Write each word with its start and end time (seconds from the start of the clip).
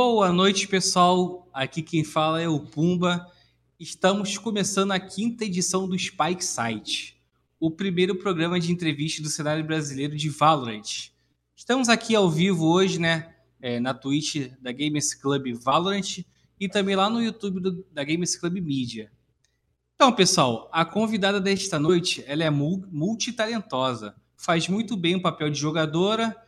Boa 0.00 0.32
noite, 0.32 0.68
pessoal. 0.68 1.50
Aqui 1.52 1.82
quem 1.82 2.04
fala 2.04 2.40
é 2.40 2.46
o 2.46 2.60
Pumba. 2.60 3.26
Estamos 3.80 4.38
começando 4.38 4.92
a 4.92 5.00
quinta 5.00 5.44
edição 5.44 5.88
do 5.88 5.98
Spike 5.98 6.44
Site, 6.44 7.20
o 7.58 7.68
primeiro 7.68 8.14
programa 8.14 8.60
de 8.60 8.70
entrevista 8.70 9.20
do 9.20 9.28
cenário 9.28 9.64
brasileiro 9.64 10.14
de 10.14 10.28
Valorant. 10.28 11.10
Estamos 11.56 11.88
aqui 11.88 12.14
ao 12.14 12.30
vivo 12.30 12.68
hoje, 12.68 13.00
né, 13.00 13.34
é, 13.60 13.80
na 13.80 13.92
Twitch 13.92 14.52
da 14.60 14.70
Gamers 14.70 15.14
Club 15.14 15.52
Valorant 15.54 16.24
e 16.60 16.68
também 16.68 16.94
lá 16.94 17.10
no 17.10 17.20
YouTube 17.20 17.58
do, 17.58 17.84
da 17.90 18.04
Gamers 18.04 18.36
Club 18.36 18.54
Media. 18.60 19.10
Então, 19.96 20.12
pessoal, 20.12 20.70
a 20.72 20.84
convidada 20.84 21.40
desta 21.40 21.76
noite, 21.76 22.22
ela 22.28 22.44
é 22.44 22.50
multitalentosa, 22.50 24.14
faz 24.36 24.68
muito 24.68 24.96
bem 24.96 25.16
o 25.16 25.22
papel 25.22 25.50
de 25.50 25.58
jogadora, 25.58 26.40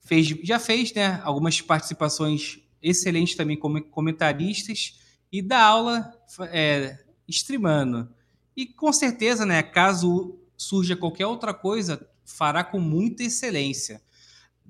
fez, 0.00 0.26
já 0.42 0.58
fez, 0.58 0.94
né, 0.94 1.20
algumas 1.22 1.60
participações 1.60 2.63
excelente 2.84 3.36
também 3.36 3.56
como 3.56 3.82
comentaristas 3.82 5.00
e 5.32 5.40
dá 5.40 5.62
aula 5.62 6.12
é, 6.52 6.98
streamando. 7.26 8.08
E 8.56 8.66
com 8.66 8.92
certeza, 8.92 9.44
né, 9.44 9.62
caso 9.62 10.38
surja 10.56 10.94
qualquer 10.94 11.26
outra 11.26 11.52
coisa, 11.52 12.08
fará 12.24 12.62
com 12.62 12.78
muita 12.78 13.24
excelência. 13.24 14.00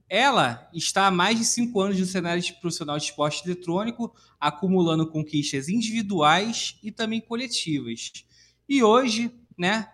Ela 0.09 0.71
está 0.73 1.07
há 1.07 1.11
mais 1.11 1.39
de 1.39 1.45
cinco 1.45 1.81
anos 1.81 1.99
no 1.99 2.07
cenário 2.07 2.43
de 2.43 2.53
profissional 2.55 2.97
de 2.99 3.05
esporte 3.05 3.43
eletrônico, 3.45 4.15
acumulando 4.39 5.11
conquistas 5.11 5.69
individuais 5.69 6.79
e 6.83 6.91
também 6.93 7.21
coletivas. 7.21 8.13
E 8.69 8.83
hoje, 8.83 9.31
né, 9.59 9.89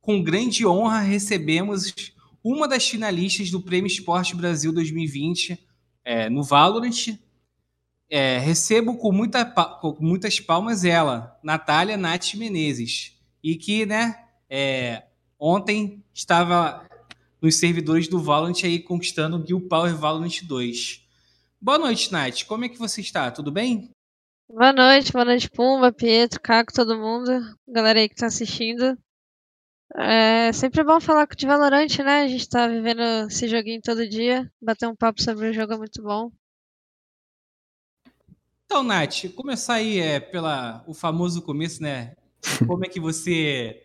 com 0.00 0.22
grande 0.22 0.66
honra, 0.66 1.00
recebemos 1.00 1.92
uma 2.42 2.68
das 2.68 2.88
finalistas 2.88 3.50
do 3.50 3.60
Prêmio 3.60 3.88
Esporte 3.88 4.34
Brasil 4.34 4.72
2020 4.72 5.58
é, 6.04 6.30
no 6.30 6.42
Valorant, 6.44 7.18
é, 8.10 8.38
recebo 8.38 8.96
com, 8.96 9.12
muita, 9.12 9.44
com 9.44 9.96
muitas 10.00 10.40
palmas 10.40 10.84
ela, 10.84 11.38
Natália 11.42 11.96
Nath 11.96 12.34
Menezes, 12.34 13.16
e 13.42 13.56
que, 13.56 13.84
né, 13.84 14.16
é, 14.48 15.04
ontem 15.38 16.04
estava 16.14 16.86
nos 17.40 17.56
servidores 17.56 18.08
do 18.08 18.20
Valorant 18.20 18.64
aí 18.64 18.78
conquistando 18.78 19.36
o 19.36 19.42
Guild 19.42 19.68
Power 19.68 19.94
Valorant 19.96 20.42
2. 20.42 21.02
Boa 21.60 21.78
noite, 21.78 22.12
Nath. 22.12 22.44
Como 22.44 22.64
é 22.64 22.68
que 22.68 22.78
você 22.78 23.00
está? 23.00 23.30
Tudo 23.30 23.50
bem? 23.50 23.90
Boa 24.48 24.72
noite, 24.72 25.12
boa 25.12 25.24
noite, 25.24 25.50
Pumba, 25.50 25.92
Pietro, 25.92 26.40
Caco, 26.40 26.72
todo 26.72 26.98
mundo, 26.98 27.30
galera 27.66 27.98
aí 27.98 28.08
que 28.08 28.14
está 28.14 28.26
assistindo. 28.26 28.96
É 29.96 30.52
sempre 30.52 30.84
bom 30.84 31.00
falar 31.00 31.26
de 31.26 31.46
Valorant, 31.46 31.98
né? 31.98 32.22
A 32.22 32.28
gente 32.28 32.42
está 32.42 32.68
vivendo 32.68 33.00
esse 33.28 33.48
joguinho 33.48 33.80
todo 33.82 34.08
dia, 34.08 34.48
bater 34.62 34.86
um 34.88 34.94
papo 34.94 35.20
sobre 35.20 35.48
o 35.48 35.52
jogo 35.52 35.72
é 35.72 35.76
muito 35.76 36.02
bom. 36.02 36.30
Então, 38.66 38.82
Nath, 38.82 39.32
começar 39.34 39.74
aí 39.74 40.00
é, 40.00 40.18
pela 40.18 40.84
o 40.86 40.92
famoso 40.92 41.40
começo, 41.40 41.80
né? 41.80 42.16
Como 42.66 42.84
é 42.84 42.88
que 42.88 42.98
você 42.98 43.80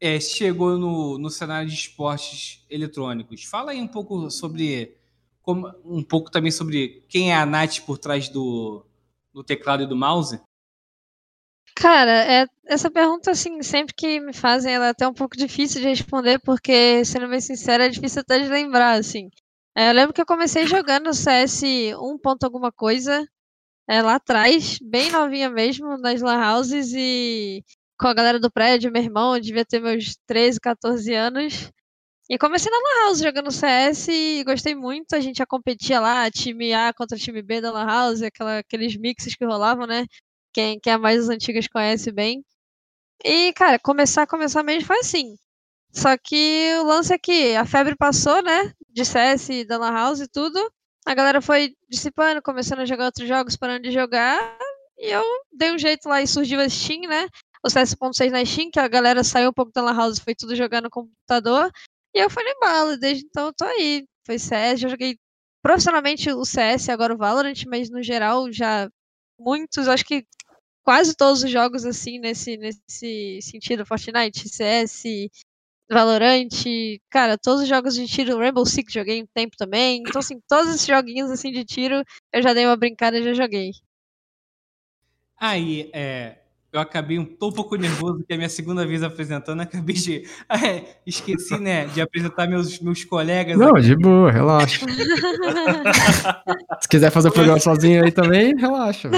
é, 0.00 0.18
chegou 0.18 0.76
no, 0.76 1.18
no 1.18 1.30
cenário 1.30 1.68
de 1.68 1.74
esportes 1.74 2.66
eletrônicos? 2.68 3.44
Fala 3.44 3.70
aí 3.70 3.80
um 3.80 3.86
pouco 3.86 4.28
sobre 4.28 4.98
como, 5.40 5.72
um 5.84 6.02
pouco 6.02 6.30
também 6.30 6.50
sobre 6.50 7.04
quem 7.08 7.32
é 7.32 7.36
a 7.36 7.46
Nath 7.46 7.78
por 7.86 7.96
trás 7.96 8.28
do, 8.28 8.84
do 9.32 9.44
teclado 9.44 9.84
e 9.84 9.86
do 9.86 9.96
mouse. 9.96 10.40
Cara, 11.76 12.10
é, 12.10 12.46
essa 12.66 12.90
pergunta, 12.90 13.30
assim, 13.30 13.62
sempre 13.62 13.94
que 13.94 14.18
me 14.18 14.32
fazem, 14.32 14.74
ela 14.74 14.88
é 14.88 14.90
até 14.90 15.06
um 15.06 15.14
pouco 15.14 15.36
difícil 15.36 15.80
de 15.80 15.86
responder, 15.86 16.40
porque, 16.40 17.04
sendo 17.04 17.28
bem 17.28 17.40
sincera, 17.40 17.86
é 17.86 17.88
difícil 17.88 18.20
até 18.20 18.40
de 18.40 18.48
lembrar, 18.48 18.98
assim. 18.98 19.30
É, 19.76 19.90
eu 19.90 19.94
lembro 19.94 20.12
que 20.12 20.20
eu 20.20 20.26
comecei 20.26 20.66
jogando 20.66 21.14
CS 21.14 21.62
1. 21.62 22.18
alguma 22.42 22.72
coisa, 22.72 23.24
é, 23.88 24.02
lá 24.02 24.16
atrás, 24.16 24.78
bem 24.82 25.10
novinha 25.10 25.48
mesmo, 25.50 25.96
nas 25.98 26.20
lan 26.20 26.38
houses 26.54 26.92
e 26.94 27.64
com 27.98 28.06
a 28.08 28.14
galera 28.14 28.38
do 28.38 28.50
prédio, 28.50 28.92
meu 28.92 29.02
irmão, 29.02 29.40
devia 29.40 29.64
ter 29.64 29.80
meus 29.80 30.16
13, 30.26 30.60
14 30.60 31.14
anos. 31.14 31.70
E 32.30 32.38
comecei 32.38 32.70
na 32.70 32.78
lan 32.78 33.06
house 33.06 33.20
jogando 33.20 33.50
CS 33.50 34.08
e 34.08 34.44
gostei 34.44 34.74
muito. 34.74 35.14
A 35.14 35.20
gente 35.20 35.38
já 35.38 35.46
competia 35.46 36.00
lá, 36.00 36.30
time 36.30 36.72
A 36.74 36.92
contra 36.94 37.18
time 37.18 37.42
B 37.42 37.60
da 37.60 37.72
lan 37.72 37.86
house, 37.86 38.22
aquela, 38.22 38.58
aqueles 38.58 38.96
mixes 38.96 39.34
que 39.34 39.44
rolavam, 39.46 39.86
né? 39.86 40.06
Quem, 40.52 40.78
quem 40.80 40.92
é 40.92 40.98
mais 40.98 41.22
os 41.22 41.30
antigos 41.30 41.68
conhece 41.68 42.12
bem. 42.12 42.44
E, 43.24 43.52
cara, 43.54 43.78
começar, 43.78 44.26
começar 44.26 44.62
mesmo 44.62 44.86
foi 44.86 44.98
assim. 45.00 45.36
Só 45.92 46.16
que 46.18 46.74
o 46.80 46.84
lance 46.84 47.12
é 47.14 47.18
que 47.18 47.56
a 47.56 47.64
febre 47.66 47.96
passou, 47.96 48.42
né? 48.42 48.72
De 48.90 49.04
CS 49.04 49.66
da 49.66 49.78
Lan 49.78 49.92
House 49.92 50.20
e 50.20 50.28
tudo 50.28 50.60
a 51.06 51.14
galera 51.14 51.40
foi 51.40 51.74
dissipando, 51.88 52.42
começando 52.42 52.80
a 52.80 52.86
jogar 52.86 53.06
outros 53.06 53.28
jogos, 53.28 53.56
parando 53.56 53.82
de 53.82 53.90
jogar, 53.90 54.58
e 54.98 55.10
eu 55.10 55.22
dei 55.52 55.72
um 55.72 55.78
jeito 55.78 56.08
lá 56.08 56.20
e 56.22 56.26
surgiu 56.26 56.60
a 56.60 56.68
Steam, 56.68 57.02
né? 57.02 57.28
O 57.64 57.70
CS.6 57.70 58.30
na 58.30 58.44
Steam, 58.44 58.70
que 58.70 58.80
a 58.80 58.88
galera 58.88 59.24
saiu 59.24 59.50
um 59.50 59.52
pouco 59.52 59.72
da 59.72 59.82
Lan 59.82 59.96
House 59.96 60.18
foi 60.18 60.34
tudo 60.34 60.54
jogar 60.54 60.82
no 60.82 60.90
computador, 60.90 61.70
e 62.14 62.18
eu 62.18 62.30
fui 62.30 62.42
no 62.42 62.50
embalo, 62.50 62.98
desde 62.98 63.24
então 63.24 63.46
eu 63.46 63.52
tô 63.52 63.64
aí. 63.64 64.04
Foi 64.26 64.38
CS, 64.38 64.80
já 64.80 64.88
joguei 64.88 65.18
profissionalmente 65.62 66.30
o 66.30 66.44
CS, 66.44 66.88
agora 66.88 67.14
o 67.14 67.18
Valorant, 67.18 67.64
mas 67.66 67.90
no 67.90 68.02
geral 68.02 68.52
já 68.52 68.88
muitos, 69.38 69.88
acho 69.88 70.04
que 70.04 70.24
quase 70.82 71.14
todos 71.14 71.42
os 71.42 71.50
jogos 71.50 71.84
assim 71.84 72.18
nesse, 72.18 72.56
nesse 72.56 73.40
sentido, 73.42 73.86
Fortnite, 73.86 74.48
CS, 74.48 75.04
Valorant, 75.90 76.48
cara, 77.10 77.38
todos 77.38 77.62
os 77.62 77.68
jogos 77.68 77.94
de 77.94 78.06
tiro, 78.06 78.38
Rainbow 78.38 78.66
Six 78.66 78.92
joguei 78.92 79.22
um 79.22 79.26
tempo 79.34 79.56
também. 79.56 80.02
Então, 80.06 80.20
assim, 80.20 80.38
todos 80.46 80.74
esses 80.74 80.86
joguinhos 80.86 81.30
assim 81.30 81.50
de 81.50 81.64
tiro, 81.64 82.02
eu 82.32 82.42
já 82.42 82.52
dei 82.52 82.66
uma 82.66 82.76
brincada 82.76 83.18
e 83.18 83.24
já 83.24 83.32
joguei. 83.32 83.70
Aí, 85.40 85.88
é, 85.94 86.38
eu 86.70 86.80
acabei 86.80 87.18
um, 87.18 87.24
tô 87.24 87.48
um 87.48 87.52
pouco 87.52 87.76
nervoso, 87.76 88.22
que 88.26 88.32
é 88.32 88.34
a 88.34 88.36
minha 88.36 88.48
segunda 88.48 88.86
vez 88.86 89.02
apresentando, 89.02 89.60
acabei 89.60 89.94
de. 89.94 90.24
É, 90.50 90.98
esqueci, 91.06 91.58
né, 91.58 91.86
de 91.86 92.00
apresentar 92.00 92.46
meus, 92.46 92.78
meus 92.80 93.04
colegas. 93.04 93.56
Não, 93.56 93.70
aqui. 93.70 93.82
de 93.82 93.96
boa, 93.96 94.30
relaxa. 94.30 94.84
Se 96.80 96.88
quiser 96.88 97.10
fazer 97.10 97.28
o 97.28 97.32
programa 97.32 97.60
sozinho 97.60 98.04
aí 98.04 98.12
também, 98.12 98.54
relaxa. 98.56 99.10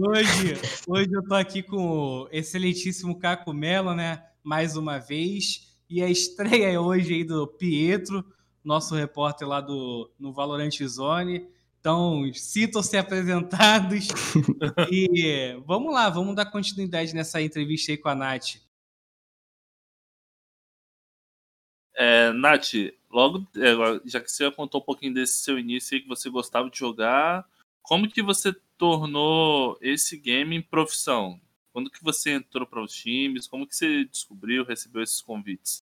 Hoje, 0.00 0.60
hoje 0.86 1.10
eu 1.12 1.22
tô 1.24 1.34
aqui 1.34 1.62
com 1.62 1.76
o 1.76 2.28
excelentíssimo 2.30 3.18
Caco 3.18 3.52
Mello, 3.52 3.94
né? 3.94 4.22
Mais 4.46 4.76
uma 4.76 4.98
vez. 4.98 5.76
E 5.90 6.00
a 6.00 6.08
estreia 6.08 6.70
é 6.70 6.78
hoje 6.78 7.12
aí 7.12 7.24
do 7.24 7.48
Pietro, 7.48 8.24
nosso 8.62 8.94
repórter 8.94 9.48
lá 9.48 9.60
do, 9.60 10.08
no 10.16 10.32
Valorant 10.32 10.70
Zone. 10.86 11.48
Então, 11.80 12.32
sintam-se 12.32 12.96
apresentados. 12.96 14.06
e 14.90 15.60
vamos 15.66 15.92
lá, 15.92 16.08
vamos 16.08 16.36
dar 16.36 16.46
continuidade 16.46 17.12
nessa 17.12 17.42
entrevista 17.42 17.90
aí 17.90 17.98
com 17.98 18.08
a 18.08 18.14
Nath. 18.14 18.60
É, 21.96 22.30
Nath, 22.32 22.72
logo, 23.10 23.44
é, 23.56 24.00
já 24.04 24.20
que 24.20 24.30
você 24.30 24.48
contou 24.52 24.80
um 24.80 24.84
pouquinho 24.84 25.14
desse 25.14 25.42
seu 25.42 25.58
início 25.58 25.96
aí, 25.96 26.02
que 26.02 26.08
você 26.08 26.30
gostava 26.30 26.70
de 26.70 26.78
jogar, 26.78 27.44
como 27.82 28.08
que 28.08 28.22
você 28.22 28.52
tornou 28.78 29.76
esse 29.80 30.16
game 30.16 30.54
em 30.54 30.62
profissão? 30.62 31.40
Quando 31.76 31.90
que 31.90 32.02
você 32.02 32.30
entrou 32.30 32.66
para 32.66 32.82
os 32.82 32.90
times? 32.90 33.46
Como 33.46 33.66
que 33.66 33.76
você 33.76 34.06
descobriu, 34.06 34.64
recebeu 34.64 35.02
esses 35.02 35.20
convites? 35.20 35.84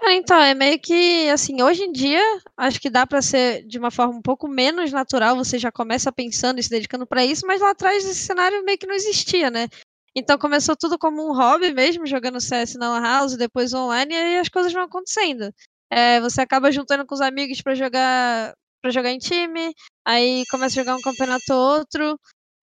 Ah, 0.00 0.14
então, 0.14 0.40
é 0.40 0.54
meio 0.54 0.78
que 0.78 1.28
assim, 1.30 1.60
hoje 1.60 1.82
em 1.82 1.90
dia, 1.90 2.22
acho 2.56 2.80
que 2.80 2.88
dá 2.88 3.04
para 3.04 3.20
ser 3.20 3.66
de 3.66 3.76
uma 3.76 3.90
forma 3.90 4.14
um 4.14 4.22
pouco 4.22 4.46
menos 4.46 4.92
natural, 4.92 5.34
você 5.34 5.58
já 5.58 5.72
começa 5.72 6.12
pensando 6.12 6.60
e 6.60 6.62
se 6.62 6.70
dedicando 6.70 7.04
para 7.04 7.24
isso, 7.24 7.44
mas 7.44 7.60
lá 7.60 7.72
atrás 7.72 8.04
esse 8.04 8.24
cenário 8.24 8.64
meio 8.64 8.78
que 8.78 8.86
não 8.86 8.94
existia, 8.94 9.50
né? 9.50 9.66
Então 10.14 10.38
começou 10.38 10.76
tudo 10.76 10.96
como 10.96 11.28
um 11.28 11.34
hobby 11.34 11.74
mesmo, 11.74 12.06
jogando 12.06 12.40
CS 12.40 12.78
na 12.78 13.00
House, 13.00 13.36
depois 13.36 13.74
online, 13.74 14.14
e 14.14 14.16
aí 14.16 14.38
as 14.38 14.48
coisas 14.48 14.72
vão 14.72 14.84
acontecendo. 14.84 15.52
É, 15.90 16.20
você 16.20 16.40
acaba 16.40 16.70
juntando 16.70 17.04
com 17.04 17.16
os 17.16 17.20
amigos 17.20 17.60
para 17.60 17.74
jogar 17.74 18.54
para 18.80 18.92
jogar 18.92 19.10
em 19.10 19.18
time, 19.18 19.74
aí 20.06 20.44
começa 20.48 20.80
a 20.80 20.84
jogar 20.84 20.96
um 20.96 21.02
campeonato 21.02 21.52
ou 21.52 21.78
outro, 21.78 22.16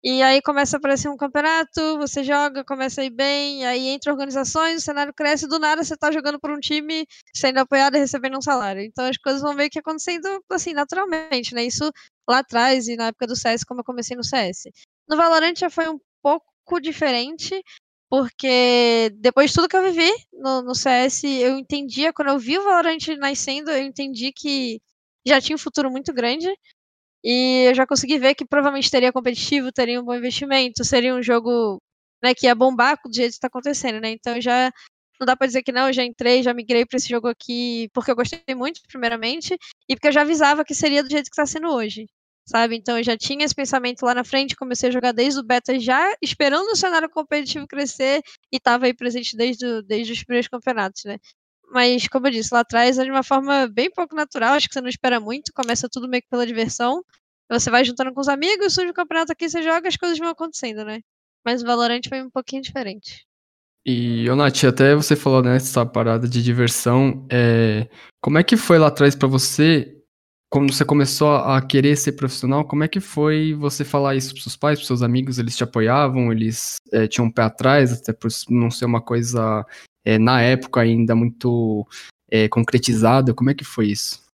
e 0.04 0.22
aí 0.22 0.42
começa 0.42 0.78
a 0.78 0.80
aparecer 0.80 1.10
um 1.10 1.18
campeonato, 1.18 1.98
você 1.98 2.24
joga, 2.24 2.64
começa 2.64 3.02
a 3.02 3.06
ir 3.06 3.10
bem, 3.10 3.66
aí 3.66 3.88
entra 3.88 4.12
organizações, 4.12 4.82
o 4.82 4.86
cenário 4.86 5.14
cresce, 5.14 5.48
do 5.48 5.60
nada 5.60 5.84
você 5.84 5.96
está 5.96 6.12
jogando 6.12 6.40
por 6.40 6.52
um 6.52 6.60
time, 6.60 7.06
sendo 7.36 7.58
apoiado 7.60 7.96
e 7.96 8.00
recebendo 8.00 8.38
um 8.38 8.42
salário. 8.42 8.82
Então 8.82 9.06
as 9.06 9.18
coisas 9.18 9.42
vão 9.42 9.54
meio 9.54 9.70
que 9.70 9.80
acontecendo 9.80 10.28
assim, 10.52 10.74
naturalmente, 10.74 11.54
né? 11.56 11.64
Isso 11.64 11.92
lá 12.30 12.40
atrás 12.40 12.88
e 12.88 12.96
na 12.96 13.08
época 13.08 13.28
do 13.28 13.36
CS, 13.36 13.64
como 13.64 13.82
eu 13.82 13.86
comecei 13.86 14.16
no 14.16 14.24
CS. 14.24 14.70
No 15.10 15.18
Valorant 15.18 15.56
já 15.58 15.70
foi 15.70 15.90
um 15.90 16.00
pouco 16.22 16.80
diferente, 16.82 17.62
porque 18.10 19.12
depois 19.16 19.50
de 19.50 19.56
tudo 19.56 19.68
que 19.68 19.76
eu 19.76 19.84
vivi 19.84 20.12
no, 20.34 20.62
no 20.62 20.76
CS, 20.76 21.24
eu 21.24 21.58
entendia, 21.58 22.14
quando 22.14 22.30
eu 22.30 22.40
vi 22.40 22.58
o 22.58 22.64
Valorant 22.64 23.00
nascendo, 23.18 23.72
eu 23.72 23.84
entendi 23.84 24.32
que 24.32 24.80
já 25.28 25.42
tinha 25.42 25.56
um 25.56 25.60
futuro 25.60 25.92
muito 25.92 26.14
grande. 26.14 26.48
E 27.24 27.66
eu 27.70 27.76
já 27.76 27.86
consegui 27.88 28.18
ver 28.20 28.36
que 28.36 28.46
provavelmente 28.46 28.92
teria 28.92 29.12
competitivo, 29.14 29.72
teria 29.72 30.00
um 30.02 30.06
bom 30.06 30.16
investimento, 30.16 30.84
seria 30.86 31.14
um 31.16 31.22
jogo 31.24 31.82
né, 32.24 32.34
que 32.34 32.46
ia 32.48 32.56
bombar 32.56 32.98
do 33.06 33.14
jeito 33.14 33.32
que 33.32 33.36
está 33.38 33.48
acontecendo, 33.48 34.00
né? 34.02 34.12
Então 34.12 34.40
já 34.42 34.72
não 35.20 35.26
dá 35.26 35.36
para 35.36 35.48
dizer 35.48 35.64
que 35.64 35.72
não, 35.72 35.92
já 35.92 36.04
entrei, 36.04 36.44
já 36.44 36.54
migrei 36.54 36.86
para 36.86 36.98
esse 36.98 37.10
jogo 37.10 37.28
aqui 37.28 37.90
porque 37.94 38.12
eu 38.12 38.16
gostei 38.16 38.42
muito, 38.56 38.82
primeiramente, 38.88 39.58
e 39.90 39.96
porque 39.96 40.08
eu 40.10 40.12
já 40.12 40.22
avisava 40.22 40.64
que 40.66 40.76
seria 40.76 41.04
do 41.04 41.10
jeito 41.10 41.26
que 41.26 41.34
está 41.34 41.46
sendo 41.46 41.70
hoje. 41.70 42.06
sabe? 42.46 42.76
Então 42.78 42.98
eu 42.98 43.04
já 43.04 43.18
tinha 43.18 43.44
esse 43.46 43.56
pensamento 43.56 44.04
lá 44.06 44.14
na 44.16 44.24
frente, 44.24 44.56
comecei 44.56 44.90
a 44.90 44.92
jogar 44.92 45.12
desde 45.12 45.40
o 45.40 45.44
beta 45.44 45.78
já 45.80 46.16
esperando 46.22 46.68
o 46.72 46.76
cenário 46.76 47.10
competitivo 47.10 47.68
crescer 47.68 48.22
e 48.52 48.58
estava 48.58 48.86
aí 48.86 48.94
presente 48.94 49.36
desde, 49.36 49.82
desde 49.84 50.14
os 50.14 50.24
primeiros 50.24 50.48
campeonatos, 50.48 51.04
né? 51.06 51.18
Mas, 51.70 52.08
como 52.08 52.28
eu 52.28 52.32
disse, 52.32 52.54
lá 52.54 52.62
atrás 52.62 52.98
é 52.98 53.04
de 53.04 53.12
uma 53.12 53.24
forma 53.24 53.68
bem 53.68 53.92
pouco 53.92 54.16
natural, 54.16 54.54
acho 54.54 54.68
que 54.68 54.74
você 54.74 54.82
não 54.82 54.90
espera 54.90 55.20
muito, 55.20 55.52
começa 55.54 55.90
tudo 55.92 56.08
meio 56.08 56.24
que 56.24 56.30
pela 56.30 56.48
diversão. 56.48 57.04
Você 57.50 57.70
vai 57.70 57.84
juntando 57.84 58.14
com 58.14 58.22
os 58.22 58.28
amigos, 58.28 58.74
surge 58.74 58.90
o 58.90 58.94
campeonato 58.94 59.32
aqui, 59.32 59.50
você 59.50 59.62
joga, 59.62 59.88
as 59.88 59.96
coisas 59.96 60.18
vão 60.18 60.30
acontecendo, 60.30 60.84
né? 60.84 61.02
Mas 61.46 61.62
o 61.62 61.66
Valorant 61.66 62.02
foi 62.08 62.22
um 62.22 62.30
pouquinho 62.30 62.62
diferente. 62.62 63.26
E, 63.86 64.30
ô 64.30 64.36
Nath, 64.36 64.66
até 64.66 64.94
você 64.94 65.16
falou 65.16 65.42
nessa 65.42 65.86
né, 65.86 65.90
parada 65.90 66.28
de 66.28 66.44
diversão, 66.44 67.26
é, 67.32 67.88
como 68.22 68.38
é 68.38 68.44
que 68.44 68.58
foi 68.58 68.78
lá 68.78 68.88
atrás 68.88 69.16
para 69.16 69.30
você, 69.30 69.98
quando 70.50 70.74
você 70.74 70.84
começou 70.84 71.36
a 71.36 71.62
querer 71.62 71.96
ser 71.96 72.12
profissional, 72.12 72.66
como 72.66 72.84
é 72.84 72.90
que 72.90 73.00
foi 73.00 73.54
você 73.54 73.86
falar 73.86 74.16
isso 74.16 74.34
pros 74.34 74.44
seus 74.44 74.58
pais, 74.58 74.78
pros 74.78 74.88
seus 74.88 75.02
amigos, 75.02 75.40
eles 75.40 75.56
te 75.56 75.64
apoiavam, 75.64 76.34
eles 76.34 76.76
é, 76.92 77.08
tinham 77.08 77.28
um 77.28 77.32
pé 77.32 77.44
atrás, 77.44 77.94
até 77.94 78.12
por 78.12 78.30
não 78.50 78.70
ser 78.70 78.84
uma 78.84 79.02
coisa, 79.02 79.66
é, 80.08 80.18
na 80.18 80.42
época 80.42 80.80
ainda 80.80 81.14
muito 81.14 81.86
é, 82.32 82.48
concretizada, 82.48 83.34
como 83.34 83.50
é 83.50 83.54
que 83.54 83.66
foi 83.66 83.88
isso? 83.88 84.26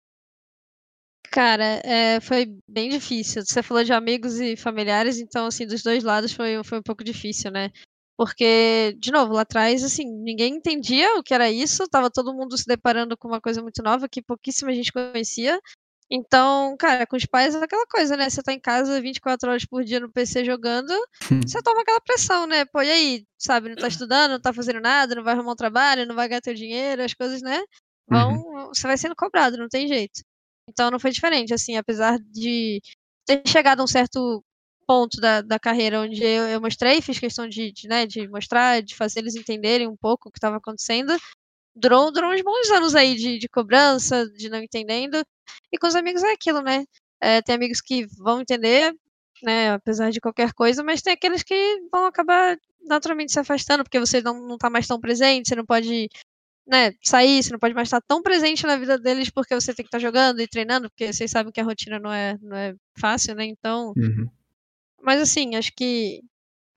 Cara, 1.31 1.81
é, 1.83 2.19
foi 2.19 2.55
bem 2.69 2.91
difícil. 2.91 3.43
Você 3.43 3.63
falou 3.63 3.83
de 3.83 3.91
amigos 3.91 4.39
e 4.39 4.55
familiares, 4.55 5.17
então, 5.17 5.47
assim, 5.47 5.65
dos 5.65 5.81
dois 5.81 6.03
lados 6.03 6.31
foi, 6.31 6.63
foi 6.63 6.77
um 6.77 6.83
pouco 6.83 7.03
difícil, 7.03 7.49
né? 7.49 7.71
Porque, 8.15 8.95
de 8.99 9.11
novo, 9.11 9.33
lá 9.33 9.41
atrás, 9.41 9.83
assim, 9.83 10.05
ninguém 10.05 10.57
entendia 10.57 11.17
o 11.17 11.23
que 11.23 11.33
era 11.33 11.49
isso, 11.49 11.87
tava 11.87 12.11
todo 12.11 12.35
mundo 12.35 12.55
se 12.55 12.67
deparando 12.67 13.17
com 13.17 13.27
uma 13.27 13.41
coisa 13.41 13.59
muito 13.59 13.81
nova 13.81 14.07
que 14.07 14.21
pouquíssima 14.21 14.71
gente 14.75 14.93
conhecia. 14.93 15.59
Então, 16.15 16.77
cara, 16.77 17.07
com 17.07 17.17
os 17.17 17.25
pais 17.25 17.55
é 17.55 17.63
aquela 17.63 17.87
coisa, 17.87 18.15
né? 18.15 18.29
Você 18.29 18.43
tá 18.43 18.53
em 18.53 18.59
casa 18.59 19.01
24 19.01 19.49
horas 19.49 19.65
por 19.65 19.83
dia 19.83 19.99
no 19.99 20.11
PC 20.11 20.45
jogando, 20.45 20.93
você 21.49 21.59
toma 21.63 21.81
aquela 21.81 21.99
pressão, 21.99 22.45
né? 22.45 22.65
Pô, 22.65 22.83
e 22.83 22.91
aí, 22.91 23.25
sabe, 23.35 23.69
não 23.69 23.75
tá 23.75 23.87
estudando, 23.87 24.33
não 24.33 24.39
tá 24.39 24.53
fazendo 24.53 24.79
nada, 24.79 25.15
não 25.15 25.23
vai 25.23 25.33
arrumar 25.33 25.53
um 25.53 25.55
trabalho, 25.55 26.05
não 26.05 26.13
vai 26.13 26.27
ganhar 26.27 26.41
teu 26.41 26.53
dinheiro, 26.53 27.01
as 27.01 27.15
coisas, 27.15 27.41
né? 27.41 27.63
Vão, 28.07 28.33
uhum. 28.33 28.67
você 28.67 28.85
vai 28.85 28.95
sendo 28.95 29.15
cobrado, 29.15 29.57
não 29.57 29.67
tem 29.67 29.87
jeito. 29.87 30.21
Então 30.69 30.91
não 30.91 30.99
foi 30.99 31.09
diferente, 31.09 31.51
assim, 31.51 31.77
apesar 31.77 32.19
de 32.19 32.79
ter 33.25 33.41
chegado 33.47 33.79
a 33.79 33.83
um 33.83 33.87
certo 33.87 34.43
ponto 34.85 35.19
da, 35.19 35.41
da 35.41 35.57
carreira 35.57 36.01
onde 36.01 36.23
eu, 36.23 36.43
eu 36.43 36.61
mostrei, 36.61 37.01
fiz 37.01 37.17
questão 37.17 37.49
de, 37.49 37.71
de, 37.71 37.87
né, 37.87 38.05
de 38.05 38.27
mostrar, 38.27 38.83
de 38.83 38.95
fazer 38.95 39.21
eles 39.21 39.35
entenderem 39.35 39.87
um 39.87 39.97
pouco 39.97 40.29
o 40.29 40.31
que 40.31 40.37
estava 40.37 40.57
acontecendo. 40.57 41.17
Durou, 41.75 42.11
durou 42.11 42.31
uns 42.31 42.41
bons 42.41 42.69
anos 42.71 42.95
aí 42.95 43.15
de, 43.15 43.39
de 43.39 43.49
cobrança, 43.49 44.29
de 44.29 44.49
não 44.49 44.61
entendendo. 44.61 45.23
E 45.71 45.77
com 45.77 45.87
os 45.87 45.95
amigos 45.95 46.23
é 46.23 46.31
aquilo, 46.31 46.61
né? 46.61 46.85
É, 47.21 47.41
tem 47.41 47.55
amigos 47.55 47.81
que 47.81 48.05
vão 48.17 48.41
entender, 48.41 48.93
né, 49.41 49.71
apesar 49.71 50.11
de 50.11 50.19
qualquer 50.19 50.53
coisa, 50.53 50.83
mas 50.83 51.01
tem 51.01 51.13
aqueles 51.13 51.41
que 51.41 51.55
vão 51.91 52.05
acabar 52.05 52.57
naturalmente 52.85 53.31
se 53.31 53.39
afastando, 53.39 53.83
porque 53.83 53.99
você 53.99 54.21
não, 54.21 54.45
não 54.45 54.57
tá 54.57 54.69
mais 54.69 54.87
tão 54.87 54.99
presente, 54.99 55.47
você 55.47 55.55
não 55.55 55.65
pode 55.65 56.09
né, 56.67 56.91
sair, 57.01 57.41
você 57.41 57.51
não 57.51 57.59
pode 57.59 57.73
mais 57.73 57.87
estar 57.87 58.01
tão 58.01 58.21
presente 58.21 58.65
na 58.65 58.77
vida 58.77 58.97
deles 58.97 59.29
porque 59.29 59.55
você 59.55 59.73
tem 59.73 59.83
que 59.83 59.87
estar 59.87 59.99
jogando 59.99 60.41
e 60.41 60.47
treinando, 60.47 60.89
porque 60.89 61.11
vocês 61.11 61.31
sabem 61.31 61.51
que 61.51 61.61
a 61.61 61.63
rotina 61.63 61.99
não 61.99 62.11
é, 62.11 62.37
não 62.41 62.57
é 62.57 62.75
fácil, 62.97 63.35
né? 63.35 63.45
Então, 63.45 63.93
uhum. 63.95 64.29
Mas 65.03 65.21
assim, 65.21 65.55
acho 65.55 65.71
que 65.75 66.21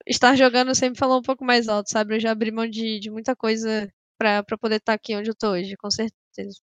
estar 0.05 0.35
jogando 0.35 0.75
sempre 0.75 0.99
falou 0.99 1.19
um 1.19 1.23
pouco 1.23 1.45
mais 1.45 1.67
alto, 1.69 1.89
sabe? 1.89 2.15
Eu 2.15 2.19
já 2.19 2.31
abri 2.31 2.51
mão 2.51 2.67
de, 2.67 2.99
de 2.99 3.09
muita 3.09 3.35
coisa 3.35 3.91
pra, 4.17 4.43
pra 4.43 4.57
poder 4.57 4.77
estar 4.77 4.93
aqui 4.93 5.15
onde 5.15 5.29
eu 5.29 5.35
tô 5.35 5.51
hoje, 5.51 5.75
com 5.77 5.89
certeza. 5.89 6.59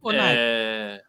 Ô, 0.00 0.12
é... 0.12 1.02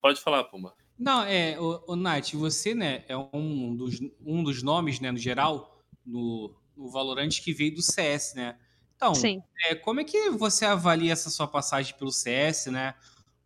Pode 0.00 0.20
falar, 0.20 0.44
Pumba. 0.44 0.74
Não, 0.98 1.22
é, 1.22 1.58
o, 1.60 1.92
o 1.92 1.96
Nath, 1.96 2.32
você, 2.32 2.74
né, 2.74 3.04
é 3.08 3.16
um 3.16 3.74
dos, 3.74 4.00
um 4.24 4.42
dos 4.42 4.62
nomes, 4.62 5.00
né, 5.00 5.10
no 5.10 5.18
geral, 5.18 5.80
no, 6.04 6.54
no 6.76 6.88
Valorant 6.90 7.30
que 7.30 7.52
veio 7.52 7.74
do 7.74 7.82
CS, 7.82 8.34
né? 8.34 8.58
Então, 8.96 9.12
é, 9.66 9.76
como 9.76 10.00
é 10.00 10.04
que 10.04 10.30
você 10.30 10.64
avalia 10.64 11.12
essa 11.12 11.30
sua 11.30 11.46
passagem 11.46 11.94
pelo 11.96 12.10
CS, 12.10 12.66
né? 12.66 12.94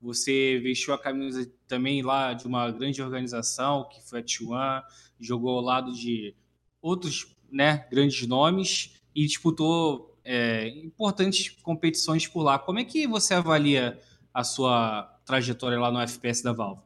Você 0.01 0.59
vestiu 0.63 0.95
a 0.95 0.99
camisa 0.99 1.51
também 1.69 2.03
lá 2.03 2.33
de 2.33 2.47
uma 2.47 2.71
grande 2.71 3.03
organização, 3.03 3.87
que 3.89 4.01
foi 4.01 4.21
a 4.21 4.23
T1, 4.23 4.83
jogou 5.21 5.59
ao 5.59 5.63
lado 5.63 5.93
de 5.93 6.35
outros 6.81 7.37
né, 7.51 7.87
grandes 7.91 8.27
nomes 8.27 9.01
e 9.15 9.27
disputou 9.27 10.12
é, 10.25 10.69
importantes 10.69 11.51
competições 11.63 12.27
por 12.27 12.43
lá. 12.43 12.59
Como 12.59 12.79
é 12.79 12.85
que 12.85 13.07
você 13.07 13.35
avalia 13.35 14.01
a 14.33 14.45
sua 14.45 15.05
trajetória 15.25 15.79
lá 15.79 15.91
no 15.91 16.01
FPS 16.01 16.43
da 16.43 16.53
Valve? 16.53 16.83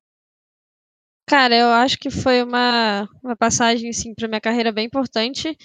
Cara, 1.29 1.56
eu 1.56 1.69
acho 1.69 1.99
que 1.99 2.11
foi 2.11 2.43
uma, 2.43 3.09
uma 3.23 3.37
passagem 3.37 3.91
assim, 3.91 4.15
para 4.15 4.29
minha 4.29 4.41
carreira 4.41 4.71
bem 4.71 4.87
importante. 4.87 5.56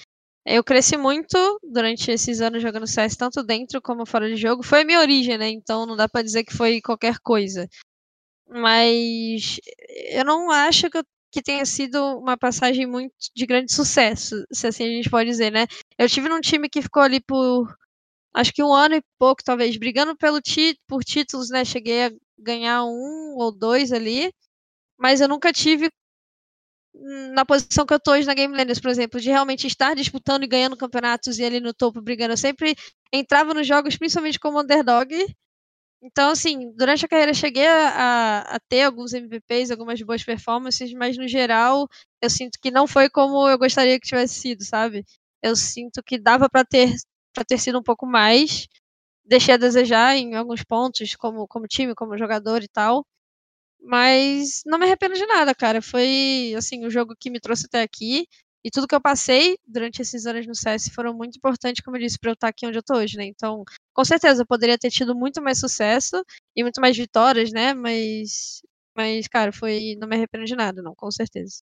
Eu 0.43 0.63
cresci 0.63 0.97
muito 0.97 1.37
durante 1.61 2.09
esses 2.09 2.41
anos 2.41 2.63
jogando 2.63 2.87
CS, 2.87 3.15
tanto 3.15 3.43
dentro 3.43 3.79
como 3.79 4.05
fora 4.05 4.27
de 4.27 4.35
jogo. 4.35 4.63
Foi 4.63 4.81
a 4.81 4.85
minha 4.85 4.99
origem, 4.99 5.37
né? 5.37 5.49
Então 5.49 5.85
não 5.85 5.95
dá 5.95 6.09
para 6.09 6.23
dizer 6.23 6.43
que 6.43 6.53
foi 6.53 6.81
qualquer 6.81 7.19
coisa. 7.19 7.69
Mas 8.49 9.59
eu 10.09 10.25
não 10.25 10.49
acho 10.49 10.89
que, 10.89 10.97
eu, 10.97 11.03
que 11.31 11.41
tenha 11.41 11.65
sido 11.65 11.97
uma 12.19 12.37
passagem 12.37 12.85
muito 12.87 13.13
de 13.35 13.45
grande 13.45 13.73
sucesso, 13.73 14.35
se 14.51 14.67
assim 14.67 14.83
a 14.85 14.87
gente 14.89 15.09
pode 15.09 15.29
dizer, 15.29 15.51
né? 15.51 15.67
Eu 15.97 16.09
tive 16.09 16.29
num 16.29 16.41
time 16.41 16.69
que 16.69 16.81
ficou 16.81 17.03
ali 17.03 17.19
por 17.21 17.67
acho 18.35 18.53
que 18.53 18.63
um 18.63 18.73
ano 18.73 18.95
e 18.95 19.03
pouco, 19.19 19.43
talvez, 19.43 19.77
brigando 19.77 20.15
pelo 20.17 20.41
ti, 20.41 20.77
por 20.87 21.03
títulos, 21.03 21.49
né? 21.49 21.65
Cheguei 21.65 22.05
a 22.07 22.11
ganhar 22.39 22.83
um 22.85 23.35
ou 23.37 23.51
dois 23.51 23.91
ali, 23.93 24.31
mas 24.99 25.21
eu 25.21 25.27
nunca 25.29 25.53
tive 25.53 25.89
na 27.33 27.45
posição 27.45 27.85
que 27.85 27.93
eu 27.93 27.99
tô 27.99 28.11
hoje 28.11 28.27
na 28.27 28.33
Game 28.33 28.55
Landers, 28.55 28.79
por 28.79 28.89
exemplo, 28.91 29.19
de 29.19 29.29
realmente 29.29 29.65
estar 29.67 29.95
disputando 29.95 30.43
e 30.43 30.47
ganhando 30.47 30.75
campeonatos 30.77 31.39
e 31.39 31.43
ali 31.43 31.59
no 31.59 31.73
topo 31.73 32.01
brigando. 32.01 32.33
Eu 32.33 32.37
sempre 32.37 32.75
entrava 33.13 33.53
nos 33.53 33.65
jogos, 33.67 33.95
principalmente 33.97 34.39
como 34.39 34.59
underdog. 34.61 35.09
Então, 36.01 36.31
assim, 36.31 36.71
durante 36.75 37.05
a 37.05 37.07
carreira 37.07 37.33
cheguei 37.33 37.67
a, 37.67 38.39
a, 38.55 38.59
ter 38.67 38.81
alguns 38.83 39.13
MVPs, 39.13 39.69
algumas 39.71 40.01
boas 40.01 40.23
performances, 40.23 40.91
mas 40.93 41.15
no 41.17 41.27
geral 41.27 41.87
eu 42.21 42.29
sinto 42.29 42.57
que 42.59 42.71
não 42.71 42.87
foi 42.87 43.09
como 43.09 43.47
eu 43.47 43.57
gostaria 43.57 43.99
que 43.99 44.07
tivesse 44.07 44.35
sido, 44.39 44.63
sabe? 44.63 45.05
Eu 45.43 45.55
sinto 45.55 46.01
que 46.03 46.17
dava 46.19 46.49
para 46.49 46.65
ter 46.65 46.91
para 47.33 47.45
ter 47.45 47.57
sido 47.59 47.79
um 47.79 47.83
pouco 47.83 48.05
mais. 48.05 48.67
Deixei 49.25 49.53
a 49.55 49.57
desejar 49.57 50.15
em 50.17 50.35
alguns 50.35 50.63
pontos, 50.63 51.15
como, 51.15 51.47
como 51.47 51.67
time, 51.67 51.95
como 51.95 52.17
jogador 52.17 52.63
e 52.63 52.67
tal. 52.69 53.05
Mas 53.81 54.61
não 54.65 54.79
me 54.79 54.85
arrependo 54.85 55.15
de 55.15 55.25
nada, 55.25 55.55
cara. 55.55 55.81
Foi, 55.81 56.53
assim, 56.57 56.85
o 56.85 56.89
jogo 56.91 57.15
que 57.19 57.29
me 57.31 57.39
trouxe 57.39 57.65
até 57.67 57.81
aqui. 57.83 58.27
E 58.63 58.69
tudo 58.69 58.87
que 58.87 58.93
eu 58.93 59.01
passei 59.01 59.57
durante 59.65 60.01
esses 60.01 60.25
anos 60.27 60.45
no 60.45 60.53
CS 60.53 60.89
foram 60.93 61.13
muito 61.13 61.35
importantes, 61.37 61.83
como 61.83 61.97
eu 61.97 62.01
disse, 62.01 62.19
para 62.19 62.29
eu 62.29 62.33
estar 62.33 62.47
aqui 62.47 62.67
onde 62.67 62.77
eu 62.77 62.83
tô 62.83 62.95
hoje, 62.95 63.17
né? 63.17 63.25
Então, 63.25 63.63
com 63.93 64.05
certeza, 64.05 64.43
eu 64.43 64.45
poderia 64.45 64.77
ter 64.77 64.91
tido 64.91 65.15
muito 65.15 65.41
mais 65.41 65.59
sucesso 65.59 66.23
e 66.55 66.61
muito 66.61 66.79
mais 66.79 66.95
vitórias, 66.95 67.51
né? 67.51 67.73
Mas, 67.73 68.61
mas 68.95 69.27
cara, 69.27 69.51
foi. 69.51 69.95
Não 69.99 70.07
me 70.07 70.15
arrependo 70.15 70.45
de 70.45 70.55
nada, 70.55 70.81
não, 70.81 70.93
com 70.93 71.09
certeza. 71.09 71.63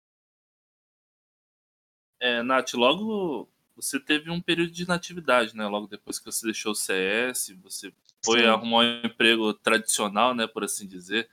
É, 2.20 2.42
Nath, 2.42 2.74
logo 2.74 3.48
você 3.76 4.00
teve 4.00 4.30
um 4.30 4.42
período 4.42 4.72
de 4.72 4.84
inatividade, 4.84 5.56
né? 5.56 5.66
Logo 5.68 5.88
depois 5.88 6.20
que 6.20 6.26
você 6.26 6.46
deixou 6.46 6.74
o 6.74 6.76
CS, 6.76 7.52
você 7.64 7.94
foi 8.26 8.42
Sim. 8.42 8.46
arrumar 8.48 8.80
um 8.80 9.06
emprego 9.06 9.54
tradicional, 9.54 10.34
né? 10.34 10.48
Por 10.48 10.64
assim 10.64 10.88
dizer. 10.88 11.30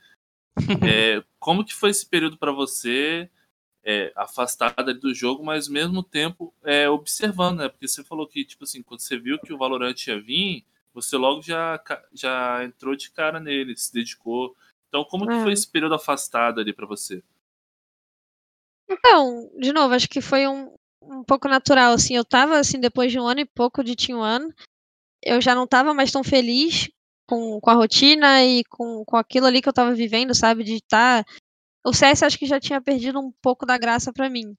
É, 0.83 1.23
como 1.39 1.65
que 1.65 1.73
foi 1.73 1.89
esse 1.89 2.05
período 2.05 2.37
para 2.37 2.51
você, 2.51 3.29
é, 3.89 4.11
afastada 4.17 4.93
do 4.93 5.13
jogo, 5.13 5.45
mas 5.45 5.67
ao 5.67 5.73
mesmo 5.73 6.03
tempo 6.03 6.53
é, 6.61 6.89
observando, 6.89 7.59
né? 7.59 7.69
Porque 7.69 7.87
você 7.87 8.03
falou 8.03 8.27
que, 8.27 8.43
tipo 8.43 8.65
assim, 8.65 8.83
quando 8.83 8.99
você 8.99 9.17
viu 9.17 9.39
que 9.39 9.53
o 9.53 9.57
Valorant 9.57 9.95
ia 10.05 10.19
vir, 10.19 10.65
você 10.93 11.15
logo 11.15 11.41
já, 11.41 11.81
já 12.13 12.65
entrou 12.65 12.97
de 12.97 13.09
cara 13.09 13.39
nele, 13.39 13.77
se 13.77 13.93
dedicou. 13.93 14.53
Então, 14.89 15.05
como 15.05 15.25
que 15.25 15.39
foi 15.39 15.51
é. 15.51 15.53
esse 15.53 15.65
período 15.65 15.95
afastado 15.95 16.59
ali 16.59 16.73
para 16.73 16.85
você? 16.85 17.23
Então, 18.89 19.49
de 19.57 19.71
novo, 19.71 19.93
acho 19.93 20.09
que 20.09 20.19
foi 20.19 20.45
um, 20.45 20.75
um 21.01 21.23
pouco 21.23 21.47
natural, 21.47 21.93
assim, 21.93 22.13
eu 22.13 22.25
tava, 22.25 22.59
assim, 22.59 22.81
depois 22.81 23.09
de 23.09 23.17
um 23.17 23.25
ano 23.25 23.39
e 23.39 23.45
pouco 23.45 23.85
de 23.85 23.95
Team 23.95 24.19
One, 24.19 24.53
eu 25.23 25.39
já 25.39 25.55
não 25.55 25.65
tava 25.65 25.93
mais 25.93 26.11
tão 26.11 26.25
feliz 26.25 26.89
com, 27.25 27.61
com 27.61 27.69
a 27.69 27.73
rotina 27.73 28.43
e 28.43 28.65
com, 28.65 29.05
com 29.05 29.15
aquilo 29.15 29.45
ali 29.45 29.61
que 29.61 29.69
eu 29.69 29.73
tava 29.73 29.93
vivendo, 29.93 30.35
sabe? 30.35 30.65
De 30.65 30.75
estar. 30.75 31.23
Tá... 31.23 31.31
O 31.87 31.93
CS 31.93 32.23
acho 32.25 32.37
que 32.37 32.45
já 32.45 32.59
tinha 32.59 32.81
perdido 32.81 33.19
um 33.19 33.31
pouco 33.41 33.65
da 33.65 33.77
graça 33.77 34.11
para 34.11 34.29
mim. 34.29 34.55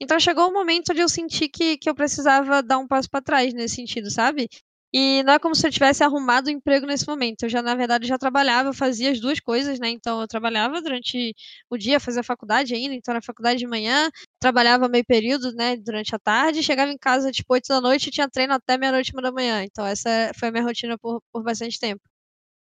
Então 0.00 0.18
chegou 0.18 0.48
o 0.48 0.52
momento 0.52 0.92
de 0.92 1.00
eu 1.00 1.08
sentir 1.08 1.48
que, 1.48 1.78
que 1.78 1.88
eu 1.88 1.94
precisava 1.94 2.62
dar 2.62 2.78
um 2.78 2.88
passo 2.88 3.08
para 3.08 3.22
trás 3.22 3.54
nesse 3.54 3.76
sentido, 3.76 4.10
sabe? 4.10 4.48
E 4.92 5.22
não 5.22 5.32
é 5.34 5.38
como 5.38 5.54
se 5.54 5.66
eu 5.66 5.70
tivesse 5.70 6.02
arrumado 6.04 6.48
um 6.48 6.52
emprego 6.52 6.84
nesse 6.86 7.06
momento. 7.06 7.44
Eu 7.44 7.48
já, 7.48 7.62
na 7.62 7.74
verdade, 7.74 8.06
já 8.06 8.18
trabalhava, 8.18 8.74
fazia 8.74 9.10
as 9.12 9.20
duas 9.20 9.40
coisas, 9.40 9.78
né? 9.78 9.88
Então, 9.90 10.20
eu 10.20 10.28
trabalhava 10.28 10.82
durante 10.82 11.34
o 11.70 11.78
dia, 11.78 12.00
fazia 12.00 12.22
faculdade 12.22 12.74
ainda, 12.74 12.94
então 12.94 13.14
na 13.14 13.22
faculdade 13.22 13.58
de 13.60 13.66
manhã, 13.66 14.10
trabalhava 14.40 14.88
meio 14.88 15.04
período, 15.06 15.52
né, 15.54 15.76
durante 15.76 16.14
a 16.14 16.18
tarde, 16.18 16.62
chegava 16.62 16.90
em 16.92 16.98
casa 16.98 17.30
tipo 17.32 17.54
8 17.54 17.68
da 17.68 17.80
noite 17.80 18.08
e 18.08 18.10
tinha 18.10 18.28
treino 18.28 18.52
até 18.54 18.76
meia-noite, 18.76 19.12
uma 19.14 19.22
da 19.22 19.32
manhã. 19.32 19.62
Então, 19.64 19.86
essa 19.86 20.10
foi 20.38 20.48
a 20.48 20.52
minha 20.52 20.64
rotina 20.64 20.98
por, 20.98 21.22
por 21.32 21.42
bastante 21.42 21.78
tempo. 21.78 22.02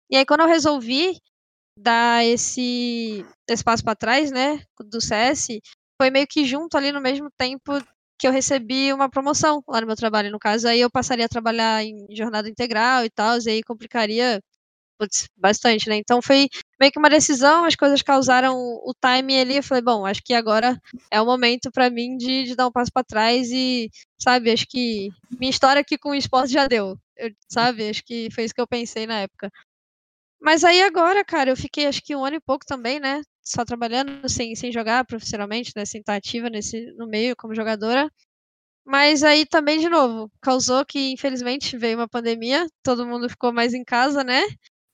E 0.10 0.18
aí, 0.18 0.26
quando 0.26 0.42
eu 0.42 0.48
resolvi 0.48 1.20
dar 1.82 2.26
esse 2.26 3.26
espaço 3.50 3.84
para 3.84 3.96
trás, 3.96 4.32
né, 4.32 4.62
do 4.80 5.02
CS, 5.02 5.48
foi 6.00 6.10
meio 6.10 6.28
que 6.28 6.46
junto 6.46 6.78
ali 6.78 6.92
no 6.92 7.02
mesmo 7.02 7.30
tempo 7.38 7.74
que 8.20 8.28
eu 8.28 8.32
recebi 8.32 8.92
uma 8.92 9.10
promoção 9.10 9.64
lá 9.68 9.80
no 9.80 9.88
meu 9.88 9.96
trabalho. 9.96 10.32
No 10.32 10.40
caso, 10.40 10.68
aí 10.68 10.82
eu 10.82 10.90
passaria 10.90 11.26
a 11.26 11.30
trabalhar 11.30 11.84
em 11.84 12.06
jornada 12.12 12.50
integral 12.50 13.06
e 13.06 13.10
tal, 13.10 13.38
e 13.40 13.50
aí 13.50 13.64
complicaria 13.64 14.42
putz, 15.00 15.30
bastante, 15.38 15.88
né? 15.88 15.96
Então 15.96 16.22
foi 16.22 16.50
meio 16.80 16.92
que 16.92 17.00
uma 17.00 17.10
decisão, 17.10 17.64
as 17.64 17.76
coisas 17.76 18.02
causaram 18.02 18.54
o 18.58 18.94
time 18.94 19.40
ali. 19.40 19.56
Eu 19.58 19.64
falei, 19.64 19.82
bom, 19.82 20.06
acho 20.06 20.22
que 20.22 20.34
agora 20.34 20.78
é 21.10 21.22
o 21.22 21.26
momento 21.26 21.72
para 21.72 21.90
mim 21.90 22.18
de, 22.18 22.44
de, 22.44 22.56
dar 22.56 22.68
um 22.68 22.72
passo 22.72 22.92
para 22.92 23.06
trás 23.06 23.50
e, 23.50 23.90
sabe, 24.22 24.52
acho 24.52 24.68
que 24.68 25.10
minha 25.40 25.50
história 25.50 25.80
aqui 25.82 25.98
com 25.98 26.10
o 26.10 26.16
esporte 26.16 26.52
já 26.52 26.68
deu, 26.68 26.98
eu, 27.16 27.32
sabe? 27.50 27.90
Acho 27.90 28.04
que 28.04 28.30
foi 28.32 28.44
isso 28.44 28.54
que 28.54 28.62
eu 28.62 28.68
pensei 28.68 29.08
na 29.08 29.22
época. 29.22 29.50
Mas 30.42 30.64
aí 30.64 30.82
agora, 30.82 31.24
cara, 31.26 31.50
eu 31.50 31.58
fiquei 31.58 31.86
acho 31.88 32.02
que 32.02 32.16
um 32.16 32.24
ano 32.26 32.38
e 32.38 32.40
pouco 32.42 32.66
também, 32.66 33.00
né? 33.00 33.22
Só 33.44 33.66
trabalhando 33.66 34.28
sem, 34.30 34.56
sem 34.56 34.72
jogar 34.72 35.06
profissionalmente, 35.06 35.74
né? 35.76 35.86
Sem 35.86 36.00
estar 36.02 36.16
ativa 36.16 36.50
nesse, 36.50 36.92
no 36.94 37.08
meio 37.08 37.36
como 37.36 37.56
jogadora. 37.56 38.10
Mas 38.86 39.24
aí 39.24 39.46
também, 39.46 39.80
de 39.80 39.90
novo, 39.90 40.32
causou 40.42 40.86
que, 40.86 41.12
infelizmente, 41.12 41.78
veio 41.78 41.98
uma 41.98 42.08
pandemia, 42.08 42.68
todo 42.84 43.06
mundo 43.06 43.30
ficou 43.30 43.54
mais 43.54 43.74
em 43.74 43.84
casa, 43.84 44.24
né? 44.24 44.42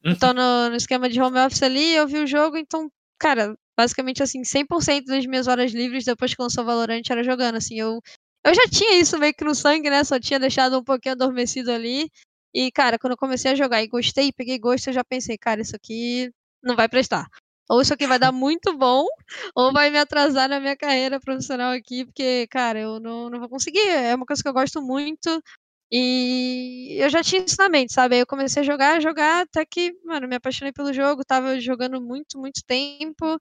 Então, 0.04 0.34
no, 0.34 0.70
no 0.70 0.76
esquema 0.76 1.10
de 1.10 1.22
home 1.22 1.40
office 1.40 1.64
ali, 1.64 1.94
eu 1.96 2.08
vi 2.08 2.20
o 2.20 2.28
jogo, 2.28 2.58
então, 2.58 2.90
cara, 3.20 3.56
basicamente 3.78 4.22
assim, 4.24 4.44
100% 4.44 5.06
das 5.08 5.26
minhas 5.26 5.48
horas 5.48 5.72
livres 5.74 6.06
depois 6.06 6.34
que 6.36 6.42
lançou 6.42 6.64
o 6.64 6.68
Valorant 6.68 7.02
era 7.10 7.24
jogando, 7.24 7.56
assim, 7.58 7.80
eu 7.80 8.02
eu 8.46 8.54
já 8.54 8.68
tinha 8.70 9.00
isso 9.00 9.18
meio 9.18 9.34
que 9.34 9.44
no 9.44 9.56
sangue, 9.56 9.90
né? 9.90 10.04
Só 10.04 10.20
tinha 10.20 10.40
deixado 10.40 10.78
um 10.78 10.84
pouquinho 10.84 11.14
adormecido 11.16 11.72
ali. 11.72 12.08
E, 12.56 12.72
cara, 12.72 12.98
quando 12.98 13.12
eu 13.12 13.18
comecei 13.18 13.52
a 13.52 13.56
jogar 13.56 13.84
e 13.84 13.88
gostei, 13.88 14.32
peguei 14.32 14.58
gosto, 14.58 14.88
eu 14.88 14.94
já 14.94 15.04
pensei, 15.04 15.38
cara, 15.38 15.60
isso 15.62 15.76
aqui 15.76 16.32
não 16.64 16.74
vai 16.74 16.88
prestar. 16.88 17.28
Ou 17.70 17.82
isso 17.82 17.94
aqui 17.94 18.08
vai 18.08 18.18
dar 18.18 18.32
muito 18.32 18.78
bom, 18.78 19.06
ou 19.54 19.74
vai 19.74 19.90
me 19.90 19.98
atrasar 19.98 20.48
na 20.48 20.58
minha 20.62 20.78
carreira 20.78 21.20
profissional 21.20 21.74
aqui, 21.74 22.06
porque, 22.06 22.48
cara, 22.48 22.80
eu 22.80 22.98
não, 22.98 23.30
não 23.30 23.40
vou 23.42 23.50
conseguir. 23.50 23.86
É 23.90 24.16
uma 24.16 24.26
coisa 24.26 24.42
que 24.42 24.48
eu 24.48 24.54
gosto 24.54 24.82
muito. 24.82 25.44
E 25.92 26.96
eu 26.98 27.10
já 27.10 27.22
tinha 27.22 27.44
isso 27.44 27.58
na 27.60 27.68
mente, 27.68 27.92
sabe? 27.92 28.16
Aí 28.16 28.22
eu 28.22 28.28
comecei 28.28 28.62
a 28.62 28.66
jogar, 28.66 28.98
a 28.98 29.00
jogar, 29.02 29.42
até 29.44 29.66
que, 29.66 29.94
mano, 30.06 30.26
me 30.26 30.36
apaixonei 30.38 30.72
pelo 30.72 30.94
jogo, 30.94 31.26
tava 31.26 31.60
jogando 31.60 32.02
muito, 32.02 32.40
muito 32.40 32.62
tempo. 32.66 33.38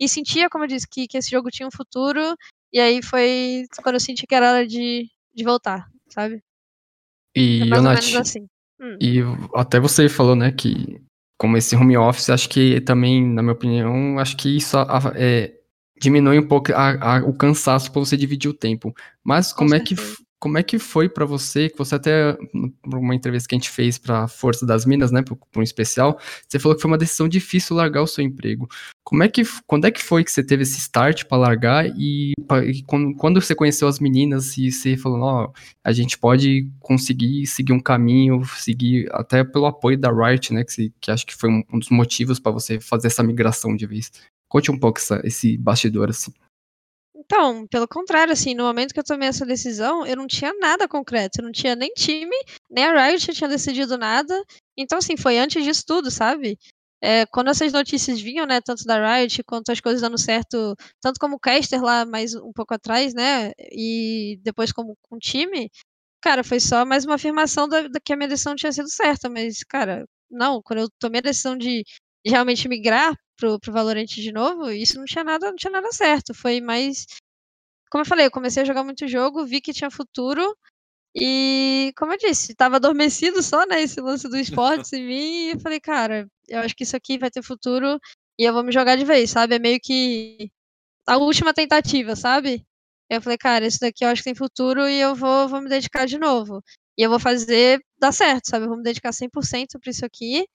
E 0.00 0.08
sentia, 0.08 0.50
como 0.50 0.64
eu 0.64 0.68
disse, 0.68 0.88
que, 0.90 1.06
que 1.06 1.16
esse 1.18 1.30
jogo 1.30 1.50
tinha 1.50 1.68
um 1.68 1.70
futuro. 1.70 2.36
E 2.72 2.80
aí 2.80 3.00
foi 3.00 3.64
quando 3.80 3.94
eu 3.94 4.00
senti 4.00 4.26
que 4.26 4.34
era 4.34 4.50
hora 4.50 4.66
de, 4.66 5.08
de 5.32 5.44
voltar, 5.44 5.86
sabe? 6.08 6.42
E, 7.36 7.62
é 7.62 7.64
mais 7.66 7.84
ou 7.84 7.90
menos 7.90 8.16
assim. 8.16 8.48
Hum. 8.80 8.98
E 9.00 9.20
até 9.54 9.80
você 9.80 10.08
falou, 10.08 10.36
né, 10.36 10.52
que 10.52 11.00
como 11.38 11.56
esse 11.56 11.76
home 11.76 11.96
office, 11.96 12.30
acho 12.30 12.48
que 12.48 12.80
também, 12.80 13.24
na 13.24 13.42
minha 13.42 13.52
opinião, 13.52 14.18
acho 14.18 14.36
que 14.36 14.56
isso 14.56 14.76
é, 15.14 15.52
diminui 16.00 16.38
um 16.38 16.46
pouco 16.46 16.72
a, 16.72 17.16
a, 17.16 17.24
o 17.24 17.32
cansaço 17.34 17.92
para 17.92 18.00
você 18.00 18.16
dividir 18.16 18.48
o 18.48 18.54
tempo. 18.54 18.94
Mas 19.22 19.52
como 19.52 19.74
é 19.74 19.80
que 19.80 19.94
como 20.38 20.58
é 20.58 20.62
que 20.62 20.78
foi 20.78 21.08
para 21.08 21.24
você, 21.24 21.70
que 21.70 21.78
você 21.78 21.94
até, 21.94 22.36
uma 22.84 23.14
entrevista 23.14 23.48
que 23.48 23.54
a 23.54 23.58
gente 23.58 23.70
fez 23.70 23.96
para 23.96 24.28
Força 24.28 24.66
das 24.66 24.84
Minas, 24.84 25.10
né, 25.10 25.22
para 25.22 25.36
um 25.56 25.62
especial, 25.62 26.18
você 26.46 26.58
falou 26.58 26.76
que 26.76 26.82
foi 26.82 26.90
uma 26.90 26.98
decisão 26.98 27.26
difícil 27.26 27.74
largar 27.74 28.02
o 28.02 28.06
seu 28.06 28.22
emprego. 28.22 28.68
Como 29.02 29.22
é 29.22 29.28
que, 29.28 29.42
quando 29.66 29.86
é 29.86 29.90
que 29.90 30.02
foi 30.02 30.22
que 30.24 30.30
você 30.30 30.44
teve 30.44 30.62
esse 30.62 30.78
start 30.78 31.24
para 31.24 31.38
largar 31.38 31.86
e, 31.96 32.32
e 32.64 32.82
quando, 32.82 33.14
quando, 33.16 33.40
você 33.40 33.54
conheceu 33.54 33.88
as 33.88 33.98
meninas 33.98 34.58
e 34.58 34.70
você 34.70 34.96
falou, 34.96 35.20
ó, 35.22 35.52
a 35.82 35.92
gente 35.92 36.18
pode 36.18 36.68
conseguir 36.80 37.46
seguir 37.46 37.72
um 37.72 37.80
caminho, 37.80 38.44
seguir 38.56 39.08
até 39.12 39.42
pelo 39.42 39.66
apoio 39.66 39.98
da 39.98 40.10
Riot, 40.12 40.52
né, 40.52 40.64
que, 40.64 40.92
que 41.00 41.10
acho 41.10 41.26
que 41.26 41.34
foi 41.34 41.50
um, 41.50 41.62
um 41.72 41.78
dos 41.78 41.88
motivos 41.90 42.38
para 42.38 42.52
você 42.52 42.78
fazer 42.78 43.06
essa 43.06 43.22
migração 43.22 43.74
de 43.74 43.86
vez. 43.86 44.12
Conte 44.48 44.70
um 44.70 44.78
pouco 44.78 44.98
essa, 44.98 45.20
esse 45.24 45.56
bastidor, 45.56 46.10
assim. 46.10 46.32
Então, 47.26 47.66
pelo 47.66 47.88
contrário, 47.88 48.32
assim, 48.32 48.54
no 48.54 48.62
momento 48.64 48.94
que 48.94 49.00
eu 49.00 49.04
tomei 49.04 49.28
essa 49.28 49.44
decisão, 49.44 50.06
eu 50.06 50.16
não 50.16 50.26
tinha 50.28 50.52
nada 50.60 50.86
concreto, 50.88 51.40
eu 51.40 51.44
não 51.44 51.50
tinha 51.52 51.74
nem 51.74 51.92
time, 51.94 52.36
nem 52.70 52.84
a 52.84 53.08
Riot 53.08 53.32
tinha 53.34 53.48
decidido 53.50 53.98
nada. 53.98 54.44
Então, 54.76 54.98
assim, 54.98 55.16
foi 55.16 55.36
antes 55.38 55.62
disso 55.64 55.82
tudo, 55.86 56.08
sabe? 56.10 56.56
É, 57.02 57.26
quando 57.26 57.50
essas 57.50 57.72
notícias 57.72 58.20
vinham, 58.20 58.46
né, 58.46 58.60
tanto 58.60 58.84
da 58.84 59.16
Riot 59.18 59.42
quanto 59.44 59.70
as 59.72 59.80
coisas 59.80 60.00
dando 60.00 60.16
certo, 60.18 60.74
tanto 61.00 61.18
como 61.20 61.34
o 61.36 61.38
Caster 61.40 61.82
lá 61.82 62.06
mais 62.06 62.34
um 62.34 62.52
pouco 62.52 62.74
atrás, 62.74 63.12
né, 63.12 63.52
e 63.72 64.38
depois 64.42 64.72
como 64.72 64.96
com 65.02 65.16
o 65.16 65.18
time, 65.18 65.68
cara, 66.22 66.44
foi 66.44 66.60
só 66.60 66.84
mais 66.86 67.04
uma 67.04 67.16
afirmação 67.16 67.68
da, 67.68 67.88
da 67.88 68.00
que 68.00 68.12
a 68.12 68.16
minha 68.16 68.28
decisão 68.28 68.54
tinha 68.56 68.72
sido 68.72 68.88
certa, 68.90 69.28
mas, 69.28 69.58
cara, 69.68 70.06
não, 70.30 70.62
quando 70.62 70.80
eu 70.80 70.88
tomei 71.00 71.18
a 71.20 71.22
decisão 71.22 71.56
de 71.58 71.84
realmente 72.30 72.68
migrar 72.68 73.16
pro, 73.36 73.58
pro 73.60 73.72
Valorant 73.72 74.06
de 74.06 74.32
novo, 74.32 74.70
isso 74.70 74.98
não 74.98 75.04
tinha 75.04 75.24
nada, 75.24 75.48
não 75.48 75.56
tinha 75.56 75.70
nada 75.70 75.92
certo. 75.92 76.34
Foi 76.34 76.60
mais. 76.60 77.06
Como 77.90 78.02
eu 78.02 78.06
falei, 78.06 78.26
eu 78.26 78.30
comecei 78.30 78.62
a 78.62 78.66
jogar 78.66 78.84
muito 78.84 79.06
jogo, 79.08 79.46
vi 79.46 79.60
que 79.60 79.72
tinha 79.72 79.90
futuro. 79.90 80.56
E, 81.16 81.92
como 81.96 82.12
eu 82.12 82.18
disse, 82.18 82.52
estava 82.52 82.76
adormecido 82.76 83.42
só, 83.42 83.66
né, 83.66 83.82
esse 83.82 84.00
lance 84.00 84.28
do 84.28 84.36
esportes 84.36 84.92
em 84.92 85.06
mim. 85.06 85.48
E 85.48 85.50
eu 85.52 85.60
falei, 85.60 85.80
cara, 85.80 86.28
eu 86.48 86.60
acho 86.60 86.76
que 86.76 86.84
isso 86.84 86.96
aqui 86.96 87.18
vai 87.18 87.30
ter 87.30 87.42
futuro 87.42 87.98
e 88.38 88.44
eu 88.44 88.52
vou 88.52 88.62
me 88.64 88.72
jogar 88.72 88.96
de 88.96 89.04
vez, 89.04 89.30
sabe? 89.30 89.54
É 89.56 89.58
meio 89.58 89.80
que 89.82 90.50
a 91.06 91.16
última 91.18 91.54
tentativa, 91.54 92.16
sabe? 92.16 92.64
Eu 93.10 93.22
falei, 93.22 93.38
cara, 93.38 93.66
isso 93.66 93.78
daqui 93.80 94.04
eu 94.04 94.08
acho 94.10 94.22
que 94.22 94.30
tem 94.30 94.34
futuro 94.34 94.88
e 94.88 95.00
eu 95.00 95.14
vou, 95.14 95.48
vou 95.48 95.60
me 95.62 95.68
dedicar 95.68 96.06
de 96.06 96.18
novo. 96.18 96.62
E 96.98 97.02
eu 97.02 97.10
vou 97.10 97.20
fazer 97.20 97.80
dar 97.98 98.12
certo, 98.12 98.48
sabe? 98.50 98.64
Eu 98.64 98.68
vou 98.70 98.78
me 98.78 98.82
dedicar 98.84 99.12
100% 99.12 99.78
para 99.80 99.90
isso 99.90 100.04
aqui. 100.04 100.46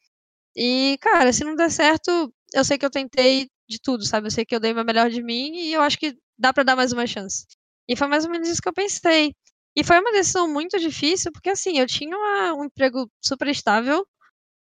E, 0.55 0.97
cara, 1.01 1.31
se 1.33 1.43
não 1.43 1.55
der 1.55 1.71
certo, 1.71 2.33
eu 2.53 2.63
sei 2.65 2.77
que 2.77 2.85
eu 2.85 2.89
tentei 2.91 3.47
de 3.69 3.79
tudo, 3.81 4.05
sabe? 4.05 4.27
Eu 4.27 4.31
sei 4.31 4.45
que 4.45 4.55
eu 4.55 4.59
dei 4.59 4.73
o 4.73 4.85
melhor 4.85 5.09
de 5.09 5.23
mim 5.23 5.51
e 5.55 5.73
eu 5.73 5.81
acho 5.81 5.97
que 5.97 6.15
dá 6.37 6.53
para 6.53 6.63
dar 6.63 6.75
mais 6.75 6.91
uma 6.91 7.07
chance. 7.07 7.45
E 7.87 7.95
foi 7.95 8.07
mais 8.07 8.25
ou 8.25 8.31
menos 8.31 8.49
isso 8.49 8.61
que 8.61 8.69
eu 8.69 8.73
pensei. 8.73 9.33
E 9.75 9.83
foi 9.83 9.99
uma 9.99 10.11
decisão 10.11 10.47
muito 10.51 10.77
difícil, 10.79 11.31
porque 11.31 11.49
assim, 11.49 11.77
eu 11.79 11.87
tinha 11.87 12.15
uma, 12.17 12.53
um 12.55 12.65
emprego 12.65 13.09
super 13.23 13.47
estável, 13.47 14.05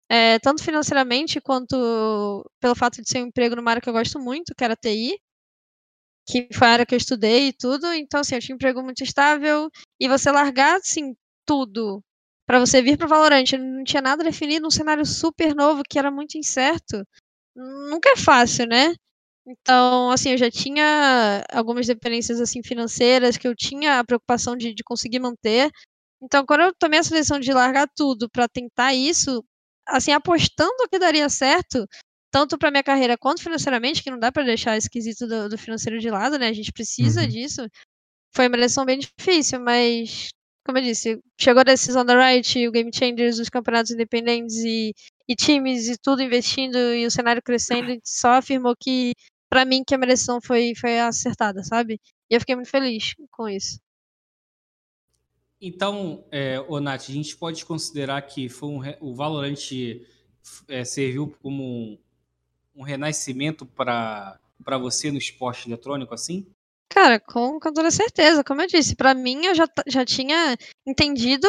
é, 0.09 0.39
tanto 0.39 0.63
financeiramente 0.63 1.41
quanto 1.41 1.75
pelo 2.61 2.75
fato 2.75 3.01
de 3.01 3.09
ser 3.09 3.23
um 3.23 3.27
emprego 3.27 3.55
numa 3.55 3.71
área 3.71 3.81
que 3.81 3.89
eu 3.89 3.93
gosto 3.93 4.19
muito, 4.19 4.53
que 4.55 4.63
era 4.63 4.75
TI, 4.75 5.19
que 6.27 6.47
foi 6.53 6.67
a 6.67 6.71
área 6.71 6.85
que 6.85 6.93
eu 6.95 6.97
estudei 6.97 7.47
e 7.49 7.53
tudo. 7.53 7.91
Então, 7.93 8.19
assim, 8.21 8.35
eu 8.35 8.41
tinha 8.41 8.53
um 8.55 8.57
emprego 8.57 8.83
muito 8.83 9.03
estável. 9.03 9.69
E 9.99 10.07
você 10.07 10.31
largar, 10.31 10.77
assim, 10.77 11.15
tudo 11.45 12.03
para 12.49 12.59
você 12.59 12.81
vir 12.81 12.97
para 12.97 13.05
o 13.05 13.09
Valorant, 13.09 13.45
não 13.59 13.83
tinha 13.83 14.01
nada 14.01 14.23
definido, 14.23 14.65
um 14.65 14.71
cenário 14.71 15.05
super 15.05 15.53
novo 15.53 15.83
que 15.87 15.99
era 15.99 16.09
muito 16.09 16.35
incerto. 16.35 17.05
Nunca 17.55 18.09
é 18.09 18.15
fácil, 18.17 18.65
né? 18.65 18.95
Então, 19.45 20.09
assim, 20.09 20.31
eu 20.31 20.37
já 20.39 20.49
tinha 20.49 21.43
algumas 21.53 21.85
dependências 21.85 22.41
assim 22.41 22.63
financeiras 22.63 23.37
que 23.37 23.47
eu 23.47 23.55
tinha 23.55 23.99
a 23.99 24.03
preocupação 24.03 24.57
de, 24.57 24.73
de 24.73 24.83
conseguir 24.83 25.19
manter. 25.19 25.69
Então, 26.19 26.43
quando 26.43 26.61
eu 26.61 26.73
tomei 26.73 26.97
essa 26.97 27.13
decisão 27.13 27.39
de 27.39 27.53
largar 27.53 27.87
tudo 27.95 28.27
para 28.27 28.47
tentar 28.47 28.95
isso, 28.95 29.43
assim, 29.87 30.11
apostando 30.11 30.87
que 30.91 30.97
daria 30.97 31.29
certo, 31.29 31.85
tanto 32.31 32.57
para 32.57 32.71
minha 32.71 32.83
carreira 32.83 33.15
quanto 33.15 33.43
financeiramente, 33.43 34.01
que 34.01 34.09
não 34.09 34.17
dá 34.17 34.31
para 34.31 34.43
deixar 34.43 34.75
esquisito 34.75 35.27
do, 35.27 35.49
do, 35.49 35.57
financeiro 35.57 35.99
de 35.99 36.09
lado, 36.09 36.39
né? 36.39 36.47
A 36.47 36.53
gente 36.53 36.71
precisa 36.71 37.21
uhum. 37.21 37.27
disso. 37.27 37.61
Foi 38.33 38.47
uma 38.47 38.57
decisão 38.57 38.85
bem 38.85 38.97
difícil, 38.97 39.59
mas 39.59 40.29
como 40.65 40.77
eu 40.77 40.83
disse, 40.83 41.19
chegou 41.39 41.61
a 41.61 41.63
decisão 41.63 42.05
da 42.05 42.29
Riot, 42.29 42.67
o 42.67 42.71
Game 42.71 42.91
Changers, 42.93 43.39
os 43.39 43.49
campeonatos 43.49 43.91
independentes 43.91 44.57
e, 44.57 44.93
e 45.27 45.35
times 45.35 45.87
e 45.87 45.97
tudo 45.97 46.21
investindo 46.21 46.77
e 46.77 47.05
o 47.05 47.11
cenário 47.11 47.41
crescendo, 47.41 47.99
só 48.03 48.33
afirmou 48.33 48.75
que, 48.79 49.13
para 49.49 49.65
mim, 49.65 49.83
que 49.85 49.95
a 49.95 49.97
minha 49.97 50.09
decisão 50.09 50.39
foi, 50.41 50.73
foi 50.75 50.99
acertada, 50.99 51.63
sabe? 51.63 51.99
E 52.29 52.35
eu 52.35 52.39
fiquei 52.39 52.55
muito 52.55 52.69
feliz 52.69 53.15
com 53.31 53.47
isso. 53.47 53.79
Então, 55.61 56.23
é, 56.31 56.57
Nath, 56.79 57.09
a 57.09 57.11
gente 57.11 57.35
pode 57.35 57.65
considerar 57.65 58.21
que 58.21 58.47
foi 58.47 58.69
um, 58.69 58.79
o 59.01 59.13
Valorant 59.13 59.59
é, 60.67 60.85
serviu 60.85 61.35
como 61.41 61.63
um, 61.63 61.97
um 62.75 62.83
renascimento 62.83 63.65
para 63.65 64.39
você 64.79 65.11
no 65.11 65.17
esporte 65.17 65.67
eletrônico, 65.67 66.13
assim? 66.13 66.47
Cara, 66.89 67.19
com, 67.19 67.59
com 67.59 67.71
toda 67.71 67.91
certeza. 67.91 68.43
Como 68.43 68.61
eu 68.61 68.67
disse, 68.67 68.95
para 68.95 69.13
mim 69.13 69.45
eu 69.45 69.55
já, 69.55 69.67
já 69.87 70.03
tinha 70.03 70.57
entendido 70.85 71.47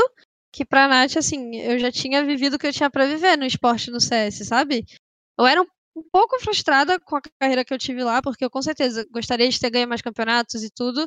que 0.52 0.64
pra 0.64 0.88
Nath, 0.88 1.16
assim, 1.16 1.56
eu 1.56 1.78
já 1.78 1.90
tinha 1.92 2.24
vivido 2.24 2.54
o 2.54 2.58
que 2.58 2.66
eu 2.66 2.72
tinha 2.72 2.90
para 2.90 3.06
viver 3.06 3.36
no 3.36 3.44
esporte 3.46 3.90
no 3.90 4.00
CS, 4.00 4.46
sabe? 4.46 4.84
Eu 5.38 5.46
era 5.46 5.62
um, 5.62 5.66
um, 5.96 6.02
pouco 6.12 6.38
frustrada 6.40 6.98
com 7.00 7.16
a 7.16 7.22
carreira 7.40 7.64
que 7.64 7.72
eu 7.72 7.78
tive 7.78 8.02
lá, 8.04 8.20
porque 8.22 8.44
eu 8.44 8.50
com 8.50 8.60
certeza 8.62 9.06
gostaria 9.10 9.48
de 9.48 9.58
ter 9.60 9.70
ganho 9.70 9.88
mais 9.88 10.02
campeonatos 10.02 10.62
e 10.64 10.70
tudo, 10.70 11.06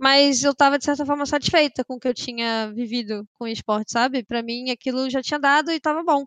mas 0.00 0.44
eu 0.44 0.54
tava 0.54 0.78
de 0.78 0.84
certa 0.84 1.06
forma 1.06 1.26
satisfeita 1.26 1.84
com 1.84 1.94
o 1.96 2.00
que 2.00 2.08
eu 2.08 2.14
tinha 2.14 2.72
vivido 2.74 3.26
com 3.34 3.44
o 3.44 3.48
esporte, 3.48 3.92
sabe? 3.92 4.24
Para 4.24 4.42
mim 4.42 4.70
aquilo 4.70 5.10
já 5.10 5.22
tinha 5.22 5.40
dado 5.40 5.72
e 5.72 5.80
tava 5.80 6.02
bom. 6.04 6.24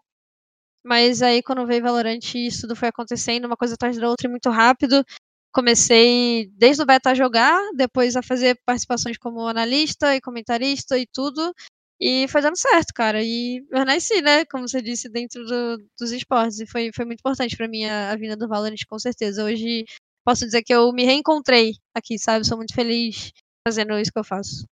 Mas 0.85 1.21
aí 1.21 1.43
quando 1.43 1.65
veio 1.67 1.83
Valorant, 1.83 2.19
isso 2.35 2.61
tudo 2.63 2.75
foi 2.75 2.89
acontecendo, 2.89 3.45
uma 3.45 3.57
coisa 3.57 3.75
atrás 3.75 3.97
da 3.97 4.09
outra 4.09 4.27
e 4.27 4.31
muito 4.31 4.49
rápido 4.49 5.05
comecei 5.51 6.49
desde 6.53 6.81
o 6.81 6.85
beta 6.85 7.11
a 7.11 7.15
jogar, 7.15 7.59
depois 7.75 8.15
a 8.15 8.23
fazer 8.23 8.59
participações 8.65 9.17
como 9.17 9.47
analista 9.47 10.15
e 10.15 10.21
comentarista 10.21 10.97
e 10.97 11.05
tudo. 11.05 11.53
E 11.99 12.27
foi 12.29 12.41
dando 12.41 12.57
certo, 12.57 12.93
cara. 12.95 13.21
E 13.21 13.63
eu 13.69 13.85
nasci, 13.85 14.21
né? 14.21 14.43
Como 14.45 14.67
você 14.67 14.81
disse, 14.81 15.07
dentro 15.07 15.45
do, 15.45 15.77
dos 15.99 16.11
esportes. 16.11 16.59
E 16.59 16.65
foi, 16.65 16.89
foi 16.95 17.05
muito 17.05 17.19
importante 17.19 17.55
para 17.55 17.67
mim 17.67 17.85
a, 17.85 18.11
a 18.11 18.15
vinda 18.15 18.35
do 18.35 18.47
Valorant, 18.47 18.83
com 18.89 18.97
certeza. 18.97 19.45
Hoje 19.45 19.85
posso 20.25 20.45
dizer 20.45 20.63
que 20.63 20.73
eu 20.73 20.91
me 20.91 21.05
reencontrei 21.05 21.75
aqui, 21.93 22.17
sabe? 22.17 22.45
Sou 22.45 22.57
muito 22.57 22.73
feliz 22.73 23.31
fazendo 23.67 23.99
isso 23.99 24.11
que 24.11 24.17
eu 24.17 24.23
faço. 24.23 24.65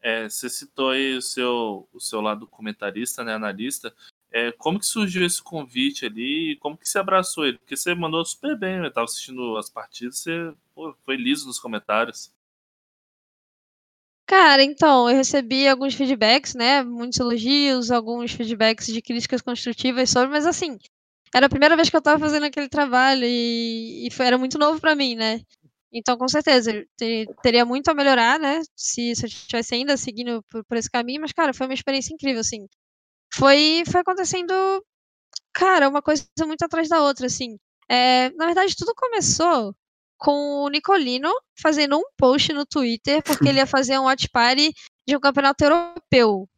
É, 0.00 0.28
você 0.28 0.50
citou 0.50 0.90
aí 0.90 1.14
o 1.14 1.22
seu, 1.22 1.88
o 1.92 2.00
seu 2.00 2.20
lado 2.20 2.44
comentarista, 2.44 3.22
né, 3.22 3.34
analista. 3.34 3.94
É, 4.32 4.50
como 4.52 4.78
que 4.78 4.86
surgiu 4.86 5.26
esse 5.26 5.42
convite 5.42 6.06
ali 6.06 6.56
como 6.56 6.76
que 6.76 6.88
você 6.88 6.98
abraçou 6.98 7.44
ele? 7.46 7.58
Porque 7.58 7.76
você 7.76 7.94
mandou 7.94 8.24
super 8.24 8.58
bem, 8.58 8.78
eu 8.78 8.86
estava 8.86 9.04
assistindo 9.04 9.56
as 9.58 9.68
partidas, 9.68 10.18
você 10.18 10.52
pô, 10.74 10.94
foi 11.04 11.16
liso 11.16 11.46
nos 11.46 11.58
comentários. 11.58 12.32
Cara, 14.26 14.62
então, 14.62 15.10
eu 15.10 15.16
recebi 15.16 15.68
alguns 15.68 15.94
feedbacks, 15.94 16.54
né? 16.54 16.82
Muitos 16.82 17.20
elogios, 17.20 17.90
alguns 17.90 18.32
feedbacks 18.32 18.86
de 18.86 19.02
críticas 19.02 19.42
construtivas 19.42 20.08
sobre, 20.08 20.30
mas 20.30 20.46
assim, 20.46 20.78
era 21.34 21.46
a 21.46 21.48
primeira 21.50 21.76
vez 21.76 21.90
que 21.90 21.96
eu 21.96 21.98
estava 21.98 22.18
fazendo 22.18 22.44
aquele 22.46 22.68
trabalho 22.68 23.24
e, 23.24 24.06
e 24.06 24.10
foi, 24.10 24.26
era 24.26 24.38
muito 24.38 24.58
novo 24.58 24.80
para 24.80 24.94
mim, 24.94 25.14
né? 25.14 25.40
Então, 25.92 26.16
com 26.16 26.26
certeza, 26.28 26.72
ter, 26.96 27.26
teria 27.42 27.66
muito 27.66 27.88
a 27.90 27.94
melhorar, 27.94 28.38
né? 28.38 28.60
Se, 28.74 29.14
se 29.14 29.24
eu 29.24 29.28
estivesse 29.28 29.74
ainda 29.74 29.96
seguindo 29.96 30.42
por, 30.50 30.64
por, 30.64 30.76
esse 30.78 30.90
caminho, 30.90 31.20
mas, 31.20 31.32
cara, 31.32 31.52
foi 31.52 31.66
uma 31.66 31.74
experiência 31.74 32.14
incrível, 32.14 32.40
assim. 32.40 32.66
Foi, 33.34 33.82
foi 33.90 34.00
acontecendo, 34.00 34.52
cara, 35.52 35.88
uma 35.88 36.02
coisa 36.02 36.24
muito 36.46 36.64
atrás 36.64 36.88
da 36.88 37.02
outra, 37.02 37.26
assim. 37.26 37.58
É, 37.88 38.30
na 38.30 38.46
verdade, 38.46 38.76
tudo 38.76 38.94
começou 38.94 39.74
com 40.18 40.64
o 40.64 40.68
Nicolino 40.68 41.30
fazendo 41.60 41.98
um 41.98 42.04
post 42.16 42.52
no 42.52 42.64
Twitter, 42.66 43.22
porque 43.22 43.48
ele 43.48 43.58
ia 43.58 43.66
fazer 43.66 43.98
um 43.98 44.04
watch 44.04 44.28
party 44.30 44.72
de 45.06 45.16
um 45.16 45.20
campeonato 45.20 45.64
europeu 45.64 46.48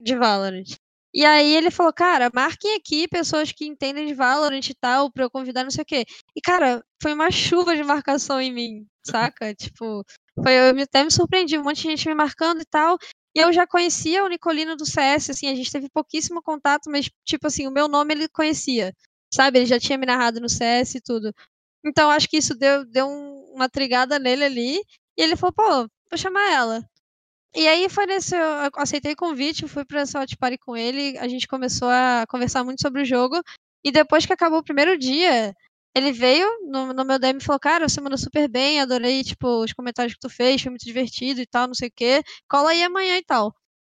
de 0.00 0.16
Valorant. 0.16 0.76
E 1.12 1.24
aí 1.24 1.54
ele 1.56 1.70
falou, 1.70 1.92
cara, 1.92 2.30
marquem 2.32 2.76
aqui 2.76 3.08
pessoas 3.08 3.50
que 3.52 3.66
entendem 3.66 4.06
de 4.06 4.14
Valorant 4.14 4.68
e 4.68 4.74
tal, 4.74 5.10
pra 5.10 5.24
eu 5.24 5.30
convidar 5.30 5.64
não 5.64 5.70
sei 5.70 5.82
o 5.82 5.86
quê. 5.86 6.04
E, 6.36 6.40
cara, 6.40 6.84
foi 7.02 7.12
uma 7.14 7.30
chuva 7.30 7.74
de 7.74 7.82
marcação 7.82 8.40
em 8.40 8.52
mim, 8.52 8.86
saca? 9.04 9.52
tipo, 9.56 10.04
foi, 10.42 10.52
eu 10.54 10.82
até 10.82 11.02
me 11.02 11.10
surpreendi, 11.10 11.58
um 11.58 11.64
monte 11.64 11.82
de 11.82 11.82
gente 11.82 12.08
me 12.08 12.14
marcando 12.14 12.60
e 12.60 12.64
tal. 12.66 12.96
E 13.34 13.38
eu 13.38 13.52
já 13.52 13.66
conhecia 13.66 14.24
o 14.24 14.28
Nicolino 14.28 14.76
do 14.76 14.84
CS, 14.84 15.30
assim, 15.30 15.48
a 15.48 15.54
gente 15.54 15.70
teve 15.70 15.88
pouquíssimo 15.88 16.42
contato, 16.42 16.90
mas, 16.90 17.08
tipo 17.24 17.46
assim, 17.46 17.66
o 17.66 17.70
meu 17.70 17.86
nome 17.86 18.14
ele 18.14 18.28
conhecia, 18.28 18.94
sabe? 19.32 19.60
Ele 19.60 19.66
já 19.66 19.78
tinha 19.78 19.96
me 19.96 20.06
narrado 20.06 20.40
no 20.40 20.48
CS 20.48 20.96
e 20.96 21.00
tudo. 21.00 21.32
Então, 21.84 22.10
acho 22.10 22.28
que 22.28 22.36
isso 22.38 22.54
deu, 22.54 22.84
deu 22.84 23.06
um, 23.06 23.52
uma 23.54 23.68
trigada 23.68 24.18
nele 24.18 24.44
ali. 24.44 24.76
E 25.16 25.22
ele 25.22 25.36
falou, 25.36 25.52
pô, 25.52 25.88
vou 26.10 26.18
chamar 26.18 26.50
ela. 26.52 26.84
E 27.54 27.66
aí 27.66 27.88
foi 27.88 28.06
nesse. 28.06 28.34
Eu 28.36 28.70
aceitei 28.76 29.12
o 29.12 29.16
convite, 29.16 29.66
fui 29.68 29.84
pra 29.84 30.02
Hot 30.02 30.36
Party 30.36 30.58
com 30.58 30.76
ele, 30.76 31.18
a 31.18 31.26
gente 31.26 31.48
começou 31.48 31.88
a 31.88 32.24
conversar 32.28 32.64
muito 32.64 32.80
sobre 32.80 33.02
o 33.02 33.04
jogo. 33.04 33.42
E 33.84 33.90
depois 33.90 34.26
que 34.26 34.32
acabou 34.32 34.60
o 34.60 34.64
primeiro 34.64 34.96
dia, 34.98 35.54
ele 35.94 36.12
veio 36.12 36.48
no, 36.62 36.92
no 36.92 37.04
meu 37.04 37.18
DM 37.18 37.38
e 37.40 37.44
falou: 37.44 37.60
Cara, 37.60 37.88
você 37.88 38.00
mandou 38.00 38.18
super 38.18 38.48
bem, 38.48 38.80
adorei, 38.80 39.24
tipo, 39.24 39.62
os 39.64 39.72
comentários 39.72 40.14
que 40.14 40.20
tu 40.20 40.28
fez, 40.30 40.62
foi 40.62 40.70
muito 40.70 40.84
divertido 40.84 41.40
e 41.40 41.46
tal, 41.46 41.66
não 41.66 41.74
sei 41.74 41.88
o 41.88 41.92
quê. 41.94 42.22
Cola 42.48 42.70
aí 42.70 42.82
amanhã 42.82 43.16
e 43.16 43.24
tal. 43.24 43.54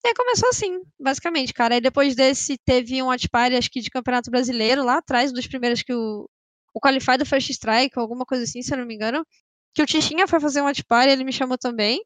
E 0.04 0.08
aí 0.08 0.14
começou 0.14 0.48
assim, 0.48 0.80
basicamente, 0.98 1.52
cara. 1.52 1.74
Aí 1.74 1.80
depois 1.80 2.14
desse 2.14 2.56
teve 2.64 3.02
um 3.02 3.08
Party, 3.30 3.56
acho 3.56 3.70
que 3.70 3.80
de 3.80 3.90
Campeonato 3.90 4.30
Brasileiro, 4.30 4.84
lá 4.84 4.98
atrás, 4.98 5.32
dos 5.32 5.46
primeiros 5.46 5.82
que 5.82 5.92
o. 5.94 6.28
O 6.72 6.80
Qualify 6.80 7.18
do 7.18 7.26
First 7.26 7.50
Strike, 7.50 7.98
alguma 7.98 8.24
coisa 8.24 8.44
assim, 8.44 8.62
se 8.62 8.72
eu 8.72 8.78
não 8.78 8.86
me 8.86 8.94
engano. 8.94 9.26
Que 9.74 9.82
o 9.82 9.86
Tichinha 9.86 10.28
foi 10.28 10.40
fazer 10.40 10.62
um 10.62 10.66
Party, 10.88 11.10
ele 11.10 11.24
me 11.24 11.32
chamou 11.32 11.58
também. 11.58 12.00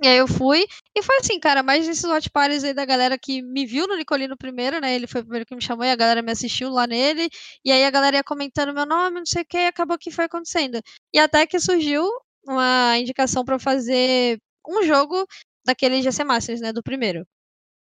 E 0.00 0.08
aí 0.08 0.16
eu 0.18 0.26
fui, 0.26 0.66
e 0.96 1.02
foi 1.02 1.16
assim, 1.18 1.38
cara, 1.38 1.62
mais 1.62 1.86
esses 1.86 2.04
hot 2.04 2.28
parties 2.30 2.64
aí 2.64 2.72
da 2.72 2.84
galera 2.84 3.18
que 3.18 3.42
me 3.42 3.66
viu 3.66 3.86
no 3.86 3.96
Nicolino 3.96 4.36
primeiro, 4.36 4.80
né? 4.80 4.94
Ele 4.94 5.06
foi 5.06 5.20
o 5.20 5.24
primeiro 5.24 5.46
que 5.46 5.54
me 5.54 5.62
chamou 5.62 5.84
e 5.84 5.90
a 5.90 5.96
galera 5.96 6.22
me 6.22 6.32
assistiu 6.32 6.70
lá 6.70 6.86
nele. 6.86 7.28
E 7.64 7.70
aí 7.70 7.84
a 7.84 7.90
galera 7.90 8.16
ia 8.16 8.24
comentando 8.24 8.72
meu 8.74 8.86
nome, 8.86 9.18
não 9.18 9.26
sei 9.26 9.42
o 9.42 9.46
que, 9.46 9.58
e 9.58 9.66
acabou 9.66 9.98
que 9.98 10.10
foi 10.10 10.24
acontecendo. 10.24 10.80
E 11.12 11.18
até 11.18 11.46
que 11.46 11.60
surgiu 11.60 12.08
uma 12.46 12.98
indicação 12.98 13.44
para 13.44 13.58
fazer 13.58 14.38
um 14.66 14.82
jogo 14.82 15.26
daquele 15.64 16.02
GC 16.02 16.24
Masters, 16.24 16.60
né? 16.60 16.72
Do 16.72 16.82
primeiro. 16.82 17.26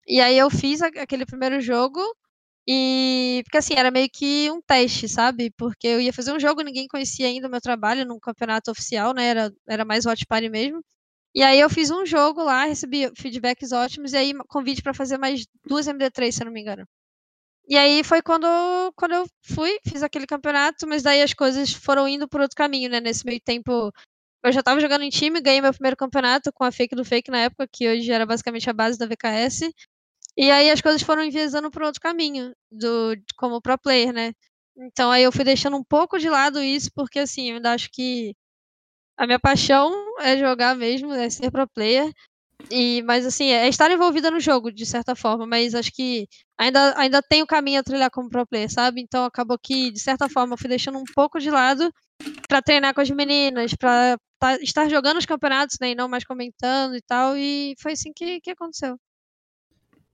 E 0.07 0.21
aí 0.21 0.37
eu 0.37 0.49
fiz 0.49 0.81
aquele 0.81 1.25
primeiro 1.25 1.61
jogo. 1.61 2.01
E 2.67 3.41
porque 3.45 3.57
assim, 3.59 3.75
era 3.77 3.91
meio 3.91 4.09
que 4.13 4.51
um 4.51 4.61
teste, 4.61 5.07
sabe? 5.09 5.51
Porque 5.57 5.87
eu 5.87 6.01
ia 6.01 6.13
fazer 6.13 6.33
um 6.33 6.39
jogo, 6.39 6.61
ninguém 6.63 6.87
conhecia 6.87 7.27
ainda 7.27 7.47
o 7.47 7.51
meu 7.51 7.61
trabalho 7.61 8.05
num 8.05 8.19
campeonato 8.19 8.71
oficial, 8.71 9.13
né? 9.13 9.25
Era, 9.27 9.53
era 9.67 9.85
mais 9.85 10.05
hot 10.05 10.25
party 10.27 10.49
mesmo. 10.49 10.81
E 11.35 11.43
aí 11.43 11.59
eu 11.59 11.69
fiz 11.69 11.91
um 11.91 12.05
jogo 12.05 12.43
lá, 12.43 12.65
recebi 12.65 13.11
feedbacks 13.15 13.71
ótimos, 13.71 14.13
e 14.13 14.17
aí 14.17 14.33
convite 14.47 14.81
para 14.81 14.93
fazer 14.93 15.17
mais 15.17 15.45
duas 15.65 15.87
MD3, 15.87 16.31
se 16.31 16.41
eu 16.41 16.45
não 16.45 16.53
me 16.53 16.61
engano. 16.61 16.87
E 17.69 17.77
aí 17.77 18.03
foi 18.03 18.21
quando, 18.21 18.47
quando 18.95 19.13
eu 19.13 19.25
fui, 19.43 19.77
fiz 19.87 20.01
aquele 20.01 20.25
campeonato, 20.25 20.87
mas 20.87 21.03
daí 21.03 21.21
as 21.21 21.33
coisas 21.33 21.73
foram 21.73 22.07
indo 22.07 22.27
por 22.27 22.39
outro 22.41 22.55
caminho, 22.55 22.89
né? 22.89 23.01
Nesse 23.01 23.25
meio 23.25 23.41
tempo, 23.41 23.91
eu 24.43 24.51
já 24.53 24.63
tava 24.63 24.79
jogando 24.79 25.03
em 25.03 25.09
time, 25.09 25.41
ganhei 25.41 25.61
meu 25.61 25.73
primeiro 25.73 25.97
campeonato 25.97 26.51
com 26.53 26.63
a 26.63 26.71
Fake 26.71 26.95
do 26.95 27.03
Fake 27.03 27.29
na 27.29 27.39
época, 27.39 27.67
que 27.71 27.89
hoje 27.89 28.09
era 28.11 28.25
basicamente 28.25 28.69
a 28.69 28.73
base 28.73 28.97
da 28.97 29.05
VKS. 29.05 29.69
E 30.37 30.51
aí 30.51 30.69
as 30.71 30.81
coisas 30.81 31.01
foram 31.01 31.23
enviesando 31.23 31.71
por 31.71 31.83
outro 31.83 32.01
caminho, 32.01 32.53
do, 32.71 33.15
como 33.37 33.61
pro 33.61 33.77
player, 33.77 34.13
né? 34.13 34.33
Então 34.77 35.11
aí 35.11 35.23
eu 35.23 35.31
fui 35.31 35.43
deixando 35.43 35.77
um 35.77 35.83
pouco 35.83 36.19
de 36.19 36.29
lado 36.29 36.61
isso, 36.61 36.89
porque 36.95 37.19
assim, 37.19 37.49
eu 37.49 37.55
ainda 37.57 37.73
acho 37.73 37.89
que 37.91 38.35
a 39.17 39.25
minha 39.25 39.39
paixão 39.39 39.91
é 40.19 40.37
jogar 40.37 40.75
mesmo, 40.75 41.11
é 41.11 41.29
ser 41.29 41.51
pro 41.51 41.67
player. 41.67 42.11
E, 42.71 43.01
mas 43.03 43.25
assim, 43.25 43.45
é 43.45 43.67
estar 43.67 43.89
envolvida 43.91 44.31
no 44.31 44.39
jogo, 44.39 44.71
de 44.71 44.85
certa 44.85 45.15
forma, 45.15 45.45
mas 45.45 45.75
acho 45.75 45.91
que 45.91 46.27
ainda, 46.57 46.99
ainda 46.99 47.21
tem 47.21 47.41
o 47.41 47.47
caminho 47.47 47.79
a 47.79 47.83
trilhar 47.83 48.09
como 48.09 48.29
pro 48.29 48.47
player, 48.47 48.71
sabe? 48.71 49.01
Então 49.01 49.25
acabou 49.25 49.57
que, 49.57 49.91
de 49.91 49.99
certa 49.99 50.27
forma, 50.27 50.53
eu 50.53 50.57
fui 50.57 50.67
deixando 50.67 50.97
um 50.97 51.03
pouco 51.15 51.39
de 51.39 51.49
lado 51.49 51.91
para 52.47 52.61
treinar 52.61 52.93
com 52.93 53.01
as 53.01 53.09
meninas, 53.09 53.73
para 53.75 54.17
tá, 54.39 54.55
estar 54.57 54.89
jogando 54.89 55.17
os 55.17 55.25
campeonatos, 55.25 55.77
né? 55.79 55.91
E 55.91 55.95
não 55.95 56.09
mais 56.09 56.23
comentando 56.23 56.95
e 56.95 57.01
tal. 57.01 57.37
E 57.37 57.75
foi 57.79 57.93
assim 57.93 58.11
que, 58.13 58.41
que 58.41 58.51
aconteceu. 58.51 58.97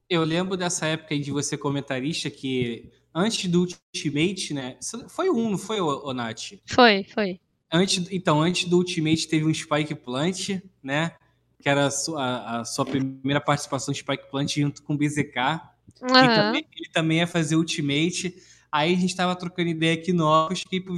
Eu 0.09 0.23
lembro 0.23 0.57
dessa 0.57 0.85
época 0.85 1.17
de 1.17 1.31
você 1.31 1.57
comentarista 1.57 2.29
que 2.29 2.91
antes 3.15 3.49
do 3.49 3.61
Ultimate, 3.61 4.53
né? 4.53 4.77
Foi 5.09 5.29
um, 5.29 5.51
não 5.51 5.57
foi, 5.57 5.79
o 5.79 6.13
Nath? 6.13 6.59
Foi, 6.67 7.05
foi. 7.05 7.39
Antes, 7.75 8.07
então, 8.12 8.39
antes 8.39 8.69
do 8.69 8.77
Ultimate 8.77 9.27
teve 9.27 9.45
um 9.45 9.53
Spike 9.53 9.95
Plant, 9.95 10.62
né? 10.83 11.13
Que 11.59 11.67
era 11.67 11.88
a 11.88 11.91
sua, 11.91 12.59
a 12.59 12.65
sua 12.65 12.86
primeira 12.86 13.41
participação 13.41 13.91
de 13.91 13.99
Spike 13.99 14.29
Plant 14.29 14.55
junto 14.55 14.83
com 14.83 14.93
o 14.93 14.97
BZK. 14.97 15.59
Uhum. 15.99 16.09
Também, 16.09 16.67
ele 16.75 16.89
também 16.93 17.17
ia 17.17 17.25
fazer 17.25 17.55
Ultimate. 17.55 18.36
Aí 18.71 18.93
a 18.93 18.97
gente 18.97 19.15
tava 19.15 19.36
trocando 19.36 19.69
ideia 19.69 19.95
aqui 19.95 20.13
no 20.13 20.49
eu 20.49 20.55
cheguei 20.55 20.81
pro, 20.81 20.95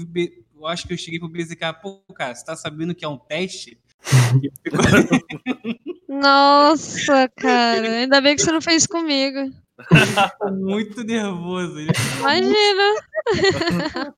eu 0.66 0.68
acho 0.68 0.86
que 0.86 0.94
eu 0.94 0.98
cheguei 0.98 1.18
pro 1.18 1.30
BZK, 1.30 1.80
pô, 1.82 2.02
cara, 2.14 2.36
você 2.36 2.44
tá 2.44 2.58
sabendo 2.58 2.94
que 2.94 3.06
é 3.06 3.08
um 3.08 3.18
teste? 3.18 3.80
Nossa, 6.10 7.30
cara, 7.38 8.00
ainda 8.00 8.20
bem 8.20 8.36
que 8.36 8.42
você 8.42 8.52
não 8.52 8.62
fez 8.62 8.86
comigo. 8.86 9.50
muito 10.52 11.04
nervoso. 11.04 11.78
Imagina. 12.20 12.96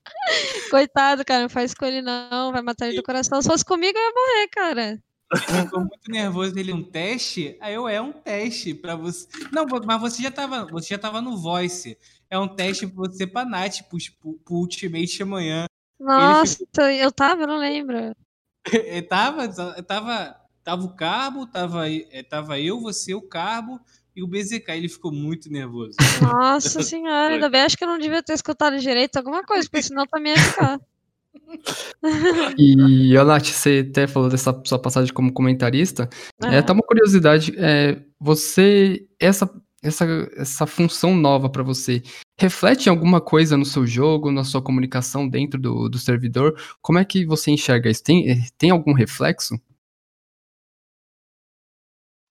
Coitado, 0.78 1.26
cara, 1.26 1.42
não 1.42 1.50
faz 1.50 1.74
com 1.74 1.86
ele 1.86 2.04
não, 2.04 2.52
vai 2.52 2.62
matar 2.62 2.88
ele 2.88 2.98
do 2.98 3.04
coração. 3.04 3.42
Se 3.42 3.48
fosse 3.48 3.66
comigo, 3.66 3.98
eu 3.98 4.04
ia 4.04 4.14
morrer, 4.14 4.48
cara. 4.50 5.04
Ele 5.34 5.64
ficou 5.64 5.80
muito 5.80 6.12
nervoso 6.12 6.56
ele 6.56 6.72
um 6.72 6.84
teste. 6.84 7.58
Aí 7.60 7.74
eu 7.74 7.90
é 7.90 8.00
um 8.00 8.12
teste 8.12 8.76
para 8.76 8.96
você. 8.96 9.28
Não, 9.52 9.66
mas 9.84 10.00
você 10.00 10.22
já 10.22 10.30
tava, 10.30 10.68
você 10.68 10.90
já 10.90 11.00
tava 11.00 11.20
no 11.20 11.36
Voice. 11.36 11.98
É 12.30 12.38
um 12.38 12.48
teste 12.48 12.86
pra 12.86 12.96
você 12.96 13.26
pra 13.26 13.44
Nath 13.44 13.82
pro, 13.90 14.38
pro 14.38 14.56
Ultimate 14.56 15.24
amanhã. 15.24 15.66
Nossa, 16.00 16.60
ficou... 16.60 16.86
eu 16.86 17.12
tava, 17.12 17.42
eu 17.42 17.48
não 17.48 17.58
lembro. 17.58 18.16
eu 18.72 19.08
tava, 19.08 19.48
tava, 19.82 20.40
tava 20.64 20.84
o 20.84 20.96
Carbo, 20.96 21.48
tava, 21.48 21.90
é, 21.90 22.22
tava 22.22 22.60
eu, 22.60 22.80
você, 22.80 23.16
o 23.16 23.22
Carbo 23.28 23.82
e 24.18 24.24
o 24.24 24.28
BZK. 24.28 24.72
Ele 24.72 24.90
ficou 24.90 25.14
muito 25.14 25.50
nervoso. 25.52 25.96
Nossa 26.22 26.82
senhora, 26.82 27.36
ainda 27.36 27.50
bem, 27.50 27.62
acho 27.62 27.78
que 27.78 27.84
eu 27.84 27.88
não 27.88 28.00
devia 28.00 28.24
ter 28.24 28.34
escutado 28.34 28.80
direito 28.80 29.16
alguma 29.18 29.44
coisa, 29.44 29.70
porque 29.70 29.84
senão 29.84 30.08
também 30.08 30.34
ia 30.34 30.40
ficar. 30.40 30.80
E, 32.58 33.14
Nath, 33.14 33.46
você 33.46 33.86
até 33.90 34.08
falou 34.08 34.28
dessa 34.28 34.60
sua 34.66 34.80
passagem 34.80 35.14
como 35.14 35.32
comentarista. 35.32 36.10
É, 36.44 36.58
é 36.58 36.62
tá 36.62 36.74
uma 36.74 36.82
curiosidade. 36.82 37.54
É, 37.58 38.02
você, 38.20 39.08
essa, 39.20 39.50
essa, 39.82 40.06
essa 40.36 40.66
função 40.66 41.16
nova 41.16 41.50
para 41.50 41.64
você, 41.64 42.02
reflete 42.38 42.88
em 42.88 42.90
alguma 42.90 43.22
coisa 43.22 43.56
no 43.56 43.64
seu 43.64 43.86
jogo, 43.86 44.32
na 44.32 44.44
sua 44.44 44.62
comunicação 44.62 45.30
dentro 45.30 45.60
do, 45.60 45.88
do 45.88 45.98
servidor? 45.98 46.60
Como 46.82 47.00
é 47.00 47.06
que 47.06 47.26
você 47.26 47.52
enxerga 47.52 47.90
isso? 47.90 48.04
Tem, 48.04 48.44
tem 48.58 48.72
algum 48.72 48.92
reflexo? 48.92 49.56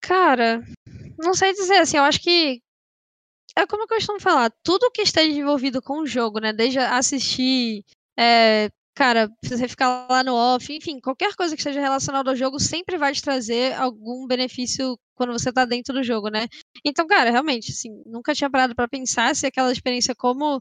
Cara, 0.07 0.63
não 1.19 1.35
sei 1.35 1.53
dizer, 1.53 1.79
assim, 1.79 1.97
eu 1.97 2.05
acho 2.05 2.21
que 2.21 2.61
é 3.57 3.67
como 3.67 3.85
eu 3.85 3.89
costumo 3.89 4.21
falar, 4.21 4.53
tudo 4.63 4.91
que 4.93 5.03
esteja 5.03 5.37
envolvido 5.37 5.83
com 5.83 6.01
o 6.01 6.07
jogo, 6.07 6.39
né, 6.39 6.53
desde 6.53 6.79
assistir, 6.79 7.85
é, 8.17 8.71
cara, 8.95 9.29
você 9.43 9.67
ficar 9.67 10.07
lá 10.09 10.23
no 10.23 10.35
off, 10.35 10.73
enfim, 10.73 11.01
qualquer 11.01 11.35
coisa 11.35 11.57
que 11.57 11.61
esteja 11.61 11.81
relacionada 11.81 12.31
ao 12.31 12.37
jogo 12.37 12.61
sempre 12.61 12.97
vai 12.97 13.13
te 13.15 13.23
trazer 13.23 13.75
algum 13.75 14.27
benefício 14.29 14.97
quando 15.17 15.33
você 15.33 15.53
tá 15.53 15.65
dentro 15.65 15.93
do 15.93 16.05
jogo, 16.05 16.29
né? 16.29 16.47
Então, 16.85 17.07
cara, 17.07 17.31
realmente, 17.31 17.73
assim, 17.73 17.91
nunca 18.07 18.35
tinha 18.35 18.51
parado 18.51 18.77
para 18.77 18.87
pensar 18.87 19.35
se 19.35 19.47
aquela 19.47 19.73
experiência 19.73 20.15
como 20.15 20.61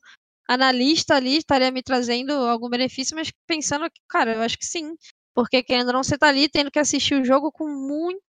analista 0.49 1.15
ali 1.15 1.37
estaria 1.37 1.69
me 1.69 1.83
trazendo 1.83 2.33
algum 2.33 2.69
benefício, 2.69 3.15
mas 3.15 3.31
pensando 3.45 3.85
cara, 4.09 4.33
eu 4.33 4.41
acho 4.41 4.57
que 4.57 4.65
sim. 4.65 4.95
Porque 5.35 5.61
querendo 5.61 5.87
ou 5.87 5.93
não, 5.93 6.03
você 6.03 6.17
tá 6.17 6.29
ali 6.29 6.49
tendo 6.49 6.71
que 6.71 6.79
assistir 6.79 7.15
o 7.15 7.25
jogo 7.25 7.51
com 7.51 7.65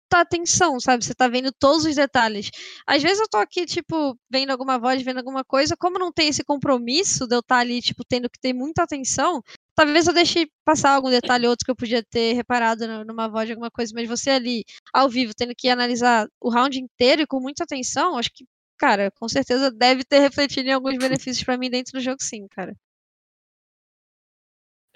muita 0.09 0.21
atenção, 0.21 0.79
sabe? 0.79 1.05
Você 1.05 1.13
tá 1.13 1.27
vendo 1.27 1.51
todos 1.51 1.85
os 1.85 1.95
detalhes. 1.95 2.49
Às 2.87 3.03
vezes 3.03 3.19
eu 3.19 3.29
tô 3.29 3.37
aqui, 3.37 3.65
tipo, 3.65 4.17
vendo 4.29 4.49
alguma 4.49 4.79
voz, 4.79 5.01
vendo 5.03 5.17
alguma 5.17 5.43
coisa, 5.43 5.77
como 5.77 5.99
não 5.99 6.11
tem 6.11 6.29
esse 6.29 6.43
compromisso 6.43 7.27
de 7.27 7.35
eu 7.35 7.39
estar 7.39 7.55
tá 7.55 7.61
ali, 7.61 7.81
tipo, 7.81 8.03
tendo 8.03 8.29
que 8.29 8.39
ter 8.39 8.51
muita 8.51 8.83
atenção, 8.83 9.43
talvez 9.75 10.07
eu 10.07 10.13
deixe 10.13 10.49
passar 10.65 10.95
algum 10.95 11.09
detalhe 11.09 11.45
ou 11.45 11.51
outro 11.51 11.63
que 11.63 11.71
eu 11.71 11.75
podia 11.75 12.03
ter 12.03 12.33
reparado 12.33 12.87
numa 13.05 13.27
voz 13.27 13.45
de 13.45 13.53
alguma 13.53 13.69
coisa, 13.69 13.93
mas 13.95 14.07
você 14.07 14.31
ali, 14.31 14.65
ao 14.91 15.07
vivo, 15.07 15.33
tendo 15.35 15.53
que 15.55 15.69
analisar 15.69 16.27
o 16.41 16.49
round 16.49 16.79
inteiro 16.79 17.21
e 17.21 17.27
com 17.27 17.39
muita 17.39 17.63
atenção, 17.63 18.17
acho 18.17 18.31
que, 18.33 18.45
cara, 18.77 19.11
com 19.11 19.29
certeza 19.29 19.69
deve 19.69 20.03
ter 20.03 20.19
refletido 20.19 20.69
em 20.69 20.73
alguns 20.73 20.97
benefícios 20.97 21.43
para 21.43 21.57
mim 21.57 21.69
dentro 21.69 21.93
do 21.93 22.01
jogo, 22.01 22.17
sim, 22.21 22.47
cara. 22.47 22.75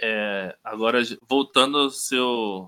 É, 0.01 0.57
agora, 0.63 0.99
voltando 1.29 1.77
ao 1.77 1.89
seu, 1.89 2.67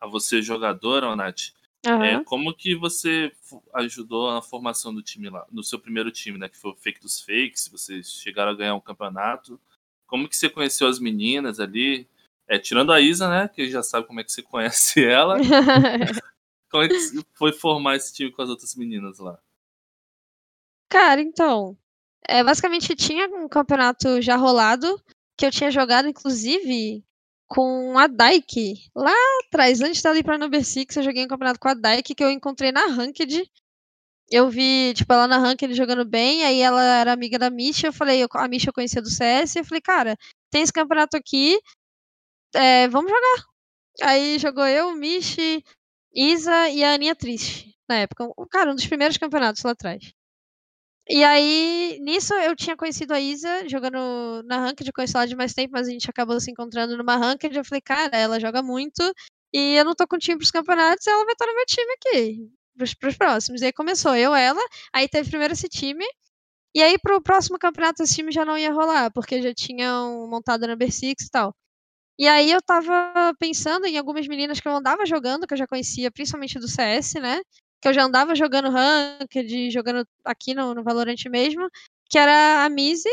a 0.00 0.06
você 0.08 0.42
jogadora, 0.42 1.14
Nath, 1.14 1.52
é, 1.84 2.22
como 2.24 2.54
que 2.54 2.74
você 2.74 3.32
ajudou 3.74 4.32
na 4.32 4.42
formação 4.42 4.94
do 4.94 5.02
time 5.02 5.30
lá, 5.30 5.46
no 5.50 5.62
seu 5.62 5.78
primeiro 5.78 6.10
time, 6.10 6.38
né, 6.38 6.48
que 6.48 6.58
foi 6.58 6.72
o 6.72 6.76
Fake 6.76 7.00
dos 7.00 7.20
Fakes, 7.20 7.68
vocês 7.68 8.12
chegaram 8.12 8.52
a 8.52 8.56
ganhar 8.56 8.74
um 8.74 8.80
campeonato, 8.80 9.60
como 10.08 10.26
que 10.26 10.36
você 10.36 10.48
conheceu 10.48 10.88
as 10.88 10.98
meninas 10.98 11.60
ali? 11.60 12.08
É, 12.48 12.58
tirando 12.58 12.92
a 12.92 13.00
Isa, 13.00 13.28
né? 13.28 13.46
Que 13.46 13.70
já 13.70 13.82
sabe 13.82 14.06
como 14.06 14.18
é 14.18 14.24
que 14.24 14.32
você 14.32 14.42
conhece 14.42 15.04
ela. 15.04 15.36
como 16.70 16.82
é 16.82 16.88
que 16.88 16.98
foi 17.34 17.52
formar 17.52 17.96
esse 17.96 18.12
time 18.12 18.32
com 18.32 18.42
as 18.42 18.48
outras 18.48 18.74
meninas 18.74 19.18
lá? 19.18 19.38
Cara, 20.88 21.20
então. 21.20 21.76
É, 22.26 22.42
basicamente 22.42 22.96
tinha 22.96 23.28
um 23.28 23.48
campeonato 23.48 24.20
já 24.20 24.36
rolado, 24.36 25.00
que 25.36 25.46
eu 25.46 25.50
tinha 25.50 25.70
jogado, 25.70 26.08
inclusive, 26.08 27.04
com 27.48 27.98
a 27.98 28.06
Dyke. 28.06 28.74
Lá 28.94 29.14
atrás, 29.46 29.80
antes 29.80 30.02
de 30.02 30.18
ir 30.18 30.24
pra 30.24 30.38
Number 30.38 30.64
Six, 30.64 30.96
eu 30.96 31.02
joguei 31.02 31.24
um 31.24 31.28
campeonato 31.28 31.58
com 31.58 31.68
a 31.68 31.74
Dyke 31.74 32.14
que 32.14 32.22
eu 32.22 32.30
encontrei 32.30 32.70
na 32.70 32.86
Ranked 32.86 33.50
eu 34.30 34.50
vi, 34.50 34.92
tipo, 34.94 35.12
ela 35.12 35.26
na 35.26 35.38
rank 35.38 35.62
ele 35.62 35.74
jogando 35.74 36.04
bem, 36.04 36.44
aí 36.44 36.60
ela 36.60 36.82
era 36.82 37.12
amiga 37.12 37.38
da 37.38 37.50
Misha, 37.50 37.88
eu 37.88 37.92
falei, 37.92 38.22
a 38.30 38.48
Misha 38.48 38.68
eu 38.68 38.72
conhecia 38.74 39.00
do 39.02 39.08
CS, 39.10 39.56
eu 39.56 39.64
falei, 39.64 39.80
cara, 39.80 40.16
tem 40.50 40.62
esse 40.62 40.72
campeonato 40.72 41.16
aqui, 41.16 41.58
é, 42.54 42.88
vamos 42.88 43.10
jogar. 43.10 43.44
Aí 44.02 44.38
jogou 44.38 44.66
eu, 44.66 44.94
Michi, 44.94 45.64
Isa 46.14 46.68
e 46.70 46.84
a 46.84 46.94
Aninha 46.94 47.16
Triste, 47.16 47.74
na 47.88 47.96
época. 47.98 48.28
Cara, 48.50 48.72
um 48.72 48.74
dos 48.74 48.86
primeiros 48.86 49.18
campeonatos 49.18 49.62
lá 49.62 49.72
atrás. 49.72 50.12
E 51.08 51.24
aí, 51.24 51.98
nisso 52.02 52.34
eu 52.34 52.54
tinha 52.54 52.76
conhecido 52.76 53.14
a 53.14 53.20
Isa 53.20 53.68
jogando 53.68 54.42
na 54.44 54.58
Ranked, 54.58 54.92
conheci 54.92 55.16
ela 55.16 55.26
de 55.26 55.34
mais 55.36 55.54
tempo, 55.54 55.72
mas 55.72 55.88
a 55.88 55.90
gente 55.90 56.08
acabou 56.10 56.38
se 56.40 56.50
encontrando 56.50 56.96
numa 56.98 57.16
Ranked, 57.16 57.56
eu 57.56 57.64
falei, 57.64 57.80
cara, 57.80 58.16
ela 58.16 58.38
joga 58.38 58.62
muito, 58.62 59.02
e 59.52 59.74
eu 59.76 59.84
não 59.84 59.94
tô 59.94 60.06
com 60.06 60.18
time 60.18 60.36
pros 60.36 60.50
campeonatos, 60.50 61.06
ela 61.06 61.24
vai 61.24 61.32
estar 61.32 61.46
no 61.46 61.54
meu 61.54 61.64
time 61.66 61.92
aqui 61.94 62.58
pros, 62.78 62.94
pros 62.94 63.16
próximos. 63.16 63.60
E 63.60 63.66
aí 63.66 63.72
começou 63.72 64.14
eu, 64.16 64.34
ela, 64.34 64.60
aí 64.94 65.08
teve 65.08 65.28
primeiro 65.28 65.52
esse 65.52 65.68
time. 65.68 66.04
E 66.74 66.82
aí 66.82 66.98
pro 66.98 67.22
próximo 67.22 67.58
campeonato 67.58 68.02
esse 68.02 68.14
time 68.16 68.32
já 68.32 68.44
não 68.44 68.58
ia 68.58 68.72
rolar, 68.72 69.10
porque 69.12 69.42
já 69.42 69.54
tinham 69.54 70.28
montado 70.28 70.64
a 70.64 70.68
Number 70.68 70.92
Six 70.92 71.26
e 71.26 71.30
tal. 71.30 71.54
E 72.18 72.28
aí 72.28 72.50
eu 72.52 72.62
tava 72.62 73.34
pensando 73.38 73.86
em 73.86 73.98
algumas 73.98 74.28
meninas 74.28 74.60
que 74.60 74.68
eu 74.68 74.72
andava 74.76 75.06
jogando, 75.06 75.46
que 75.46 75.54
eu 75.54 75.58
já 75.58 75.66
conhecia, 75.66 76.10
principalmente 76.10 76.58
do 76.58 76.68
CS, 76.68 77.14
né? 77.20 77.40
Que 77.80 77.88
eu 77.88 77.94
já 77.94 78.04
andava 78.04 78.34
jogando 78.34 78.70
Ranked, 78.70 79.70
jogando 79.70 80.06
aqui 80.24 80.54
no, 80.54 80.74
no 80.74 80.82
Valorant 80.82 81.22
mesmo, 81.30 81.68
que 82.10 82.18
era 82.18 82.64
a 82.64 82.68
Mizzy, 82.68 83.10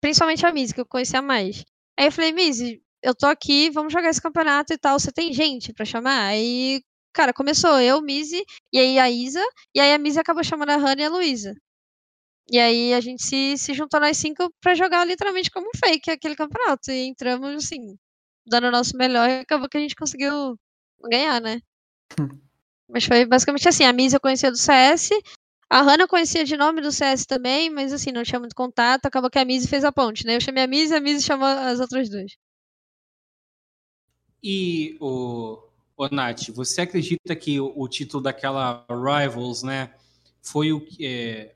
principalmente 0.00 0.44
a 0.46 0.52
Mizzy, 0.52 0.74
que 0.74 0.80
eu 0.80 0.86
conhecia 0.86 1.22
mais. 1.22 1.64
Aí 1.98 2.06
eu 2.06 2.12
falei, 2.12 2.32
Mizzy, 2.32 2.82
eu 3.02 3.14
tô 3.14 3.26
aqui, 3.26 3.70
vamos 3.70 3.92
jogar 3.92 4.08
esse 4.08 4.22
campeonato 4.22 4.72
e 4.72 4.78
tal, 4.78 4.98
você 4.98 5.12
tem 5.12 5.32
gente 5.32 5.72
para 5.72 5.84
chamar? 5.84 6.26
Aí 6.26 6.82
cara, 7.12 7.32
começou 7.32 7.78
eu, 7.80 8.00
Mizzy, 8.00 8.42
e 8.72 8.78
aí 8.78 8.98
a 8.98 9.10
Isa, 9.10 9.42
e 9.74 9.80
aí 9.80 9.92
a 9.92 9.98
Mizzy 9.98 10.18
acabou 10.18 10.42
chamando 10.42 10.70
a 10.70 10.76
Hannah 10.76 11.02
e 11.02 11.04
a 11.04 11.10
Luísa. 11.10 11.54
E 12.50 12.58
aí 12.58 12.92
a 12.94 13.00
gente 13.00 13.22
se, 13.22 13.56
se 13.56 13.74
juntou 13.74 14.00
nós 14.00 14.16
cinco 14.16 14.52
pra 14.60 14.74
jogar 14.74 15.04
literalmente 15.06 15.50
como 15.50 15.68
um 15.68 15.78
fake 15.78 16.10
aquele 16.10 16.36
campeonato. 16.36 16.90
E 16.90 17.06
entramos, 17.06 17.64
assim, 17.64 17.96
dando 18.46 18.66
o 18.66 18.70
nosso 18.70 18.96
melhor 18.96 19.28
e 19.28 19.40
acabou 19.40 19.68
que 19.68 19.76
a 19.76 19.80
gente 19.80 19.94
conseguiu 19.94 20.58
ganhar, 21.10 21.40
né? 21.40 21.60
Mas 22.92 23.04
foi 23.04 23.24
basicamente 23.24 23.68
assim, 23.68 23.84
a 23.84 23.92
Mizzy 23.92 24.16
eu 24.16 24.20
conhecia 24.20 24.50
do 24.50 24.56
CS, 24.56 25.10
a 25.70 25.80
Hannah 25.80 26.06
conhecia 26.06 26.44
de 26.44 26.56
nome 26.56 26.80
do 26.80 26.92
CS 26.92 27.24
também, 27.26 27.70
mas 27.70 27.92
assim, 27.92 28.12
não 28.12 28.22
tinha 28.22 28.38
muito 28.38 28.54
contato, 28.54 29.06
acabou 29.06 29.30
que 29.30 29.38
a 29.38 29.44
Mizzy 29.44 29.66
fez 29.66 29.84
a 29.84 29.90
ponte, 29.90 30.26
né? 30.26 30.36
Eu 30.36 30.40
chamei 30.40 30.64
a 30.64 30.66
Mizzy, 30.66 30.94
a 30.94 31.00
Mizzy 31.00 31.24
chamou 31.24 31.46
as 31.46 31.80
outras 31.80 32.08
duas. 32.10 32.32
E 34.42 34.96
o, 35.00 35.62
Ô, 35.96 36.08
Nath, 36.08 36.48
você 36.48 36.80
acredita 36.80 37.36
que 37.36 37.60
o, 37.60 37.72
o 37.76 37.88
título 37.88 38.22
daquela 38.22 38.84
Rivals, 38.90 39.62
né, 39.62 39.94
foi 40.42 40.72
o, 40.72 40.84
é, 41.00 41.54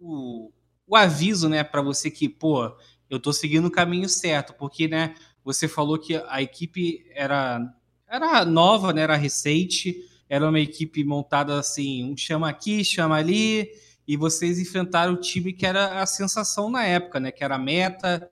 o, 0.00 0.50
o 0.86 0.96
aviso, 0.96 1.48
né, 1.48 1.62
para 1.62 1.82
você 1.82 2.10
que, 2.10 2.28
pô, 2.28 2.74
eu 3.08 3.20
tô 3.20 3.32
seguindo 3.32 3.66
o 3.66 3.70
caminho 3.70 4.08
certo, 4.08 4.54
porque, 4.54 4.88
né, 4.88 5.14
você 5.44 5.68
falou 5.68 5.98
que 5.98 6.16
a 6.28 6.42
equipe 6.42 7.06
era, 7.10 7.60
era 8.08 8.44
nova, 8.44 8.92
né, 8.92 9.02
era 9.02 9.14
recente, 9.14 9.96
era 10.28 10.48
uma 10.48 10.60
equipe 10.60 11.04
montada 11.04 11.58
assim, 11.58 12.04
um 12.04 12.16
chama 12.16 12.48
aqui, 12.48 12.84
chama 12.84 13.16
ali, 13.16 13.70
e 14.06 14.16
vocês 14.16 14.58
enfrentaram 14.58 15.14
o 15.14 15.20
time 15.20 15.52
que 15.52 15.66
era 15.66 16.00
a 16.00 16.06
sensação 16.06 16.70
na 16.70 16.84
época, 16.84 17.20
né, 17.20 17.30
que 17.30 17.42
era 17.42 17.56
a 17.56 17.58
meta, 17.58 18.30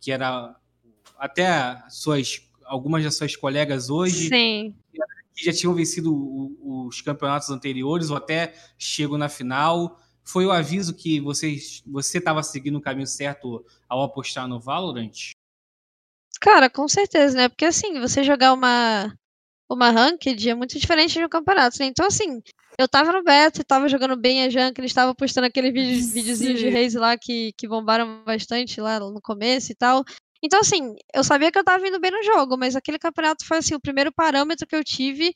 que 0.00 0.12
era 0.12 0.54
até 1.18 1.82
suas 1.88 2.48
algumas 2.68 3.02
das 3.02 3.16
suas 3.16 3.34
colegas 3.34 3.88
hoje 3.88 4.28
Sim. 4.28 4.74
que 5.34 5.44
já 5.44 5.52
tinham 5.52 5.74
vencido 5.74 6.12
os 6.62 7.00
campeonatos 7.00 7.50
anteriores 7.50 8.10
ou 8.10 8.16
até 8.16 8.54
chegam 8.76 9.16
na 9.16 9.28
final. 9.28 9.98
Foi 10.22 10.44
o 10.44 10.52
aviso 10.52 10.94
que 10.94 11.18
vocês, 11.20 11.82
você 11.86 12.18
estava 12.18 12.42
seguindo 12.42 12.76
o 12.76 12.80
caminho 12.80 13.06
certo 13.06 13.64
ao 13.88 14.02
apostar 14.02 14.46
no 14.46 14.60
Valorant? 14.60 15.32
Cara, 16.40 16.68
com 16.68 16.86
certeza, 16.86 17.36
né? 17.36 17.48
Porque 17.48 17.64
assim, 17.64 17.98
você 17.98 18.22
jogar 18.22 18.52
uma 18.52 19.12
uma 19.68 19.90
ranked 19.90 20.48
é 20.48 20.54
muito 20.54 20.78
diferente 20.78 21.14
de 21.14 21.24
um 21.24 21.28
campeonato, 21.28 21.76
né? 21.78 21.86
Então 21.86 22.06
assim, 22.06 22.40
eu 22.78 22.88
tava 22.88 23.12
no 23.12 23.22
beta, 23.22 23.64
tava 23.64 23.88
jogando 23.88 24.16
bem 24.16 24.44
a 24.44 24.50
Junk, 24.50 24.80
eles 24.80 24.90
estavam 24.90 25.14
postando 25.14 25.46
aqueles 25.46 25.72
vídeos, 25.72 26.12
videozinhos 26.12 26.60
de 26.60 26.68
Reis 26.68 26.94
lá 26.94 27.16
que, 27.18 27.52
que 27.56 27.68
bombaram 27.68 28.22
bastante 28.24 28.80
lá 28.80 29.00
no 29.00 29.20
começo 29.20 29.72
e 29.72 29.74
tal. 29.74 30.04
Então, 30.42 30.60
assim, 30.60 30.94
eu 31.12 31.24
sabia 31.24 31.50
que 31.50 31.58
eu 31.58 31.64
tava 31.64 31.86
indo 31.86 31.98
bem 31.98 32.12
no 32.12 32.22
jogo, 32.22 32.56
mas 32.56 32.76
aquele 32.76 32.98
campeonato 32.98 33.44
foi, 33.44 33.58
assim, 33.58 33.74
o 33.74 33.80
primeiro 33.80 34.12
parâmetro 34.12 34.66
que 34.66 34.76
eu 34.76 34.84
tive 34.84 35.32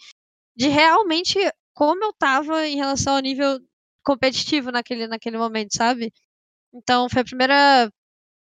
de 0.56 0.68
realmente 0.68 1.38
como 1.74 2.04
eu 2.04 2.12
tava 2.12 2.66
em 2.68 2.76
relação 2.76 3.16
ao 3.16 3.20
nível 3.20 3.58
competitivo 4.04 4.70
naquele, 4.70 5.08
naquele 5.08 5.38
momento, 5.38 5.74
sabe? 5.76 6.12
Então, 6.72 7.08
foi 7.08 7.22
a 7.22 7.24
primeira 7.24 7.92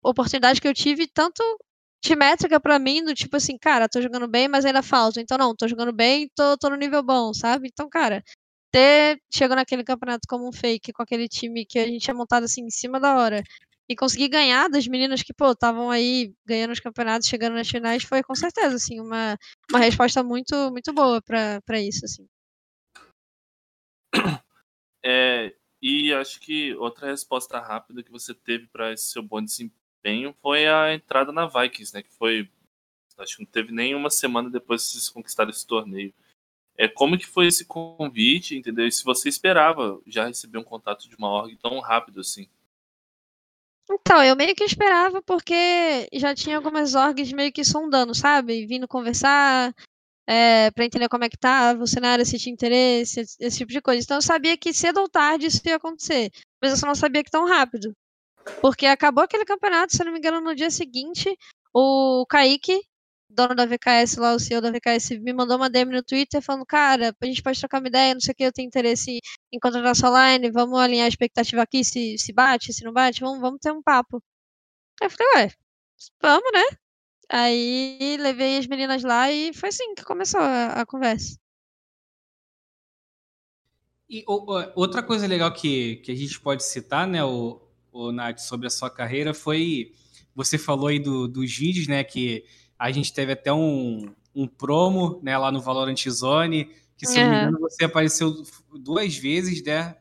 oportunidade 0.02 0.60
que 0.60 0.68
eu 0.68 0.74
tive, 0.74 1.06
tanto 1.06 1.42
de 2.02 2.16
métrica 2.16 2.58
para 2.58 2.78
mim, 2.80 3.04
do 3.04 3.14
tipo 3.14 3.36
assim, 3.36 3.56
cara, 3.56 3.88
tô 3.88 4.02
jogando 4.02 4.26
bem, 4.26 4.48
mas 4.48 4.64
ainda 4.64 4.82
falta. 4.82 5.20
Então, 5.20 5.38
não, 5.38 5.54
tô 5.54 5.68
jogando 5.68 5.92
bem, 5.92 6.28
tô, 6.34 6.58
tô 6.58 6.68
no 6.68 6.76
nível 6.76 7.02
bom, 7.02 7.32
sabe? 7.32 7.68
Então, 7.72 7.88
cara, 7.88 8.24
ter 8.72 9.20
chegou 9.32 9.54
naquele 9.54 9.84
campeonato 9.84 10.26
como 10.28 10.48
um 10.48 10.52
fake, 10.52 10.92
com 10.92 11.02
aquele 11.02 11.28
time 11.28 11.64
que 11.64 11.78
a 11.78 11.86
gente 11.86 12.02
tinha 12.02 12.14
montado 12.14 12.44
assim 12.44 12.62
em 12.62 12.70
cima 12.70 12.98
da 12.98 13.16
hora, 13.16 13.42
e 13.88 13.94
conseguir 13.94 14.28
ganhar 14.28 14.68
das 14.68 14.86
meninas 14.88 15.22
que, 15.22 15.32
pô, 15.32 15.52
estavam 15.52 15.90
aí 15.90 16.34
ganhando 16.44 16.72
os 16.72 16.80
campeonatos, 16.80 17.28
chegando 17.28 17.54
nas 17.54 17.68
finais, 17.68 18.02
foi 18.02 18.22
com 18.22 18.34
certeza, 18.34 18.74
assim, 18.74 19.00
uma, 19.00 19.38
uma 19.70 19.78
resposta 19.78 20.24
muito, 20.24 20.54
muito 20.72 20.92
boa 20.92 21.22
para 21.22 21.80
isso, 21.80 22.04
assim. 22.04 22.26
É, 25.04 25.54
e 25.80 26.12
acho 26.14 26.40
que 26.40 26.74
outra 26.76 27.08
resposta 27.08 27.60
rápida 27.60 28.02
que 28.02 28.10
você 28.10 28.34
teve 28.34 28.66
para 28.68 28.92
esse 28.92 29.06
seu 29.06 29.22
bom 29.22 29.42
desempenho 29.42 29.81
foi 30.40 30.66
a 30.66 30.94
entrada 30.94 31.32
na 31.32 31.46
Vikings, 31.46 31.94
né? 31.94 32.02
Que 32.02 32.12
foi. 32.12 32.48
Acho 33.18 33.36
que 33.36 33.42
não 33.42 33.50
teve 33.50 33.72
nenhuma 33.72 34.10
semana 34.10 34.50
depois 34.50 34.82
de 34.82 34.88
vocês 34.88 35.08
conquistaram 35.08 35.50
esse 35.50 35.66
torneio. 35.66 36.12
É, 36.76 36.88
como 36.88 37.18
que 37.18 37.26
foi 37.26 37.46
esse 37.46 37.64
convite, 37.64 38.56
entendeu? 38.56 38.86
E 38.86 38.92
se 38.92 39.04
você 39.04 39.28
esperava 39.28 40.00
já 40.06 40.26
receber 40.26 40.58
um 40.58 40.64
contato 40.64 41.08
de 41.08 41.14
uma 41.16 41.28
org 41.28 41.56
tão 41.56 41.78
rápido 41.80 42.20
assim? 42.20 42.48
Então, 43.90 44.22
eu 44.22 44.34
meio 44.34 44.54
que 44.54 44.64
esperava, 44.64 45.20
porque 45.22 46.08
já 46.14 46.34
tinha 46.34 46.56
algumas 46.56 46.94
orgs 46.94 47.32
meio 47.32 47.52
que 47.52 47.64
sondando, 47.64 48.14
sabe? 48.14 48.66
Vindo 48.66 48.88
conversar, 48.88 49.74
é, 50.26 50.70
para 50.70 50.84
entender 50.84 51.08
como 51.08 51.24
é 51.24 51.28
que 51.28 51.36
tava 51.36 51.82
o 51.82 51.86
cenário, 51.86 52.24
se 52.24 52.38
tinha 52.38 52.52
interesse, 52.52 53.20
esse, 53.20 53.36
esse 53.40 53.58
tipo 53.58 53.72
de 53.72 53.82
coisa. 53.82 54.02
Então 54.02 54.16
eu 54.16 54.22
sabia 54.22 54.56
que 54.56 54.72
cedo 54.72 55.00
ou 55.00 55.08
tarde 55.08 55.46
isso 55.46 55.60
ia 55.66 55.76
acontecer. 55.76 56.30
Mas 56.60 56.72
eu 56.72 56.76
só 56.78 56.86
não 56.86 56.94
sabia 56.94 57.22
que 57.22 57.30
tão 57.30 57.46
rápido. 57.46 57.94
Porque 58.60 58.86
acabou 58.86 59.24
aquele 59.24 59.44
campeonato, 59.44 59.96
se 59.96 60.04
não 60.04 60.12
me 60.12 60.18
engano, 60.18 60.40
no 60.40 60.54
dia 60.54 60.70
seguinte, 60.70 61.36
o 61.72 62.26
Kaique, 62.28 62.80
dono 63.28 63.54
da 63.54 63.66
VKS 63.66 64.16
lá, 64.16 64.34
o 64.34 64.38
CEO 64.38 64.60
da 64.60 64.70
VKS, 64.70 65.18
me 65.20 65.32
mandou 65.32 65.56
uma 65.56 65.70
DM 65.70 65.92
no 65.92 66.02
Twitter 66.02 66.42
falando, 66.42 66.66
cara, 66.66 67.14
a 67.18 67.26
gente 67.26 67.42
pode 67.42 67.58
trocar 67.58 67.80
uma 67.80 67.88
ideia, 67.88 68.14
não 68.14 68.20
sei 68.20 68.32
o 68.32 68.34
que, 68.34 68.44
eu 68.44 68.52
tenho 68.52 68.66
interesse 68.66 69.20
em 69.52 69.58
contratar 69.58 69.96
sua 69.96 70.32
line, 70.32 70.50
vamos 70.50 70.78
alinhar 70.78 71.06
a 71.06 71.08
expectativa 71.08 71.62
aqui, 71.62 71.84
se, 71.84 72.18
se 72.18 72.32
bate, 72.32 72.72
se 72.72 72.84
não 72.84 72.92
bate, 72.92 73.20
vamos, 73.20 73.40
vamos 73.40 73.58
ter 73.60 73.72
um 73.72 73.82
papo. 73.82 74.22
Aí 75.00 75.06
eu 75.06 75.10
falei, 75.10 75.32
ué, 75.36 75.52
vamos, 76.20 76.52
né? 76.52 76.78
Aí 77.28 78.16
levei 78.20 78.58
as 78.58 78.66
meninas 78.66 79.02
lá 79.02 79.30
e 79.30 79.54
foi 79.54 79.70
assim 79.70 79.94
que 79.94 80.04
começou 80.04 80.40
a, 80.40 80.82
a 80.82 80.86
conversa. 80.86 81.38
E 84.08 84.22
outra 84.26 85.02
coisa 85.02 85.26
legal 85.26 85.50
que, 85.54 85.96
que 85.96 86.12
a 86.12 86.14
gente 86.14 86.38
pode 86.38 86.62
citar, 86.62 87.08
né, 87.08 87.24
o, 87.24 87.61
o 87.92 88.10
Nath, 88.10 88.38
sobre 88.38 88.66
a 88.66 88.70
sua 88.70 88.90
carreira 88.90 89.34
foi. 89.34 89.92
Você 90.34 90.56
falou 90.56 90.86
aí 90.86 90.98
do, 90.98 91.28
dos 91.28 91.54
vídeos, 91.54 91.86
né? 91.86 92.02
Que 92.02 92.44
a 92.78 92.90
gente 92.90 93.12
teve 93.12 93.32
até 93.32 93.52
um, 93.52 94.12
um 94.34 94.46
promo 94.46 95.20
né, 95.22 95.36
lá 95.36 95.52
no 95.52 95.60
Valorant 95.60 96.08
Zone, 96.08 96.70
que 96.96 97.06
se 97.06 97.22
não 97.22 97.30
me 97.30 97.36
engano 97.36 97.60
você 97.60 97.84
apareceu 97.84 98.42
duas 98.80 99.16
vezes, 99.16 99.62
né? 99.62 99.96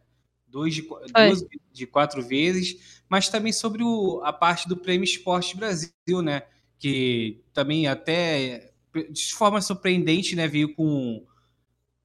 Dois 0.47 0.73
de, 0.73 0.81
duas 0.81 1.45
de 1.71 1.87
quatro 1.87 2.21
vezes, 2.21 3.01
mas 3.09 3.29
também 3.29 3.53
sobre 3.53 3.83
o, 3.83 4.21
a 4.23 4.33
parte 4.33 4.67
do 4.67 4.77
Prêmio 4.77 5.03
Esporte 5.03 5.55
Brasil, 5.55 6.21
né? 6.23 6.43
Que 6.79 7.41
também 7.53 7.87
até 7.87 8.71
de 9.09 9.33
forma 9.33 9.61
surpreendente, 9.61 10.35
né? 10.35 10.47
Veio 10.47 10.73
com, 10.73 11.25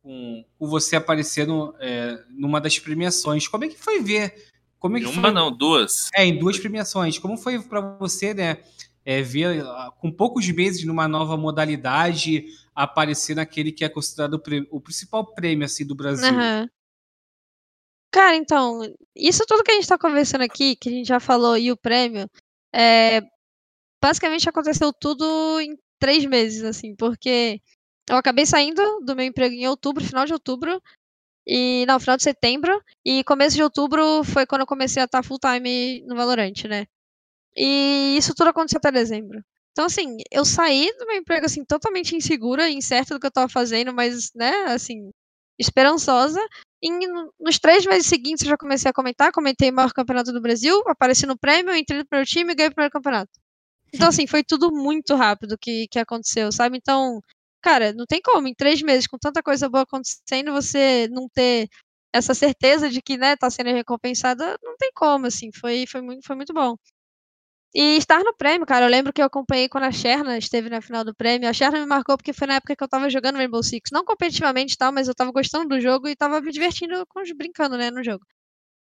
com, 0.03 0.45
com 0.59 0.67
você 0.69 0.97
aparecendo 0.97 1.75
é, 1.81 2.23
numa 2.31 2.61
das 2.61 2.79
premiações. 2.79 3.49
Como 3.49 3.65
é 3.65 3.69
que 3.69 3.79
foi 3.79 4.03
ver? 4.03 4.35
Como 4.87 4.99
é 4.99 5.01
que 5.01 5.07
uma 5.07 5.23
foi? 5.23 5.31
não, 5.31 5.51
duas. 5.51 6.09
É, 6.15 6.25
em 6.25 6.39
duas 6.39 6.59
premiações. 6.59 7.19
Como 7.19 7.37
foi 7.37 7.61
para 7.61 7.81
você, 7.99 8.33
né? 8.35 8.59
é, 9.07 9.23
ver 9.23 9.65
ah, 9.65 9.93
com 10.01 10.11
poucos 10.11 10.51
meses 10.51 10.85
numa 10.85 11.07
nova 11.07 11.37
modalidade 11.37 12.45
aparecer 12.75 13.37
naquele 13.37 13.71
que 13.71 13.85
é 13.85 13.89
considerado 13.89 14.35
o, 14.35 14.77
o 14.77 14.81
principal 14.81 15.33
prêmio 15.33 15.65
assim 15.65 15.87
do 15.87 15.95
Brasil. 15.95 16.29
Uhum. 16.29 16.69
Cara, 18.11 18.35
então, 18.35 18.83
isso 19.15 19.45
tudo 19.47 19.63
que 19.63 19.71
a 19.71 19.75
gente 19.75 19.85
está 19.85 19.97
conversando 19.97 20.43
aqui, 20.43 20.75
que 20.75 20.89
a 20.89 20.93
gente 20.93 21.07
já 21.07 21.21
falou, 21.21 21.57
e 21.57 21.71
o 21.71 21.77
prêmio, 21.77 22.29
é, 22.75 23.21
basicamente 24.03 24.49
aconteceu 24.49 24.93
tudo 24.93 25.61
em 25.61 25.77
três 26.01 26.25
meses, 26.25 26.65
assim, 26.65 26.97
porque 26.97 27.61
eu 28.09 28.17
acabei 28.17 28.45
saindo 28.45 28.83
do 29.05 29.15
meu 29.15 29.27
emprego 29.27 29.55
em 29.55 29.69
outubro, 29.69 30.05
final 30.05 30.25
de 30.25 30.33
outubro, 30.33 30.81
e 31.47 31.85
não, 31.87 32.01
final 32.01 32.17
de 32.17 32.25
setembro, 32.25 32.83
e 33.05 33.23
começo 33.25 33.57
de 33.57 33.63
outubro 33.63 34.25
foi 34.25 34.47
quando 34.47 34.63
eu 34.63 34.67
comecei 34.67 35.01
a 35.03 35.05
estar 35.07 35.23
full 35.23 35.39
time 35.39 36.03
no 36.07 36.17
Valorant, 36.17 36.65
né? 36.69 36.87
E 37.57 38.17
isso 38.19 38.35
tudo 38.35 38.49
aconteceu 38.51 38.79
até 38.79 38.91
dezembro. 38.93 39.43
Então, 39.73 39.87
assim, 39.87 40.17
eu 40.31 40.45
saí 40.45 40.91
do 40.99 41.07
meu 41.07 41.17
emprego, 41.17 41.47
assim, 41.47 41.65
totalmente 41.65 42.17
insegura, 42.17 42.69
incerta 42.71 43.15
do 43.15 43.21
que 43.21 43.27
eu 43.27 43.31
tava 43.31 43.49
fazendo, 43.49 43.93
mas, 43.93 44.31
né, 44.35 44.51
assim, 44.69 45.11
esperançosa. 45.59 46.41
E 46.83 46.91
nos 47.41 47.59
três 47.59 47.87
meses 47.87 48.07
seguintes 48.07 48.45
eu 48.45 48.51
já 48.51 48.57
comecei 48.57 48.91
a 48.91 48.95
comentar, 48.95 49.33
comentei 49.33 49.71
o 49.71 49.75
maior 49.75 49.93
campeonato 49.93 50.33
do 50.33 50.41
Brasil, 50.41 50.83
apareci 50.87 51.27
no 51.27 51.39
prêmio, 51.39 51.75
entrei 51.75 51.99
no 51.99 52.07
primeiro 52.07 52.29
time 52.29 52.53
e 52.53 52.55
ganhei 52.55 52.71
o 52.71 52.75
primeiro 52.75 52.93
campeonato. 52.93 53.31
Então, 53.93 54.09
assim, 54.09 54.27
foi 54.27 54.43
tudo 54.43 54.71
muito 54.73 55.15
rápido 55.15 55.57
que, 55.59 55.87
que 55.89 55.99
aconteceu, 55.99 56.51
sabe? 56.53 56.77
Então, 56.79 57.21
cara, 57.67 57.93
não 57.93 58.07
tem 58.07 58.21
como, 58.23 58.47
em 58.47 58.55
três 58.55 58.81
meses, 58.81 59.09
com 59.09 59.19
tanta 59.19 59.43
coisa 59.43 59.69
boa 59.69 59.83
acontecendo, 59.83 60.53
você 60.53 61.09
não 61.11 61.29
ter 61.29 61.69
essa 62.13 62.33
certeza 62.35 62.89
de 62.89 63.03
que, 63.03 63.17
né, 63.17 63.37
tá 63.37 63.51
sendo 63.51 63.71
recompensada, 63.71 64.57
não 64.63 64.77
tem 64.77 64.91
como, 64.95 65.27
assim, 65.27 65.51
foi, 65.53 65.85
foi, 65.89 66.01
muito, 66.01 66.25
foi 66.25 66.37
muito 66.37 66.55
bom. 66.55 66.77
E 67.75 67.97
estar 67.97 68.21
no 68.25 68.35
prêmio, 68.37 68.67
cara, 68.67 68.87
eu 68.87 68.91
lembro 68.91 69.13
que 69.13 69.21
eu 69.21 69.27
acompanhei 69.27 69.69
quando 69.69 69.85
a 69.85 69.93
Sherna 69.93 70.39
esteve 70.39 70.71
na 70.71 70.81
final 70.81 71.05
do 71.05 71.15
prêmio. 71.15 71.49
A 71.49 71.53
Sherna 71.53 71.81
me 71.81 71.87
marcou 71.87 72.17
porque 72.17 72.33
foi 72.33 72.47
na 72.47 72.55
época 72.55 72.75
que 72.77 72.83
eu 72.83 72.89
tava 72.89 73.11
jogando 73.11 73.37
Rainbow 73.37 73.63
Six. 73.63 73.91
Não 73.93 74.05
competitivamente 74.05 74.75
e 74.75 74.77
tal, 74.79 74.93
mas 74.93 75.09
eu 75.09 75.15
tava 75.15 75.31
gostando 75.33 75.69
do 75.69 75.81
jogo 75.81 76.09
e 76.09 76.17
tava 76.17 76.41
me 76.41 76.51
divertindo, 76.53 77.05
com, 77.09 77.23
brincando, 77.37 77.77
né, 77.77 77.91
no 77.91 78.03
jogo. 78.03 78.25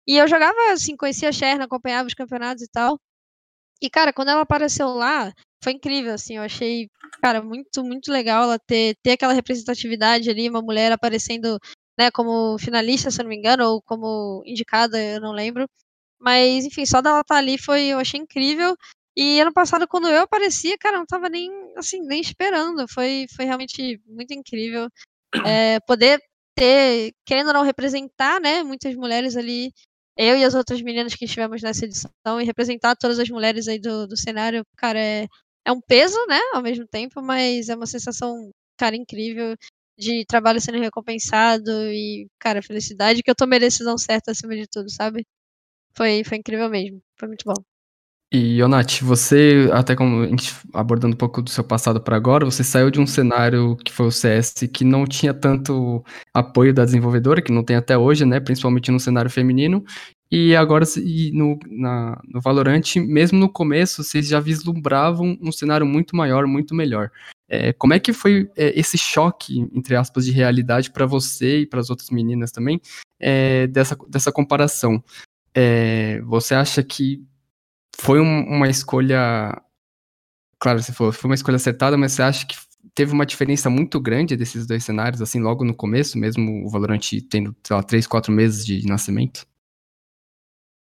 E 0.07 0.17
eu 0.19 0.29
jogava, 0.29 0.73
assim, 0.73 0.97
conhecia 0.97 1.31
a 1.31 1.33
Sherna, 1.33 1.65
acompanhava 1.65 2.09
os 2.09 2.15
campeonatos 2.15 2.63
e 2.65 2.69
tal. 2.69 3.01
E, 3.83 3.91
cara, 3.91 4.13
quando 4.13 4.31
ela 4.31 4.43
apareceu 4.43 4.89
lá, 4.89 5.33
foi 5.62 5.73
incrível, 5.73 6.14
assim, 6.14 6.37
eu 6.37 6.42
achei, 6.42 6.88
cara, 7.21 7.42
muito, 7.42 7.85
muito 7.85 8.12
legal 8.12 8.44
ela 8.44 8.59
ter, 8.59 8.97
ter 9.03 9.12
aquela 9.12 9.33
representatividade 9.33 10.31
ali, 10.31 10.49
uma 10.49 10.62
mulher 10.62 10.92
aparecendo, 10.92 11.59
né, 11.99 12.11
como 12.11 12.59
finalista, 12.59 13.11
se 13.11 13.21
eu 13.21 13.25
não 13.25 13.31
me 13.31 13.37
engano, 13.37 13.64
ou 13.64 13.83
como 13.83 14.42
indicada, 14.47 15.03
eu 15.03 15.21
não 15.21 15.33
lembro. 15.33 15.68
Mas, 16.21 16.64
enfim, 16.64 16.85
só 16.87 17.01
dela 17.01 17.21
estar 17.21 17.35
tá 17.35 17.38
ali 17.38 17.59
foi, 17.59 17.87
eu 17.87 17.99
achei 17.99 18.21
incrível. 18.21 18.77
E 19.16 19.40
ano 19.40 19.53
passado, 19.53 19.87
quando 19.88 20.09
eu 20.09 20.23
aparecia, 20.23 20.79
cara, 20.79 20.97
eu 20.97 21.01
não 21.01 21.07
tava 21.07 21.29
nem, 21.29 21.51
assim, 21.77 22.01
nem 22.07 22.21
esperando. 22.21 22.87
Foi, 22.88 23.27
foi 23.35 23.44
realmente 23.44 24.01
muito 24.07 24.33
incrível. 24.33 24.88
É, 25.44 25.81
poder 25.81 26.21
ter, 26.55 27.12
querendo 27.25 27.49
ou 27.49 27.55
não, 27.55 27.62
representar, 27.64 28.40
né, 28.40 28.62
muitas 28.62 28.94
mulheres 28.94 29.37
ali, 29.37 29.73
eu 30.16 30.37
e 30.37 30.44
as 30.44 30.55
outras 30.55 30.81
meninas 30.83 31.14
que 31.14 31.25
estivemos 31.25 31.62
nessa 31.62 31.85
edição, 31.85 32.40
e 32.40 32.44
representar 32.44 32.97
todas 32.97 33.18
as 33.18 33.29
mulheres 33.29 33.68
aí 33.68 33.79
do, 33.79 34.07
do 34.07 34.16
cenário, 34.16 34.64
cara, 34.77 34.99
é, 34.99 35.29
é 35.69 35.73
um 35.73 35.81
peso, 35.83 36.17
né, 36.29 36.39
ao 36.55 36.63
mesmo 36.63 36.87
tempo, 36.89 37.23
mas 37.23 37.69
é 37.69 37.77
uma 37.77 37.87
sensação, 37.87 38.51
cara, 38.79 38.97
incrível 38.97 39.57
de 39.99 40.25
trabalho 40.27 40.61
sendo 40.61 40.79
recompensado 40.81 41.71
e, 41.93 42.29
cara, 42.41 42.63
felicidade 42.63 43.23
que 43.23 43.31
eu 43.31 43.35
tomei 43.37 43.59
decisão 43.61 43.99
certa 43.99 44.33
acima 44.33 44.57
de 44.57 44.67
tudo, 44.69 44.91
sabe? 44.91 45.27
Foi, 45.97 46.25
foi 46.25 46.39
incrível 46.39 46.71
mesmo. 46.71 47.03
Foi 47.19 47.29
muito 47.29 47.45
bom. 47.47 47.55
E, 48.31 48.62
Onati, 48.62 49.05
você, 49.05 49.71
até 49.73 49.97
como 49.97 50.23
a 50.23 50.27
gente 50.27 50.55
abordando 50.75 51.14
um 51.14 51.19
pouco 51.19 51.41
do 51.41 51.49
seu 51.49 51.64
passado 51.64 51.99
para 51.99 52.14
agora, 52.14 52.45
você 52.45 52.62
saiu 52.62 52.91
de 52.91 53.01
um 53.01 53.07
cenário 53.07 53.75
que 53.77 53.91
foi 53.91 54.07
o 54.07 54.11
CS, 54.11 54.53
que 54.71 54.85
não 54.85 55.07
tinha 55.07 55.33
tanto 55.33 56.05
apoio 56.35 56.75
da 56.75 56.85
desenvolvedora, 56.85 57.41
que 57.41 57.51
não 57.51 57.64
tem 57.64 57.77
até 57.77 57.97
hoje, 57.97 58.27
né? 58.27 58.38
Principalmente 58.38 58.91
no 58.91 59.01
cenário 59.01 59.31
feminino. 59.31 59.83
E 60.31 60.55
agora, 60.55 60.85
e 60.99 61.33
no, 61.33 61.59
na, 61.67 62.21
no 62.29 62.38
Valorant, 62.38 62.97
mesmo 62.97 63.38
no 63.38 63.49
começo, 63.49 64.05
vocês 64.05 64.29
já 64.29 64.38
vislumbravam 64.38 65.38
um 65.41 65.51
cenário 65.51 65.87
muito 65.87 66.14
maior, 66.14 66.47
muito 66.47 66.75
melhor. 66.75 67.11
É, 67.49 67.73
como 67.73 67.95
é 67.95 67.99
que 67.99 68.12
foi 68.12 68.51
é, 68.55 68.79
esse 68.79 68.99
choque, 68.99 69.67
entre 69.73 69.97
aspas, 69.97 70.27
de 70.27 70.33
realidade 70.33 70.91
para 70.91 71.07
você 71.07 71.61
e 71.61 71.67
para 71.67 71.81
as 71.81 71.88
outras 71.88 72.11
meninas 72.11 72.53
também, 72.53 72.79
é, 73.19 73.67
dessa, 73.69 73.97
dessa 74.07 74.31
comparação? 74.31 75.03
É, 75.55 76.21
você 76.27 76.55
acha 76.55 76.83
que 76.83 77.25
foi 78.01 78.21
um, 78.21 78.45
uma 78.47 78.69
escolha. 78.69 79.61
Claro, 80.61 80.83
você 80.83 80.93
falou, 80.93 81.13
foi 81.13 81.29
uma 81.29 81.35
escolha 81.35 81.57
acertada, 81.57 81.97
mas 81.97 82.13
você 82.13 82.23
acha 82.23 82.47
que 82.47 82.57
teve 82.95 83.13
uma 83.13 83.27
diferença 83.27 83.71
muito 83.71 84.01
grande 84.01 84.37
desses 84.37 84.67
dois 84.67 84.85
cenários, 84.85 85.23
assim, 85.23 85.41
logo 85.41 85.65
no 85.65 85.75
começo, 85.75 86.19
mesmo 86.19 86.67
o 86.67 86.69
Valorant 86.69 87.01
tendo, 87.31 87.55
sei 87.65 87.77
lá, 87.77 87.83
três, 87.83 88.07
quatro 88.07 88.33
meses 88.33 88.65
de 88.65 88.87
nascimento? 88.87 89.47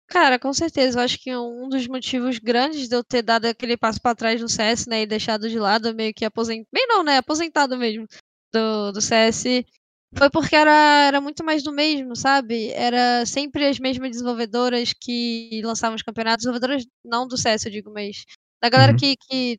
Cara, 0.09 0.39
com 0.39 0.53
certeza. 0.53 0.99
Eu 0.99 1.05
acho 1.05 1.19
que 1.19 1.37
um 1.37 1.69
dos 1.69 1.87
motivos 1.89 2.39
grandes 2.39 2.89
de 2.89 2.95
eu 2.95 3.03
ter 3.03 3.23
dado 3.23 3.47
aquele 3.47 3.77
passo 3.77 4.01
para 4.01 4.15
trás 4.15 4.41
no 4.41 4.49
CS, 4.49 4.87
né, 4.87 5.03
e 5.03 5.07
deixado 5.07 5.49
de 5.49 5.59
lado, 5.59 5.95
meio 5.95 6.15
que 6.15 6.25
aposentado. 6.25 6.69
Bem, 6.73 6.87
não, 6.87 7.03
né? 7.03 7.19
Aposentado 7.19 7.77
mesmo 7.77 8.07
do, 8.53 8.93
do 8.93 9.01
CS, 9.01 9.65
foi 10.19 10.31
porque 10.31 10.57
era, 10.57 11.05
era 11.07 11.21
muito 11.21 11.45
mais 11.45 11.63
do 11.63 11.73
mesmo, 11.73 12.17
sabe? 12.17 12.71
Era 12.73 13.27
sempre 13.27 13.67
as 13.67 13.79
mesmas 13.79 14.11
desenvolvedoras 14.11 14.93
que 14.93 15.61
lançavam 15.63 15.95
os 15.95 16.03
campeonatos, 16.03 16.45
desenvolvedoras 16.45 16.87
não 17.05 17.29
do 17.29 17.37
CS, 17.37 17.67
eu 17.67 17.73
digo, 17.73 17.93
mas 17.93 18.25
da 18.63 18.69
galera 18.69 18.93
uhum. 18.93 18.99
que, 18.99 19.17
que 19.17 19.59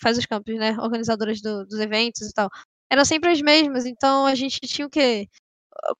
faz 0.00 0.16
os 0.16 0.26
campos, 0.26 0.54
né? 0.56 0.76
Organizadoras 0.78 1.40
do, 1.40 1.64
dos 1.66 1.78
eventos 1.78 2.22
e 2.22 2.32
tal. 2.32 2.48
Eram 2.90 3.04
sempre 3.04 3.30
as 3.30 3.40
mesmas, 3.42 3.84
então 3.84 4.24
a 4.26 4.34
gente 4.34 4.60
tinha 4.60 4.86
o 4.86 4.90
quê? 4.90 5.28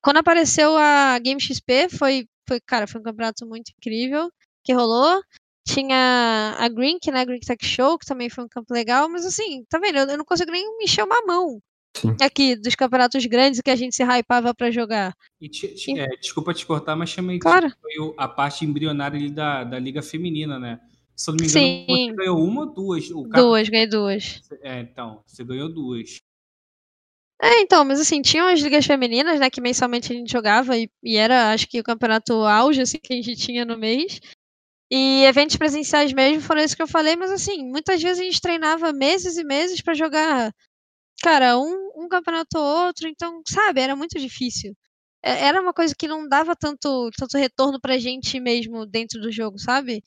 Quando 0.03 0.19
apareceu 0.19 0.77
a 0.77 1.19
Game 1.19 1.41
XP, 1.41 1.89
foi, 1.91 2.27
foi 2.49 2.61
cara, 2.61 2.87
foi 2.87 3.01
um 3.01 3.05
campeonato 3.05 3.47
muito 3.47 3.73
incrível 3.79 4.31
que 4.65 4.73
rolou. 4.73 5.21
Tinha 5.67 6.57
a 6.59 6.69
Green, 6.69 6.99
né? 7.13 7.25
Green 7.27 7.41
Tech 7.41 7.65
Show, 7.65 7.99
que 7.99 8.07
também 8.07 8.31
foi 8.31 8.45
um 8.45 8.49
campo 8.49 8.73
legal, 8.73 9.09
mas 9.11 9.27
assim, 9.27 9.65
tá 9.69 9.79
vendo? 9.79 9.99
Eu, 9.99 10.07
eu 10.09 10.19
não 10.19 10.25
consigo 10.25 10.51
nem 10.51 10.65
me 10.79 10.85
encher 10.85 11.05
uma 11.05 11.21
mão 11.27 11.61
Sim. 11.97 12.17
aqui 12.21 12.55
dos 12.55 12.75
campeonatos 12.75 13.25
grandes 13.27 13.61
que 13.61 13.71
a 13.71 13.77
gente 13.77 13.97
se 13.97 14.05
hypava 14.05 14.55
para 14.55 14.71
jogar. 14.71 15.15
E 15.41 15.49
te, 15.49 15.69
te, 15.75 15.99
é, 15.99 16.07
desculpa 16.21 16.55
te 16.55 16.65
cortar, 16.65 16.95
mas 16.95 17.11
chamei 17.11 17.39
claro. 17.39 17.71
foi 17.81 18.15
a 18.17 18.29
parte 18.29 18.65
embrionária 18.65 19.31
da, 19.31 19.65
da 19.65 19.79
Liga 19.79 20.03
Feminina, 20.03 20.59
né? 20.59 20.81
Se 21.17 21.31
eu 21.31 21.35
não 21.35 21.41
me 21.41 21.51
engano, 21.51 21.67
Sim. 21.67 22.11
você 22.11 22.17
ganhou 22.17 22.45
uma 22.45 22.61
ou 22.61 22.73
duas? 22.73 23.11
O 23.11 23.23
duas, 23.25 23.69
ganhei 23.69 23.89
duas. 23.89 24.41
É, 24.63 24.81
então, 24.81 25.23
você 25.27 25.43
ganhou 25.43 25.69
duas. 25.69 26.21
É, 27.41 27.61
então, 27.61 27.85
mas 27.85 28.01
assim, 28.01 28.21
tinham 28.21 28.49
as 28.49 28.61
ligas 28.61 28.85
femininas, 28.85 29.39
né, 29.39 29.49
que 29.49 29.61
mensalmente 29.61 30.13
a 30.13 30.17
gente 30.17 30.31
jogava 30.31 30.77
e, 30.77 30.91
e 31.03 31.17
era, 31.17 31.53
acho 31.53 31.69
que 31.69 31.79
o 31.79 31.85
campeonato 31.85 32.33
auge, 32.33 32.81
assim, 32.81 32.99
que 32.99 33.13
a 33.13 33.17
gente 33.17 33.37
tinha 33.37 33.65
no 33.65 33.77
mês. 33.77 34.21
E 34.91 35.25
eventos 35.25 35.57
presenciais 35.57 36.13
mesmo 36.13 36.41
foram 36.41 36.63
isso 36.63 36.75
que 36.75 36.83
eu 36.83 36.89
falei, 36.89 37.15
mas 37.15 37.31
assim, 37.31 37.63
muitas 37.65 38.03
vezes 38.03 38.21
a 38.21 38.25
gente 38.25 38.41
treinava 38.41 38.93
meses 38.93 39.37
e 39.37 39.45
meses 39.45 39.81
para 39.81 39.95
jogar 39.95 40.53
cara, 41.23 41.59
um, 41.59 42.05
um 42.05 42.09
campeonato 42.09 42.59
ou 42.59 42.87
outro, 42.87 43.09
então, 43.09 43.43
sabe, 43.49 43.81
era 43.81 43.97
muito 43.97 44.19
difícil. 44.19 44.75
É, 45.23 45.47
era 45.47 45.61
uma 45.61 45.73
coisa 45.75 45.95
que 45.99 46.09
não 46.09 46.29
dava 46.29 46.55
tanto, 46.57 47.11
tanto 47.17 47.39
retorno 47.39 47.81
pra 47.81 47.99
gente 47.99 48.39
mesmo 48.41 48.87
dentro 48.87 49.21
do 49.21 49.33
jogo, 49.33 49.59
sabe? 49.59 50.03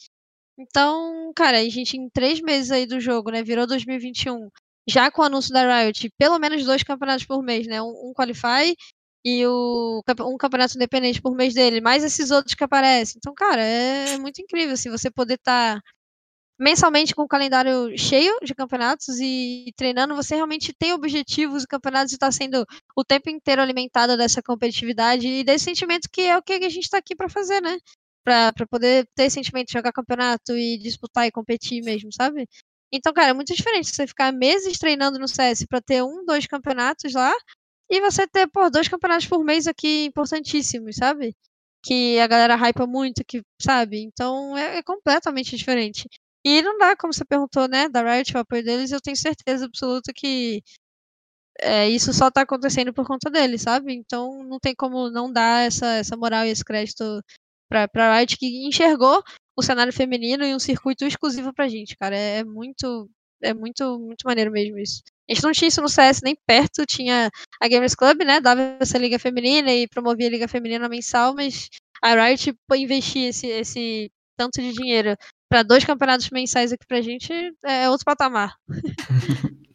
Então, 0.57 1.31
cara, 1.35 1.59
a 1.59 1.69
gente 1.69 1.97
em 1.97 2.09
três 2.09 2.41
meses 2.41 2.71
aí 2.71 2.85
do 2.85 2.99
jogo, 2.99 3.31
né? 3.31 3.43
Virou 3.43 3.67
2021. 3.67 4.49
Já 4.87 5.11
com 5.11 5.21
o 5.21 5.25
anúncio 5.25 5.53
da 5.53 5.83
Riot, 5.83 6.09
pelo 6.17 6.39
menos 6.39 6.65
dois 6.65 6.83
campeonatos 6.83 7.25
por 7.25 7.43
mês, 7.43 7.67
né? 7.67 7.81
Um, 7.81 8.09
um 8.09 8.13
Qualify 8.15 8.75
e 9.25 9.45
o, 9.45 10.01
um 10.21 10.37
campeonato 10.37 10.75
independente 10.75 11.21
por 11.21 11.35
mês 11.35 11.53
dele, 11.53 11.81
mais 11.81 12.03
esses 12.03 12.31
outros 12.31 12.55
que 12.55 12.63
aparecem. 12.63 13.15
Então, 13.17 13.33
cara, 13.35 13.61
é, 13.63 14.17
muito 14.17 14.41
incrível, 14.41 14.73
assim, 14.73 14.89
você 14.89 15.11
poder 15.11 15.35
estar 15.35 15.75
tá 15.75 15.81
mensalmente 16.61 17.15
com 17.15 17.23
o 17.23 17.27
calendário 17.27 17.97
cheio 17.97 18.37
de 18.43 18.53
campeonatos 18.53 19.19
e 19.19 19.73
treinando, 19.75 20.15
você 20.15 20.35
realmente 20.35 20.71
tem 20.71 20.93
objetivos 20.93 21.63
e 21.63 21.67
campeonatos 21.67 22.11
e 22.11 22.15
está 22.15 22.31
sendo 22.31 22.63
o 22.95 23.03
tempo 23.03 23.31
inteiro 23.31 23.63
alimentado 23.63 24.15
dessa 24.15 24.43
competitividade 24.43 25.27
e 25.27 25.43
desse 25.43 25.65
sentimento 25.65 26.07
que 26.11 26.21
é 26.21 26.37
o 26.37 26.43
que 26.43 26.53
a 26.53 26.69
gente 26.69 26.83
está 26.83 26.99
aqui 26.99 27.15
para 27.15 27.27
fazer, 27.27 27.61
né? 27.61 27.79
Para 28.23 28.53
poder 28.69 29.07
ter 29.15 29.23
esse 29.23 29.33
sentimento 29.35 29.67
de 29.69 29.73
jogar 29.73 29.91
campeonato 29.91 30.55
e 30.55 30.77
disputar 30.77 31.25
e 31.25 31.31
competir 31.31 31.81
mesmo, 31.83 32.13
sabe? 32.13 32.47
Então, 32.91 33.11
cara, 33.13 33.29
é 33.31 33.33
muito 33.33 33.55
diferente 33.55 33.89
você 33.89 34.05
ficar 34.05 34.31
meses 34.31 34.77
treinando 34.77 35.17
no 35.17 35.27
CS 35.27 35.65
para 35.67 35.81
ter 35.81 36.03
um, 36.03 36.23
dois 36.25 36.45
campeonatos 36.45 37.13
lá 37.13 37.33
e 37.89 37.99
você 38.01 38.27
ter, 38.27 38.47
pô, 38.47 38.69
dois 38.69 38.87
campeonatos 38.87 39.27
por 39.27 39.43
mês 39.43 39.67
aqui 39.67 40.05
importantíssimos, 40.05 40.95
sabe? 40.97 41.35
Que 41.83 42.19
a 42.19 42.27
galera 42.27 42.55
hypa 42.55 42.85
muito, 42.87 43.23
que, 43.25 43.41
sabe? 43.61 44.01
Então 44.03 44.55
é, 44.57 44.77
é 44.79 44.83
completamente 44.83 45.55
diferente. 45.57 46.07
E 46.43 46.61
não 46.61 46.77
dá, 46.77 46.95
como 46.95 47.13
você 47.13 47.23
perguntou, 47.25 47.67
né, 47.67 47.87
da 47.89 48.01
Riot, 48.01 48.35
o 48.35 48.39
apoio 48.39 48.63
deles, 48.63 48.91
eu 48.91 49.01
tenho 49.01 49.15
certeza 49.15 49.65
absoluta 49.65 50.11
que 50.13 50.63
é, 51.59 51.89
isso 51.89 52.13
só 52.13 52.31
tá 52.31 52.41
acontecendo 52.41 52.93
por 52.93 53.05
conta 53.05 53.29
deles, 53.29 53.61
sabe? 53.61 53.93
Então 53.93 54.43
não 54.43 54.59
tem 54.59 54.73
como 54.75 55.09
não 55.11 55.31
dar 55.31 55.65
essa, 55.65 55.85
essa 55.95 56.17
moral 56.17 56.45
e 56.45 56.49
esse 56.49 56.63
crédito 56.63 57.21
pra, 57.69 57.87
pra 57.87 58.17
Riot, 58.17 58.37
que 58.37 58.67
enxergou 58.67 59.23
o 59.55 59.61
cenário 59.63 59.93
feminino 59.93 60.43
e 60.43 60.55
um 60.55 60.59
circuito 60.59 61.05
exclusivo 61.05 61.53
pra 61.53 61.67
gente, 61.69 61.95
cara. 61.97 62.15
É, 62.17 62.39
é 62.39 62.43
muito, 62.43 63.09
é 63.43 63.53
muito, 63.53 63.99
muito 63.99 64.23
maneiro 64.25 64.51
mesmo 64.51 64.79
isso. 64.79 65.01
A 65.29 65.33
gente 65.33 65.43
não 65.43 65.51
tinha 65.51 65.67
isso 65.69 65.81
no 65.81 65.89
CS 65.89 66.21
nem 66.23 66.35
perto, 66.47 66.85
tinha 66.85 67.29
a 67.61 67.67
Gamers 67.67 67.95
Club, 67.95 68.23
né, 68.23 68.41
dava 68.41 68.77
essa 68.79 68.97
liga 68.97 69.19
feminina 69.19 69.71
e 69.71 69.87
promovia 69.87 70.27
a 70.27 70.31
liga 70.31 70.47
feminina 70.47 70.89
mensal, 70.89 71.33
mas 71.35 71.69
a 72.01 72.13
Riot 72.15 72.53
investir 72.75 73.29
esse, 73.29 73.47
esse 73.47 74.11
tanto 74.35 74.61
de 74.61 74.73
dinheiro 74.73 75.15
para 75.51 75.63
dois 75.63 75.83
campeonatos 75.83 76.29
mensais 76.29 76.71
aqui 76.71 76.87
pra 76.87 77.01
gente 77.01 77.33
é 77.65 77.89
outro 77.89 78.05
patamar. 78.05 78.55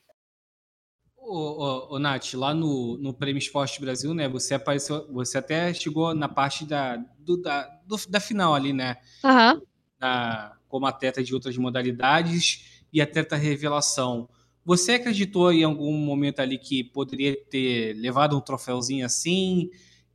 ô, 1.15 1.37
ô, 1.37 1.95
ô, 1.95 1.99
Nath, 1.99 2.33
lá 2.33 2.55
no, 2.55 2.97
no 2.97 3.13
Prêmio 3.13 3.39
Esporte 3.39 3.79
Brasil, 3.79 4.15
né? 4.15 4.27
Você 4.27 4.55
apareceu, 4.55 5.07
você 5.13 5.37
até 5.37 5.75
chegou 5.75 6.15
na 6.15 6.31
parte 6.31 6.65
da, 6.65 6.97
do, 7.19 7.37
da, 7.43 7.65
do, 7.87 7.95
da 8.09 8.19
final 8.19 8.55
ali, 8.55 8.73
né? 8.73 8.97
Uhum. 9.23 9.61
Da, 9.99 10.57
como 10.67 10.87
atleta 10.87 11.23
de 11.23 11.35
outras 11.35 11.59
modalidades 11.59 12.87
e 12.91 13.03
atleta 13.03 13.37
revelação. 13.37 14.31
Você 14.65 14.93
acreditou 14.93 15.53
em 15.53 15.63
algum 15.63 15.93
momento 15.93 16.41
ali 16.41 16.57
que 16.57 16.85
poderia 16.85 17.37
ter 17.51 17.93
levado 17.99 18.35
um 18.35 18.41
troféuzinho 18.41 19.05
assim? 19.05 19.69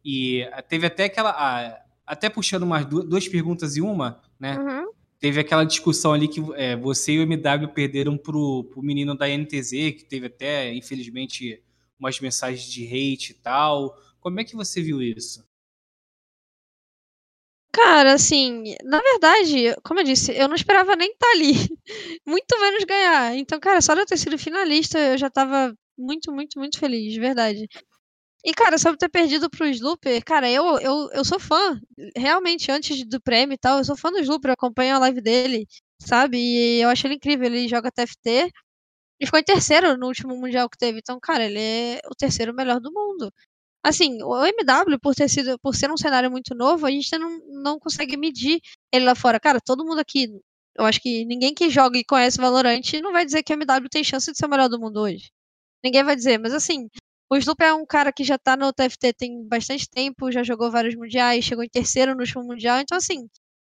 E 0.03 0.43
teve 0.67 0.87
até 0.87 1.03
aquela. 1.03 1.79
Até 2.03 2.31
puxando 2.31 2.65
mais 2.65 2.83
duas 2.87 3.27
perguntas 3.27 3.77
e 3.77 3.81
uma, 3.81 4.19
né? 4.39 4.57
Uhum 4.57 5.00
teve 5.21 5.39
aquela 5.39 5.63
discussão 5.63 6.13
ali 6.13 6.27
que 6.27 6.41
é, 6.55 6.75
você 6.75 7.13
e 7.13 7.19
o 7.19 7.21
MW 7.21 7.69
perderam 7.69 8.17
pro, 8.17 8.63
pro 8.65 8.81
menino 8.81 9.15
da 9.15 9.29
NTZ, 9.29 9.69
que 9.69 10.03
teve 10.03 10.25
até, 10.25 10.73
infelizmente, 10.73 11.63
umas 11.99 12.19
mensagens 12.19 12.63
de 12.63 12.85
hate 12.85 13.31
e 13.31 13.35
tal. 13.35 13.95
Como 14.19 14.39
é 14.39 14.43
que 14.43 14.55
você 14.55 14.81
viu 14.81 14.99
isso? 14.99 15.45
Cara, 17.71 18.13
assim, 18.13 18.75
na 18.83 18.99
verdade, 18.99 19.75
como 19.83 19.99
eu 19.99 20.03
disse, 20.03 20.35
eu 20.35 20.47
não 20.47 20.55
esperava 20.55 20.95
nem 20.95 21.11
estar 21.11 21.25
tá 21.25 21.31
ali, 21.33 21.53
muito 22.25 22.59
menos 22.59 22.83
ganhar. 22.83 23.35
Então, 23.37 23.59
cara, 23.59 23.79
só 23.79 23.93
de 23.93 24.01
eu 24.01 24.05
ter 24.05 24.17
sido 24.17 24.37
finalista, 24.37 24.97
eu 24.99 25.17
já 25.17 25.29
tava 25.29 25.73
muito, 25.97 26.31
muito, 26.33 26.57
muito 26.59 26.79
feliz, 26.79 27.13
de 27.13 27.19
verdade. 27.19 27.67
E, 28.43 28.53
cara, 28.53 28.77
sobre 28.77 28.97
ter 28.97 29.09
perdido 29.09 29.49
pro 29.49 29.67
Slooper, 29.67 30.23
cara, 30.23 30.49
eu, 30.49 30.79
eu, 30.79 31.09
eu 31.13 31.23
sou 31.23 31.39
fã. 31.39 31.79
Realmente, 32.15 32.71
antes 32.71 33.05
do 33.07 33.21
prêmio 33.21 33.53
e 33.53 33.57
tal, 33.57 33.77
eu 33.77 33.85
sou 33.85 33.95
fã 33.95 34.11
do 34.11 34.19
Slooper, 34.19 34.51
acompanho 34.51 34.95
a 34.95 34.99
live 34.99 35.21
dele, 35.21 35.67
sabe? 35.99 36.37
E 36.39 36.81
eu 36.81 36.89
achei 36.89 37.07
ele 37.07 37.15
incrível. 37.15 37.45
Ele 37.45 37.67
joga 37.67 37.91
TFT 37.91 38.51
e 39.19 39.25
ficou 39.25 39.39
em 39.39 39.43
terceiro 39.43 39.97
no 39.97 40.07
último 40.07 40.35
Mundial 40.35 40.69
que 40.69 40.77
teve. 40.77 40.99
Então, 40.99 41.19
cara, 41.19 41.45
ele 41.45 41.59
é 41.59 42.01
o 42.07 42.15
terceiro 42.15 42.53
melhor 42.53 42.79
do 42.79 42.91
mundo. 42.91 43.31
Assim, 43.83 44.21
o 44.23 44.45
MW, 44.45 44.99
por 44.99 45.15
ter 45.15 45.29
sido, 45.29 45.59
por 45.59 45.75
ser 45.75 45.91
um 45.91 45.97
cenário 45.97 46.31
muito 46.31 46.55
novo, 46.55 46.85
a 46.85 46.91
gente 46.91 47.17
não, 47.17 47.39
não 47.63 47.79
consegue 47.79 48.17
medir 48.17 48.61
ele 48.91 49.05
lá 49.05 49.15
fora. 49.15 49.39
Cara, 49.39 49.59
todo 49.61 49.85
mundo 49.85 49.99
aqui, 49.99 50.27
eu 50.77 50.85
acho 50.85 50.99
que 51.01 51.25
ninguém 51.25 51.53
que 51.53 51.69
joga 51.69 51.97
e 51.97 52.03
conhece 52.05 52.37
Valorant 52.37 52.81
não 53.03 53.11
vai 53.11 53.25
dizer 53.25 53.43
que 53.43 53.53
o 53.53 53.55
MW 53.55 53.89
tem 53.89 54.03
chance 54.03 54.31
de 54.31 54.37
ser 54.37 54.45
o 54.45 54.49
melhor 54.49 54.69
do 54.69 54.79
mundo 54.79 55.01
hoje. 55.01 55.31
Ninguém 55.83 56.03
vai 56.03 56.15
dizer, 56.15 56.37
mas 56.39 56.53
assim, 56.53 56.89
o 57.31 57.37
Sloop 57.37 57.63
é 57.63 57.73
um 57.73 57.85
cara 57.85 58.11
que 58.11 58.23
já 58.25 58.37
tá 58.37 58.57
no 58.57 58.73
TFT 58.73 59.13
tem 59.13 59.47
bastante 59.47 59.89
tempo, 59.89 60.31
já 60.31 60.43
jogou 60.43 60.69
vários 60.69 60.95
mundiais, 60.95 61.45
chegou 61.45 61.63
em 61.63 61.69
terceiro 61.69 62.13
no 62.13 62.19
último 62.21 62.43
mundial, 62.43 62.79
então 62.81 62.97
assim, 62.97 63.27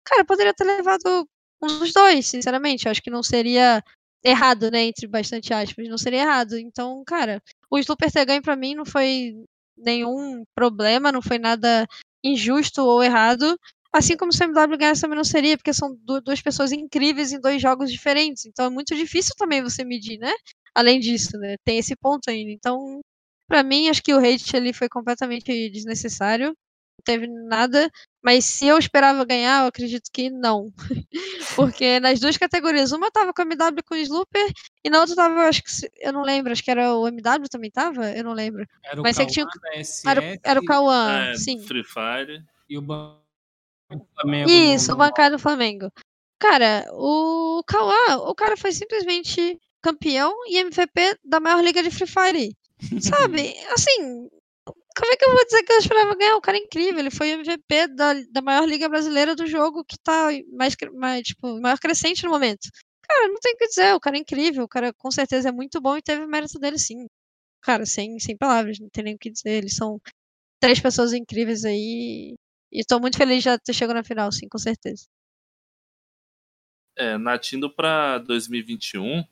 cara, 0.04 0.24
poderia 0.24 0.54
ter 0.54 0.64
levado 0.64 1.28
um 1.62 1.78
dos 1.78 1.92
dois, 1.92 2.26
sinceramente. 2.26 2.88
Acho 2.88 3.02
que 3.02 3.10
não 3.10 3.22
seria 3.22 3.82
errado, 4.24 4.70
né? 4.70 4.84
Entre 4.84 5.06
bastante 5.06 5.52
aspas, 5.54 5.88
não 5.88 5.98
seria 5.98 6.22
errado. 6.22 6.56
Então, 6.58 7.02
cara, 7.06 7.42
o 7.70 7.78
Slooper 7.78 8.10
ter 8.10 8.24
ganho 8.24 8.42
pra 8.42 8.56
mim 8.56 8.74
não 8.74 8.84
foi 8.86 9.34
nenhum 9.76 10.44
problema, 10.54 11.12
não 11.12 11.22
foi 11.22 11.38
nada 11.38 11.86
injusto 12.24 12.82
ou 12.82 13.02
errado. 13.02 13.58
Assim 13.92 14.16
como 14.16 14.32
o 14.32 14.34
CMW 14.34 14.78
ganhar 14.78 14.98
também 14.98 15.16
não 15.16 15.24
seria, 15.24 15.56
porque 15.58 15.74
são 15.74 15.94
duas 16.24 16.40
pessoas 16.40 16.72
incríveis 16.72 17.32
em 17.32 17.40
dois 17.40 17.60
jogos 17.60 17.92
diferentes. 17.92 18.46
Então 18.46 18.66
é 18.66 18.70
muito 18.70 18.94
difícil 18.94 19.34
também 19.36 19.62
você 19.62 19.84
medir, 19.84 20.18
né? 20.18 20.32
Além 20.74 20.98
disso, 21.00 21.36
né? 21.38 21.56
Tem 21.64 21.78
esse 21.78 21.94
ponto 21.96 22.30
ainda. 22.30 22.50
Então, 22.50 23.00
Pra 23.48 23.62
mim, 23.62 23.88
acho 23.88 24.02
que 24.02 24.14
o 24.14 24.18
hate 24.18 24.56
ali 24.56 24.72
foi 24.72 24.88
completamente 24.88 25.68
desnecessário. 25.70 26.48
Não 26.48 27.04
teve 27.04 27.26
nada. 27.26 27.90
Mas 28.22 28.44
se 28.44 28.66
eu 28.66 28.78
esperava 28.78 29.24
ganhar, 29.24 29.62
eu 29.62 29.66
acredito 29.68 30.08
que 30.12 30.30
não. 30.30 30.72
Porque 31.56 31.98
nas 32.00 32.20
duas 32.20 32.36
categorias, 32.36 32.92
uma 32.92 33.10
tava 33.10 33.32
com 33.34 33.42
a 33.42 33.44
MW 33.44 33.82
com 33.84 33.94
o 33.94 33.98
Slooper 33.98 34.52
e 34.84 34.88
na 34.88 35.00
outra 35.00 35.16
tava, 35.16 35.40
acho 35.48 35.62
que 35.62 35.70
eu 36.00 36.12
não 36.12 36.22
lembro, 36.22 36.52
acho 36.52 36.62
que 36.62 36.70
era 36.70 36.94
o 36.94 37.06
MW 37.08 37.48
também 37.50 37.70
tava? 37.70 38.10
Eu 38.10 38.22
não 38.24 38.32
lembro. 38.32 38.66
Era 38.84 39.00
o 39.00 39.02
Mas 39.02 39.16
Cauã, 39.16 39.28
tinha... 39.28 39.46
SS, 39.82 40.08
era, 40.08 40.38
era 40.44 40.60
o 40.60 40.64
Cauã, 40.64 41.30
É, 41.30 41.34
sim. 41.34 41.58
Free 41.60 41.84
Fire. 41.84 42.44
e 42.68 42.78
o 42.78 42.82
Ban- 42.82 43.18
o 43.90 44.06
Flamengo. 44.14 44.50
Isso, 44.50 44.92
o 44.92 44.96
bancário 44.96 45.36
do 45.36 45.42
Flamengo. 45.42 45.90
Cara, 46.38 46.86
o 46.92 47.62
Cauã, 47.66 48.16
o 48.28 48.34
cara 48.34 48.56
foi 48.56 48.72
simplesmente 48.72 49.58
campeão 49.82 50.32
e 50.46 50.58
MVP 50.58 51.18
da 51.24 51.40
maior 51.40 51.62
liga 51.62 51.82
de 51.82 51.90
Free 51.90 52.06
Fire. 52.06 52.56
Sabe? 53.00 53.54
Assim, 53.72 54.28
como 54.96 55.12
é 55.12 55.16
que 55.16 55.24
eu 55.24 55.32
vou 55.32 55.44
dizer 55.44 55.62
que 55.62 55.72
eu 55.72 55.78
esperava 55.78 56.14
ganhar? 56.14 56.36
O 56.36 56.40
cara 56.40 56.58
é 56.58 56.60
incrível, 56.60 57.00
ele 57.00 57.10
foi 57.10 57.30
MVP 57.30 57.88
da, 57.88 58.14
da 58.30 58.42
maior 58.42 58.66
liga 58.66 58.88
brasileira 58.88 59.34
do 59.34 59.46
jogo 59.46 59.84
que 59.84 59.96
tá 59.98 60.28
mais, 60.52 60.74
mais 60.92 61.22
tipo, 61.26 61.60
maior 61.60 61.78
crescente 61.78 62.24
no 62.24 62.30
momento. 62.30 62.68
Cara, 63.08 63.28
não 63.28 63.40
tem 63.40 63.54
o 63.54 63.56
que 63.56 63.68
dizer, 63.68 63.94
o 63.94 64.00
cara 64.00 64.16
é 64.16 64.20
incrível, 64.20 64.64
o 64.64 64.68
cara 64.68 64.92
com 64.92 65.10
certeza 65.10 65.48
é 65.48 65.52
muito 65.52 65.80
bom 65.80 65.96
e 65.96 66.02
teve 66.02 66.24
o 66.24 66.28
mérito 66.28 66.58
dele 66.58 66.78
sim. 66.78 67.06
Cara, 67.62 67.86
sem, 67.86 68.18
sem 68.18 68.36
palavras, 68.36 68.78
não 68.78 68.88
tem 68.90 69.04
nem 69.04 69.14
o 69.14 69.18
que 69.18 69.30
dizer. 69.30 69.52
Eles 69.58 69.76
são 69.76 70.00
três 70.60 70.80
pessoas 70.80 71.12
incríveis 71.12 71.64
aí. 71.64 72.34
E 72.72 72.84
tô 72.84 72.98
muito 73.00 73.16
feliz 73.18 73.38
de 73.38 73.44
já 73.44 73.58
ter 73.58 73.72
chegado 73.72 73.96
na 73.96 74.04
final, 74.04 74.32
sim, 74.32 74.48
com 74.48 74.58
certeza. 74.58 75.04
É, 76.96 77.16
Nath, 77.18 77.52
indo 77.52 77.70
pra 77.74 78.18
2021, 78.18 79.24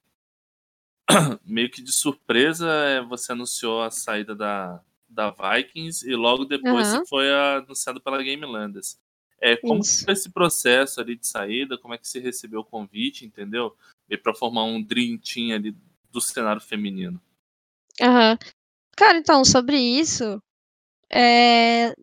meio 1.44 1.70
que 1.70 1.82
de 1.82 1.92
surpresa, 1.92 2.68
é, 2.68 3.02
você 3.02 3.32
anunciou 3.32 3.82
a 3.82 3.90
saída 3.90 4.34
da, 4.34 4.80
da 5.08 5.30
Vikings 5.30 6.08
e 6.08 6.14
logo 6.14 6.44
depois 6.44 6.86
Aham. 6.88 7.00
você 7.00 7.06
foi 7.08 7.32
anunciado 7.32 8.00
pela 8.00 8.22
Game 8.22 8.44
Landers. 8.44 8.98
É, 9.40 9.56
como 9.56 9.80
Isso. 9.80 10.04
foi 10.04 10.12
esse 10.12 10.30
processo 10.30 11.00
ali 11.00 11.16
de 11.16 11.26
saída? 11.26 11.78
Como 11.78 11.94
é 11.94 11.98
que 11.98 12.06
você 12.06 12.20
recebeu 12.20 12.60
o 12.60 12.64
convite, 12.64 13.24
entendeu? 13.24 13.74
E 14.08 14.16
para 14.16 14.34
formar 14.34 14.64
um 14.64 14.82
dream 14.82 15.16
team 15.18 15.54
ali 15.54 15.74
do 16.12 16.20
cenário 16.20 16.60
feminino. 16.60 17.20
Aham. 18.00 18.38
Cara, 18.96 19.16
então, 19.16 19.44
sobre 19.44 19.78
isso, 19.78 20.42
é, 21.10 21.94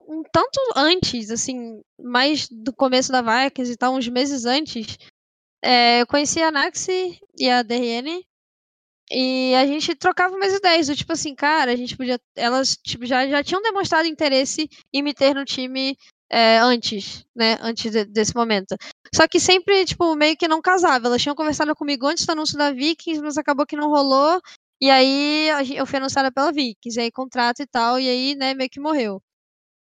um 0.00 0.22
tanto 0.32 0.58
antes, 0.74 1.30
assim, 1.30 1.82
mais 1.98 2.48
do 2.48 2.72
começo 2.72 3.12
da 3.12 3.20
Vikings 3.20 3.72
e 3.72 3.76
tal, 3.76 3.94
uns 3.94 4.08
meses 4.08 4.46
antes, 4.46 4.96
é, 5.62 6.00
eu 6.00 6.06
conheci 6.06 6.40
a 6.40 6.50
Naxi 6.50 7.20
e 7.38 7.50
a 7.50 7.62
DRN 7.62 8.24
e 9.10 9.54
a 9.56 9.66
gente 9.66 9.94
trocava 9.94 10.34
umas 10.36 10.52
ideias, 10.54 10.86
do 10.86 10.96
tipo 10.96 11.12
assim, 11.12 11.34
cara, 11.34 11.72
a 11.72 11.76
gente 11.76 11.96
podia. 11.96 12.18
Elas 12.36 12.76
tipo, 12.76 13.04
já, 13.06 13.26
já 13.28 13.42
tinham 13.42 13.62
demonstrado 13.62 14.06
interesse 14.08 14.68
em 14.92 15.02
me 15.02 15.12
ter 15.14 15.34
no 15.34 15.44
time 15.44 15.96
é, 16.30 16.58
antes, 16.58 17.24
né? 17.34 17.58
Antes 17.60 17.90
de- 17.90 18.04
desse 18.04 18.34
momento. 18.34 18.76
Só 19.14 19.26
que 19.26 19.40
sempre, 19.40 19.84
tipo, 19.84 20.14
meio 20.14 20.36
que 20.36 20.46
não 20.48 20.62
casava. 20.62 21.06
Elas 21.08 21.22
tinham 21.22 21.34
conversado 21.34 21.74
comigo 21.74 22.06
antes 22.06 22.24
do 22.24 22.32
anúncio 22.32 22.56
da 22.56 22.70
Vikings, 22.72 23.20
mas 23.22 23.36
acabou 23.38 23.66
que 23.66 23.76
não 23.76 23.88
rolou. 23.90 24.40
E 24.80 24.90
aí 24.90 25.48
eu 25.76 25.86
fui 25.86 25.98
anunciada 25.98 26.32
pela 26.32 26.52
Vikings, 26.52 26.98
e 26.98 27.02
aí 27.02 27.10
contrato 27.12 27.60
e 27.62 27.66
tal, 27.66 28.00
e 28.00 28.08
aí, 28.08 28.34
né, 28.34 28.54
meio 28.54 28.70
que 28.70 28.80
morreu. 28.80 29.20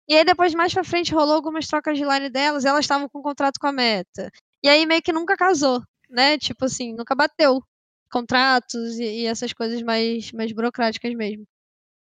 E 0.08 0.16
aí 0.16 0.24
depois, 0.26 0.54
mais 0.54 0.74
pra 0.74 0.84
frente, 0.84 1.14
rolou 1.14 1.36
algumas 1.36 1.68
trocas 1.68 1.98
de 1.98 2.04
line 2.06 2.30
delas, 2.30 2.66
elas 2.66 2.86
estavam 2.86 3.10
com 3.10 3.22
contrato 3.22 3.60
com 3.60 3.68
a 3.68 3.72
Meta. 3.72 4.32
E 4.64 4.70
aí 4.70 4.86
meio 4.86 5.02
que 5.02 5.12
nunca 5.14 5.36
casou, 5.38 5.82
né? 6.10 6.38
Tipo 6.38 6.66
assim, 6.66 6.94
nunca 6.94 7.16
bateu 7.16 7.62
contratos 8.16 8.98
e, 8.98 9.24
e 9.24 9.26
essas 9.26 9.52
coisas 9.52 9.82
mais, 9.82 10.32
mais 10.32 10.52
burocráticas 10.54 11.14
mesmo. 11.14 11.46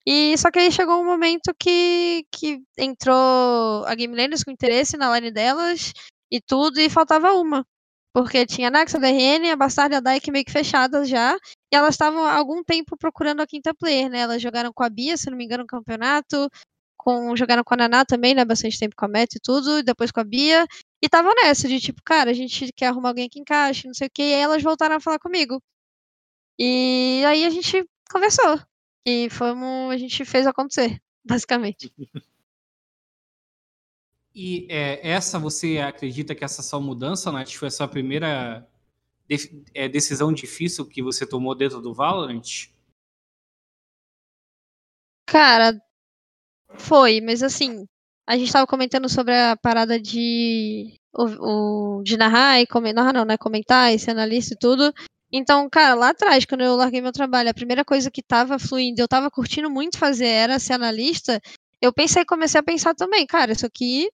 E 0.07 0.37
só 0.37 0.51
que 0.51 0.59
aí 0.59 0.73
chegou 0.73 1.01
um 1.01 1.05
momento 1.05 1.55
que, 1.59 2.27
que 2.33 2.61
entrou 2.77 3.85
a 3.87 3.95
Game 3.95 4.17
Landers 4.17 4.43
com 4.43 4.51
interesse 4.51 4.97
na 4.97 5.17
line 5.17 5.31
delas 5.31 5.93
e 6.31 6.41
tudo, 6.41 6.81
e 6.81 6.91
faltava 6.91 7.33
uma. 7.35 7.65
Porque 8.15 8.45
tinha 8.47 8.69
a 8.69 8.71
Naxa, 8.71 8.99
a 8.99 9.01
DRN, 9.01 9.51
a 9.53 9.57
Bastard 9.57 9.95
e 9.95 9.97
a 9.99 10.01
Dyke 10.01 10.31
meio 10.33 10.45
que 10.45 10.53
fechadas 10.53 11.09
já. 11.09 11.37
E 11.73 11.77
elas 11.77 11.95
estavam 11.95 12.27
algum 12.27 12.63
tempo 12.65 12.97
procurando 12.99 13.41
a 13.41 13.47
quinta 13.47 13.73
player, 13.75 14.11
né? 14.11 14.21
Elas 14.21 14.43
jogaram 14.43 14.73
com 14.73 14.83
a 14.83 14.91
Bia, 14.91 15.17
se 15.17 15.31
não 15.31 15.37
me 15.39 15.45
engano, 15.45 15.63
no 15.63 15.67
campeonato. 15.67 16.49
Com, 16.97 17.35
jogaram 17.37 17.65
com 17.65 17.75
a 17.75 17.77
Naná 17.77 18.05
também, 18.05 18.35
né? 18.35 18.45
Bastante 18.45 18.79
tempo 18.79 18.95
com 18.97 19.07
a 19.07 19.09
Meta 19.09 19.37
e 19.39 19.41
tudo. 19.41 19.79
E 19.79 19.83
depois 19.83 20.11
com 20.13 20.21
a 20.21 20.25
Bia. 20.25 20.67
E 21.03 21.07
estavam 21.07 21.33
nessa, 21.35 21.69
de 21.69 21.81
tipo, 21.81 22.03
cara, 22.05 22.31
a 22.31 22.35
gente 22.35 22.71
quer 22.77 22.89
arrumar 22.89 23.11
alguém 23.11 23.29
que 23.29 23.41
encaixe, 23.41 23.87
não 23.87 23.95
sei 23.95 24.09
o 24.09 24.11
quê. 24.13 24.23
E 24.23 24.35
aí 24.35 24.41
elas 24.41 24.63
voltaram 24.63 24.97
a 24.97 25.01
falar 25.01 25.19
comigo. 25.19 25.63
E 26.65 27.25
aí 27.25 27.45
a 27.45 27.51
gente 27.51 27.85
conversou. 28.09 28.57
E 29.05 29.29
fomos, 29.31 29.93
a 29.93 29.97
gente 29.97 30.25
fez 30.25 30.47
acontecer, 30.47 31.03
basicamente. 31.27 31.93
E 34.33 34.69
é, 34.71 35.11
essa, 35.11 35.41
você 35.41 35.79
acredita 35.79 36.37
que 36.37 36.45
essa 36.45 36.63
sua 36.63 36.81
mudança, 36.81 37.33
Nath, 37.33 37.51
foi 37.55 37.67
a 37.67 37.71
sua 37.71 37.89
primeira 37.89 38.65
de, 39.29 39.65
é, 39.75 39.89
decisão 39.89 40.33
difícil 40.33 40.87
que 40.87 41.03
você 41.03 41.27
tomou 41.27 41.53
dentro 41.53 41.83
do 41.83 41.93
Valorant? 41.93 42.71
Cara, 45.27 45.77
foi, 46.77 47.21
mas 47.21 47.43
assim, 47.43 47.85
a 48.25 48.39
gente 48.39 48.53
tava 48.53 48.69
comentando 48.69 49.09
sobre 49.09 49.35
a 49.35 49.57
parada 49.57 50.01
de 50.01 50.95
o, 51.13 51.99
o 51.99 52.03
de 52.05 52.17
narrar 52.17 52.61
e 52.61 52.69
comentar, 52.69 53.13
não, 53.13 53.25
né, 53.25 53.37
comentar 53.37 53.93
e 53.93 53.99
ser 53.99 54.13
analista 54.13 54.55
e 54.55 54.59
tudo. 54.59 54.95
Então, 55.33 55.69
cara, 55.71 55.95
lá 55.95 56.11
atrás, 56.11 56.45
quando 56.45 56.63
eu 56.63 56.77
larguei 56.77 57.01
meu 57.01 57.13
trabalho, 57.13 57.49
a 57.51 57.55
primeira 57.55 57.85
coisa 57.85 58.11
que 58.11 58.23
tava 58.23 58.59
fluindo, 58.59 59.01
eu 59.01 59.09
tava 59.09 59.31
curtindo 59.31 59.71
muito 59.71 59.99
fazer 59.99 60.27
era 60.27 60.59
ser 60.59 60.75
analista. 60.75 61.41
Eu 61.81 61.93
pensei, 61.93 62.25
comecei 62.25 62.61
a 62.61 62.63
pensar 62.63 62.95
também, 62.95 63.27
cara, 63.27 63.53
isso 63.53 63.67
aqui 63.67 64.09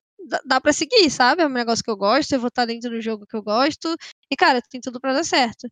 dá, 0.46 0.60
para 0.60 0.72
seguir, 0.72 1.10
sabe? 1.10 1.42
É 1.42 1.46
um 1.46 1.50
negócio 1.50 1.82
que 1.84 1.90
eu 1.90 1.96
gosto, 1.96 2.32
eu 2.32 2.40
vou 2.40 2.48
estar 2.48 2.64
dentro 2.66 2.90
do 2.90 3.00
jogo 3.00 3.26
que 3.26 3.36
eu 3.36 3.42
gosto. 3.42 3.96
E, 4.30 4.36
cara, 4.36 4.60
tem 4.70 4.80
tudo 4.80 5.00
para 5.00 5.12
dar 5.14 5.24
certo. 5.24 5.68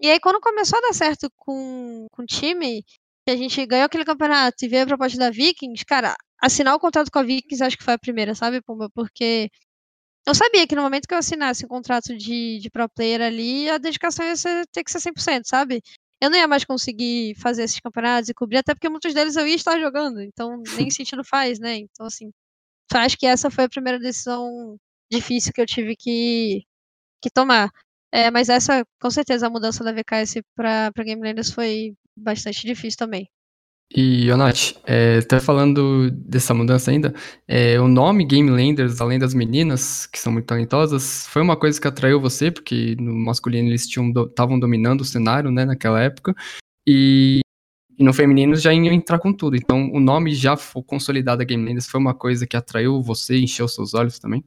E 0.00 0.10
aí, 0.10 0.20
quando 0.20 0.40
começou 0.40 0.78
a 0.78 0.82
dar 0.82 0.94
certo 0.94 1.30
com, 1.36 2.06
com 2.12 2.22
o 2.22 2.26
time, 2.26 2.84
que 3.26 3.32
a 3.32 3.36
gente 3.36 3.64
ganhou 3.66 3.86
aquele 3.86 4.04
campeonato 4.04 4.64
e 4.64 4.68
veio 4.68 4.84
a 4.84 4.86
proposta 4.86 5.18
da 5.18 5.30
Vikings, 5.30 5.84
cara, 5.86 6.16
assinar 6.42 6.74
o 6.74 6.80
contrato 6.80 7.10
com 7.10 7.18
a 7.18 7.22
Vikings 7.22 7.62
acho 7.64 7.78
que 7.78 7.84
foi 7.84 7.94
a 7.94 7.98
primeira, 7.98 8.34
sabe, 8.34 8.62
Pumba? 8.62 8.88
Porque 8.94 9.50
eu 10.28 10.34
sabia 10.34 10.66
que 10.66 10.76
no 10.76 10.82
momento 10.82 11.08
que 11.08 11.14
eu 11.14 11.18
assinasse 11.18 11.64
um 11.64 11.68
contrato 11.68 12.14
de, 12.14 12.58
de 12.58 12.70
pro 12.70 12.86
player 12.86 13.22
ali, 13.22 13.68
a 13.70 13.78
dedicação 13.78 14.26
ia 14.26 14.36
ser, 14.36 14.66
ter 14.66 14.84
que 14.84 14.90
ser 14.90 15.00
100%, 15.00 15.46
sabe? 15.46 15.82
Eu 16.20 16.28
não 16.28 16.36
ia 16.36 16.46
mais 16.46 16.64
conseguir 16.66 17.34
fazer 17.36 17.62
esses 17.62 17.80
campeonatos 17.80 18.28
e 18.28 18.34
cobrir, 18.34 18.58
até 18.58 18.74
porque 18.74 18.90
muitos 18.90 19.14
deles 19.14 19.36
eu 19.36 19.46
ia 19.46 19.54
estar 19.56 19.80
jogando, 19.80 20.20
então 20.20 20.62
nem 20.90 20.90
sentido 20.90 21.24
faz, 21.24 21.58
né? 21.58 21.76
Então, 21.78 22.06
assim, 22.06 22.30
acho 22.94 23.16
que 23.18 23.26
essa 23.26 23.50
foi 23.50 23.64
a 23.64 23.68
primeira 23.70 23.98
decisão 23.98 24.76
difícil 25.10 25.52
que 25.52 25.62
eu 25.62 25.66
tive 25.66 25.96
que, 25.96 26.62
que 27.22 27.30
tomar. 27.30 27.70
É, 28.12 28.30
mas 28.30 28.50
essa, 28.50 28.84
com 29.00 29.10
certeza, 29.10 29.46
a 29.46 29.50
mudança 29.50 29.84
da 29.84 29.92
VKS 29.92 30.42
para 30.54 30.92
Game 30.98 31.22
Landers 31.22 31.52
foi 31.52 31.94
bastante 32.16 32.66
difícil 32.66 32.98
também. 32.98 33.30
E, 33.94 34.30
Onat, 34.30 34.78
é, 34.86 35.18
até 35.18 35.40
falando 35.40 36.10
dessa 36.10 36.52
mudança 36.52 36.90
ainda, 36.90 37.14
é, 37.46 37.80
o 37.80 37.88
nome 37.88 38.26
Game 38.26 38.50
Landers, 38.50 39.00
além 39.00 39.18
das 39.18 39.32
meninas, 39.32 40.06
que 40.06 40.18
são 40.18 40.30
muito 40.30 40.44
talentosas, 40.44 41.26
foi 41.28 41.40
uma 41.40 41.56
coisa 41.56 41.80
que 41.80 41.88
atraiu 41.88 42.20
você, 42.20 42.50
porque 42.50 42.94
no 43.00 43.14
masculino 43.14 43.68
eles 43.68 43.86
estavam 43.86 44.60
dominando 44.60 45.00
o 45.00 45.06
cenário, 45.06 45.50
né, 45.50 45.64
naquela 45.64 46.02
época, 46.02 46.34
e, 46.86 47.40
e, 47.98 48.04
no 48.04 48.12
feminino 48.12 48.56
já 48.56 48.74
ia 48.74 48.92
entrar 48.92 49.18
com 49.18 49.32
tudo. 49.32 49.56
Então, 49.56 49.90
o 49.90 50.00
nome 50.00 50.34
já 50.34 50.54
foi 50.54 50.82
consolidado 50.82 51.40
a 51.40 51.44
Game 51.44 51.80
foi 51.80 51.98
uma 51.98 52.14
coisa 52.14 52.46
que 52.46 52.58
atraiu 52.58 53.02
você, 53.02 53.38
encheu 53.38 53.66
seus 53.66 53.94
olhos 53.94 54.18
também? 54.18 54.44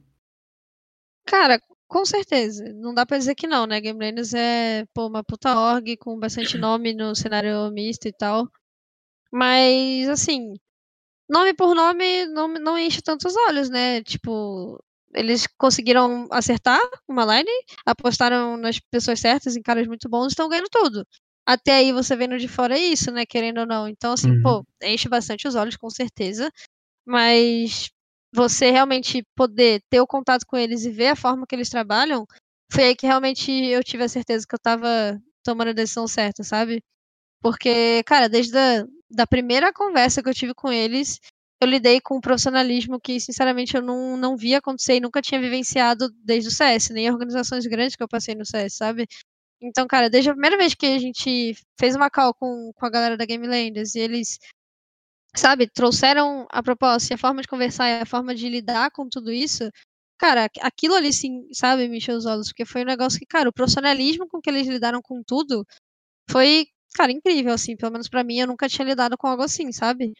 Cara, 1.26 1.60
com 1.88 2.04
certeza. 2.04 2.64
Não 2.74 2.94
dá 2.94 3.04
pra 3.04 3.18
dizer 3.18 3.34
que 3.34 3.48
não, 3.48 3.66
né? 3.66 3.80
Game 3.80 3.98
Landers 3.98 4.34
é, 4.34 4.84
pô, 4.94 5.08
uma 5.08 5.24
puta 5.24 5.58
org 5.58 5.96
com 5.96 6.18
bastante 6.18 6.56
nome 6.56 6.94
no 6.94 7.14
cenário 7.16 7.70
misto 7.72 8.06
e 8.06 8.12
tal. 8.12 8.48
Mas, 9.32 10.08
assim, 10.08 10.54
nome 11.28 11.54
por 11.54 11.74
nome 11.74 12.26
não, 12.26 12.48
não 12.48 12.78
enche 12.78 13.02
tantos 13.02 13.34
olhos, 13.36 13.70
né? 13.70 14.02
Tipo, 14.02 14.82
eles 15.14 15.46
conseguiram 15.58 16.28
acertar 16.30 16.80
uma 17.08 17.24
line, 17.24 17.50
apostaram 17.86 18.56
nas 18.56 18.78
pessoas 18.78 19.20
certas, 19.20 19.56
em 19.56 19.62
caras 19.62 19.86
muito 19.86 20.08
bons, 20.08 20.28
estão 20.28 20.48
ganhando 20.48 20.68
tudo. 20.70 21.06
Até 21.46 21.72
aí 21.76 21.92
você 21.92 22.14
vendo 22.16 22.38
de 22.38 22.48
fora 22.48 22.78
isso, 22.78 23.10
né? 23.10 23.26
Querendo 23.26 23.60
ou 23.60 23.66
não. 23.66 23.88
Então, 23.88 24.12
assim, 24.12 24.30
uhum. 24.30 24.42
pô, 24.42 24.66
enche 24.82 25.08
bastante 25.08 25.48
os 25.48 25.54
olhos, 25.54 25.76
com 25.76 25.90
certeza. 25.90 26.50
Mas 27.06 27.90
você 28.34 28.70
realmente 28.70 29.24
poder 29.36 29.82
ter 29.90 30.00
o 30.00 30.06
contato 30.06 30.46
com 30.46 30.56
eles 30.56 30.84
e 30.84 30.90
ver 30.90 31.08
a 31.08 31.16
forma 31.16 31.46
que 31.46 31.54
eles 31.54 31.68
trabalham, 31.68 32.26
foi 32.72 32.84
aí 32.84 32.96
que 32.96 33.06
realmente 33.06 33.50
eu 33.52 33.82
tive 33.84 34.04
a 34.04 34.08
certeza 34.08 34.46
que 34.48 34.54
eu 34.54 34.58
tava 34.58 35.20
tomando 35.44 35.68
a 35.70 35.74
decisão 35.74 36.06
certa, 36.08 36.42
sabe? 36.44 36.82
Porque, 37.42 38.02
cara, 38.04 38.28
desde 38.28 38.56
a 38.56 38.86
da 39.12 39.26
primeira 39.26 39.72
conversa 39.72 40.22
que 40.22 40.28
eu 40.28 40.34
tive 40.34 40.54
com 40.54 40.72
eles, 40.72 41.20
eu 41.60 41.68
lidei 41.68 42.00
com 42.00 42.16
um 42.16 42.20
profissionalismo 42.20 42.98
que, 43.00 43.20
sinceramente, 43.20 43.76
eu 43.76 43.82
não, 43.82 44.16
não 44.16 44.36
via 44.36 44.58
acontecer 44.58 44.96
e 44.96 45.00
nunca 45.00 45.20
tinha 45.22 45.40
vivenciado 45.40 46.08
desde 46.24 46.48
o 46.48 46.52
CS, 46.52 46.90
nem 46.90 47.10
organizações 47.10 47.66
grandes 47.66 47.94
que 47.94 48.02
eu 48.02 48.08
passei 48.08 48.34
no 48.34 48.46
CS, 48.46 48.74
sabe? 48.74 49.06
Então, 49.60 49.86
cara, 49.86 50.10
desde 50.10 50.30
a 50.30 50.32
primeira 50.32 50.56
vez 50.56 50.74
que 50.74 50.86
a 50.86 50.98
gente 50.98 51.54
fez 51.78 51.94
uma 51.94 52.10
call 52.10 52.34
com, 52.34 52.72
com 52.74 52.86
a 52.86 52.90
galera 52.90 53.16
da 53.16 53.24
Game 53.24 53.46
Landers 53.46 53.94
e 53.94 54.00
eles, 54.00 54.38
sabe, 55.36 55.68
trouxeram 55.68 56.46
a 56.50 56.62
proposta 56.62 57.12
e 57.12 57.16
a 57.16 57.18
forma 57.18 57.42
de 57.42 57.48
conversar 57.48 57.88
e 57.88 58.00
a 58.00 58.06
forma 58.06 58.34
de 58.34 58.48
lidar 58.48 58.90
com 58.90 59.08
tudo 59.08 59.30
isso, 59.30 59.70
cara, 60.18 60.48
aquilo 60.60 60.94
ali, 60.94 61.12
sim, 61.12 61.46
sabe, 61.52 61.88
me 61.88 61.98
encheu 61.98 62.16
os 62.16 62.26
olhos, 62.26 62.48
porque 62.48 62.64
foi 62.64 62.82
um 62.82 62.86
negócio 62.86 63.18
que, 63.18 63.26
cara, 63.26 63.48
o 63.48 63.52
profissionalismo 63.52 64.26
com 64.28 64.40
que 64.40 64.50
eles 64.50 64.66
lidaram 64.66 65.00
com 65.02 65.22
tudo 65.22 65.64
foi 66.30 66.66
cara, 66.94 67.12
incrível, 67.12 67.52
assim. 67.52 67.76
Pelo 67.76 67.92
menos 67.92 68.08
para 68.08 68.24
mim, 68.24 68.38
eu 68.38 68.46
nunca 68.46 68.68
tinha 68.68 68.86
lidado 68.86 69.16
com 69.16 69.26
algo 69.26 69.42
assim, 69.42 69.72
sabe? 69.72 70.12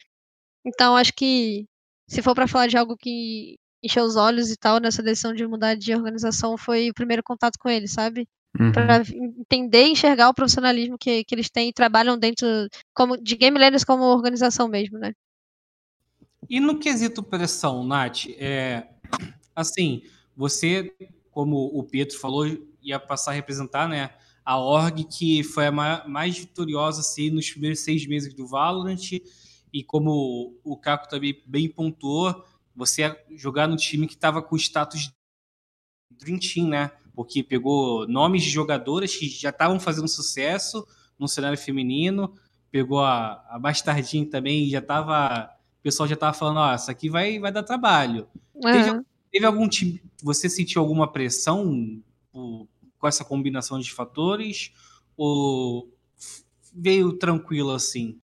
Então, 0.65 0.95
acho 0.95 1.13
que 1.13 1.65
se 2.07 2.21
for 2.21 2.35
para 2.35 2.47
falar 2.47 2.67
de 2.67 2.77
algo 2.77 2.97
que 2.97 3.57
encheu 3.83 4.03
os 4.03 4.15
olhos 4.15 4.49
e 4.49 4.57
tal, 4.57 4.79
nessa 4.79 5.03
decisão 5.03 5.33
de 5.33 5.45
mudar 5.45 5.75
de 5.75 5.93
organização, 5.93 6.57
foi 6.57 6.89
o 6.89 6.93
primeiro 6.93 7.21
contato 7.21 7.57
com 7.59 7.69
eles, 7.69 7.91
sabe? 7.91 8.27
Uhum. 8.59 8.71
Para 8.71 9.01
entender 9.41 9.87
e 9.87 9.91
enxergar 9.91 10.29
o 10.29 10.33
profissionalismo 10.33 10.97
que, 10.97 11.23
que 11.23 11.35
eles 11.35 11.49
têm 11.49 11.69
e 11.69 11.73
trabalham 11.73 12.17
dentro 12.17 12.47
como, 12.93 13.17
de 13.17 13.35
Game 13.35 13.57
Learners 13.57 13.83
como 13.83 14.03
organização 14.03 14.67
mesmo, 14.67 14.97
né? 14.99 15.11
E 16.49 16.59
no 16.59 16.79
quesito 16.79 17.23
pressão, 17.23 17.83
Nath, 17.83 18.27
é, 18.37 18.87
assim, 19.55 20.03
você, 20.35 20.93
como 21.31 21.65
o 21.73 21.83
Pedro 21.83 22.17
falou, 22.17 22.45
ia 22.81 22.99
passar 22.99 23.31
a 23.31 23.33
representar, 23.33 23.87
né, 23.87 24.11
a 24.45 24.57
org 24.57 25.03
que 25.05 25.43
foi 25.43 25.67
a 25.67 25.71
mais 25.71 26.37
vitoriosa 26.37 27.01
assim, 27.01 27.29
nos 27.29 27.49
primeiros 27.49 27.79
seis 27.79 28.05
meses 28.05 28.33
do 28.33 28.47
Valorant. 28.47 29.11
E 29.71 29.83
como 29.83 30.55
o 30.63 30.77
Caco 30.77 31.09
também 31.09 31.41
bem 31.45 31.69
pontuou, 31.69 32.45
você 32.75 33.17
jogar 33.35 33.67
no 33.67 33.75
time 33.75 34.07
que 34.07 34.13
estava 34.13 34.41
com 34.41 34.55
status 34.55 35.11
Dream 36.11 36.37
Team, 36.39 36.67
né? 36.67 36.91
Porque 37.15 37.43
pegou 37.43 38.07
nomes 38.07 38.43
de 38.43 38.49
jogadoras 38.49 39.15
que 39.15 39.27
já 39.27 39.49
estavam 39.49 39.79
fazendo 39.79 40.07
sucesso 40.07 40.85
no 41.17 41.27
cenário 41.27 41.57
feminino, 41.57 42.33
pegou 42.71 43.01
a, 43.01 43.43
a 43.49 43.59
Bastardinho 43.59 44.25
também, 44.25 44.69
já 44.69 44.79
estava. 44.79 45.49
O 45.79 45.83
pessoal 45.83 46.07
já 46.07 46.15
estava 46.15 46.33
falando, 46.33 46.57
ó, 46.57 46.71
oh, 46.71 46.75
isso 46.75 46.89
aqui 46.89 47.09
vai, 47.09 47.39
vai 47.39 47.51
dar 47.51 47.61
trabalho. 47.63 48.27
Uhum. 48.55 48.61
Teve, 48.61 49.05
teve, 49.31 49.45
algum 49.45 49.67
time. 49.67 50.01
Você 50.23 50.49
sentiu 50.49 50.81
alguma 50.81 51.11
pressão 51.11 52.01
por, 52.31 52.67
com 53.03 53.07
essa 53.09 53.25
combinação 53.25 53.77
de 53.81 53.91
fatores? 53.91 54.71
Ou 55.17 55.93
veio 56.73 57.17
tranquilo 57.17 57.71
assim? 57.71 58.17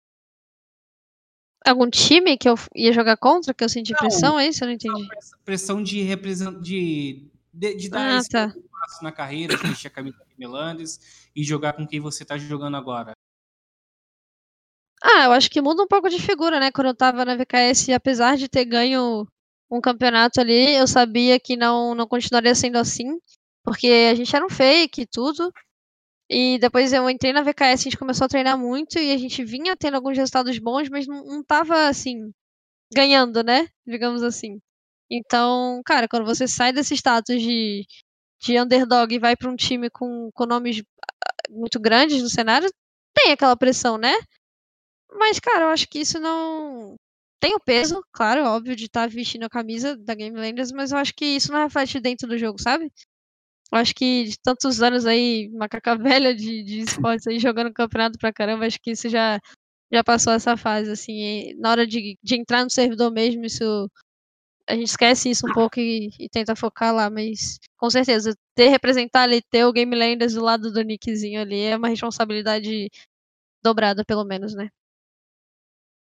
Algum 1.67 1.91
time 1.91 2.39
que 2.39 2.49
eu 2.49 2.55
ia 2.77 2.93
jogar 2.93 3.17
contra, 3.17 3.53
que 3.53 3.65
eu 3.65 3.69
senti 3.69 3.91
não, 3.91 3.99
pressão, 3.99 4.39
é 4.39 4.47
isso? 4.47 4.63
Eu 4.63 4.69
não 4.69 4.75
entendi. 4.75 5.09
Pressão 5.45 5.83
de 5.83 6.01
representar. 6.03 6.61
De, 6.61 7.29
de, 7.53 7.75
de, 7.75 7.89
dar 7.91 8.09
ah, 8.09 8.19
esse 8.19 8.29
tá. 8.29 8.55
passo 8.71 9.03
na 9.03 9.11
carreira, 9.11 9.57
de 9.57 9.67
vestir 9.67 9.89
a 9.89 9.91
camisa 9.91 10.17
de 10.17 10.39
Melandes 10.39 11.29
e 11.35 11.43
jogar 11.43 11.73
com 11.73 11.85
quem 11.85 11.99
você 11.99 12.23
está 12.23 12.39
jogando 12.39 12.77
agora. 12.77 13.11
Ah, 15.03 15.25
eu 15.25 15.33
acho 15.33 15.51
que 15.51 15.61
muda 15.61 15.83
um 15.83 15.89
pouco 15.89 16.09
de 16.09 16.23
figura, 16.23 16.61
né? 16.61 16.71
Quando 16.71 16.87
eu 16.87 16.95
tava 16.95 17.25
na 17.25 17.35
VKS, 17.35 17.91
apesar 17.91 18.37
de 18.37 18.49
ter 18.49 18.65
ganho 18.65 19.27
um 19.69 19.81
campeonato 19.81 20.41
ali, 20.41 20.77
eu 20.77 20.87
sabia 20.87 21.41
que 21.41 21.57
não, 21.57 21.97
não 21.97 22.07
continuaria 22.07 22.55
sendo 22.55 22.77
assim. 22.77 23.19
Porque 23.69 24.09
a 24.11 24.15
gente 24.15 24.35
era 24.35 24.45
um 24.45 24.49
fake 24.49 25.03
e 25.03 25.07
tudo. 25.07 25.53
E 26.31 26.59
depois 26.59 26.93
eu 26.93 27.09
entrei 27.11 27.33
na 27.33 27.43
VKS, 27.43 27.83
a 27.83 27.85
gente 27.85 27.99
começou 27.99 28.25
a 28.27 28.29
treinar 28.29 28.59
muito 28.59 28.99
e 28.99 29.13
a 29.13 29.19
gente 29.19 29.45
vinha 29.45 29.77
tendo 29.77 29.95
alguns 29.97 30.17
resultados 30.17 30.59
bons, 30.59 30.89
mas 30.89 31.07
não, 31.07 31.25
não 31.25 31.43
tava 31.45 31.89
assim, 31.89 32.33
ganhando, 32.95 33.43
né? 33.43 33.69
Digamos 33.87 34.23
assim. 34.23 34.61
Então, 35.11 35.83
cara, 35.87 36.09
quando 36.09 36.27
você 36.27 36.47
sai 36.49 36.73
desse 36.73 36.95
status 36.95 37.41
de, 37.43 37.87
de 38.43 38.61
underdog 38.61 39.15
e 39.15 39.19
vai 39.19 39.37
para 39.37 39.51
um 39.51 39.57
time 39.57 39.91
com, 39.91 40.31
com 40.35 40.47
nomes 40.47 40.83
ah, 41.27 41.33
muito 41.51 41.81
grandes 41.81 42.23
no 42.23 42.31
cenário, 42.31 42.71
tem 43.15 43.33
aquela 43.33 43.57
pressão, 43.57 43.99
né? 43.99 44.15
Mas, 45.13 45.39
cara, 45.41 45.65
eu 45.65 45.69
acho 45.69 45.89
que 45.89 46.01
isso 46.01 46.21
não. 46.21 46.97
Tem 47.41 47.55
o 47.55 47.61
peso, 47.61 48.03
claro, 48.13 48.45
óbvio, 48.45 48.77
de 48.77 48.87
estar 48.87 49.03
tá 49.03 49.07
vestindo 49.15 49.45
a 49.45 49.51
camisa 49.51 49.97
da 49.97 50.15
Game 50.15 50.37
Landers, 50.37 50.73
mas 50.73 50.93
eu 50.93 50.99
acho 50.99 51.15
que 51.15 51.25
isso 51.25 51.53
não 51.53 51.63
reflete 51.63 52.01
dentro 52.01 52.29
do 52.29 52.39
jogo, 52.39 52.61
sabe? 52.61 52.93
Acho 53.71 53.95
que 53.95 54.25
de 54.25 54.39
tantos 54.41 54.83
anos 54.83 55.05
aí, 55.07 55.51
macaca 55.51 55.97
velha 55.99 56.35
de, 56.35 56.63
de 56.63 56.81
esportes 56.81 57.27
aí, 57.27 57.39
jogando 57.39 57.73
campeonato 57.73 58.19
pra 58.19 58.33
caramba, 58.33 58.67
acho 58.67 58.81
que 58.81 58.93
isso 58.93 59.09
já, 59.09 59.39
já 59.93 60.03
passou 60.03 60.33
essa 60.33 60.57
fase, 60.57 60.91
assim. 60.91 61.55
na 61.59 61.71
hora 61.71 61.87
de, 61.87 62.17
de 62.23 62.35
entrar 62.37 62.65
no 62.65 62.71
servidor 62.71 63.11
mesmo, 63.13 63.45
isso. 63.45 63.91
A 64.69 64.75
gente 64.75 64.89
esquece 64.89 65.31
isso 65.31 65.47
um 65.49 65.53
pouco 65.53 65.81
e, 65.81 66.11
e 66.21 66.29
tenta 66.29 66.55
focar 66.55 66.95
lá, 66.95 67.09
mas 67.09 67.59
com 67.79 67.89
certeza, 67.89 68.37
ter 68.55 68.69
representar 68.69 69.23
ali, 69.23 69.41
ter 69.43 69.65
o 69.65 69.73
Game 69.73 69.97
Landers 69.97 70.35
do 70.35 70.43
lado 70.43 70.71
do 70.71 70.83
nickzinho 70.83 71.41
ali 71.41 71.63
é 71.63 71.77
uma 71.77 71.89
responsabilidade 71.89 72.91
dobrada, 73.63 74.05
pelo 74.05 74.25
menos, 74.25 74.55
né? 74.55 74.69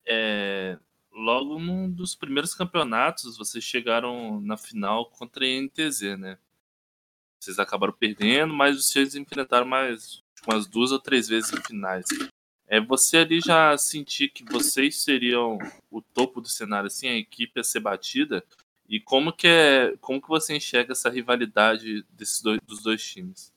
É, 0.05 0.77
logo 1.11 1.59
num 1.59 1.89
dos 1.89 2.15
primeiros 2.15 2.53
campeonatos, 2.53 3.37
vocês 3.37 3.63
chegaram 3.63 4.41
na 4.41 4.57
final 4.57 5.09
contra 5.11 5.45
a 5.45 5.47
NTZ, 5.47 6.17
né? 6.17 6.37
Vocês 7.39 7.57
acabaram 7.57 7.93
perdendo, 7.93 8.53
mas 8.53 8.83
vocês 8.83 9.15
enfrentaram 9.15 9.65
mais 9.65 10.21
umas 10.47 10.67
duas 10.67 10.91
ou 10.91 10.99
três 10.99 11.27
vezes 11.27 11.53
em 11.53 11.61
finais. 11.61 12.05
É, 12.67 12.79
você 12.79 13.17
ali 13.17 13.39
já 13.39 13.75
sentir 13.77 14.29
que 14.29 14.43
vocês 14.43 15.01
seriam 15.01 15.57
o 15.89 16.01
topo 16.01 16.39
do 16.41 16.47
cenário, 16.47 16.87
assim, 16.87 17.07
a 17.07 17.15
equipe 17.15 17.59
a 17.59 17.63
ser 17.63 17.79
batida? 17.79 18.43
E 18.87 18.99
como 18.99 19.31
que 19.31 19.47
é, 19.47 19.95
como 20.01 20.21
que 20.21 20.27
você 20.27 20.55
enxerga 20.55 20.93
essa 20.93 21.09
rivalidade 21.09 22.03
desses 22.09 22.41
dois, 22.41 22.59
dos 22.61 22.83
dois 22.83 23.03
times? 23.03 23.51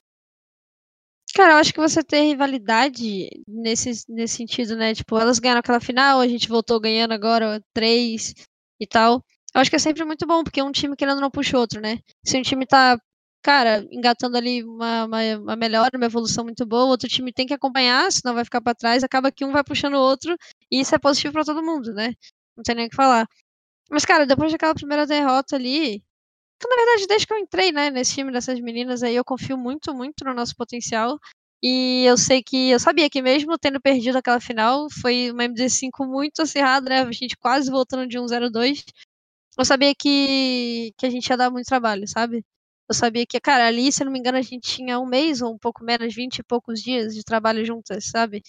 Cara, 1.34 1.54
eu 1.54 1.56
acho 1.56 1.72
que 1.72 1.80
você 1.80 2.02
ter 2.02 2.22
rivalidade 2.22 3.28
nesse, 3.48 4.04
nesse 4.08 4.36
sentido, 4.36 4.76
né? 4.76 4.94
Tipo, 4.94 5.18
elas 5.18 5.38
ganharam 5.38 5.60
aquela 5.60 5.80
final, 5.80 6.20
a 6.20 6.28
gente 6.28 6.48
voltou 6.48 6.78
ganhando 6.78 7.12
agora 7.12 7.62
três 7.72 8.34
e 8.78 8.86
tal. 8.86 9.24
Eu 9.54 9.60
acho 9.60 9.70
que 9.70 9.76
é 9.76 9.78
sempre 9.78 10.04
muito 10.04 10.26
bom, 10.26 10.44
porque 10.44 10.62
um 10.62 10.72
time 10.72 10.96
querendo 10.96 11.20
não 11.20 11.30
puxa 11.30 11.58
outro, 11.58 11.80
né? 11.80 12.00
Se 12.24 12.38
um 12.38 12.42
time 12.42 12.66
tá 12.66 12.98
cara, 13.42 13.86
engatando 13.90 14.36
ali 14.36 14.62
uma, 14.64 15.04
uma, 15.04 15.18
uma 15.38 15.56
melhora, 15.56 15.96
uma 15.96 16.06
evolução 16.06 16.44
muito 16.44 16.64
boa, 16.66 16.84
o 16.84 16.88
outro 16.88 17.08
time 17.08 17.32
tem 17.32 17.46
que 17.46 17.54
acompanhar, 17.54 18.10
senão 18.12 18.34
vai 18.34 18.44
ficar 18.44 18.60
para 18.60 18.74
trás, 18.74 19.04
acaba 19.04 19.32
que 19.32 19.44
um 19.44 19.52
vai 19.52 19.64
puxando 19.64 19.94
o 19.94 20.00
outro, 20.00 20.36
e 20.70 20.80
isso 20.80 20.94
é 20.94 20.98
positivo 20.98 21.34
para 21.34 21.44
todo 21.44 21.62
mundo, 21.62 21.92
né? 21.92 22.14
Não 22.56 22.62
tem 22.62 22.74
nem 22.74 22.86
o 22.86 22.90
que 22.90 22.96
falar. 22.96 23.26
Mas, 23.90 24.04
cara, 24.04 24.26
depois 24.26 24.52
daquela 24.52 24.74
primeira 24.74 25.06
derrota 25.06 25.56
ali, 25.56 26.02
que 26.60 26.68
na 26.68 26.76
verdade, 26.76 27.06
desde 27.08 27.26
que 27.26 27.34
eu 27.34 27.38
entrei, 27.38 27.72
né, 27.72 27.90
nesse 27.90 28.14
time 28.14 28.32
dessas 28.32 28.60
meninas 28.60 29.02
aí, 29.02 29.16
eu 29.16 29.24
confio 29.24 29.58
muito, 29.58 29.94
muito 29.94 30.24
no 30.24 30.34
nosso 30.34 30.56
potencial. 30.56 31.18
E 31.62 32.04
eu 32.06 32.16
sei 32.18 32.42
que, 32.42 32.70
eu 32.70 32.80
sabia 32.80 33.08
que 33.10 33.22
mesmo 33.22 33.58
tendo 33.58 33.80
perdido 33.80 34.18
aquela 34.18 34.40
final, 34.40 34.88
foi 34.90 35.30
uma 35.30 35.44
MD5 35.44 36.06
muito 36.06 36.42
acirrada, 36.42 36.88
né? 36.90 37.02
A 37.02 37.12
gente 37.12 37.36
quase 37.36 37.70
voltando 37.70 38.06
de 38.08 38.18
1-0-2. 38.18 38.84
Eu 39.58 39.64
sabia 39.64 39.94
que, 39.94 40.92
que 40.98 41.06
a 41.06 41.10
gente 41.10 41.28
ia 41.28 41.36
dar 41.36 41.50
muito 41.50 41.66
trabalho, 41.66 42.06
sabe? 42.08 42.44
Eu 42.92 42.94
sabia 42.94 43.24
que, 43.24 43.40
cara, 43.40 43.66
ali, 43.66 43.90
se 43.90 44.04
não 44.04 44.12
me 44.12 44.18
engano, 44.18 44.36
a 44.36 44.42
gente 44.42 44.60
tinha 44.68 45.00
um 45.00 45.06
mês 45.06 45.40
ou 45.40 45.54
um 45.54 45.58
pouco 45.58 45.82
menos, 45.82 46.14
vinte 46.14 46.40
e 46.40 46.42
poucos 46.42 46.78
dias 46.82 47.14
de 47.14 47.24
trabalho 47.24 47.64
juntas, 47.64 48.04
sabe? 48.04 48.42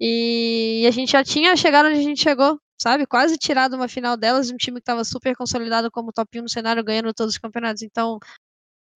E 0.00 0.84
a 0.86 0.92
gente 0.92 1.12
já 1.12 1.24
tinha 1.24 1.56
chegado 1.56 1.86
onde 1.86 1.98
a 1.98 2.02
gente 2.02 2.22
chegou, 2.22 2.60
sabe? 2.80 3.06
Quase 3.08 3.36
tirado 3.36 3.74
uma 3.74 3.88
final 3.88 4.16
delas, 4.16 4.50
um 4.52 4.56
time 4.56 4.76
que 4.76 4.82
estava 4.82 5.04
super 5.04 5.36
consolidado 5.36 5.90
como 5.90 6.12
top 6.12 6.38
1 6.38 6.42
no 6.42 6.48
cenário, 6.48 6.84
ganhando 6.84 7.12
todos 7.12 7.34
os 7.34 7.40
campeonatos. 7.40 7.82
Então, 7.82 8.20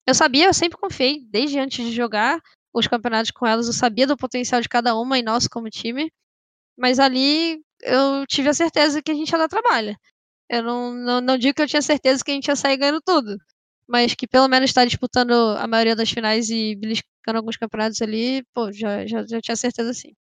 eu 0.07 0.15
sabia, 0.15 0.47
eu 0.47 0.55
sempre 0.55 0.79
confiei, 0.79 1.25
desde 1.29 1.59
antes 1.59 1.85
de 1.85 1.93
jogar 1.93 2.41
os 2.73 2.87
campeonatos 2.87 3.33
com 3.33 3.47
elas, 3.47 3.67
eu 3.67 3.73
sabia 3.73 4.07
do 4.07 4.17
potencial 4.17 4.61
de 4.61 4.69
cada 4.69 4.97
uma 4.97 5.19
e 5.19 5.23
nós 5.23 5.49
como 5.49 5.69
time. 5.69 6.13
Mas 6.79 7.01
ali 7.01 7.61
eu 7.83 8.27
tive 8.29 8.51
a 8.51 8.55
certeza 8.55 9.03
que 9.03 9.11
a 9.11 9.15
gente 9.15 9.31
ia 9.33 9.39
dar 9.39 9.49
trabalho. 9.49 9.97
Eu 10.51 10.63
não, 10.63 10.95
não, 10.95 11.21
não 11.21 11.39
digo 11.39 11.57
que 11.57 11.63
eu 11.63 11.69
tinha 11.69 11.83
certeza 11.83 12.25
que 12.25 12.31
a 12.31 12.35
gente 12.35 12.49
ia 12.49 12.57
sair 12.57 12.77
ganhando 12.77 13.01
tudo 13.05 13.37
mas 13.89 14.15
que 14.15 14.27
pelo 14.27 14.49
menos 14.49 14.71
está 14.71 14.85
disputando 14.85 15.33
a 15.33 15.67
maioria 15.67 15.95
das 15.95 16.11
finais 16.11 16.51
e 16.51 16.75
beliscando 16.75 17.39
alguns 17.39 17.57
campeonatos 17.57 18.03
ali, 18.03 18.45
pô, 18.53 18.73
já, 18.73 19.07
já, 19.07 19.25
já 19.27 19.41
tinha 19.41 19.57
certeza 19.57 19.95
sim. 19.95 20.15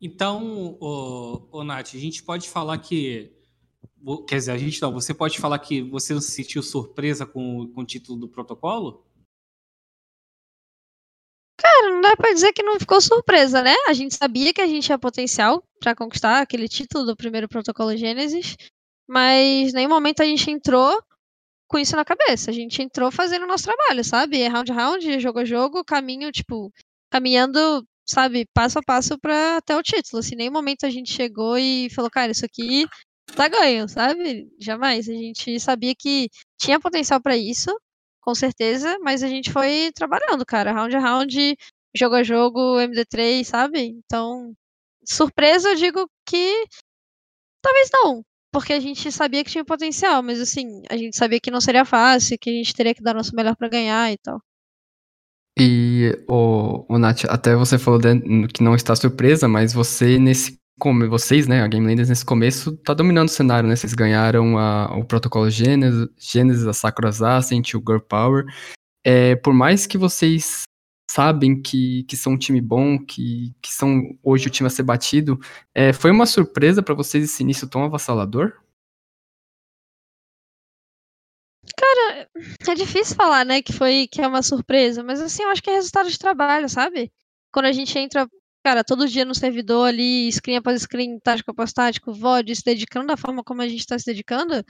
Então, 0.00 0.76
o, 0.80 1.48
o 1.50 1.64
Nath, 1.64 1.94
a 1.94 1.98
gente 1.98 2.22
pode 2.22 2.48
falar 2.48 2.78
que. 2.78 3.32
Quer 4.28 4.36
dizer, 4.36 4.52
a 4.52 4.58
gente 4.58 4.80
não, 4.82 4.92
você 4.92 5.14
pode 5.14 5.38
falar 5.38 5.58
que 5.58 5.82
você 5.82 6.12
não 6.14 6.20
se 6.20 6.30
sentiu 6.30 6.62
surpresa 6.62 7.26
com, 7.26 7.66
com 7.72 7.80
o 7.80 7.86
título 7.86 8.18
do 8.18 8.28
protocolo? 8.28 9.04
Cara, 11.58 11.90
não 11.90 12.02
dá 12.02 12.14
pra 12.14 12.32
dizer 12.32 12.52
que 12.52 12.62
não 12.62 12.78
ficou 12.78 13.00
surpresa, 13.00 13.62
né? 13.62 13.74
A 13.88 13.92
gente 13.94 14.14
sabia 14.14 14.52
que 14.52 14.60
a 14.60 14.66
gente 14.66 14.84
tinha 14.84 14.98
potencial 14.98 15.64
para 15.80 15.96
conquistar 15.96 16.40
aquele 16.40 16.68
título 16.68 17.06
do 17.06 17.16
primeiro 17.16 17.48
protocolo 17.48 17.96
Gênesis, 17.96 18.56
mas 19.08 19.70
em 19.70 19.72
nenhum 19.72 19.88
momento 19.88 20.20
a 20.20 20.26
gente 20.26 20.50
entrou 20.50 21.02
com 21.68 21.78
isso 21.78 21.96
na 21.96 22.04
cabeça. 22.04 22.50
A 22.50 22.54
gente 22.54 22.82
entrou 22.82 23.10
fazendo 23.10 23.44
o 23.44 23.48
nosso 23.48 23.64
trabalho, 23.64 24.04
sabe? 24.04 24.40
É 24.40 24.48
round 24.48 24.72
round, 24.72 25.20
jogo 25.20 25.40
a 25.40 25.44
jogo, 25.44 25.84
caminho, 25.84 26.30
tipo, 26.32 26.72
caminhando, 27.10 27.86
sabe, 28.04 28.46
passo 28.54 28.78
a 28.78 28.82
passo 28.82 29.18
para 29.18 29.58
até 29.58 29.76
o 29.76 29.82
título. 29.82 30.20
Assim, 30.20 30.36
nenhum 30.36 30.52
momento 30.52 30.86
a 30.86 30.90
gente 30.90 31.12
chegou 31.12 31.58
e 31.58 31.88
falou, 31.90 32.10
cara, 32.10 32.32
isso 32.32 32.44
aqui 32.44 32.86
tá 33.34 33.48
ganho, 33.48 33.88
sabe? 33.88 34.48
Jamais. 34.60 35.08
A 35.08 35.12
gente 35.12 35.58
sabia 35.60 35.94
que 35.94 36.28
tinha 36.58 36.80
potencial 36.80 37.20
para 37.20 37.36
isso, 37.36 37.70
com 38.20 38.34
certeza, 38.34 38.98
mas 39.00 39.22
a 39.22 39.28
gente 39.28 39.52
foi 39.52 39.90
trabalhando, 39.94 40.44
cara, 40.46 40.72
round 40.72 40.96
a 40.96 41.00
round, 41.00 41.56
jogo 41.94 42.14
a 42.16 42.22
jogo, 42.22 42.78
MD3, 42.80 43.44
sabe? 43.44 43.80
Então, 43.80 44.54
surpresa, 45.04 45.70
eu 45.70 45.76
digo 45.76 46.10
que 46.26 46.66
talvez 47.62 47.88
não, 47.92 48.24
porque 48.52 48.72
a 48.72 48.80
gente 48.80 49.10
sabia 49.12 49.44
que 49.44 49.50
tinha 49.50 49.64
potencial, 49.64 50.22
mas 50.22 50.40
assim, 50.40 50.82
a 50.88 50.96
gente 50.96 51.16
sabia 51.16 51.40
que 51.40 51.50
não 51.50 51.60
seria 51.60 51.84
fácil, 51.84 52.38
que 52.38 52.50
a 52.50 52.52
gente 52.52 52.74
teria 52.74 52.94
que 52.94 53.02
dar 53.02 53.14
nosso 53.14 53.34
melhor 53.34 53.56
para 53.56 53.68
ganhar 53.68 54.12
e 54.12 54.18
tal. 54.18 54.40
E 55.58 56.12
o, 56.28 56.84
o 56.88 56.98
Nath, 56.98 57.24
até 57.28 57.54
você 57.56 57.78
falou 57.78 57.98
de, 57.98 58.46
que 58.48 58.62
não 58.62 58.74
está 58.74 58.94
surpresa, 58.94 59.48
mas 59.48 59.72
você 59.72 60.18
nesse 60.18 60.58
como 60.78 61.08
vocês, 61.08 61.46
né, 61.46 61.62
a 61.62 61.68
Game 61.68 61.86
Landers 61.86 62.10
nesse 62.10 62.24
começo 62.24 62.76
tá 62.78 62.92
dominando 62.92 63.28
o 63.28 63.32
cenário, 63.32 63.66
né? 63.66 63.74
Vocês 63.74 63.94
ganharam 63.94 64.58
a, 64.58 64.94
o 64.94 65.04
protocolo 65.04 65.48
Genesis, 65.48 66.06
Genesis, 66.18 66.66
a 66.66 66.72
Sakura's 66.74 67.22
Ascent, 67.22 67.74
o 67.74 67.78
Girl 67.78 68.00
Power. 68.00 68.44
É, 69.02 69.36
por 69.36 69.54
mais 69.54 69.86
que 69.86 69.96
vocês 69.96 70.64
sabem 71.08 71.60
que, 71.60 72.04
que 72.04 72.16
são 72.16 72.32
um 72.34 72.38
time 72.38 72.60
bom, 72.60 72.98
que, 72.98 73.54
que 73.62 73.72
são 73.72 74.02
hoje 74.22 74.48
o 74.48 74.50
time 74.50 74.66
a 74.66 74.70
ser 74.70 74.82
batido. 74.82 75.38
É, 75.74 75.92
foi 75.92 76.10
uma 76.10 76.26
surpresa 76.26 76.82
para 76.82 76.94
vocês 76.94 77.24
esse 77.24 77.42
início 77.42 77.68
tão 77.68 77.84
avassalador? 77.84 78.52
Cara, 81.76 82.28
é 82.68 82.74
difícil 82.74 83.16
falar, 83.16 83.44
né, 83.44 83.60
que 83.62 83.72
foi 83.72 84.06
que 84.06 84.20
é 84.20 84.26
uma 84.26 84.42
surpresa, 84.42 85.02
mas 85.02 85.20
assim, 85.20 85.42
eu 85.42 85.50
acho 85.50 85.62
que 85.62 85.70
é 85.70 85.74
resultado 85.74 86.10
de 86.10 86.18
trabalho, 86.18 86.68
sabe? 86.68 87.10
Quando 87.52 87.66
a 87.66 87.72
gente 87.72 87.98
entra, 87.98 88.28
cara, 88.64 88.84
todo 88.84 89.08
dia 89.08 89.24
no 89.24 89.34
servidor 89.34 89.88
ali, 89.88 90.30
screen 90.32 90.56
após 90.56 90.82
screen, 90.82 91.18
tático 91.20 91.50
após 91.50 91.72
tático, 91.72 92.12
VOD, 92.12 92.54
se 92.56 92.62
dedicando 92.64 93.08
da 93.08 93.16
forma 93.16 93.42
como 93.44 93.62
a 93.62 93.68
gente 93.68 93.80
está 93.80 93.98
se 93.98 94.06
dedicando, 94.06 94.64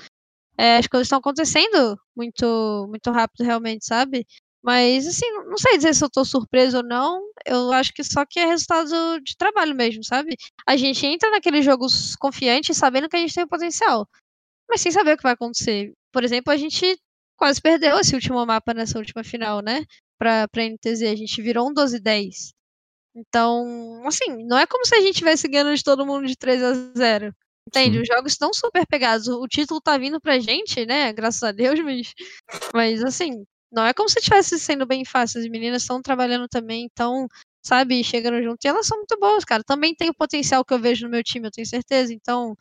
é, 0.59 0.79
as 0.79 0.87
coisas 0.87 1.07
estão 1.07 1.19
acontecendo 1.19 1.99
muito, 2.17 2.87
muito 2.89 3.11
rápido, 3.11 3.45
realmente, 3.45 3.85
sabe? 3.87 4.27
Mas, 4.67 5.07
assim, 5.07 5.31
não 5.45 5.57
sei 5.57 5.77
dizer 5.77 5.95
se 5.95 6.05
eu 6.05 6.11
tô 6.11 6.25
surpreso 6.25 6.79
ou 6.79 6.83
não. 6.83 7.23
Eu 7.47 7.73
acho 7.73 7.93
que 7.95 8.03
só 8.03 8.27
que 8.27 8.41
é 8.41 8.47
resultado 8.47 9.21
de 9.21 9.37
trabalho 9.37 9.77
mesmo, 9.77 10.03
sabe? 10.03 10.37
A 10.67 10.77
gente 10.77 11.07
entra 11.07 11.31
naqueles 11.31 11.65
jogos 11.65 12.17
confiante, 12.17 12.75
sabendo 12.75 13.09
que 13.09 13.15
a 13.15 13.21
gente 13.21 13.33
tem 13.33 13.45
o 13.45 13.49
potencial, 13.49 14.09
mas 14.69 14.81
sem 14.81 14.93
saber 14.93 15.15
o 15.15 15.17
que 15.17 15.23
vai 15.23 15.35
acontecer. 15.35 15.93
Por 16.13 16.25
exemplo, 16.25 16.53
a 16.53 16.57
gente 16.57 16.99
quase 17.37 17.61
perdeu 17.63 17.99
esse 18.01 18.15
último 18.15 18.45
mapa 18.47 18.75
nessa 18.75 18.99
última 18.99 19.23
final, 19.25 19.61
né? 19.63 19.85
Pra, 20.19 20.49
pra 20.49 20.65
NTZ. 20.65 21.03
A 21.05 21.17
gente 21.17 21.41
virou 21.43 21.69
um 21.71 21.75
12-10. 21.75 22.53
Então, 23.17 24.03
assim, 24.07 24.45
não 24.47 24.59
é 24.59 24.67
como 24.67 24.85
se 24.87 24.97
a 24.97 25.01
gente 25.01 25.19
tivesse 25.19 25.49
ganhando 25.49 25.77
de 25.77 25.85
todo 25.85 26.07
mundo 26.07 26.27
de 26.27 26.37
3 26.37 26.63
a 26.63 26.73
0 26.97 27.33
Entende? 27.69 27.97
Sim. 27.97 28.03
Os 28.03 28.09
jogos 28.09 28.33
estão 28.33 28.53
super 28.53 28.87
pegados. 28.87 29.29
O 29.29 29.47
título 29.49 29.81
tá 29.81 29.99
vindo 29.99 30.21
pra 30.21 30.39
gente, 30.41 30.87
né? 30.87 31.13
Graças 31.13 31.43
a 31.43 31.53
Deus, 31.53 31.81
mas, 31.81 32.15
mas 32.75 33.05
assim, 33.05 33.45
não 33.73 33.85
é 33.85 33.93
como 33.93 34.09
se 34.09 34.19
estivesse 34.19 34.59
sendo 34.59 34.87
bem 34.87 35.05
fácil. 35.05 35.41
As 35.41 35.49
meninas 35.49 35.83
estão 35.83 36.01
trabalhando 36.01 36.49
também, 36.49 36.85
então, 36.85 37.29
sabe, 37.65 38.03
chegando 38.05 38.43
junto. 38.43 38.65
E 38.65 38.69
elas 38.69 38.87
são 38.87 38.99
muito 38.99 39.19
boas, 39.19 39.45
cara. 39.45 39.63
Também 39.65 39.95
tem 39.95 40.11
o 40.11 40.15
potencial 40.15 40.65
que 40.65 40.73
eu 40.73 40.79
vejo 40.79 41.05
no 41.05 41.11
meu 41.11 41.23
time, 41.23 41.47
eu 41.47 41.51
tenho 41.51 41.67
certeza. 41.67 42.13
Então, 42.13 42.57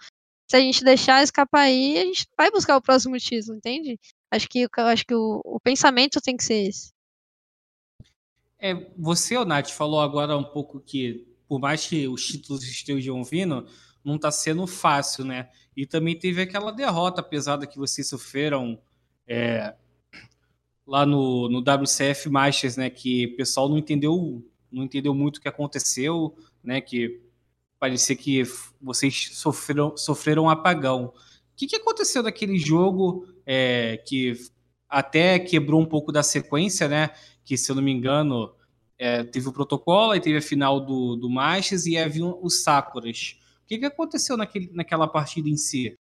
se 0.49 0.55
a 0.55 0.59
gente 0.59 0.83
deixar 0.83 1.23
escapar 1.23 1.61
aí, 1.61 1.97
a 1.97 2.05
gente 2.05 2.27
vai 2.37 2.51
buscar 2.51 2.77
o 2.77 2.81
próximo 2.81 3.17
título, 3.17 3.57
entende? 3.57 3.99
Acho 4.31 4.47
que, 4.47 4.67
acho 4.77 5.05
que 5.05 5.15
o, 5.15 5.41
o 5.45 5.59
pensamento 5.59 6.21
tem 6.21 6.35
que 6.35 6.43
ser 6.43 6.67
esse. 6.67 6.89
É, 8.59 8.73
você, 8.97 9.43
Nath, 9.45 9.69
falou 9.69 9.99
agora 9.99 10.37
um 10.37 10.43
pouco 10.43 10.79
que, 10.79 11.27
por 11.47 11.59
mais 11.59 11.85
que 11.85 12.07
os 12.07 12.25
títulos 12.25 12.63
estejam 12.63 13.23
vindo, 13.23 13.67
não 14.03 14.15
está 14.15 14.31
sendo 14.31 14.65
fácil, 14.65 15.25
né? 15.25 15.49
E 15.75 15.85
também 15.85 16.17
teve 16.17 16.41
aquela 16.41 16.71
derrota 16.71 17.21
pesada 17.21 17.67
que 17.67 17.77
vocês 17.77 18.07
sofreram 18.07 18.81
é, 19.27 19.75
lá 20.85 21.05
no, 21.05 21.49
no 21.49 21.59
WCF 21.59 22.29
Masters, 22.29 22.77
né? 22.77 22.89
Que 22.89 23.27
o 23.27 23.35
pessoal 23.37 23.67
não 23.67 23.77
entendeu, 23.77 24.43
não 24.71 24.83
entendeu 24.83 25.13
muito 25.13 25.37
o 25.37 25.41
que 25.41 25.47
aconteceu, 25.47 26.35
né? 26.63 26.79
Que 26.81 27.21
parecia 27.79 28.15
que 28.15 28.43
vocês 28.81 29.31
sofreram, 29.33 29.95
sofreram 29.97 30.43
um 30.43 30.49
apagão. 30.49 31.05
O 31.05 31.13
que, 31.55 31.67
que 31.67 31.75
aconteceu 31.75 32.21
naquele 32.21 32.57
jogo 32.57 33.27
é, 33.45 33.97
que 34.05 34.33
até 34.89 35.39
quebrou 35.39 35.81
um 35.81 35.85
pouco 35.85 36.11
da 36.11 36.23
sequência, 36.23 36.87
né? 36.87 37.09
Que, 37.43 37.57
se 37.57 37.71
eu 37.71 37.75
não 37.75 37.83
me 37.83 37.91
engano, 37.91 38.53
é, 38.97 39.23
teve 39.23 39.47
o 39.47 39.53
protocolo, 39.53 40.11
aí 40.11 40.19
teve 40.19 40.37
a 40.37 40.41
final 40.41 40.79
do, 40.79 41.15
do 41.15 41.29
Masters 41.29 41.85
e 41.85 41.97
havia 41.97 42.25
os 42.25 42.63
Sakuras. 42.63 43.37
O 43.63 43.67
que, 43.67 43.79
que 43.79 43.85
aconteceu 43.85 44.37
naquele, 44.37 44.69
naquela 44.73 45.07
partida 45.07 45.49
em 45.49 45.57
si? 45.57 45.97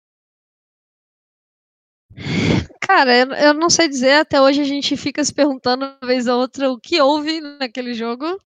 Cara, 2.85 3.15
eu, 3.17 3.27
eu 3.31 3.53
não 3.53 3.69
sei 3.69 3.87
dizer, 3.87 4.11
até 4.11 4.41
hoje 4.41 4.59
a 4.61 4.65
gente 4.65 4.97
fica 4.97 5.23
se 5.23 5.33
perguntando 5.33 5.85
uma 5.85 5.97
vez 6.07 6.27
ou 6.27 6.37
outra 6.39 6.69
o 6.69 6.77
que 6.77 7.01
houve 7.01 7.39
naquele 7.39 7.93
jogo. 7.93 8.37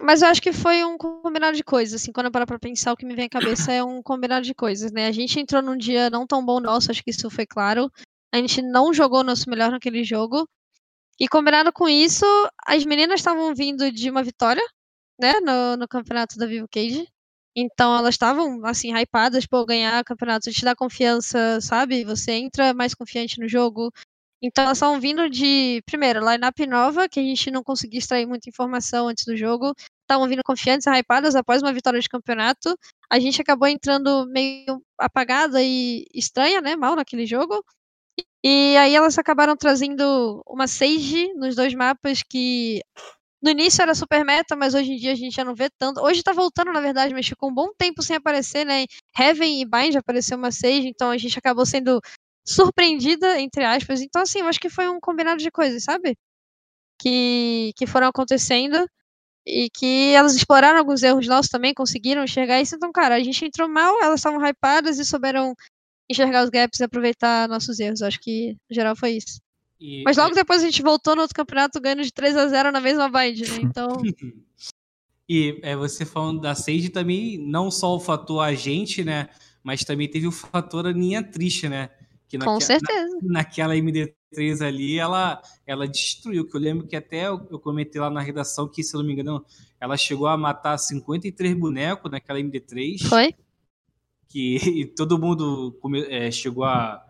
Mas 0.00 0.22
eu 0.22 0.28
acho 0.28 0.42
que 0.42 0.52
foi 0.52 0.84
um 0.84 0.98
combinado 0.98 1.56
de 1.56 1.62
coisas, 1.64 2.02
assim, 2.02 2.12
quando 2.12 2.26
eu 2.26 2.32
paro 2.32 2.46
pra 2.46 2.58
pensar, 2.58 2.92
o 2.92 2.96
que 2.96 3.06
me 3.06 3.14
vem 3.14 3.26
à 3.26 3.28
cabeça 3.30 3.72
é 3.72 3.82
um 3.82 4.02
combinado 4.02 4.44
de 4.44 4.54
coisas, 4.54 4.90
né? 4.90 5.06
A 5.06 5.12
gente 5.12 5.38
entrou 5.40 5.62
num 5.62 5.76
dia 5.76 6.10
não 6.10 6.26
tão 6.26 6.44
bom 6.44 6.60
nosso, 6.60 6.90
acho 6.90 7.02
que 7.02 7.10
isso 7.10 7.30
foi 7.30 7.46
claro. 7.46 7.90
A 8.34 8.38
gente 8.38 8.60
não 8.60 8.92
jogou 8.92 9.22
nosso 9.24 9.48
melhor 9.48 9.70
naquele 9.70 10.02
jogo. 10.04 10.48
E 11.18 11.28
combinado 11.28 11.72
com 11.72 11.88
isso, 11.88 12.26
as 12.66 12.84
meninas 12.84 13.20
estavam 13.20 13.54
vindo 13.54 13.90
de 13.92 14.10
uma 14.10 14.22
vitória, 14.22 14.62
né, 15.18 15.34
no, 15.40 15.76
no 15.78 15.88
campeonato 15.88 16.36
da 16.36 16.46
Vivo 16.46 16.66
Cage. 16.68 17.06
Então 17.58 17.96
elas 17.96 18.14
estavam, 18.14 18.60
assim, 18.66 18.92
hypadas 18.94 19.46
por 19.46 19.64
ganhar 19.64 20.04
campeonato, 20.04 20.50
te 20.52 20.62
dá 20.62 20.76
confiança, 20.76 21.58
sabe? 21.62 22.04
Você 22.04 22.32
entra 22.32 22.74
mais 22.74 22.94
confiante 22.94 23.40
no 23.40 23.48
jogo. 23.48 23.90
Então 24.42 24.64
elas 24.64 24.76
estavam 24.78 25.00
vindo 25.00 25.30
de, 25.30 25.82
primeiro, 25.86 26.20
line-up 26.20 26.66
nova, 26.66 27.08
que 27.08 27.18
a 27.18 27.22
gente 27.22 27.50
não 27.50 27.62
conseguia 27.62 27.98
extrair 27.98 28.26
muita 28.26 28.50
informação 28.50 29.08
antes 29.08 29.24
do 29.24 29.36
jogo. 29.36 29.72
Estavam 30.02 30.28
vindo 30.28 30.42
confiantes, 30.44 30.86
hypadas 30.86 31.34
após 31.34 31.62
uma 31.62 31.72
vitória 31.72 31.98
de 32.00 32.08
campeonato. 32.08 32.76
A 33.10 33.18
gente 33.18 33.40
acabou 33.40 33.68
entrando 33.68 34.26
meio 34.28 34.82
apagada 34.98 35.62
e 35.62 36.04
estranha, 36.14 36.60
né? 36.60 36.76
Mal 36.76 36.94
naquele 36.96 37.26
jogo. 37.26 37.64
E 38.44 38.76
aí 38.78 38.94
elas 38.94 39.18
acabaram 39.18 39.56
trazendo 39.56 40.42
uma 40.46 40.66
Sage 40.68 41.32
nos 41.34 41.56
dois 41.56 41.74
mapas 41.74 42.22
que 42.22 42.82
no 43.42 43.50
início 43.50 43.82
era 43.82 43.94
super 43.94 44.24
meta, 44.24 44.56
mas 44.56 44.74
hoje 44.74 44.92
em 44.92 44.96
dia 44.96 45.12
a 45.12 45.14
gente 45.14 45.34
já 45.34 45.44
não 45.44 45.54
vê 45.54 45.68
tanto. 45.78 46.00
Hoje 46.00 46.22
tá 46.22 46.32
voltando, 46.32 46.72
na 46.72 46.80
verdade, 46.80 47.14
mas 47.14 47.26
ficou 47.26 47.50
um 47.50 47.54
bom 47.54 47.68
tempo 47.78 48.02
sem 48.02 48.16
aparecer, 48.16 48.64
né? 48.64 48.86
Heaven 49.18 49.60
e 49.62 49.64
Bind 49.64 49.96
apareceu 49.96 50.36
uma 50.38 50.50
Sage, 50.52 50.88
então 50.88 51.10
a 51.10 51.18
gente 51.18 51.38
acabou 51.38 51.66
sendo 51.66 52.00
surpreendida, 52.46 53.40
entre 53.40 53.64
aspas. 53.64 54.00
Então, 54.00 54.22
assim, 54.22 54.40
eu 54.40 54.46
acho 54.48 54.60
que 54.60 54.70
foi 54.70 54.88
um 54.88 55.00
combinado 55.00 55.38
de 55.42 55.50
coisas, 55.50 55.82
sabe? 55.84 56.16
Que, 57.00 57.72
que 57.76 57.86
foram 57.86 58.08
acontecendo 58.08 58.86
e 59.46 59.70
que 59.70 60.12
elas 60.14 60.34
exploraram 60.36 60.78
alguns 60.78 61.02
erros 61.02 61.26
nossos 61.28 61.50
também, 61.50 61.74
conseguiram 61.74 62.24
enxergar 62.24 62.60
isso. 62.62 62.76
Então, 62.76 62.92
cara, 62.92 63.16
a 63.16 63.22
gente 63.24 63.44
entrou 63.44 63.68
mal, 63.68 64.02
elas 64.02 64.20
estavam 64.20 64.40
hypadas 64.46 64.98
e 64.98 65.04
souberam 65.04 65.54
enxergar 66.10 66.44
os 66.44 66.50
gaps 66.50 66.80
e 66.80 66.84
aproveitar 66.84 67.48
nossos 67.48 67.80
erros. 67.80 68.00
Eu 68.02 68.08
acho 68.08 68.20
que, 68.20 68.52
no 68.70 68.74
geral, 68.74 68.96
foi 68.96 69.12
isso. 69.12 69.40
E, 69.80 70.02
Mas 70.04 70.16
logo 70.16 70.34
depois 70.34 70.62
a 70.62 70.66
gente 70.66 70.82
voltou 70.82 71.14
no 71.14 71.22
outro 71.22 71.36
campeonato 71.36 71.80
ganhando 71.80 72.02
de 72.02 72.12
3 72.12 72.36
a 72.36 72.46
0 72.48 72.72
na 72.72 72.80
mesma 72.80 73.08
bind, 73.08 73.40
né? 73.40 73.46
Então. 73.62 73.88
e 75.28 75.58
é, 75.62 75.76
você 75.76 76.04
falando 76.04 76.40
da 76.40 76.54
Sage 76.54 76.88
também, 76.88 77.38
não 77.38 77.70
só 77.70 77.94
o 77.94 78.00
fator 78.00 78.40
agente, 78.40 79.04
né? 79.04 79.28
Mas 79.62 79.84
também 79.84 80.08
teve 80.08 80.26
o 80.26 80.32
fator 80.32 80.86
Aninha 80.86 81.22
triste, 81.22 81.68
né? 81.68 81.90
Que 82.28 82.38
Com 82.38 82.60
certeza. 82.60 83.18
Na, 83.22 83.40
naquela 83.40 83.74
MD3 83.74 84.64
ali, 84.64 84.98
ela, 84.98 85.40
ela 85.66 85.86
destruiu. 85.86 86.46
Que 86.46 86.56
eu 86.56 86.60
lembro 86.60 86.86
que 86.86 86.96
até 86.96 87.28
eu, 87.28 87.46
eu 87.50 87.58
comentei 87.58 88.00
lá 88.00 88.10
na 88.10 88.20
redação 88.20 88.68
que, 88.68 88.82
se 88.82 88.94
eu 88.94 89.00
não 89.00 89.06
me 89.06 89.12
engano, 89.12 89.44
ela 89.80 89.96
chegou 89.96 90.26
a 90.26 90.36
matar 90.36 90.76
53 90.78 91.54
bonecos 91.54 92.10
naquela 92.10 92.40
MD3. 92.40 93.08
Foi. 93.08 93.34
Que 94.28 94.92
todo 94.96 95.18
mundo 95.18 95.78
é, 96.08 96.30
chegou 96.30 96.64
a, 96.64 97.04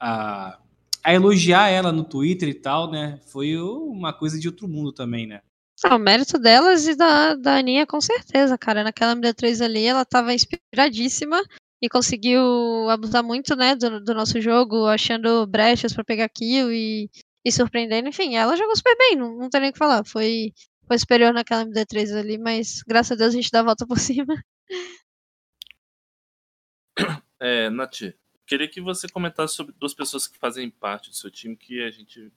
a 0.00 0.58
a 1.04 1.12
elogiar 1.12 1.68
ela 1.68 1.92
no 1.92 2.02
Twitter 2.02 2.48
e 2.48 2.54
tal, 2.54 2.90
né? 2.90 3.20
Foi 3.26 3.56
uma 3.58 4.12
coisa 4.12 4.40
de 4.40 4.48
outro 4.48 4.66
mundo 4.66 4.90
também, 4.90 5.26
né? 5.26 5.42
Ah, 5.84 5.96
o 5.96 5.98
mérito 5.98 6.38
delas 6.38 6.86
e 6.86 6.94
da, 6.94 7.34
da 7.34 7.58
Aninha, 7.58 7.86
com 7.86 8.00
certeza, 8.00 8.56
cara. 8.56 8.82
Naquela 8.82 9.14
MD3 9.14 9.62
ali, 9.62 9.84
ela 9.84 10.04
tava 10.04 10.32
inspiradíssima 10.32 11.42
e 11.82 11.88
conseguiu 11.90 12.88
abusar 12.88 13.22
muito, 13.22 13.54
né, 13.54 13.74
do, 13.76 14.00
do 14.00 14.14
nosso 14.14 14.40
jogo, 14.40 14.86
achando 14.86 15.46
brechas 15.46 15.92
para 15.92 16.02
pegar 16.02 16.28
kill 16.30 16.72
e, 16.72 17.10
e 17.44 17.52
surpreendendo. 17.52 18.08
Enfim, 18.08 18.36
ela 18.36 18.56
jogou 18.56 18.74
super 18.74 18.96
bem, 18.96 19.16
não, 19.16 19.36
não 19.36 19.50
tem 19.50 19.60
nem 19.60 19.70
o 19.70 19.72
que 19.74 19.78
falar. 19.78 20.04
Foi, 20.06 20.52
foi 20.86 20.98
superior 20.98 21.34
naquela 21.34 21.66
MD3 21.66 22.18
ali, 22.18 22.38
mas 22.38 22.80
graças 22.86 23.12
a 23.12 23.16
Deus 23.16 23.34
a 23.34 23.36
gente 23.36 23.50
dá 23.50 23.60
a 23.60 23.64
volta 23.64 23.86
por 23.86 23.98
cima. 24.00 24.34
É, 27.38 27.68
Nath, 27.68 28.14
queria 28.46 28.68
que 28.68 28.80
você 28.80 29.08
comentasse 29.08 29.54
sobre 29.54 29.74
duas 29.78 29.94
pessoas 29.94 30.26
que 30.26 30.38
fazem 30.38 30.70
parte 30.70 31.10
do 31.10 31.16
seu 31.16 31.30
time 31.30 31.56
que 31.56 31.82
a 31.82 31.90
gente 31.90 32.32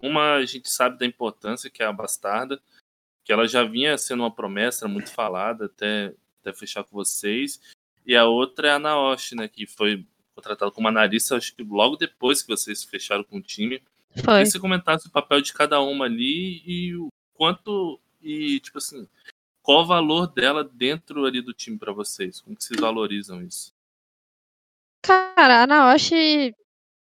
uma 0.00 0.34
a 0.34 0.44
gente 0.44 0.68
sabe 0.70 0.98
da 0.98 1.06
importância 1.06 1.70
que 1.70 1.82
é 1.82 1.86
a 1.86 1.92
Bastarda, 1.92 2.60
que 3.24 3.32
ela 3.32 3.46
já 3.46 3.62
vinha 3.62 3.96
sendo 3.96 4.22
uma 4.22 4.34
promessa 4.34 4.88
muito 4.88 5.10
falada 5.10 5.66
até 5.66 6.14
até 6.40 6.52
fechar 6.52 6.82
com 6.82 6.96
vocês, 6.96 7.60
e 8.04 8.16
a 8.16 8.24
outra 8.24 8.68
é 8.68 8.70
a 8.72 8.78
Naoshi, 8.78 9.36
né, 9.36 9.46
que 9.46 9.64
foi 9.64 10.04
contratada 10.34 10.72
como 10.72 10.88
analista, 10.88 11.36
acho 11.36 11.54
que 11.54 11.62
logo 11.62 11.96
depois 11.96 12.42
que 12.42 12.48
vocês 12.48 12.82
fecharam 12.82 13.22
com 13.22 13.36
o 13.36 13.42
time. 13.42 13.80
Foi. 14.14 14.22
Queria 14.22 14.42
que 14.42 14.50
você 14.50 14.58
comentasse 14.58 15.06
o 15.06 15.10
papel 15.10 15.40
de 15.40 15.52
cada 15.52 15.80
uma 15.80 16.06
ali 16.06 16.62
e 16.66 16.96
o 16.96 17.08
quanto 17.34 18.00
e 18.20 18.58
tipo 18.60 18.78
assim, 18.78 19.08
qual 19.62 19.82
o 19.82 19.86
valor 19.86 20.26
dela 20.26 20.64
dentro 20.64 21.24
ali 21.24 21.40
do 21.40 21.52
time 21.52 21.78
para 21.78 21.92
vocês? 21.92 22.40
Como 22.40 22.56
que 22.56 22.64
vocês 22.64 22.80
valorizam 22.80 23.42
isso? 23.42 23.72
Cara, 25.02 25.62
a 25.62 25.66
Naoshi 25.66 26.54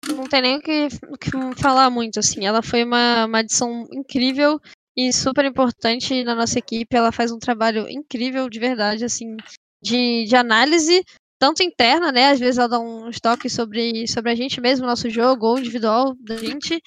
não 0.09 0.26
tem 0.26 0.40
nem 0.40 0.57
o 0.57 0.61
que, 0.61 0.88
o 1.09 1.18
que 1.18 1.61
falar 1.61 1.90
muito, 1.90 2.18
assim. 2.18 2.46
Ela 2.46 2.62
foi 2.62 2.84
uma, 2.84 3.26
uma 3.26 3.38
adição 3.38 3.86
incrível 3.92 4.59
e 4.96 5.12
super 5.12 5.44
importante 5.44 6.24
na 6.24 6.34
nossa 6.34 6.59
equipe. 6.59 6.96
Ela 6.96 7.12
faz 7.12 7.30
um 7.30 7.38
trabalho 7.38 7.88
incrível, 7.88 8.48
de 8.48 8.59
verdade, 8.59 9.05
assim, 9.05 9.36
de, 9.82 10.24
de 10.24 10.36
análise 10.36 11.05
tanto 11.41 11.62
interna, 11.62 12.12
né? 12.12 12.28
Às 12.28 12.38
vezes 12.38 12.59
ela 12.59 12.68
dá 12.68 12.78
uns 12.78 13.18
toques 13.18 13.51
sobre, 13.55 14.07
sobre 14.07 14.30
a 14.30 14.34
gente 14.34 14.61
mesmo, 14.61 14.86
nosso 14.86 15.09
jogo, 15.09 15.47
ou 15.47 15.59
individual 15.59 16.14
da 16.20 16.36
gente. 16.36 16.82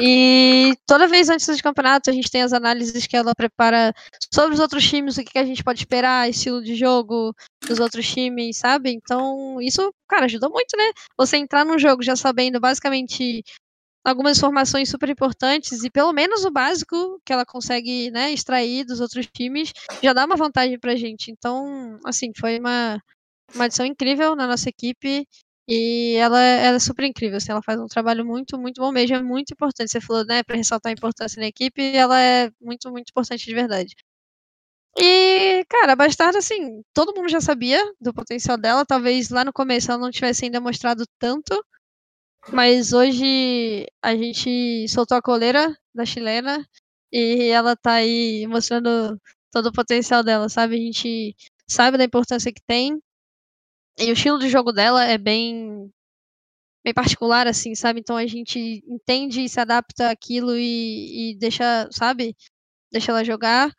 E 0.00 0.72
toda 0.86 1.06
vez 1.06 1.28
antes 1.28 1.54
de 1.54 1.62
campeonato, 1.62 2.08
a 2.08 2.12
gente 2.12 2.30
tem 2.30 2.40
as 2.40 2.54
análises 2.54 3.06
que 3.06 3.14
ela 3.14 3.34
prepara 3.34 3.92
sobre 4.32 4.54
os 4.54 4.60
outros 4.60 4.88
times, 4.88 5.18
o 5.18 5.22
que, 5.22 5.32
que 5.32 5.38
a 5.38 5.44
gente 5.44 5.62
pode 5.62 5.80
esperar, 5.80 6.30
estilo 6.30 6.62
de 6.62 6.74
jogo 6.74 7.34
dos 7.68 7.78
outros 7.78 8.10
times, 8.10 8.56
sabe? 8.56 8.90
Então, 8.90 9.60
isso, 9.60 9.92
cara, 10.08 10.24
ajuda 10.24 10.48
muito, 10.48 10.74
né? 10.78 10.90
Você 11.18 11.36
entrar 11.36 11.66
num 11.66 11.78
jogo 11.78 12.02
já 12.02 12.16
sabendo 12.16 12.58
basicamente 12.58 13.44
algumas 14.02 14.38
informações 14.38 14.88
super 14.88 15.10
importantes 15.10 15.84
e 15.84 15.90
pelo 15.90 16.10
menos 16.14 16.46
o 16.46 16.50
básico 16.50 17.20
que 17.22 17.34
ela 17.34 17.44
consegue 17.44 18.10
né, 18.10 18.32
extrair 18.32 18.82
dos 18.86 18.98
outros 18.98 19.26
times 19.26 19.74
já 20.02 20.14
dá 20.14 20.24
uma 20.24 20.36
vantagem 20.36 20.78
pra 20.78 20.96
gente. 20.96 21.30
Então, 21.30 21.98
assim, 22.02 22.32
foi 22.34 22.58
uma, 22.58 22.98
uma 23.54 23.64
adição 23.64 23.86
incrível 23.86 24.34
na 24.36 24.46
nossa 24.46 24.68
equipe 24.68 25.26
e 25.68 26.14
ela, 26.16 26.40
ela 26.42 26.76
é 26.76 26.80
super 26.80 27.04
incrível, 27.04 27.36
assim, 27.38 27.52
ela 27.52 27.62
faz 27.62 27.78
um 27.80 27.86
trabalho 27.86 28.24
muito, 28.26 28.58
muito 28.58 28.80
bom 28.80 28.90
mesmo, 28.92 29.16
é 29.16 29.22
muito 29.22 29.52
importante. 29.52 29.90
Você 29.92 30.00
falou, 30.00 30.24
né, 30.24 30.42
para 30.42 30.56
ressaltar 30.56 30.90
a 30.90 30.92
importância 30.92 31.40
na 31.40 31.46
equipe, 31.46 31.94
ela 31.96 32.20
é 32.20 32.50
muito, 32.60 32.90
muito 32.90 33.10
importante 33.10 33.46
de 33.46 33.54
verdade. 33.54 33.94
E, 34.98 35.64
cara, 35.68 35.92
a 35.92 35.96
Bastarda, 35.96 36.38
assim, 36.38 36.82
todo 36.92 37.14
mundo 37.14 37.28
já 37.28 37.40
sabia 37.40 37.80
do 38.00 38.12
potencial 38.12 38.58
dela, 38.58 38.84
talvez 38.84 39.30
lá 39.30 39.44
no 39.44 39.52
começo 39.52 39.90
ela 39.90 40.00
não 40.00 40.10
tivesse 40.10 40.44
ainda 40.44 40.60
mostrado 40.60 41.04
tanto, 41.18 41.64
mas 42.52 42.92
hoje 42.92 43.86
a 44.02 44.16
gente 44.16 44.88
soltou 44.88 45.16
a 45.18 45.22
coleira 45.22 45.76
da 45.94 46.04
chilena 46.04 46.66
e 47.12 47.48
ela 47.48 47.76
tá 47.76 47.94
aí 47.94 48.46
mostrando 48.48 49.18
todo 49.52 49.66
o 49.68 49.72
potencial 49.72 50.22
dela, 50.22 50.48
sabe? 50.48 50.76
A 50.76 50.78
gente 50.78 51.34
sabe 51.68 51.98
da 51.98 52.04
importância 52.04 52.52
que 52.52 52.62
tem 52.66 53.00
e 53.98 54.10
o 54.10 54.12
estilo 54.12 54.38
de 54.38 54.48
jogo 54.48 54.72
dela 54.72 55.04
é 55.04 55.18
bem 55.18 55.90
bem 56.84 56.94
particular, 56.94 57.46
assim, 57.46 57.74
sabe? 57.74 58.00
Então 58.00 58.16
a 58.16 58.26
gente 58.26 58.58
entende 58.86 59.42
e 59.42 59.48
se 59.48 59.60
adapta 59.60 60.10
àquilo 60.10 60.56
e, 60.56 61.32
e 61.32 61.38
deixa, 61.38 61.88
sabe? 61.92 62.34
Deixa 62.92 63.12
ela 63.12 63.24
jogar. 63.24 63.70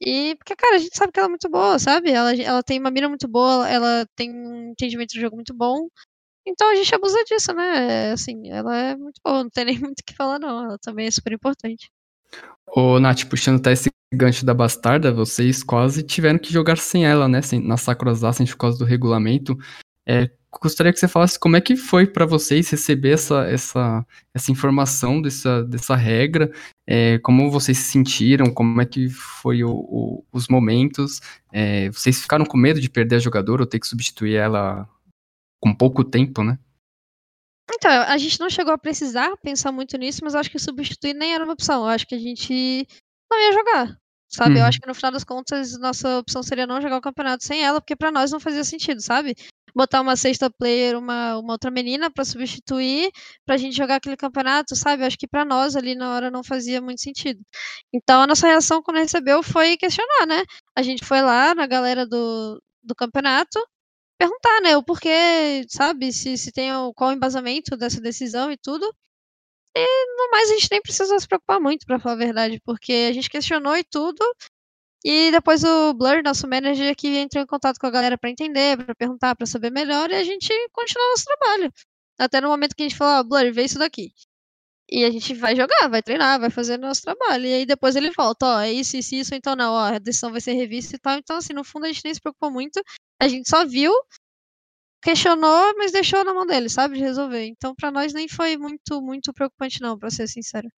E 0.00 0.34
porque, 0.36 0.56
cara, 0.56 0.76
a 0.76 0.78
gente 0.78 0.96
sabe 0.96 1.12
que 1.12 1.18
ela 1.18 1.28
é 1.28 1.30
muito 1.30 1.48
boa, 1.50 1.78
sabe? 1.78 2.10
Ela, 2.10 2.34
ela 2.36 2.62
tem 2.62 2.78
uma 2.78 2.90
mira 2.90 3.08
muito 3.08 3.28
boa, 3.28 3.68
ela 3.68 4.06
tem 4.16 4.30
um 4.30 4.70
entendimento 4.70 5.14
do 5.14 5.20
jogo 5.20 5.36
muito 5.36 5.54
bom. 5.54 5.88
Então 6.46 6.70
a 6.70 6.74
gente 6.74 6.94
abusa 6.94 7.22
disso, 7.24 7.52
né? 7.52 8.12
Assim, 8.12 8.50
ela 8.50 8.76
é 8.76 8.96
muito 8.96 9.20
boa, 9.24 9.42
não 9.44 9.50
tem 9.50 9.64
nem 9.76 9.78
muito 9.78 10.00
o 10.00 10.04
que 10.04 10.14
falar, 10.14 10.38
não. 10.38 10.64
Ela 10.64 10.78
também 10.78 11.06
é 11.06 11.10
super 11.10 11.32
importante. 11.32 11.90
Ô, 12.66 12.98
Nath, 13.00 13.24
puxando 13.24 13.58
até 13.58 13.72
esse 13.72 13.90
gancho 14.12 14.44
da 14.44 14.52
Bastarda, 14.52 15.12
vocês 15.12 15.62
quase 15.62 16.02
tiveram 16.02 16.38
que 16.38 16.52
jogar 16.52 16.76
sem 16.76 17.06
ela, 17.06 17.28
né? 17.28 17.40
Sem, 17.42 17.60
na 17.60 17.76
Sakura 17.76 18.12
Ascent 18.12 18.50
por 18.50 18.56
causa 18.58 18.78
do 18.78 18.84
regulamento. 18.84 19.56
É, 20.06 20.30
gostaria 20.60 20.92
que 20.92 20.98
você 20.98 21.06
falasse 21.06 21.38
como 21.38 21.56
é 21.56 21.60
que 21.60 21.76
foi 21.76 22.06
para 22.06 22.26
vocês 22.26 22.68
receber 22.70 23.12
essa, 23.12 23.44
essa, 23.44 24.04
essa 24.34 24.50
informação 24.50 25.22
dessa, 25.22 25.62
dessa 25.64 25.94
regra, 25.94 26.50
é, 26.86 27.18
como 27.18 27.50
vocês 27.50 27.78
se 27.78 27.92
sentiram, 27.92 28.52
como 28.52 28.80
é 28.80 28.86
que 28.86 29.08
foi 29.08 29.62
o, 29.62 29.70
o, 29.70 30.24
os 30.32 30.48
momentos, 30.48 31.20
é, 31.52 31.88
vocês 31.90 32.20
ficaram 32.20 32.44
com 32.44 32.56
medo 32.56 32.80
de 32.80 32.90
perder 32.90 33.16
a 33.16 33.20
jogadora 33.20 33.62
ou 33.62 33.66
ter 33.66 33.78
que 33.78 33.86
substituir 33.86 34.34
ela 34.34 34.88
com 35.60 35.74
pouco 35.74 36.02
tempo, 36.02 36.42
né? 36.42 36.58
Então, 37.72 37.90
a 37.90 38.18
gente 38.18 38.40
não 38.40 38.50
chegou 38.50 38.72
a 38.72 38.78
precisar 38.78 39.36
pensar 39.36 39.70
muito 39.70 39.96
nisso, 39.96 40.22
mas 40.24 40.34
acho 40.34 40.50
que 40.50 40.58
substituir 40.58 41.14
nem 41.14 41.34
era 41.34 41.44
uma 41.44 41.52
opção. 41.52 41.82
Eu 41.82 41.88
acho 41.88 42.06
que 42.06 42.16
a 42.16 42.18
gente 42.18 42.84
não 43.30 43.38
ia 43.38 43.52
jogar. 43.52 43.99
Sabe? 44.30 44.54
Uhum. 44.54 44.60
Eu 44.60 44.64
acho 44.66 44.80
que 44.80 44.86
no 44.86 44.94
final 44.94 45.10
das 45.10 45.24
contas, 45.24 45.76
nossa 45.78 46.18
opção 46.18 46.42
seria 46.42 46.66
não 46.66 46.80
jogar 46.80 46.98
o 46.98 47.00
campeonato 47.00 47.44
sem 47.44 47.64
ela, 47.64 47.80
porque 47.80 47.96
para 47.96 48.12
nós 48.12 48.30
não 48.30 48.38
fazia 48.38 48.62
sentido, 48.62 49.00
sabe? 49.00 49.34
Botar 49.74 50.00
uma 50.00 50.16
sexta 50.16 50.48
player, 50.50 50.96
uma, 50.96 51.36
uma 51.38 51.54
outra 51.54 51.70
menina 51.70 52.10
para 52.10 52.24
substituir, 52.24 53.10
pra 53.44 53.56
gente 53.56 53.76
jogar 53.76 53.96
aquele 53.96 54.16
campeonato, 54.16 54.76
sabe? 54.76 55.02
Eu 55.02 55.06
acho 55.08 55.18
que 55.18 55.26
para 55.28 55.44
nós 55.44 55.74
ali 55.76 55.94
na 55.96 56.14
hora 56.14 56.30
não 56.30 56.44
fazia 56.44 56.80
muito 56.80 57.00
sentido. 57.00 57.40
Então 57.92 58.22
a 58.22 58.26
nossa 58.26 58.46
reação 58.46 58.82
quando 58.82 58.98
recebeu 58.98 59.42
foi 59.42 59.76
questionar, 59.76 60.26
né? 60.26 60.44
A 60.76 60.82
gente 60.82 61.04
foi 61.04 61.20
lá 61.22 61.54
na 61.54 61.66
galera 61.66 62.06
do, 62.06 62.62
do 62.82 62.94
campeonato, 62.94 63.58
perguntar, 64.18 64.60
né, 64.62 64.76
o 64.76 64.82
porquê, 64.84 65.64
sabe, 65.68 66.12
se, 66.12 66.36
se 66.38 66.52
tem 66.52 66.72
o, 66.74 66.92
qual 66.94 67.10
o 67.10 67.12
embasamento 67.14 67.76
dessa 67.76 68.00
decisão 68.00 68.52
e 68.52 68.56
tudo. 68.58 68.86
E 69.76 70.06
no 70.16 70.30
mais 70.30 70.50
a 70.50 70.54
gente 70.54 70.68
nem 70.70 70.82
precisa 70.82 71.18
se 71.18 71.26
preocupar 71.28 71.60
muito, 71.60 71.86
para 71.86 71.98
falar 71.98 72.14
a 72.14 72.18
verdade, 72.18 72.60
porque 72.64 73.08
a 73.10 73.12
gente 73.12 73.30
questionou 73.30 73.76
e 73.76 73.84
tudo. 73.84 74.24
E 75.04 75.30
depois 75.30 75.64
o 75.64 75.94
Blur, 75.94 76.22
nosso 76.22 76.46
manager, 76.46 76.94
que 76.96 77.08
entrou 77.18 77.42
em 77.42 77.46
contato 77.46 77.78
com 77.78 77.86
a 77.86 77.90
galera 77.90 78.18
para 78.18 78.30
entender, 78.30 78.76
para 78.76 78.94
perguntar, 78.94 79.34
para 79.34 79.46
saber 79.46 79.70
melhor, 79.70 80.10
e 80.10 80.14
a 80.14 80.24
gente 80.24 80.48
continua 80.72 81.10
nosso 81.10 81.24
trabalho. 81.24 81.72
Até 82.18 82.40
no 82.40 82.48
momento 82.48 82.74
que 82.76 82.82
a 82.82 82.88
gente 82.88 82.98
falou, 82.98 83.20
oh, 83.20 83.24
Blur, 83.24 83.52
vê 83.52 83.64
isso 83.64 83.78
daqui. 83.78 84.12
E 84.90 85.04
a 85.04 85.10
gente 85.10 85.34
vai 85.34 85.54
jogar, 85.54 85.88
vai 85.88 86.02
treinar, 86.02 86.40
vai 86.40 86.50
fazer 86.50 86.76
nosso 86.76 87.02
trabalho. 87.02 87.46
E 87.46 87.54
aí 87.54 87.66
depois 87.66 87.94
ele 87.96 88.10
volta, 88.10 88.44
ó, 88.44 88.60
é 88.60 88.72
isso, 88.72 88.96
isso, 88.96 89.14
isso, 89.14 89.34
então 89.34 89.54
não, 89.54 89.72
ó, 89.72 89.84
a 89.94 89.98
decisão 89.98 90.32
vai 90.32 90.40
ser 90.40 90.52
revista 90.54 90.96
e 90.96 90.98
tal. 90.98 91.16
Então, 91.16 91.36
assim, 91.36 91.52
no 91.52 91.64
fundo 91.64 91.86
a 91.86 91.88
gente 91.88 92.04
nem 92.04 92.12
se 92.12 92.20
preocupou 92.20 92.50
muito. 92.50 92.82
A 93.20 93.28
gente 93.28 93.48
só 93.48 93.64
viu, 93.64 93.92
questionou, 95.02 95.74
mas 95.76 95.92
deixou 95.92 96.24
na 96.24 96.34
mão 96.34 96.46
dele, 96.46 96.68
sabe, 96.68 96.96
de 96.96 97.00
resolver. 97.00 97.44
Então, 97.44 97.74
para 97.74 97.90
nós 97.90 98.12
nem 98.12 98.28
foi 98.28 98.56
muito, 98.56 99.00
muito 99.00 99.32
preocupante 99.32 99.80
não, 99.80 99.98
para 99.98 100.10
ser 100.10 100.28
sincero. 100.28 100.68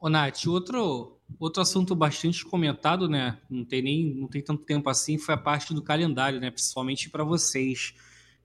Ô, 0.00 0.08
Nath, 0.08 0.46
outro, 0.46 1.20
outro 1.38 1.60
assunto 1.60 1.94
bastante 1.94 2.44
comentado, 2.44 3.08
né? 3.08 3.40
Não 3.50 3.64
tem 3.64 3.82
nem 3.82 4.14
não 4.14 4.28
tem 4.28 4.42
tanto 4.42 4.64
tempo 4.64 4.88
assim, 4.88 5.18
foi 5.18 5.34
a 5.34 5.38
parte 5.38 5.74
do 5.74 5.82
calendário, 5.82 6.40
né? 6.40 6.50
Principalmente 6.50 7.10
para 7.10 7.24
vocês 7.24 7.94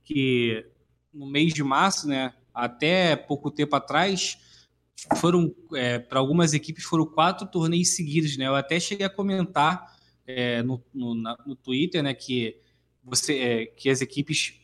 que 0.03 0.65
no 1.13 1.27
mês 1.27 1.53
de 1.53 1.63
março, 1.63 2.07
né? 2.07 2.33
Até 2.53 3.15
pouco 3.15 3.51
tempo 3.51 3.75
atrás, 3.75 4.37
foram 5.17 5.53
é, 5.73 5.99
para 5.99 6.19
algumas 6.19 6.53
equipes 6.53 6.83
foram 6.83 7.05
quatro 7.05 7.47
torneios 7.47 7.95
seguidos, 7.95 8.37
né? 8.37 8.47
Eu 8.47 8.55
até 8.55 8.79
cheguei 8.79 9.05
a 9.05 9.09
comentar 9.09 9.95
é, 10.25 10.63
no, 10.63 10.83
no, 10.93 11.15
na, 11.15 11.37
no, 11.45 11.55
Twitter, 11.55 12.01
né? 12.01 12.13
Que 12.13 12.57
você 13.03 13.37
é, 13.37 13.65
que 13.65 13.89
as 13.89 14.01
equipes 14.01 14.59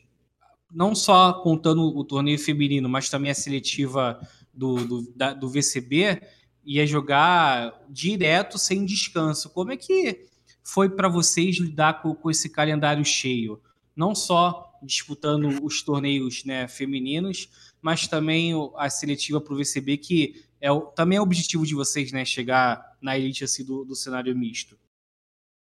não 0.72 0.94
só 0.94 1.32
contando 1.32 1.82
o 1.82 2.04
torneio 2.04 2.38
feminino, 2.38 2.88
mas 2.88 3.08
também 3.08 3.30
a 3.30 3.34
seletiva 3.34 4.20
do, 4.54 4.84
do, 4.84 5.12
da, 5.14 5.32
do 5.32 5.48
VCB 5.48 6.20
ia 6.64 6.86
jogar 6.86 7.82
direto 7.88 8.58
sem 8.58 8.84
descanso. 8.84 9.50
Como 9.50 9.72
é 9.72 9.76
que 9.76 10.28
foi 10.62 10.88
para 10.88 11.08
vocês 11.08 11.56
lidar 11.56 12.02
com, 12.02 12.14
com, 12.14 12.30
esse 12.30 12.48
calendário 12.48 13.04
cheio? 13.04 13.60
Não 13.96 14.14
só 14.14 14.70
disputando 14.82 15.62
os 15.62 15.82
torneios 15.82 16.44
né, 16.44 16.68
femininos, 16.68 17.48
mas 17.82 18.06
também 18.06 18.52
a 18.76 18.88
seletiva 18.88 19.40
para 19.40 19.54
o 19.54 19.56
VCB, 19.56 19.96
que 19.98 20.44
é 20.60 20.68
também 20.94 21.16
é 21.16 21.20
o 21.20 21.24
objetivo 21.24 21.66
de 21.66 21.74
vocês, 21.74 22.12
né? 22.12 22.24
Chegar 22.24 22.96
na 23.00 23.18
elite 23.18 23.44
assim, 23.44 23.64
do, 23.64 23.84
do 23.84 23.96
cenário 23.96 24.36
misto. 24.36 24.78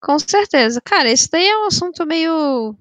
Com 0.06 0.20
certeza. 0.20 0.80
Cara, 0.82 1.10
esse 1.12 1.28
daí 1.30 1.47
é 1.47 1.58
um 1.58 1.66
assunto 1.66 2.06
meio 2.06 2.78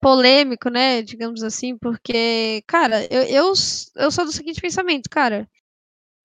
polêmico, 0.00 0.68
né? 0.70 1.02
Digamos 1.02 1.42
assim, 1.42 1.76
porque, 1.78 2.62
cara, 2.66 3.04
eu, 3.12 3.22
eu, 3.24 3.52
eu 3.96 4.10
sou 4.10 4.24
do 4.24 4.32
seguinte 4.32 4.60
pensamento, 4.60 5.08
cara. 5.10 5.48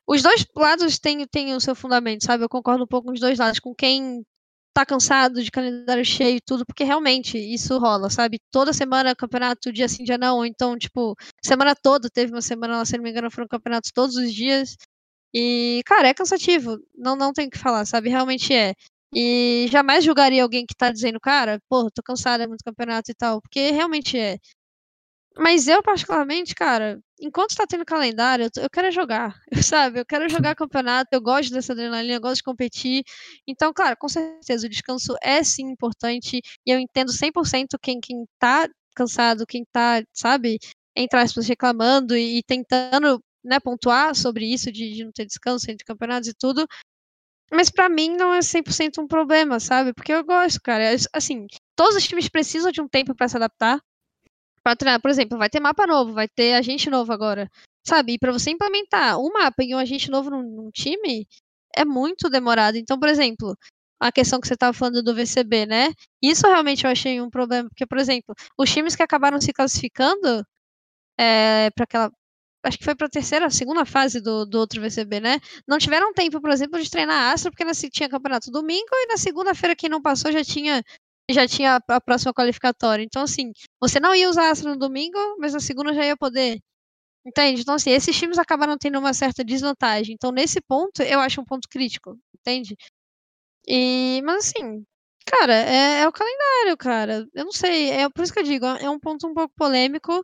Os 0.08 0.24
dois 0.24 0.46
lados 0.56 1.00
têm, 1.00 1.26
têm 1.28 1.56
o 1.56 1.62
seu 1.62 1.76
fundamento, 1.76 2.26
sabe? 2.26 2.44
Eu 2.44 2.50
concordo 2.50 2.84
um 2.86 2.88
pouco 2.88 3.08
com 3.08 3.14
os 3.14 3.22
dois 3.22 3.40
lados. 3.40 3.60
Com 3.60 3.76
quem 3.76 4.26
tá 4.74 4.86
cansado 4.86 5.44
de 5.44 5.52
calendário 5.52 6.06
cheio 6.06 6.38
e 6.38 6.42
tudo, 6.42 6.66
porque 6.66 6.84
realmente 6.84 7.38
isso 7.38 7.78
rola, 7.80 8.10
sabe? 8.10 8.40
Toda 8.52 8.74
semana 8.74 9.16
campeonato, 9.16 9.72
dia 9.74 9.88
sim, 9.90 10.04
dia 10.06 10.18
não. 10.18 10.46
Então, 10.46 10.78
tipo, 10.78 11.16
semana 11.44 11.76
toda 11.76 12.10
teve 12.10 12.34
uma 12.34 12.42
semana 12.42 12.78
lá, 12.80 12.86
se 12.86 12.98
não 12.98 13.04
me 13.04 13.12
engano, 13.12 13.32
foram 13.32 13.48
campeonatos 13.48 13.92
todos 13.94 14.16
os 14.18 14.34
dias. 14.34 14.78
E, 15.34 15.82
cara, 15.86 16.10
é 16.10 16.14
cansativo. 16.14 16.78
Não, 16.96 17.16
não 17.16 17.34
tem 17.34 17.48
o 17.48 17.52
que 17.52 17.58
falar, 17.60 17.86
sabe? 17.86 18.10
Realmente 18.10 18.54
é. 18.54 18.74
E 19.16 19.68
jamais 19.70 20.04
julgaria 20.04 20.44
alguém 20.44 20.66
que 20.66 20.76
tá 20.76 20.92
dizendo, 20.92 21.20
cara, 21.20 21.60
pô, 21.70 21.90
tô 21.92 22.02
cansada, 22.04 22.44
é 22.44 22.48
muito 22.48 22.64
campeonato 22.64 23.12
e 23.12 23.14
tal, 23.14 23.42
porque 23.42 23.72
realmente 23.72 24.18
é. 24.18 24.38
Mas 25.38 25.68
eu, 25.68 25.82
particularmente, 25.82 26.54
cara, 26.54 27.00
enquanto 27.20 27.56
tá 27.56 27.66
tendo 27.68 27.86
calendário, 27.86 28.46
eu, 28.56 28.64
eu 28.64 28.70
quero 28.70 28.92
jogar, 28.92 29.36
sabe? 29.64 30.00
Eu 30.00 30.06
quero 30.06 30.30
jogar 30.30 30.56
campeonato, 30.56 31.10
eu 31.12 31.22
gosto 31.22 31.52
dessa 31.52 31.74
adrenalina, 31.74 32.16
eu 32.16 32.22
gosto 32.22 32.38
de 32.38 32.44
competir. 32.44 33.04
Então, 33.48 33.74
claro, 33.74 33.98
com 33.98 34.08
certeza, 34.08 34.68
o 34.68 34.70
descanso 34.70 35.16
é 35.22 35.44
sim 35.44 35.64
importante, 35.72 36.40
e 36.66 36.72
eu 36.72 36.80
entendo 36.80 37.12
100% 37.12 37.80
quem, 37.82 38.00
quem 38.00 38.26
tá 38.40 38.68
cansado, 38.96 39.46
quem 39.48 39.66
tá, 39.72 40.04
sabe, 40.14 40.60
entre 40.96 41.20
aspas, 41.20 41.48
reclamando 41.48 42.16
e, 42.16 42.40
e 42.40 42.44
tentando 42.44 43.24
né, 43.44 43.60
pontuar 43.60 44.16
sobre 44.16 44.46
isso 44.46 44.72
de, 44.72 44.94
de, 44.94 45.04
não 45.04 45.12
ter 45.12 45.26
descanso 45.26 45.70
entre 45.70 45.86
campeonatos 45.86 46.30
e 46.30 46.34
tudo, 46.34 46.66
mas 47.56 47.70
para 47.70 47.90
mim 47.90 48.16
não 48.16 48.34
é 48.34 48.42
100% 48.42 49.00
um 49.00 49.08
problema, 49.08 49.60
sabe? 49.60 49.94
Porque 49.94 50.14
eu 50.14 50.24
gosto, 50.24 50.60
cara. 50.62 50.84
Assim, 51.14 51.48
todos 51.76 51.96
os 51.96 52.04
times 52.08 52.30
precisam 52.30 52.72
de 52.72 52.82
um 52.82 52.88
tempo 52.88 53.16
para 53.16 53.28
se 53.28 53.38
adaptar. 53.38 53.80
Pra 54.64 54.76
treinar, 54.76 55.02
por 55.02 55.12
exemplo, 55.12 55.38
vai 55.38 55.50
ter 55.50 55.60
mapa 55.60 55.88
novo, 55.88 56.14
vai 56.14 56.28
ter 56.28 56.54
agente 56.54 56.90
novo 56.90 57.12
agora. 57.14 57.50
Sabe? 57.86 58.14
E 58.14 58.20
pra 58.20 58.32
você 58.32 58.52
implementar 58.52 59.20
um 59.20 59.32
mapa 59.34 59.64
e 59.64 59.76
um 59.76 59.78
agente 59.80 60.10
novo 60.10 60.30
num, 60.30 60.44
num 60.44 60.72
time, 60.72 61.28
é 61.76 61.86
muito 61.86 62.30
demorado. 62.30 62.78
Então, 62.78 63.00
por 63.00 63.10
exemplo, 63.10 63.58
a 64.00 64.12
questão 64.12 64.40
que 64.40 64.48
você 64.48 64.54
estava 64.56 64.74
falando 64.74 65.04
do 65.04 65.16
VCB, 65.16 65.66
né? 65.66 65.94
Isso 66.22 66.48
realmente 66.48 66.86
eu 66.86 66.92
achei 66.92 67.22
um 67.22 67.30
problema, 67.30 67.70
porque, 67.70 67.86
por 67.86 67.98
exemplo, 67.98 68.36
os 68.58 68.72
times 68.72 68.96
que 68.96 69.04
acabaram 69.04 69.40
se 69.42 69.54
classificando 69.54 70.46
é, 71.20 71.70
para 71.72 71.84
aquela 71.86 72.12
acho 72.64 72.78
que 72.78 72.84
foi 72.84 72.96
para 72.96 73.08
a 73.08 73.10
terceira, 73.10 73.50
segunda 73.50 73.86
fase 73.86 74.22
do, 74.22 74.46
do 74.46 74.58
outro 74.60 74.82
VCB, 74.82 75.20
né? 75.20 75.40
Não 75.68 75.78
tiveram 75.78 76.14
tempo, 76.14 76.42
por 76.42 76.50
exemplo, 76.50 76.82
de 76.82 76.90
treinar 76.90 77.34
Astro, 77.34 77.52
porque 77.52 77.66
na, 77.66 77.74
tinha 77.74 78.10
campeonato 78.10 78.52
domingo 78.52 78.90
e 78.92 79.08
na 79.08 79.18
segunda-feira 79.18 79.76
quem 79.76 79.90
não 79.90 80.02
passou 80.02 80.32
já 80.32 80.44
tinha 80.44 80.84
já 81.32 81.48
tinha 81.48 81.80
a 81.88 82.02
próxima 82.02 82.34
qualificatória. 82.34 83.04
Então, 83.04 83.24
assim, 83.24 83.52
você 83.82 84.00
não 84.00 84.14
ia 84.16 84.30
usar 84.30 84.50
Astro 84.52 84.72
no 84.72 84.78
domingo, 84.78 85.18
mas 85.40 85.54
na 85.54 85.60
segunda 85.60 85.94
já 85.94 86.06
ia 86.06 86.18
poder. 86.18 86.60
Entende? 87.26 87.62
Então, 87.62 87.76
assim, 87.76 87.92
esses 87.92 88.18
times 88.18 88.38
acabaram 88.38 88.78
tendo 88.78 89.00
uma 89.00 89.14
certa 89.14 89.44
desvantagem. 89.44 90.14
Então, 90.16 90.32
nesse 90.32 90.62
ponto, 90.62 91.02
eu 91.04 91.20
acho 91.22 91.42
um 91.42 91.46
ponto 91.46 91.70
crítico, 91.70 92.18
entende? 92.36 92.76
E, 93.68 94.22
mas 94.24 94.48
assim, 94.48 94.86
cara, 95.26 95.54
é, 95.54 96.02
é 96.02 96.08
o 96.08 96.12
calendário, 96.12 96.78
cara. 96.78 97.28
Eu 97.34 97.46
não 97.46 97.52
sei, 97.52 97.92
é 97.92 98.10
por 98.10 98.24
isso 98.24 98.34
que 98.34 98.40
eu 98.40 98.44
digo, 98.44 98.66
é 98.66 98.90
um 98.90 99.00
ponto 99.00 99.28
um 99.28 99.34
pouco 99.34 99.54
polêmico, 99.56 100.24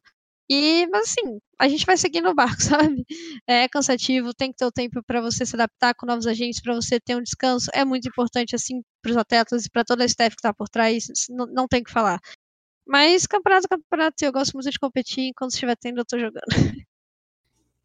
e, 0.49 0.87
mas 0.87 1.09
assim, 1.09 1.39
a 1.59 1.67
gente 1.67 1.85
vai 1.85 1.95
seguindo 1.95 2.27
o 2.29 2.33
barco, 2.33 2.57
sabe? 2.63 3.05
É 3.45 3.67
cansativo, 3.67 4.33
tem 4.33 4.51
que 4.51 4.57
ter 4.57 4.65
o 4.65 4.71
tempo 4.71 5.03
para 5.03 5.21
você 5.21 5.45
se 5.45 5.55
adaptar 5.55 5.93
com 5.93 6.05
novos 6.05 6.25
agentes, 6.25 6.61
para 6.61 6.73
você 6.73 6.99
ter 6.99 7.15
um 7.15 7.21
descanso. 7.21 7.69
É 7.73 7.85
muito 7.85 8.07
importante, 8.07 8.55
assim, 8.55 8.81
para 9.01 9.11
os 9.11 9.17
atletas 9.17 9.65
e 9.65 9.69
para 9.69 9.83
toda 9.83 10.03
a 10.03 10.05
staff 10.05 10.35
que 10.35 10.39
está 10.39 10.53
por 10.53 10.67
trás, 10.67 11.07
não, 11.29 11.45
não 11.45 11.67
tem 11.67 11.83
que 11.83 11.91
falar. 11.91 12.19
Mas 12.87 13.27
campeonato, 13.27 13.67
campeonato, 13.69 14.15
eu 14.25 14.31
gosto 14.31 14.53
muito 14.53 14.71
de 14.71 14.79
competir, 14.79 15.27
enquanto 15.27 15.51
estiver 15.51 15.75
tendo, 15.77 15.99
eu 15.99 16.05
tô 16.05 16.17
jogando. 16.17 16.43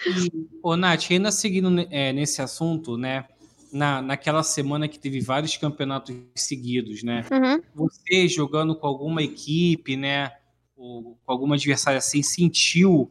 E, 0.06 0.48
ô, 0.62 0.76
Nath, 0.76 1.10
ainda 1.10 1.30
seguindo 1.30 1.86
é, 1.90 2.12
nesse 2.12 2.40
assunto, 2.40 2.96
né? 2.96 3.26
Na, 3.70 4.00
naquela 4.00 4.42
semana 4.42 4.88
que 4.88 4.98
teve 4.98 5.20
vários 5.20 5.56
campeonatos 5.56 6.16
seguidos, 6.34 7.02
né? 7.02 7.24
Uhum. 7.30 7.60
Você 7.74 8.28
jogando 8.28 8.74
com 8.74 8.86
alguma 8.86 9.22
equipe, 9.22 9.96
né? 9.96 10.32
Ou 10.76 11.18
com 11.24 11.32
alguma 11.32 11.54
adversária 11.54 11.98
assim, 11.98 12.22
sentiu 12.22 13.10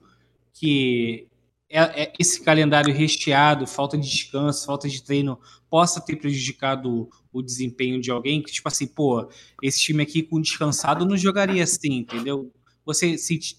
que 0.53 1.27
é, 1.69 2.03
é 2.03 2.13
esse 2.19 2.41
calendário 2.41 2.93
recheado, 2.93 3.65
falta 3.65 3.97
de 3.97 4.07
descanso, 4.07 4.65
falta 4.65 4.87
de 4.87 5.01
treino, 5.01 5.39
possa 5.69 5.99
ter 5.99 6.17
prejudicado 6.17 7.09
o 7.31 7.41
desempenho 7.41 7.99
de 7.99 8.11
alguém 8.11 8.43
que, 8.43 8.51
tipo 8.51 8.67
assim, 8.67 8.85
pô, 8.85 9.27
esse 9.61 9.79
time 9.79 10.03
aqui 10.03 10.21
com 10.21 10.39
descansado 10.39 11.05
não 11.05 11.17
jogaria 11.17 11.63
assim, 11.63 11.93
entendeu? 11.97 12.51
Você 12.85 13.17
senti, 13.17 13.57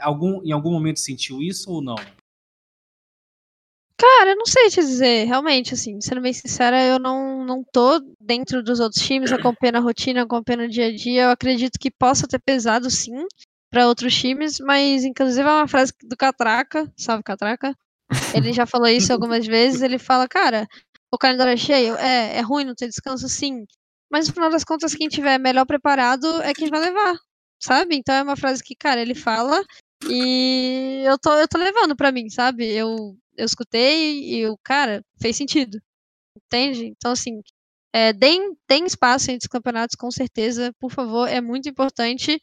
algum, 0.00 0.42
em 0.42 0.50
algum 0.50 0.72
momento 0.72 0.98
sentiu 0.98 1.40
isso 1.40 1.70
ou 1.70 1.80
não? 1.80 1.96
Cara, 3.98 4.30
eu 4.30 4.36
não 4.36 4.44
sei 4.44 4.68
te 4.68 4.76
dizer, 4.76 5.24
realmente, 5.24 5.72
assim, 5.72 5.98
sendo 6.02 6.20
bem 6.20 6.32
sincera, 6.32 6.84
eu 6.84 6.98
não, 6.98 7.44
não 7.44 7.64
tô 7.72 7.98
dentro 8.20 8.62
dos 8.62 8.78
outros 8.78 9.02
times, 9.02 9.32
acompanhando 9.32 9.76
a 9.76 9.80
rotina, 9.80 10.22
acompanhando 10.22 10.64
o 10.64 10.68
dia 10.68 10.88
a 10.88 10.94
dia. 10.94 11.22
Eu 11.22 11.30
acredito 11.30 11.78
que 11.78 11.90
possa 11.90 12.28
ter 12.28 12.38
pesado, 12.38 12.90
sim, 12.90 13.26
para 13.70 13.88
outros 13.88 14.14
times, 14.14 14.60
mas 14.60 15.04
inclusive 15.04 15.48
é 15.48 15.52
uma 15.52 15.66
frase 15.66 15.92
do 16.02 16.16
Catraca, 16.16 16.92
salve 16.96 17.22
Catraca. 17.22 17.74
Ele 18.34 18.52
já 18.52 18.66
falou 18.66 18.86
isso 18.88 19.12
algumas 19.12 19.46
vezes. 19.46 19.80
Ele 19.80 19.98
fala, 19.98 20.28
cara, 20.28 20.66
o 21.10 21.16
calendário 21.16 21.54
é 21.54 21.56
cheio, 21.56 21.96
é, 21.96 22.36
é 22.36 22.40
ruim 22.42 22.64
não 22.64 22.74
ter 22.74 22.88
descanso, 22.88 23.28
sim. 23.28 23.64
Mas 24.10 24.28
no 24.28 24.34
final 24.34 24.50
das 24.50 24.62
contas, 24.64 24.94
quem 24.94 25.08
tiver 25.08 25.38
melhor 25.38 25.64
preparado 25.64 26.26
é 26.42 26.52
quem 26.52 26.68
vai 26.68 26.80
levar, 26.80 27.18
sabe? 27.58 27.96
Então 27.96 28.14
é 28.14 28.22
uma 28.22 28.36
frase 28.36 28.62
que, 28.62 28.76
cara, 28.76 29.00
ele 29.00 29.14
fala 29.14 29.64
e 30.08 31.02
eu 31.06 31.18
tô, 31.18 31.32
eu 31.32 31.48
tô 31.48 31.56
levando 31.56 31.96
pra 31.96 32.12
mim, 32.12 32.28
sabe? 32.28 32.66
Eu 32.70 33.16
eu 33.36 33.44
escutei 33.44 34.34
e 34.34 34.48
o 34.48 34.56
cara 34.58 35.04
fez 35.20 35.36
sentido. 35.36 35.80
Entende? 36.36 36.86
Então, 36.86 37.12
assim, 37.12 37.40
é, 37.92 38.12
deem, 38.12 38.56
deem 38.68 38.84
espaço 38.86 39.30
entre 39.30 39.46
os 39.46 39.50
campeonatos, 39.50 39.96
com 39.96 40.10
certeza, 40.10 40.72
por 40.78 40.90
favor, 40.90 41.28
é 41.28 41.40
muito 41.40 41.68
importante. 41.68 42.40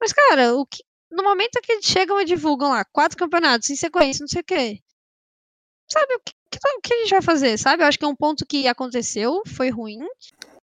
Mas, 0.00 0.12
cara, 0.12 0.54
o 0.54 0.66
que, 0.66 0.82
no 1.10 1.22
momento 1.22 1.60
que 1.62 1.72
eles 1.72 1.86
chegam 1.86 2.20
e 2.20 2.24
divulgam 2.24 2.70
lá 2.70 2.84
quatro 2.84 3.16
campeonatos 3.16 3.70
em 3.70 3.76
sequência, 3.76 4.22
não 4.22 4.28
sei 4.28 4.42
o 4.42 4.44
quê. 4.44 4.80
Sabe, 5.90 6.14
o 6.14 6.20
que, 6.20 6.32
o 6.56 6.80
que 6.82 6.94
a 6.94 6.98
gente 6.98 7.10
vai 7.10 7.22
fazer, 7.22 7.58
sabe? 7.58 7.82
Eu 7.82 7.86
acho 7.86 7.98
que 7.98 8.04
é 8.04 8.08
um 8.08 8.16
ponto 8.16 8.44
que 8.46 8.68
aconteceu, 8.68 9.42
foi 9.46 9.70
ruim, 9.70 10.00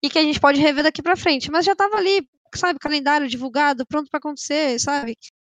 e 0.03 0.09
que 0.09 0.19
a 0.19 0.23
gente 0.23 0.39
pode 0.39 0.59
rever 0.59 0.83
daqui 0.83 1.01
pra 1.01 1.15
frente. 1.17 1.49
Mas 1.49 1.65
já 1.65 1.75
tava 1.75 1.97
ali, 1.97 2.27
sabe, 2.53 2.79
calendário 2.79 3.27
divulgado, 3.27 3.85
pronto 3.87 4.09
para 4.09 4.19
acontecer, 4.19 4.79
sabe? 4.79 5.17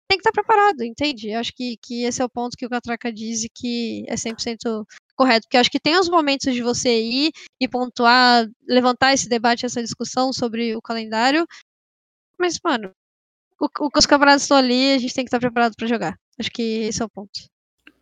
Tem 0.07 0.17
que 0.17 0.27
estar 0.27 0.31
preparado, 0.31 0.83
entende? 0.83 1.29
Eu 1.29 1.39
acho 1.39 1.53
que, 1.53 1.77
que 1.81 2.03
esse 2.03 2.21
é 2.21 2.25
o 2.25 2.29
ponto 2.29 2.57
que 2.57 2.65
o 2.65 2.69
Catraca 2.69 3.11
diz 3.11 3.43
e 3.43 3.49
que 3.49 4.05
é 4.07 4.15
100% 4.15 4.85
correto, 5.15 5.47
porque 5.47 5.57
acho 5.57 5.71
que 5.71 5.79
tem 5.79 5.97
os 5.97 6.09
momentos 6.09 6.53
de 6.53 6.61
você 6.61 7.01
ir 7.01 7.31
e 7.59 7.67
pontuar, 7.67 8.45
levantar 8.67 9.13
esse 9.13 9.29
debate, 9.29 9.65
essa 9.65 9.81
discussão 9.81 10.33
sobre 10.33 10.75
o 10.75 10.81
calendário, 10.81 11.45
mas, 12.39 12.59
mano, 12.63 12.91
o, 13.59 13.65
o, 13.65 13.89
os 13.97 14.05
campeonatos 14.05 14.43
estão 14.43 14.57
ali, 14.57 14.93
a 14.93 14.97
gente 14.97 15.13
tem 15.13 15.23
que 15.25 15.29
estar 15.29 15.39
preparado 15.39 15.75
para 15.75 15.87
jogar. 15.87 16.15
Acho 16.39 16.51
que 16.51 16.61
esse 16.61 17.01
é 17.01 17.05
o 17.05 17.09
ponto. 17.09 17.31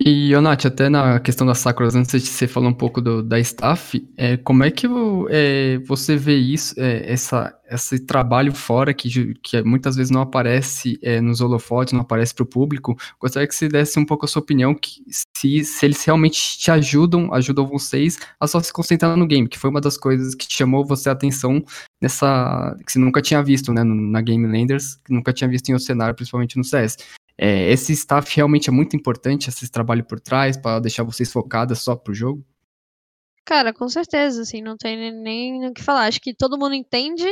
E, 0.06 0.36
Onati, 0.36 0.68
até 0.68 0.90
na 0.90 1.18
questão 1.18 1.48
das 1.48 1.60
Sakuras, 1.60 1.96
antes 1.96 2.22
de 2.22 2.28
você 2.28 2.46
falar 2.46 2.68
um 2.68 2.74
pouco 2.74 3.00
do, 3.00 3.24
da 3.24 3.40
staff, 3.40 4.06
é, 4.18 4.36
como 4.36 4.66
é 4.66 4.70
que 4.70 4.86
é, 5.30 5.78
você 5.88 6.18
vê 6.18 6.36
isso, 6.36 6.76
é, 6.78 7.10
essa, 7.10 7.58
esse 7.72 8.00
trabalho 8.00 8.54
fora, 8.54 8.94
que, 8.94 9.34
que 9.36 9.64
muitas 9.64 9.96
vezes 9.96 10.12
não 10.12 10.20
aparece 10.20 11.00
é, 11.02 11.22
nos 11.22 11.40
holofotes, 11.40 11.94
não 11.94 12.02
aparece 12.02 12.36
para 12.36 12.44
o 12.44 12.46
público? 12.46 12.98
Gostaria 13.18 13.48
que 13.48 13.56
você 13.56 13.70
desse 13.70 13.98
um 13.98 14.06
pouco 14.06 14.26
a 14.26 14.28
sua 14.28 14.42
opinião, 14.42 14.76
que, 14.76 15.02
se, 15.38 15.64
se 15.64 15.86
eles 15.86 16.04
realmente 16.04 16.58
te 16.58 16.70
ajudam, 16.70 17.34
ajudam 17.34 17.66
vocês 17.66 18.20
a 18.38 18.46
só 18.46 18.60
se 18.60 18.74
concentrar 18.74 19.16
no 19.16 19.26
game, 19.26 19.48
que 19.48 19.58
foi 19.58 19.70
uma 19.70 19.80
das 19.80 19.96
coisas 19.96 20.36
que 20.36 20.48
chamou 20.50 20.86
você 20.86 21.08
a 21.08 21.14
atenção 21.14 21.64
nessa, 22.02 22.78
que 22.86 22.92
você 22.92 23.00
nunca 23.00 23.22
tinha 23.22 23.42
visto, 23.42 23.72
né, 23.72 23.86
na 23.86 24.20
Game 24.20 24.46
Landers, 24.46 24.96
que 24.96 25.14
nunca 25.14 25.32
tinha 25.32 25.50
visto 25.50 25.70
em 25.70 25.74
outro 25.74 25.86
cenário, 25.86 26.14
principalmente 26.14 26.58
no 26.58 26.64
CS. 26.66 26.98
É, 27.38 27.72
esse 27.72 27.94
staff 27.94 28.36
realmente 28.36 28.70
é 28.70 28.72
muito 28.72 28.96
importante, 28.96 29.50
esse 29.50 29.70
trabalho 29.70 30.04
por 30.04 30.20
trás, 30.20 30.56
para 30.56 30.80
deixar 30.80 31.04
vocês 31.04 31.32
focadas 31.32 31.80
só 31.80 31.96
pro 31.96 32.14
jogo? 32.14 32.46
Cara, 33.46 33.74
com 33.74 33.90
certeza, 33.90 34.42
assim, 34.42 34.62
não 34.62 34.78
tem 34.78 35.12
nem 35.12 35.68
o 35.68 35.74
que 35.74 35.84
falar. 35.84 36.08
Acho 36.08 36.22
que 36.22 36.34
todo 36.34 36.58
mundo 36.58 36.76
entende 36.76 37.26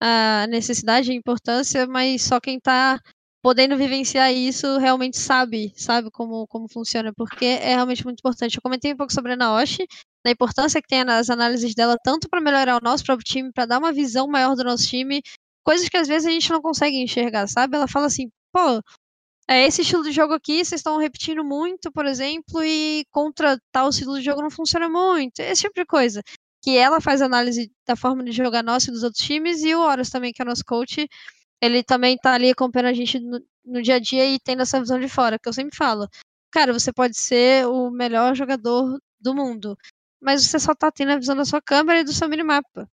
a 0.00 0.46
necessidade 0.48 1.10
e 1.10 1.14
a 1.14 1.16
importância, 1.16 1.86
mas 1.86 2.22
só 2.22 2.38
quem 2.38 2.60
tá 2.60 3.00
podendo 3.42 3.76
vivenciar 3.76 4.32
isso 4.32 4.76
realmente 4.78 5.16
sabe, 5.16 5.72
sabe 5.76 6.10
como, 6.10 6.46
como 6.48 6.68
funciona, 6.68 7.12
porque 7.16 7.44
é 7.44 7.74
realmente 7.74 8.04
muito 8.04 8.18
importante. 8.18 8.56
Eu 8.56 8.62
comentei 8.62 8.92
um 8.92 8.96
pouco 8.96 9.12
sobre 9.12 9.32
a 9.32 9.36
Naoshi, 9.36 9.86
da 10.24 10.30
importância 10.30 10.82
que 10.82 10.88
tem 10.88 11.04
nas 11.04 11.30
análises 11.30 11.74
dela, 11.74 11.96
tanto 12.02 12.28
para 12.28 12.40
melhorar 12.40 12.76
o 12.76 12.84
nosso 12.84 13.04
próprio 13.04 13.24
time, 13.24 13.52
para 13.52 13.66
dar 13.66 13.78
uma 13.78 13.92
visão 13.92 14.26
maior 14.26 14.56
do 14.56 14.64
nosso 14.64 14.86
time, 14.88 15.22
coisas 15.64 15.88
que 15.88 15.96
às 15.96 16.08
vezes 16.08 16.26
a 16.26 16.32
gente 16.32 16.50
não 16.50 16.60
consegue 16.60 16.96
enxergar, 16.96 17.46
sabe? 17.46 17.76
Ela 17.76 17.86
fala 17.86 18.06
assim, 18.06 18.28
pô, 18.52 18.82
é, 19.48 19.64
esse 19.66 19.82
estilo 19.82 20.02
de 20.02 20.10
jogo 20.10 20.34
aqui 20.34 20.64
vocês 20.64 20.80
estão 20.80 20.98
repetindo 20.98 21.44
muito, 21.44 21.92
por 21.92 22.04
exemplo, 22.04 22.64
e 22.64 23.04
contra 23.10 23.60
tal 23.70 23.90
estilo 23.90 24.18
de 24.18 24.24
jogo 24.24 24.42
não 24.42 24.50
funciona 24.50 24.88
muito. 24.88 25.40
Esse 25.40 25.62
tipo 25.62 25.74
de 25.74 25.86
coisa. 25.86 26.22
Que 26.62 26.76
ela 26.76 27.00
faz 27.00 27.22
análise 27.22 27.70
da 27.86 27.94
forma 27.94 28.24
de 28.24 28.32
jogar 28.32 28.62
nossa 28.62 28.90
e 28.90 28.92
dos 28.92 29.04
outros 29.04 29.22
times, 29.22 29.62
e 29.62 29.74
o 29.74 29.80
Horus 29.80 30.10
também, 30.10 30.32
que 30.32 30.42
é 30.42 30.44
nosso 30.44 30.64
coach, 30.64 31.08
ele 31.60 31.82
também 31.84 32.16
tá 32.16 32.34
ali 32.34 32.50
acompanhando 32.50 32.88
a 32.88 32.92
gente 32.92 33.20
no, 33.20 33.40
no 33.64 33.82
dia 33.82 33.96
a 33.96 33.98
dia 34.00 34.26
e 34.26 34.38
tendo 34.40 34.62
essa 34.62 34.80
visão 34.80 34.98
de 34.98 35.08
fora, 35.08 35.38
que 35.38 35.48
eu 35.48 35.52
sempre 35.52 35.76
falo. 35.76 36.08
Cara, 36.50 36.72
você 36.72 36.92
pode 36.92 37.16
ser 37.16 37.66
o 37.66 37.90
melhor 37.90 38.34
jogador 38.34 38.98
do 39.20 39.34
mundo, 39.34 39.78
mas 40.20 40.44
você 40.44 40.58
só 40.58 40.74
tá 40.74 40.90
tendo 40.90 41.12
a 41.12 41.18
visão 41.18 41.36
da 41.36 41.44
sua 41.44 41.62
câmera 41.62 42.00
e 42.00 42.04
do 42.04 42.12
seu 42.12 42.28
minimapa. 42.28 42.88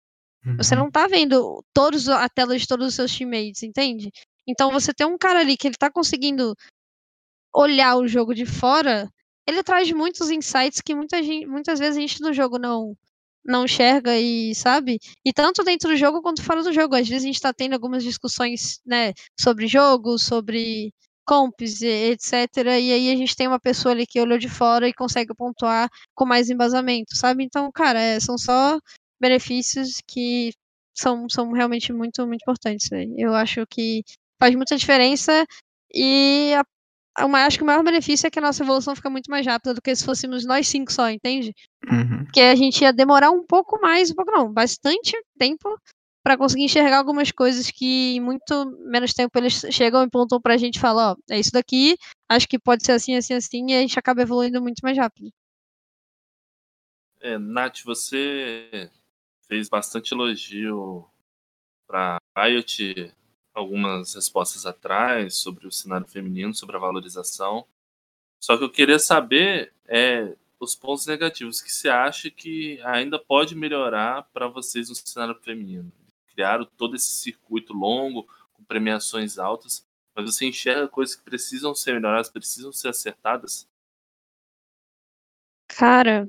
Uhum. 0.44 0.56
Você 0.56 0.74
não 0.74 0.90
tá 0.90 1.06
vendo 1.06 1.64
todos 1.72 2.08
a 2.08 2.28
tela 2.28 2.58
de 2.58 2.66
todos 2.66 2.88
os 2.88 2.94
seus 2.94 3.16
teammates, 3.16 3.62
entende? 3.62 4.12
Então 4.46 4.70
você 4.70 4.92
tem 4.92 5.06
um 5.06 5.18
cara 5.18 5.40
ali 5.40 5.56
que 5.56 5.68
ele 5.68 5.76
tá 5.76 5.90
conseguindo 5.90 6.54
olhar 7.54 7.96
o 7.96 8.08
jogo 8.08 8.34
de 8.34 8.46
fora, 8.46 9.08
ele 9.46 9.62
traz 9.62 9.90
muitos 9.92 10.30
insights 10.30 10.80
que 10.80 10.94
muita 10.94 11.22
gente, 11.22 11.46
muitas 11.46 11.78
vezes 11.78 11.96
a 11.96 12.00
gente 12.00 12.20
no 12.20 12.32
jogo 12.32 12.58
não 12.58 12.96
não 13.44 13.64
enxerga 13.64 14.16
e 14.18 14.54
sabe? 14.54 14.98
E 15.24 15.32
tanto 15.32 15.64
dentro 15.64 15.90
do 15.90 15.96
jogo 15.96 16.22
quanto 16.22 16.42
fora 16.42 16.62
do 16.62 16.72
jogo. 16.72 16.94
Às 16.94 17.08
vezes 17.08 17.24
a 17.24 17.26
gente 17.26 17.36
está 17.36 17.52
tendo 17.52 17.74
algumas 17.74 18.04
discussões, 18.04 18.80
né, 18.86 19.12
sobre 19.38 19.66
jogo, 19.66 20.18
sobre 20.18 20.92
comps, 21.24 21.82
etc. 21.82 22.32
E 22.80 22.92
aí 22.92 23.10
a 23.12 23.16
gente 23.16 23.36
tem 23.36 23.48
uma 23.48 23.60
pessoa 23.60 23.92
ali 23.92 24.06
que 24.06 24.20
olhou 24.20 24.38
de 24.38 24.48
fora 24.48 24.88
e 24.88 24.94
consegue 24.94 25.34
pontuar 25.34 25.88
com 26.14 26.24
mais 26.26 26.50
embasamento, 26.50 27.16
sabe? 27.16 27.44
Então, 27.44 27.70
cara, 27.72 28.00
é, 28.00 28.20
são 28.20 28.38
só 28.38 28.78
benefícios 29.20 30.00
que 30.06 30.52
são, 30.94 31.28
são 31.28 31.52
realmente 31.52 31.92
muito, 31.92 32.26
muito 32.26 32.42
importantes. 32.42 32.90
Né? 32.90 33.06
Eu 33.16 33.34
acho 33.34 33.66
que 33.66 34.02
faz 34.42 34.56
muita 34.56 34.76
diferença 34.76 35.46
e 35.94 36.52
a, 37.16 37.46
acho 37.46 37.58
que 37.58 37.62
o 37.62 37.66
maior 37.66 37.84
benefício 37.84 38.26
é 38.26 38.30
que 38.30 38.40
a 38.40 38.42
nossa 38.42 38.64
evolução 38.64 38.96
fica 38.96 39.08
muito 39.08 39.30
mais 39.30 39.46
rápida 39.46 39.72
do 39.72 39.80
que 39.80 39.94
se 39.94 40.04
fôssemos 40.04 40.44
nós 40.44 40.66
cinco 40.66 40.92
só, 40.92 41.08
entende? 41.08 41.54
Uhum. 41.88 42.24
Porque 42.24 42.40
a 42.40 42.56
gente 42.56 42.82
ia 42.82 42.92
demorar 42.92 43.30
um 43.30 43.46
pouco 43.46 43.80
mais, 43.80 44.10
um 44.10 44.14
pouco 44.16 44.32
não, 44.32 44.52
bastante 44.52 45.12
tempo 45.38 45.78
para 46.24 46.36
conseguir 46.36 46.64
enxergar 46.64 46.98
algumas 46.98 47.30
coisas 47.30 47.70
que 47.70 48.16
em 48.16 48.20
muito 48.20 48.66
menos 48.80 49.12
tempo 49.12 49.30
eles 49.38 49.64
chegam 49.70 50.02
e 50.02 50.10
pontuam 50.10 50.40
pra 50.40 50.56
gente 50.56 50.76
e 50.76 50.80
falam, 50.80 51.12
ó, 51.12 51.16
é 51.32 51.38
isso 51.38 51.52
daqui, 51.52 51.96
acho 52.28 52.48
que 52.48 52.58
pode 52.58 52.84
ser 52.84 52.92
assim, 52.92 53.14
assim, 53.14 53.34
assim, 53.34 53.70
e 53.70 53.76
a 53.76 53.80
gente 53.80 53.96
acaba 53.96 54.22
evoluindo 54.22 54.60
muito 54.60 54.80
mais 54.82 54.98
rápido. 54.98 55.30
É, 57.20 57.38
Nath, 57.38 57.84
você 57.84 58.90
fez 59.46 59.68
bastante 59.68 60.12
elogio 60.12 61.08
para 61.86 62.18
Riot 62.36 63.14
algumas 63.54 64.14
respostas 64.14 64.66
atrás 64.66 65.36
sobre 65.36 65.66
o 65.66 65.72
cenário 65.72 66.06
feminino, 66.06 66.54
sobre 66.54 66.76
a 66.76 66.80
valorização. 66.80 67.66
Só 68.40 68.56
que 68.56 68.64
eu 68.64 68.70
queria 68.70 68.98
saber 68.98 69.72
é, 69.86 70.34
os 70.58 70.74
pontos 70.74 71.06
negativos 71.06 71.60
que 71.60 71.72
você 71.72 71.88
acha 71.88 72.30
que 72.30 72.80
ainda 72.82 73.18
pode 73.18 73.54
melhorar 73.54 74.22
para 74.32 74.48
vocês 74.48 74.88
no 74.88 74.94
cenário 74.94 75.34
feminino. 75.40 75.92
Criaram 76.28 76.64
todo 76.76 76.96
esse 76.96 77.10
circuito 77.10 77.72
longo, 77.72 78.26
com 78.52 78.64
premiações 78.64 79.38
altas, 79.38 79.86
mas 80.14 80.24
você 80.24 80.46
enxerga 80.46 80.88
coisas 80.88 81.14
que 81.14 81.22
precisam 81.22 81.74
ser 81.74 81.94
melhoradas, 81.94 82.30
precisam 82.30 82.72
ser 82.72 82.88
acertadas? 82.88 83.68
Cara, 85.68 86.28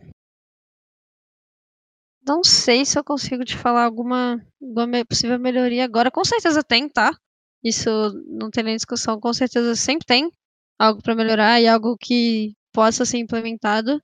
não 2.26 2.44
sei 2.44 2.86
se 2.86 2.98
eu 2.98 3.04
consigo 3.04 3.44
te 3.46 3.58
falar 3.58 3.86
alguma, 3.86 4.46
alguma 4.62 5.06
possível 5.06 5.40
melhoria 5.40 5.84
agora. 5.84 6.12
Com 6.12 6.24
certeza 6.24 6.64
tem, 6.64 6.90
tá? 6.90 7.12
Isso 7.64 7.90
não 8.28 8.50
tem 8.50 8.64
nem 8.64 8.76
discussão. 8.76 9.20
Com 9.20 9.34
certeza 9.34 9.76
sempre 9.76 10.06
tem 10.06 10.32
algo 10.80 11.02
para 11.02 11.16
melhorar 11.16 11.62
e 11.62 11.68
algo 11.68 11.98
que 11.98 12.54
possa 12.74 13.06
ser 13.06 13.18
implementado. 13.20 14.02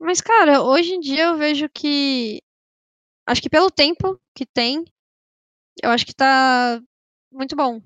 Mas, 0.00 0.20
cara, 0.20 0.62
hoje 0.62 0.94
em 0.94 1.00
dia 1.00 1.24
eu 1.24 1.36
vejo 1.36 1.68
que. 1.68 2.40
Acho 3.26 3.42
que 3.42 3.50
pelo 3.50 3.70
tempo 3.70 4.20
que 4.34 4.46
tem, 4.46 4.84
eu 5.82 5.90
acho 5.90 6.06
que 6.06 6.14
tá 6.14 6.80
muito 7.32 7.56
bom, 7.56 7.80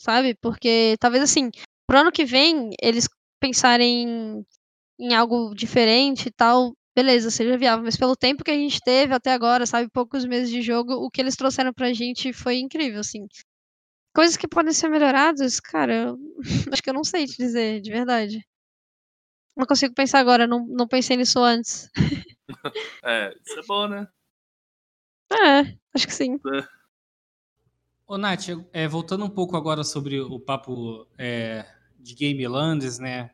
sabe? 0.00 0.34
Porque 0.40 0.96
talvez 1.00 1.22
assim, 1.22 1.50
pro 1.86 1.98
ano 1.98 2.12
que 2.12 2.24
vem, 2.24 2.70
eles 2.82 3.08
pensarem 3.40 4.44
em 4.98 5.14
algo 5.14 5.54
diferente 5.54 6.28
e 6.28 6.32
tal, 6.32 6.74
beleza, 6.98 7.30
seja 7.30 7.56
viável, 7.56 7.84
mas 7.84 7.96
pelo 7.96 8.16
tempo 8.16 8.42
que 8.42 8.50
a 8.50 8.54
gente 8.54 8.80
teve 8.80 9.14
até 9.14 9.32
agora, 9.32 9.64
sabe, 9.64 9.88
poucos 9.88 10.24
meses 10.24 10.50
de 10.50 10.60
jogo, 10.60 10.94
o 10.94 11.08
que 11.08 11.20
eles 11.20 11.36
trouxeram 11.36 11.72
pra 11.72 11.92
gente 11.92 12.32
foi 12.32 12.58
incrível, 12.58 12.98
assim. 12.98 13.28
Coisas 14.12 14.36
que 14.36 14.48
podem 14.48 14.72
ser 14.72 14.88
melhoradas, 14.88 15.60
cara, 15.60 16.16
acho 16.72 16.82
que 16.82 16.90
eu 16.90 16.94
não 16.94 17.04
sei 17.04 17.24
te 17.24 17.36
dizer, 17.36 17.80
de 17.80 17.88
verdade. 17.92 18.44
Não 19.56 19.64
consigo 19.64 19.94
pensar 19.94 20.18
agora, 20.18 20.44
não, 20.44 20.66
não 20.66 20.88
pensei 20.88 21.16
nisso 21.16 21.38
antes. 21.38 21.88
é, 23.04 23.32
isso 23.46 23.60
é 23.60 23.62
bom, 23.62 23.86
né? 23.86 24.08
É, 25.30 25.78
acho 25.94 26.04
que 26.04 26.14
sim. 26.14 26.34
É. 26.34 26.66
Ô, 28.08 28.18
Nath, 28.18 28.48
é, 28.72 28.88
voltando 28.88 29.24
um 29.24 29.30
pouco 29.30 29.56
agora 29.56 29.84
sobre 29.84 30.18
o 30.18 30.40
papo 30.40 31.06
é, 31.16 31.64
de 31.96 32.16
Game 32.16 32.44
Lands, 32.48 32.98
né? 32.98 33.30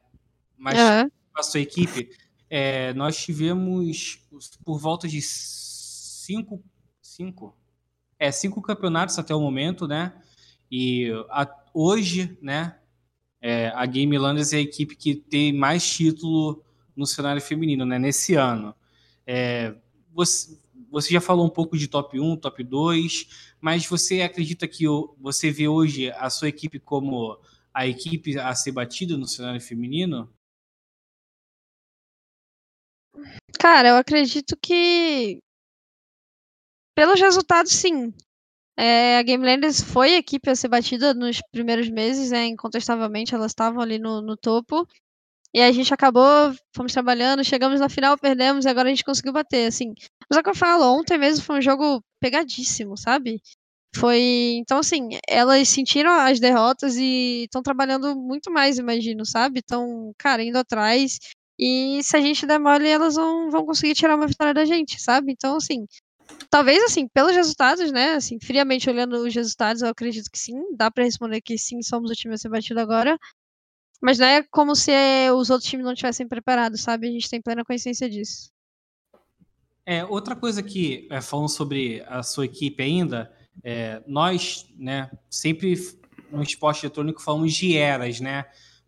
Mas 0.55 0.79
uhum. 0.79 1.11
a 1.35 1.43
sua 1.43 1.61
equipe, 1.61 2.11
é, 2.57 2.95
nós 2.95 3.17
tivemos 3.17 4.21
por 4.65 4.79
volta 4.79 5.09
de 5.09 5.21
cinco, 5.21 6.63
cinco, 7.03 7.59
é, 8.17 8.31
cinco 8.31 8.63
campeonatos 8.63 9.19
até 9.19 9.35
o 9.35 9.41
momento, 9.41 9.89
né? 9.89 10.13
E 10.71 11.11
a, 11.31 11.53
hoje, 11.75 12.39
né, 12.41 12.79
é, 13.41 13.73
a 13.75 13.85
Game 13.87 14.17
Landers 14.17 14.53
é 14.53 14.59
a 14.59 14.61
equipe 14.61 14.95
que 14.95 15.17
tem 15.17 15.53
mais 15.53 15.85
título 15.85 16.65
no 16.95 17.07
cenário 17.07 17.43
feminino, 17.43 17.85
né, 17.85 17.99
nesse 17.99 18.37
ano. 18.37 18.73
É, 19.27 19.75
você, 20.13 20.57
você 20.89 21.13
já 21.13 21.21
falou 21.21 21.45
um 21.45 21.51
pouco 21.51 21.77
de 21.77 21.89
top 21.89 22.21
1, 22.21 22.37
top 22.37 22.63
2, 22.63 23.55
mas 23.61 23.85
você 23.85 24.23
acredita 24.23 24.69
que 24.69 24.85
você 25.21 25.51
vê 25.51 25.67
hoje 25.67 26.13
a 26.13 26.31
sua 26.31 26.51
equipe 26.51 26.79
como 26.79 27.37
a 27.75 27.85
equipe 27.85 28.39
a 28.39 28.55
ser 28.55 28.71
batida 28.71 29.17
no 29.17 29.27
cenário 29.27 29.61
feminino? 29.61 30.33
Cara, 33.59 33.89
eu 33.89 33.97
acredito 33.97 34.57
que 34.61 35.41
pelos 36.95 37.21
resultados, 37.21 37.73
sim. 37.73 38.13
É, 38.77 39.19
a 39.19 39.23
Game 39.23 39.45
Landers 39.45 39.81
foi 39.81 40.15
a 40.15 40.19
equipe 40.19 40.51
a 40.51 40.57
ser 40.57 40.69
batida 40.69 41.15
nos 41.15 41.41
primeiros 41.53 41.89
meses, 41.89 42.33
é, 42.33 42.47
incontestavelmente, 42.47 43.35
elas 43.35 43.53
estavam 43.53 43.81
ali 43.81 43.99
no, 43.99 44.21
no 44.21 44.37
topo. 44.37 44.87
E 45.55 45.63
a 45.63 45.73
gente 45.73 45.95
acabou, 45.95 46.55
fomos 46.75 46.93
trabalhando, 46.93 47.45
chegamos 47.45 47.81
na 47.81 47.89
final, 47.89 48.19
perdemos 48.19 48.65
e 48.65 48.69
agora 48.69 48.89
a 48.89 48.91
gente 48.91 49.05
conseguiu 49.05 49.33
bater, 49.33 49.69
assim. 49.69 49.95
Mas 50.29 50.37
é 50.39 50.41
o 50.41 50.43
que 50.45 50.51
eu 50.51 50.55
falo, 50.55 50.85
ontem 50.99 51.19
mesmo 51.19 51.45
foi 51.45 51.59
um 51.59 51.63
jogo 51.63 52.03
pegadíssimo, 52.21 52.97
sabe? 52.99 53.41
Foi. 53.97 54.21
Então, 54.59 54.79
assim, 54.79 55.11
elas 55.29 55.69
sentiram 55.69 56.13
as 56.13 56.41
derrotas 56.41 56.97
e 56.97 57.45
estão 57.45 57.63
trabalhando 57.63 58.17
muito 58.17 58.51
mais, 58.51 58.79
imagino, 58.79 59.25
sabe? 59.25 59.61
Estão, 59.61 60.13
cara, 60.19 60.43
indo 60.43 60.59
atrás. 60.59 61.19
E 61.59 62.03
se 62.03 62.17
a 62.17 62.21
gente 62.21 62.47
der 62.47 62.59
mole, 62.59 62.89
elas 62.89 63.15
vão, 63.15 63.51
vão 63.51 63.65
conseguir 63.65 63.95
tirar 63.95 64.17
uma 64.17 64.27
vitória 64.27 64.53
da 64.53 64.65
gente, 64.65 65.01
sabe? 65.01 65.33
Então, 65.33 65.57
assim, 65.57 65.87
talvez, 66.51 66.83
assim, 66.83 67.07
pelos 67.09 67.35
resultados, 67.35 67.93
né? 67.93 68.15
Assim, 68.15 68.39
friamente 68.41 68.91
olhando 68.91 69.17
os 69.17 69.35
resultados, 69.35 69.83
eu 69.83 69.89
acredito 69.89 70.31
que 70.31 70.39
sim. 70.39 70.55
Dá 70.77 70.91
para 70.91 71.05
responder 71.05 71.41
que 71.41 71.57
sim, 71.57 71.83
somos 71.83 72.11
o 72.11 72.15
time 72.15 72.35
a 72.35 72.39
ser 72.39 72.49
batido 72.49 72.81
agora. 72.81 73.19
Mas 74.03 74.19
não 74.19 74.27
é 74.27 74.43
como 74.43 74.75
se 74.75 74.93
os 75.31 75.49
outros 75.51 75.69
times 75.69 75.87
não 75.87 75.95
tivessem 75.95 76.29
preparado, 76.29 76.77
sabe? 76.77 77.09
A 77.09 77.11
gente 77.11 77.31
tem 77.31 77.41
plena 77.41 77.65
consciência 77.65 78.11
disso. 78.11 78.51
É, 79.87 80.05
outra 80.05 80.35
coisa 80.35 80.63
que, 80.63 81.07
é, 81.11 81.21
falando 81.21 81.49
sobre 81.49 82.03
a 82.07 82.23
sua 82.23 82.47
equipe 82.47 82.83
ainda, 82.83 83.33
é, 83.63 84.03
nós, 84.07 84.67
né, 84.77 85.11
sempre 85.31 85.75
no 86.31 86.43
esporte 86.43 86.85
eletrônico 86.85 87.23
falamos 87.23 87.53
de 87.53 87.77
eras, 87.77 88.21
né? 88.21 88.45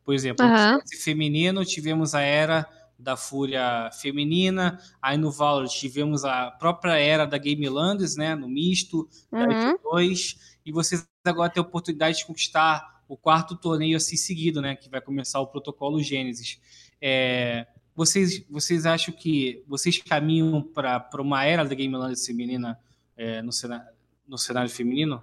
Por 0.07 0.15
exemplo, 0.15 0.47
uhum. 0.47 0.75
no 0.77 0.99
feminino 1.03 1.65
tivemos 1.65 2.15
a 2.15 2.21
era 2.21 2.65
da 2.97 3.17
Fúria 3.17 3.91
feminina, 3.93 4.79
aí 5.03 5.19
no 5.19 5.33
Valor 5.33 5.67
tivemos 5.67 6.25
a 6.25 6.49
própria 6.53 6.97
era 6.97 7.27
da 7.27 7.37
Game 7.37 7.69
Landers, 7.69 8.15
né, 8.15 8.37
no 8.37 8.49
misto, 8.49 9.09
uhum. 9.33 9.49
da 9.49 9.77
2 9.83 10.59
e 10.65 10.71
vocês 10.71 11.07
agora 11.25 11.51
têm 11.51 11.61
a 11.61 11.67
oportunidade 11.67 12.19
de 12.19 12.25
conquistar 12.25 13.03
o 13.09 13.17
quarto 13.17 13.57
torneio 13.57 13.97
assim 13.97 14.17
seguido, 14.17 14.63
né, 14.63 14.77
que 14.77 14.89
vai 14.89 15.01
começar 15.01 15.41
o 15.41 15.49
protocolo 15.49 16.01
Gênesis. 16.01 16.61
É, 17.03 17.67
vocês, 17.93 18.45
vocês 18.49 18.87
acham 18.87 19.13
que 19.13 19.65
vocês 19.67 19.99
caminham 19.99 20.63
para 20.63 21.11
uma 21.19 21.45
era 21.45 21.65
da 21.65 21.75
Game 21.75 21.95
Landers 21.97 22.25
feminina 22.25 22.79
é, 23.17 23.43
no, 23.43 23.51
cenário, 23.51 23.89
no 24.27 24.39
cenário 24.39 24.71
feminino? 24.71 25.21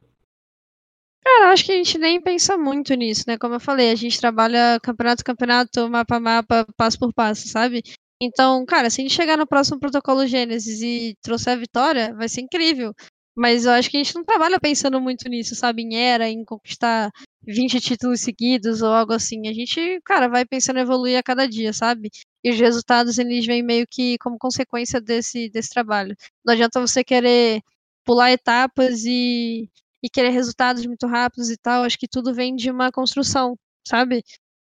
Cara, 1.33 1.51
acho 1.51 1.65
que 1.65 1.71
a 1.71 1.75
gente 1.75 1.97
nem 1.97 2.21
pensa 2.21 2.55
muito 2.57 2.93
nisso, 2.93 3.23
né? 3.27 3.37
Como 3.39 3.55
eu 3.55 3.59
falei, 3.59 3.89
a 3.91 3.95
gente 3.95 4.19
trabalha 4.19 4.79
campeonato 4.83 5.23
campeonato, 5.23 5.89
mapa 5.89 6.19
mapa, 6.19 6.63
passo 6.77 6.99
por 6.99 7.11
passo, 7.11 7.47
sabe? 7.47 7.81
Então, 8.21 8.63
cara, 8.67 8.87
se 8.89 9.01
a 9.01 9.03
gente 9.03 9.15
chegar 9.15 9.35
no 9.35 9.47
próximo 9.47 9.79
protocolo 9.79 10.27
Gênesis 10.27 10.79
e 10.81 11.15
trouxer 11.23 11.53
a 11.53 11.55
vitória, 11.55 12.13
vai 12.13 12.29
ser 12.29 12.41
incrível. 12.41 12.93
Mas 13.35 13.65
eu 13.65 13.71
acho 13.71 13.89
que 13.89 13.97
a 13.97 14.03
gente 14.03 14.13
não 14.13 14.23
trabalha 14.23 14.59
pensando 14.59 15.01
muito 15.01 15.27
nisso, 15.27 15.55
sabe? 15.55 15.81
Em 15.81 15.95
era, 15.95 16.29
em 16.29 16.45
conquistar 16.45 17.09
20 17.47 17.79
títulos 17.81 18.21
seguidos 18.21 18.83
ou 18.83 18.89
algo 18.93 19.11
assim. 19.13 19.47
A 19.47 19.53
gente, 19.53 19.99
cara, 20.05 20.27
vai 20.27 20.45
pensando 20.45 20.77
em 20.77 20.81
evoluir 20.83 21.17
a 21.17 21.23
cada 21.23 21.47
dia, 21.47 21.73
sabe? 21.73 22.11
E 22.43 22.51
os 22.51 22.59
resultados, 22.59 23.17
eles 23.17 23.43
vêm 23.45 23.63
meio 23.63 23.87
que 23.89 24.17
como 24.19 24.37
consequência 24.37 25.01
desse, 25.01 25.49
desse 25.49 25.69
trabalho. 25.71 26.15
Não 26.45 26.53
adianta 26.53 26.79
você 26.79 27.03
querer 27.03 27.59
pular 28.05 28.31
etapas 28.31 29.03
e 29.05 29.67
e 30.03 30.09
querer 30.09 30.29
resultados 30.29 30.85
muito 30.85 31.07
rápidos 31.07 31.49
e 31.49 31.57
tal. 31.57 31.83
Acho 31.83 31.97
que 31.97 32.07
tudo 32.07 32.33
vem 32.33 32.55
de 32.55 32.69
uma 32.69 32.91
construção, 32.91 33.55
sabe? 33.87 34.23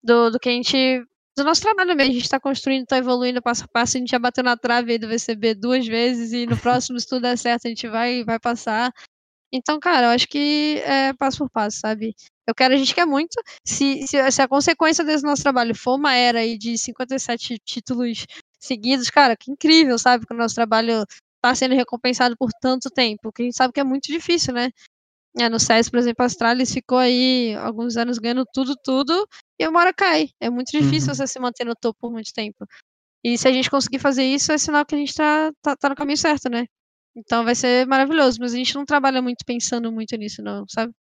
Do, 0.03 0.31
do 0.31 0.39
que 0.39 0.47
a 0.49 0.51
gente. 0.53 1.03
Do 1.37 1.43
nosso 1.43 1.61
trabalho 1.61 1.95
mesmo. 1.95 2.11
A 2.11 2.13
gente 2.13 2.23
está 2.23 2.39
construindo, 2.39 2.83
está 2.83 2.97
evoluindo 2.97 3.41
passo 3.41 3.65
a 3.65 3.67
passo. 3.67 3.97
A 3.97 3.99
gente 3.99 4.09
já 4.09 4.19
bateu 4.19 4.43
na 4.43 4.55
trave 4.57 4.93
aí 4.93 4.97
do 4.97 5.07
VCB 5.07 5.53
duas 5.55 5.85
vezes 5.85 6.31
e 6.31 6.45
no 6.47 6.57
próximo, 6.61 6.99
se 6.99 7.07
tudo 7.07 7.23
der 7.23 7.37
certo, 7.37 7.65
a 7.65 7.69
gente 7.69 7.87
vai, 7.87 8.23
vai 8.23 8.39
passar. 8.39 8.91
Então, 9.51 9.79
cara, 9.79 10.07
eu 10.07 10.11
acho 10.11 10.27
que 10.27 10.81
é 10.83 11.13
passo 11.13 11.39
por 11.39 11.49
passo, 11.49 11.79
sabe? 11.79 12.13
Eu 12.47 12.55
quero, 12.55 12.73
a 12.73 12.77
gente 12.77 12.95
quer 12.95 13.05
muito. 13.05 13.41
Se, 13.65 14.05
se, 14.07 14.31
se 14.31 14.41
a 14.41 14.47
consequência 14.47 15.03
desse 15.03 15.23
nosso 15.23 15.43
trabalho 15.43 15.75
for 15.75 15.95
uma 15.95 16.13
era 16.13 16.39
aí 16.39 16.57
de 16.57 16.77
57 16.77 17.57
títulos 17.63 18.25
seguidos, 18.59 19.09
cara, 19.09 19.35
que 19.37 19.51
incrível, 19.51 19.97
sabe? 19.97 20.25
Que 20.25 20.33
o 20.33 20.37
nosso 20.37 20.55
trabalho 20.55 21.05
está 21.35 21.55
sendo 21.55 21.75
recompensado 21.75 22.35
por 22.37 22.49
tanto 22.61 22.89
tempo. 22.89 23.31
Que 23.31 23.43
a 23.43 23.45
gente 23.45 23.55
sabe 23.55 23.73
que 23.73 23.79
é 23.79 23.83
muito 23.83 24.07
difícil, 24.07 24.53
né? 24.53 24.69
É, 25.39 25.49
no 25.49 25.59
CS, 25.59 25.89
por 25.89 25.99
exemplo, 25.99 26.23
a 26.23 26.25
Astralis 26.25 26.73
ficou 26.73 26.97
aí 26.97 27.53
alguns 27.55 27.95
anos 27.95 28.17
ganhando 28.17 28.45
tudo, 28.51 28.75
tudo, 28.83 29.27
e 29.59 29.67
uma 29.67 29.79
hora 29.79 29.93
cai. 29.93 30.29
É 30.39 30.49
muito 30.49 30.71
difícil 30.71 31.09
uhum. 31.09 31.15
você 31.15 31.27
se 31.27 31.39
manter 31.39 31.65
no 31.65 31.75
topo 31.75 31.99
por 31.99 32.11
muito 32.11 32.33
tempo. 32.33 32.65
E 33.23 33.37
se 33.37 33.47
a 33.47 33.51
gente 33.51 33.69
conseguir 33.69 33.99
fazer 33.99 34.23
isso, 34.23 34.51
é 34.51 34.57
sinal 34.57 34.85
que 34.85 34.95
a 34.95 34.97
gente 34.97 35.13
tá, 35.13 35.51
tá, 35.61 35.75
tá 35.75 35.89
no 35.89 35.95
caminho 35.95 36.17
certo, 36.17 36.49
né? 36.49 36.65
Então 37.15 37.43
vai 37.43 37.55
ser 37.55 37.85
maravilhoso, 37.87 38.37
mas 38.39 38.53
a 38.53 38.57
gente 38.57 38.75
não 38.75 38.85
trabalha 38.85 39.21
muito 39.21 39.43
pensando 39.45 39.91
muito 39.91 40.15
nisso, 40.15 40.41
não, 40.41 40.65
sabe? 40.67 40.93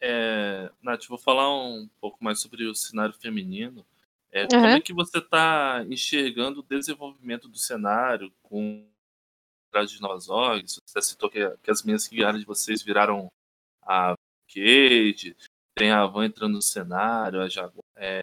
É, 0.00 0.70
Nath, 0.82 1.06
vou 1.08 1.18
falar 1.18 1.54
um 1.54 1.88
pouco 2.00 2.22
mais 2.22 2.40
sobre 2.40 2.64
o 2.64 2.74
cenário 2.74 3.14
feminino. 3.14 3.84
É, 4.30 4.42
uhum. 4.42 4.48
Como 4.48 4.66
é 4.66 4.80
que 4.80 4.92
você 4.92 5.18
está 5.18 5.84
enxergando 5.88 6.60
o 6.60 6.62
desenvolvimento 6.62 7.48
do 7.48 7.58
cenário 7.58 8.32
com 8.42 8.86
atrás 9.68 9.90
de 9.90 10.00
novas 10.00 10.28
orgs. 10.28 10.80
Você 10.84 11.02
citou 11.02 11.30
que, 11.30 11.48
que 11.62 11.70
as 11.70 11.82
minhas 11.82 12.06
que 12.06 12.16
vieram 12.16 12.38
de 12.38 12.44
vocês 12.44 12.82
viraram 12.82 13.28
a 13.82 14.14
Cade, 14.48 15.36
tem 15.74 15.90
a 15.90 16.06
Van 16.06 16.26
entrando 16.26 16.54
no 16.54 16.62
cenário, 16.62 17.40
a, 17.40 17.48
Jagu 17.48 17.80
é, 17.96 18.20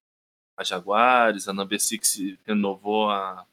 a 0.57 0.63
Jaguares, 0.63 1.47
a 1.47 1.53
Number 1.53 1.79
Six 1.79 2.17
renovou 2.45 3.09
a, 3.09 3.45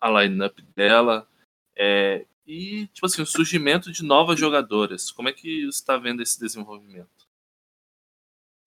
a 0.00 0.22
line-up 0.22 0.62
dela. 0.74 1.28
É, 1.76 2.26
e, 2.46 2.86
tipo 2.88 3.06
assim, 3.06 3.20
o 3.20 3.26
surgimento 3.26 3.92
de 3.92 4.02
novas 4.02 4.38
jogadoras. 4.38 5.10
Como 5.10 5.28
é 5.28 5.32
que 5.32 5.66
você 5.66 5.68
está 5.68 5.96
vendo 5.96 6.22
esse 6.22 6.38
desenvolvimento? 6.40 7.26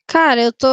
Cara, 0.08 0.44
eu 0.44 0.54
tô, 0.54 0.68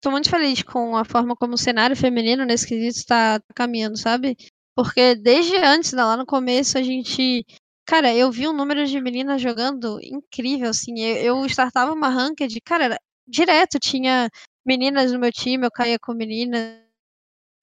tô 0.00 0.10
muito 0.10 0.28
feliz 0.28 0.62
com 0.62 0.96
a 0.96 1.04
forma 1.04 1.36
como 1.36 1.54
o 1.54 1.58
cenário 1.58 1.96
feminino 1.96 2.44
nesse 2.44 2.66
quesito 2.66 2.98
está 2.98 3.40
caminhando, 3.54 3.96
sabe? 3.96 4.36
Porque 4.78 5.16
desde 5.16 5.56
antes, 5.56 5.92
lá 5.92 6.16
no 6.16 6.24
começo, 6.24 6.78
a 6.78 6.82
gente. 6.82 7.44
Cara, 7.84 8.14
eu 8.14 8.30
vi 8.30 8.46
um 8.46 8.52
número 8.52 8.86
de 8.86 9.00
meninas 9.00 9.42
jogando 9.42 9.98
incrível, 10.00 10.70
assim. 10.70 11.00
Eu, 11.00 11.40
eu 11.40 11.46
startava 11.46 11.92
uma 11.92 12.08
ranked, 12.08 12.60
cara, 12.60 12.84
era, 12.84 13.00
direto 13.26 13.80
tinha 13.80 14.30
meninas 14.64 15.10
no 15.12 15.18
meu 15.18 15.32
time, 15.32 15.66
eu 15.66 15.70
caía 15.72 15.98
com 15.98 16.14
meninas. 16.14 16.80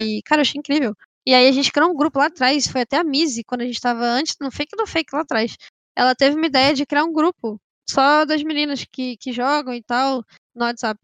E, 0.02 0.22
cara, 0.24 0.42
eu 0.42 0.44
achei 0.44 0.60
incrível. 0.60 0.94
E 1.26 1.34
aí 1.34 1.48
a 1.48 1.52
gente 1.54 1.72
criou 1.72 1.90
um 1.90 1.96
grupo 1.96 2.20
lá 2.20 2.26
atrás, 2.26 2.68
foi 2.68 2.82
até 2.82 2.98
a 2.98 3.04
Mizzy, 3.04 3.46
quando 3.46 3.62
a 3.62 3.66
gente 3.66 3.80
tava 3.80 4.04
antes, 4.04 4.36
no 4.42 4.52
fake 4.52 4.76
do 4.76 4.86
fake 4.86 5.16
lá 5.16 5.22
atrás. 5.22 5.56
Ela 5.96 6.14
teve 6.16 6.36
uma 6.36 6.48
ideia 6.48 6.74
de 6.74 6.86
criar 6.86 7.06
um 7.06 7.14
grupo 7.14 7.58
só 7.90 8.26
das 8.26 8.44
meninas 8.44 8.84
que, 8.92 9.16
que 9.16 9.32
jogam 9.32 9.74
e 9.74 9.82
tal 9.82 10.22
no 10.54 10.66
WhatsApp. 10.66 11.00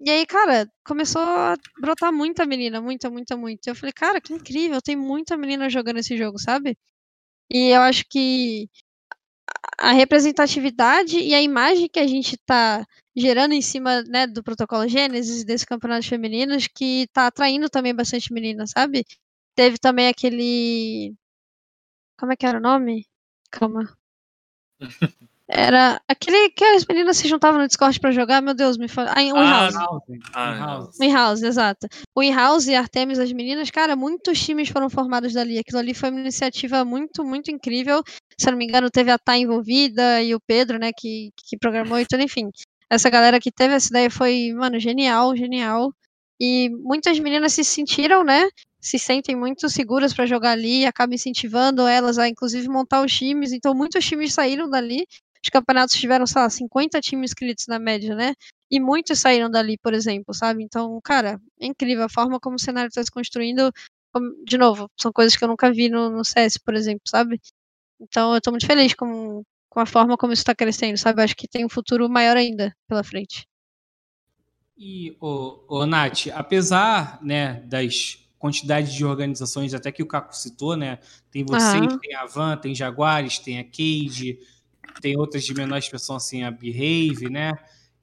E 0.00 0.10
aí, 0.10 0.26
cara, 0.26 0.70
começou 0.84 1.22
a 1.22 1.56
brotar 1.80 2.12
muita 2.12 2.44
menina, 2.44 2.80
muita, 2.80 3.10
muita, 3.10 3.36
muita. 3.36 3.70
Eu 3.70 3.74
falei, 3.74 3.92
cara, 3.92 4.20
que 4.20 4.32
incrível, 4.34 4.80
tem 4.82 4.94
muita 4.96 5.36
menina 5.36 5.70
jogando 5.70 5.98
esse 5.98 6.16
jogo, 6.16 6.38
sabe? 6.38 6.76
E 7.50 7.70
eu 7.70 7.82
acho 7.82 8.04
que 8.10 8.68
a 9.78 9.92
representatividade 9.92 11.18
e 11.18 11.34
a 11.34 11.40
imagem 11.42 11.88
que 11.88 11.98
a 12.00 12.06
gente 12.06 12.36
tá 12.38 12.84
gerando 13.16 13.52
em 13.54 13.62
cima 13.62 14.02
né, 14.02 14.26
do 14.26 14.42
protocolo 14.42 14.88
Gênesis 14.88 15.44
desse 15.44 15.66
campeonato 15.66 16.06
femininos 16.06 16.66
que 16.68 17.06
tá 17.12 17.26
atraindo 17.28 17.68
também 17.70 17.94
bastante 17.94 18.32
meninas, 18.32 18.70
sabe? 18.70 19.04
Teve 19.54 19.78
também 19.78 20.08
aquele. 20.08 21.14
Como 22.18 22.32
é 22.32 22.36
que 22.36 22.46
era 22.46 22.58
o 22.58 22.60
nome? 22.60 23.06
Calma. 23.50 23.96
Era 25.48 26.00
aquele 26.08 26.50
que 26.50 26.64
as 26.64 26.84
meninas 26.84 27.16
se 27.18 27.28
juntavam 27.28 27.60
no 27.60 27.68
Discord 27.68 28.00
pra 28.00 28.10
jogar, 28.10 28.42
meu 28.42 28.52
Deus, 28.52 28.76
me 28.76 28.88
fala. 28.88 29.12
Ah, 29.14 29.22
em 29.22 29.30
ah, 29.30 29.70
House. 29.70 29.74
Ah, 30.34 31.12
House, 31.12 31.42
exato. 31.42 31.86
O 32.14 32.22
In 32.22 32.32
House 32.32 32.66
e 32.66 32.74
Artemis, 32.74 33.20
as 33.20 33.32
meninas, 33.32 33.70
cara, 33.70 33.94
muitos 33.94 34.40
times 34.40 34.68
foram 34.68 34.90
formados 34.90 35.32
dali. 35.32 35.58
Aquilo 35.58 35.78
ali 35.78 35.94
foi 35.94 36.10
uma 36.10 36.20
iniciativa 36.20 36.84
muito, 36.84 37.24
muito 37.24 37.50
incrível. 37.50 38.02
Se 38.36 38.48
eu 38.48 38.52
não 38.52 38.58
me 38.58 38.64
engano, 38.64 38.90
teve 38.90 39.10
a 39.10 39.18
Tá 39.18 39.36
envolvida 39.36 40.20
e 40.20 40.34
o 40.34 40.40
Pedro, 40.40 40.78
né, 40.78 40.90
que, 40.92 41.30
que 41.36 41.56
programou 41.56 41.98
e 42.00 42.06
tudo, 42.06 42.22
enfim. 42.22 42.50
Essa 42.90 43.08
galera 43.08 43.40
que 43.40 43.52
teve 43.52 43.74
essa 43.74 43.88
ideia 43.88 44.10
foi, 44.10 44.52
mano, 44.52 44.80
genial, 44.80 45.36
genial. 45.36 45.92
E 46.40 46.68
muitas 46.70 47.18
meninas 47.18 47.52
se 47.52 47.64
sentiram, 47.64 48.22
né? 48.22 48.48
Se 48.80 48.98
sentem 48.98 49.34
muito 49.34 49.68
seguras 49.68 50.12
para 50.12 50.26
jogar 50.26 50.52
ali, 50.52 50.84
acaba 50.84 51.14
incentivando 51.14 51.86
elas 51.86 52.18
a, 52.18 52.28
inclusive, 52.28 52.68
montar 52.68 53.02
os 53.04 53.12
times. 53.12 53.52
Então, 53.52 53.74
muitos 53.74 54.04
times 54.04 54.34
saíram 54.34 54.68
dali. 54.68 55.06
Os 55.46 55.50
campeonatos 55.50 55.94
tiveram, 55.94 56.26
sei 56.26 56.42
lá, 56.42 56.50
50 56.50 57.00
times 57.00 57.30
inscritos 57.30 57.68
na 57.68 57.78
média, 57.78 58.16
né? 58.16 58.34
E 58.68 58.80
muitos 58.80 59.20
saíram 59.20 59.48
dali, 59.48 59.78
por 59.78 59.94
exemplo, 59.94 60.34
sabe? 60.34 60.64
Então, 60.64 61.00
cara, 61.00 61.40
é 61.60 61.66
incrível 61.66 62.02
a 62.02 62.08
forma 62.08 62.40
como 62.40 62.56
o 62.56 62.58
cenário 62.58 62.88
está 62.88 63.00
se 63.00 63.12
construindo. 63.12 63.72
De 64.44 64.58
novo, 64.58 64.90
são 64.98 65.12
coisas 65.12 65.36
que 65.36 65.44
eu 65.44 65.48
nunca 65.48 65.72
vi 65.72 65.88
no, 65.88 66.10
no 66.10 66.24
CS, 66.24 66.58
por 66.58 66.74
exemplo, 66.74 67.02
sabe? 67.06 67.40
Então, 68.00 68.34
eu 68.34 68.40
tô 68.40 68.50
muito 68.50 68.66
feliz 68.66 68.92
com, 68.92 69.44
com 69.68 69.78
a 69.78 69.86
forma 69.86 70.16
como 70.16 70.32
isso 70.32 70.42
está 70.42 70.52
crescendo, 70.52 70.98
sabe? 70.98 71.22
Acho 71.22 71.36
que 71.36 71.46
tem 71.46 71.64
um 71.64 71.68
futuro 71.68 72.08
maior 72.10 72.36
ainda 72.36 72.74
pela 72.88 73.04
frente. 73.04 73.46
E, 74.76 75.16
o, 75.20 75.60
o 75.68 75.86
Nath, 75.86 76.26
apesar 76.34 77.22
né, 77.22 77.60
das 77.66 78.18
quantidades 78.36 78.92
de 78.92 79.04
organizações, 79.04 79.74
até 79.74 79.92
que 79.92 80.02
o 80.02 80.08
Caco 80.08 80.34
citou, 80.34 80.76
né? 80.76 80.98
Tem 81.30 81.44
vocês, 81.44 81.92
uhum. 81.92 81.98
tem 82.00 82.16
a 82.16 82.26
Van, 82.26 82.56
tem 82.56 82.74
Jaguares, 82.74 83.38
tem 83.38 83.60
a 83.60 83.64
Cade, 83.64 84.40
tem 85.00 85.16
outras 85.16 85.44
de 85.44 85.54
menor 85.54 85.78
expressão, 85.78 86.16
assim, 86.16 86.42
a 86.42 86.50
Behave, 86.50 87.28
né? 87.30 87.52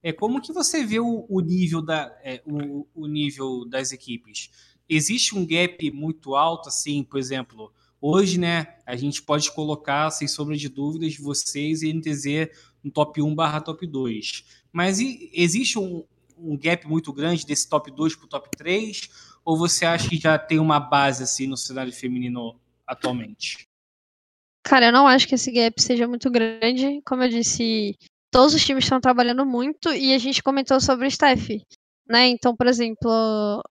É, 0.02 0.12
como 0.12 0.42
que 0.42 0.52
você 0.52 0.86
vê 0.86 1.00
o, 1.00 1.26
o 1.30 1.40
nível, 1.40 1.82
da, 1.82 2.14
é, 2.24 2.42
o, 2.46 2.86
o, 2.94 3.08
nível 3.08 3.66
das 3.66 3.92
equipes? 3.92 4.50
Existe 4.88 5.36
um 5.36 5.46
gap 5.46 5.92
muito 5.92 6.36
alto, 6.36 6.68
assim, 6.68 7.04
por 7.04 7.18
exemplo, 7.18 7.72
hoje, 8.02 8.38
né, 8.38 8.76
a 8.86 8.98
gente 8.98 9.24
pode 9.24 9.50
colocar, 9.52 10.12
sem 10.12 10.28
sombra 10.28 10.58
de 10.58 10.68
dúvidas, 10.68 11.18
vocês 11.18 11.84
e 11.84 11.94
NTZ 11.94 12.50
no 12.84 12.92
top 12.92 13.22
1 13.22 13.34
barra 13.34 13.62
top 13.62 13.88
2. 13.88 14.44
Mas 14.74 15.00
e, 15.00 15.32
existe 15.34 15.80
um, 15.80 16.04
um 16.38 16.58
gap 16.58 16.86
muito 16.86 17.14
grande 17.14 17.46
desse 17.46 17.70
top 17.70 17.90
2 17.90 18.16
para 18.18 18.26
o 18.26 18.30
top 18.30 18.50
3? 18.58 19.10
Ou 19.46 19.58
você 19.58 19.86
acha 19.86 20.10
que 20.10 20.18
já 20.18 20.38
tem 20.38 20.60
uma 20.60 20.82
base 20.82 21.24
assim 21.24 21.48
no 21.48 21.56
cenário 21.56 21.94
feminino 21.94 22.60
atualmente? 22.86 23.70
Cara, 24.64 24.88
eu 24.88 24.92
não 24.94 25.08
acho 25.08 25.28
que 25.28 25.36
esse 25.36 25.52
gap 25.52 25.82
seja 25.82 26.08
muito 26.08 26.32
grande. 26.32 27.02
Como 27.06 27.22
eu 27.24 27.30
disse, 27.30 27.98
todos 28.32 28.54
os 28.54 28.64
times 28.66 28.86
estão 28.86 29.00
trabalhando 29.02 29.46
muito 29.46 29.92
e 29.94 30.14
a 30.14 30.18
gente 30.18 30.42
comentou 30.42 30.80
sobre 30.80 31.06
o 31.06 31.08
staff, 31.10 31.62
né? 32.08 32.28
Então, 32.28 32.56
por 32.56 32.68
exemplo, 32.68 33.62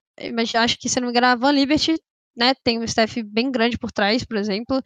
acho 0.55 0.77
que, 0.79 0.87
se 0.89 0.99
não 0.99 1.07
me 1.07 1.11
engano, 1.11 1.27
a 1.27 1.35
Van 1.35 1.51
Liberty 1.51 1.95
né, 2.35 2.53
tem 2.63 2.79
um 2.79 2.83
staff 2.83 3.21
bem 3.23 3.51
grande 3.51 3.77
por 3.77 3.91
trás, 3.91 4.23
por 4.23 4.37
exemplo. 4.37 4.81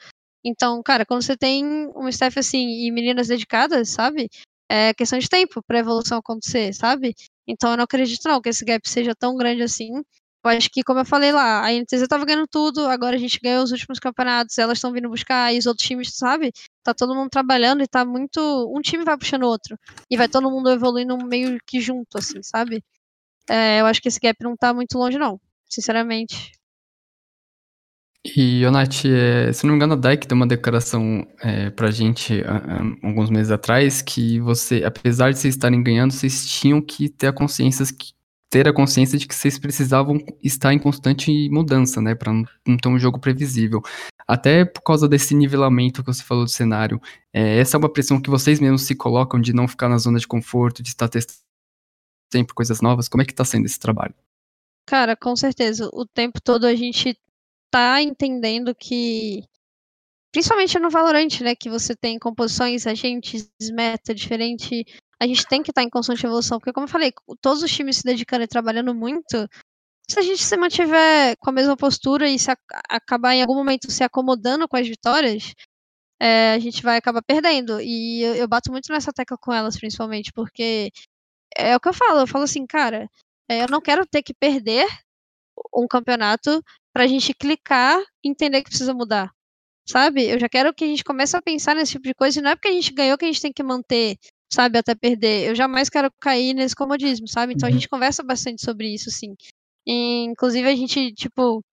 Então, 0.45 0.81
cara, 0.83 1.05
quando 1.05 1.23
você 1.23 1.35
tem 1.37 1.65
um 1.95 2.07
staff 2.09 2.39
assim 2.39 2.85
e 2.85 2.91
meninas 2.91 3.27
dedicadas, 3.27 3.89
sabe? 3.89 4.29
É 4.69 4.93
questão 4.93 5.19
de 5.19 5.29
tempo 5.29 5.61
para 5.65 5.77
a 5.77 5.81
evolução 5.81 6.19
acontecer, 6.19 6.73
sabe? 6.73 7.13
Então 7.47 7.71
eu 7.71 7.77
não 7.77 7.83
acredito 7.85 8.27
não 8.27 8.41
que 8.41 8.49
esse 8.49 8.63
gap 8.65 8.87
seja 8.89 9.13
tão 9.15 9.35
grande 9.35 9.61
assim. 9.63 9.91
Eu 10.49 10.57
acho 10.57 10.69
que, 10.69 10.83
como 10.83 10.99
eu 10.99 11.05
falei 11.05 11.31
lá, 11.31 11.65
a 11.65 11.71
NTZ 11.71 12.01
estava 12.01 12.25
ganhando 12.25 12.47
tudo, 12.47 12.87
agora 12.87 13.15
a 13.15 13.19
gente 13.19 13.39
ganhou 13.41 13.63
os 13.63 13.71
últimos 13.71 13.99
campeonatos, 13.99 14.57
elas 14.57 14.77
estão 14.77 14.91
vindo 14.91 15.09
buscar, 15.09 15.53
e 15.53 15.57
os 15.57 15.65
outros 15.65 15.87
times, 15.87 16.15
sabe? 16.15 16.51
Tá 16.83 16.93
todo 16.93 17.15
mundo 17.15 17.29
trabalhando 17.29 17.83
e 17.83 17.87
tá 17.87 18.05
muito. 18.05 18.39
Um 18.75 18.81
time 18.81 19.03
vai 19.03 19.17
puxando 19.17 19.43
o 19.43 19.47
outro. 19.47 19.77
E 20.09 20.17
vai 20.17 20.29
todo 20.29 20.49
mundo 20.49 20.69
evoluindo 20.71 21.17
meio 21.25 21.57
que 21.65 21.81
junto, 21.81 22.17
assim, 22.17 22.41
sabe? 22.41 22.83
É, 23.49 23.81
eu 23.81 23.85
acho 23.85 24.01
que 24.01 24.07
esse 24.07 24.19
gap 24.19 24.37
não 24.43 24.55
tá 24.55 24.73
muito 24.73 24.97
longe, 24.97 25.17
não. 25.17 25.39
Sinceramente. 25.69 26.51
E, 28.35 28.65
Onati, 28.65 29.09
é, 29.09 29.53
se 29.53 29.65
não 29.65 29.71
me 29.71 29.77
engano, 29.77 29.93
a 29.93 29.95
Dyke 29.95 30.27
deu 30.27 30.35
uma 30.35 30.47
declaração 30.47 31.25
é, 31.41 31.69
pra 31.69 31.91
gente 31.91 32.43
alguns 33.01 33.29
meses 33.29 33.51
atrás 33.51 34.01
que 34.01 34.39
você, 34.41 34.83
apesar 34.83 35.31
de 35.31 35.39
vocês 35.39 35.55
estarem 35.55 35.81
ganhando, 35.81 36.11
vocês 36.11 36.45
tinham 36.49 36.81
que 36.81 37.07
ter 37.07 37.27
a 37.27 37.33
consciência 37.33 37.85
que, 37.85 38.11
ter 38.49 38.67
a 38.67 38.73
consciência 38.73 39.17
de 39.17 39.27
que 39.27 39.35
vocês 39.35 39.59
precisavam 39.59 40.17
estar 40.41 40.73
em 40.73 40.79
constante 40.79 41.49
mudança, 41.49 42.01
né, 42.01 42.15
para 42.15 42.31
não 42.31 42.77
ter 42.77 42.87
um 42.87 42.97
jogo 42.99 43.19
previsível. 43.19 43.81
Até 44.27 44.65
por 44.65 44.81
causa 44.81 45.07
desse 45.07 45.35
nivelamento 45.35 46.03
que 46.03 46.13
você 46.13 46.23
falou 46.23 46.43
do 46.45 46.49
cenário, 46.49 47.01
é, 47.33 47.59
essa 47.59 47.77
é 47.77 47.79
uma 47.79 47.91
pressão 47.91 48.21
que 48.21 48.29
vocês 48.29 48.59
mesmos 48.59 48.83
se 48.83 48.95
colocam 48.95 49.39
de 49.39 49.53
não 49.53 49.67
ficar 49.67 49.89
na 49.89 49.97
zona 49.97 50.19
de 50.19 50.27
conforto, 50.27 50.81
de 50.81 50.89
estar 50.89 51.07
testando 51.07 51.47
sempre 52.31 52.53
coisas 52.53 52.81
novas. 52.81 53.07
Como 53.07 53.21
é 53.21 53.25
que 53.25 53.31
está 53.31 53.45
sendo 53.45 53.65
esse 53.65 53.79
trabalho? 53.79 54.13
Cara, 54.85 55.15
com 55.15 55.35
certeza. 55.35 55.89
O 55.93 56.05
tempo 56.05 56.41
todo 56.41 56.65
a 56.65 56.75
gente 56.75 57.17
tá 57.69 58.01
entendendo 58.01 58.73
que 58.73 59.43
principalmente 60.31 60.77
no 60.79 60.89
Valorant, 60.89 61.41
né, 61.41 61.55
que 61.55 61.69
você 61.69 61.95
tem 61.95 62.19
composições, 62.19 62.85
agentes, 62.85 63.49
meta 63.73 64.13
diferente, 64.13 64.85
a 65.19 65.27
gente 65.27 65.45
tem 65.47 65.63
que 65.63 65.71
estar 65.71 65.81
tá 65.81 65.85
em 65.85 65.89
constante 65.89 66.25
evolução, 66.25 66.59
porque 66.59 66.73
como 66.73 66.85
eu 66.85 66.91
falei, 66.91 67.11
todos 67.41 67.63
os 67.63 67.71
times 67.71 67.97
se 67.97 68.03
dedicando 68.03 68.43
e 68.43 68.47
trabalhando 68.47 68.93
muito, 68.93 69.47
se 70.09 70.19
a 70.19 70.21
gente 70.21 70.43
se 70.43 70.57
mantiver 70.57 71.35
com 71.39 71.49
a 71.49 71.53
mesma 71.53 71.75
postura 71.75 72.29
e 72.29 72.39
se 72.39 72.49
acabar 72.89 73.33
em 73.33 73.41
algum 73.41 73.55
momento 73.55 73.91
se 73.91 74.03
acomodando 74.03 74.67
com 74.67 74.77
as 74.77 74.87
vitórias, 74.87 75.53
é, 76.19 76.53
a 76.53 76.59
gente 76.59 76.81
vai 76.83 76.97
acabar 76.97 77.21
perdendo. 77.21 77.79
E 77.81 78.21
eu, 78.23 78.35
eu, 78.35 78.47
bato 78.47 78.71
muito 78.71 78.91
nessa 78.91 79.11
tecla 79.13 79.37
com 79.37 79.53
elas, 79.53 79.77
principalmente, 79.77 80.31
porque 80.33 80.91
é 81.55 81.75
o 81.75 81.79
que 81.79 81.89
eu 81.89 81.93
falo, 81.93 82.19
eu 82.21 82.27
falo 82.27 82.45
assim, 82.45 82.65
cara, 82.65 83.09
é, 83.49 83.63
eu 83.63 83.67
não 83.69 83.81
quero 83.81 84.05
ter 84.05 84.23
que 84.23 84.33
perder 84.33 84.87
um 85.75 85.87
campeonato 85.87 86.63
pra 86.93 87.07
gente 87.07 87.33
clicar 87.33 87.99
e 88.23 88.29
entender 88.29 88.63
que 88.63 88.69
precisa 88.69 88.93
mudar. 88.93 89.31
Sabe? 89.89 90.25
Eu 90.29 90.39
já 90.39 90.49
quero 90.49 90.73
que 90.73 90.83
a 90.83 90.87
gente 90.87 91.03
comece 91.03 91.35
a 91.37 91.41
pensar 91.41 91.75
nesse 91.75 91.93
tipo 91.93 92.05
de 92.05 92.13
coisa, 92.13 92.39
e 92.39 92.41
não 92.41 92.51
é 92.51 92.55
porque 92.55 92.67
a 92.69 92.73
gente 92.73 92.93
ganhou 92.93 93.17
que 93.17 93.25
a 93.25 93.27
gente 93.27 93.41
tem 93.41 93.53
que 93.53 93.63
manter, 93.63 94.17
sabe, 94.51 94.77
até 94.77 94.95
perder. 94.95 95.49
Eu 95.49 95.55
jamais 95.55 95.89
quero 95.89 96.09
cair 96.21 96.53
nesse 96.53 96.75
comodismo, 96.75 97.27
sabe? 97.27 97.53
Então 97.53 97.67
a 97.67 97.71
uhum. 97.71 97.77
gente 97.77 97.89
conversa 97.89 98.23
bastante 98.23 98.63
sobre 98.63 98.93
isso, 98.93 99.11
sim. 99.11 99.35
E, 99.85 100.23
inclusive 100.23 100.67
a 100.67 100.75
gente, 100.75 101.13
tipo, 101.13 101.63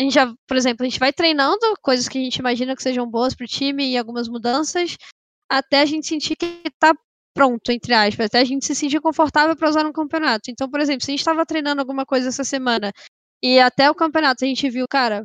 a 0.00 0.02
gente 0.02 0.14
já, 0.14 0.32
por 0.46 0.56
exemplo, 0.56 0.84
a 0.84 0.88
gente 0.88 1.00
vai 1.00 1.12
treinando 1.12 1.60
coisas 1.82 2.08
que 2.08 2.18
a 2.18 2.20
gente 2.20 2.36
imagina 2.36 2.76
que 2.76 2.82
sejam 2.82 3.08
boas 3.08 3.34
pro 3.34 3.46
time 3.46 3.90
e 3.92 3.98
algumas 3.98 4.28
mudanças, 4.28 4.96
até 5.50 5.80
a 5.80 5.86
gente 5.86 6.06
sentir 6.06 6.36
que 6.36 6.62
tá 6.78 6.94
pronto, 7.34 7.70
entre 7.70 7.92
aspas, 7.94 8.26
até 8.26 8.40
a 8.40 8.44
gente 8.44 8.64
se 8.64 8.74
sentir 8.74 9.00
confortável 9.00 9.54
para 9.56 9.68
usar 9.68 9.84
no 9.84 9.92
campeonato. 9.92 10.50
Então, 10.50 10.70
por 10.70 10.80
exemplo, 10.80 11.04
se 11.04 11.10
a 11.10 11.12
gente 11.12 11.20
estava 11.20 11.44
treinando 11.46 11.80
alguma 11.80 12.06
coisa 12.06 12.28
essa 12.28 12.44
semana 12.44 12.92
e 13.42 13.60
até 13.60 13.90
o 13.90 13.94
campeonato 13.94 14.44
a 14.44 14.48
gente 14.48 14.68
viu, 14.70 14.86
cara, 14.88 15.24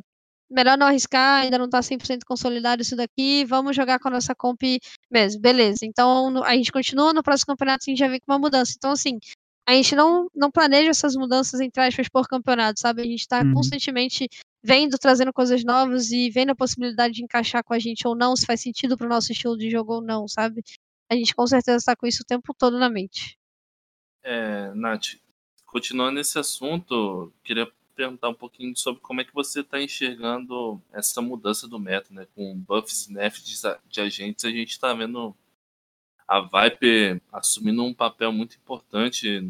melhor 0.52 0.76
não 0.76 0.86
arriscar, 0.86 1.42
ainda 1.42 1.58
não 1.58 1.68
tá 1.68 1.80
100% 1.80 2.20
consolidado 2.26 2.82
isso 2.82 2.94
daqui, 2.94 3.44
vamos 3.44 3.74
jogar 3.74 3.98
com 3.98 4.08
a 4.08 4.10
nossa 4.10 4.34
comp 4.34 4.62
mesmo, 5.10 5.40
beleza. 5.40 5.80
Então 5.84 6.42
a 6.44 6.54
gente 6.54 6.70
continua, 6.70 7.12
no 7.12 7.22
próximo 7.22 7.48
campeonato 7.48 7.84
a 7.86 7.90
gente 7.90 7.98
já 7.98 8.08
vem 8.08 8.20
com 8.20 8.32
uma 8.32 8.38
mudança. 8.38 8.74
Então, 8.76 8.92
assim, 8.92 9.18
a 9.66 9.72
gente 9.72 9.94
não, 9.94 10.28
não 10.34 10.50
planeja 10.50 10.90
essas 10.90 11.14
mudanças 11.14 11.60
entre 11.60 11.82
aspas 11.82 12.08
por 12.08 12.28
campeonato, 12.28 12.80
sabe? 12.80 13.02
A 13.02 13.06
gente 13.06 13.26
tá 13.26 13.42
uhum. 13.42 13.54
constantemente 13.54 14.28
vendo, 14.62 14.98
trazendo 14.98 15.32
coisas 15.32 15.64
novas 15.64 16.10
e 16.10 16.30
vendo 16.30 16.50
a 16.50 16.56
possibilidade 16.56 17.14
de 17.14 17.24
encaixar 17.24 17.64
com 17.64 17.74
a 17.74 17.78
gente 17.78 18.06
ou 18.06 18.14
não, 18.14 18.36
se 18.36 18.46
faz 18.46 18.60
sentido 18.60 18.96
pro 18.96 19.08
nosso 19.08 19.32
estilo 19.32 19.56
de 19.56 19.70
jogo 19.70 19.94
ou 19.94 20.02
não, 20.02 20.28
sabe? 20.28 20.62
A 21.10 21.14
gente 21.14 21.34
com 21.34 21.46
certeza 21.46 21.78
está 21.78 21.96
com 21.96 22.06
isso 22.06 22.22
o 22.22 22.26
tempo 22.26 22.54
todo 22.54 22.78
na 22.78 22.88
mente. 22.88 23.38
É, 24.22 24.72
Nath, 24.74 25.16
continuando 25.66 26.14
nesse 26.14 26.38
assunto, 26.38 27.32
queria 27.42 27.70
perguntar 27.94 28.28
um 28.28 28.34
pouquinho 28.34 28.76
sobre 28.76 29.00
como 29.00 29.20
é 29.20 29.24
que 29.24 29.34
você 29.34 29.60
está 29.60 29.80
enxergando 29.80 30.82
essa 30.92 31.20
mudança 31.20 31.68
do 31.68 31.78
método, 31.78 32.14
né? 32.14 32.26
Com 32.34 32.58
buffs 32.58 33.06
e 33.06 33.12
nerfs 33.12 33.44
de, 33.88 34.00
agentes, 34.00 34.44
a 34.44 34.50
gente 34.50 34.70
está 34.70 34.92
vendo 34.92 35.34
a 36.26 36.40
Viper 36.40 37.20
assumindo 37.32 37.84
um 37.84 37.94
papel 37.94 38.32
muito 38.32 38.56
importante 38.56 39.40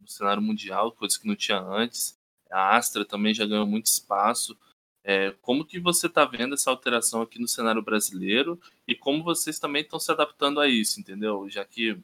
no 0.00 0.08
cenário 0.08 0.42
mundial, 0.42 0.92
coisas 0.92 1.18
que 1.18 1.26
não 1.26 1.36
tinha 1.36 1.60
antes. 1.60 2.18
A 2.50 2.76
Astra 2.76 3.04
também 3.04 3.34
já 3.34 3.44
ganhou 3.44 3.66
muito 3.66 3.86
espaço. 3.86 4.56
É, 5.04 5.32
como 5.40 5.64
que 5.64 5.78
você 5.78 6.06
está 6.06 6.24
vendo 6.24 6.54
essa 6.54 6.70
alteração 6.70 7.22
aqui 7.22 7.38
no 7.38 7.46
cenário 7.46 7.82
brasileiro 7.82 8.60
e 8.88 8.94
como 8.94 9.22
vocês 9.22 9.58
também 9.58 9.82
estão 9.82 10.00
se 10.00 10.10
adaptando 10.10 10.60
a 10.60 10.68
isso, 10.68 10.98
entendeu? 10.98 11.48
Já 11.48 11.64
que 11.64 11.96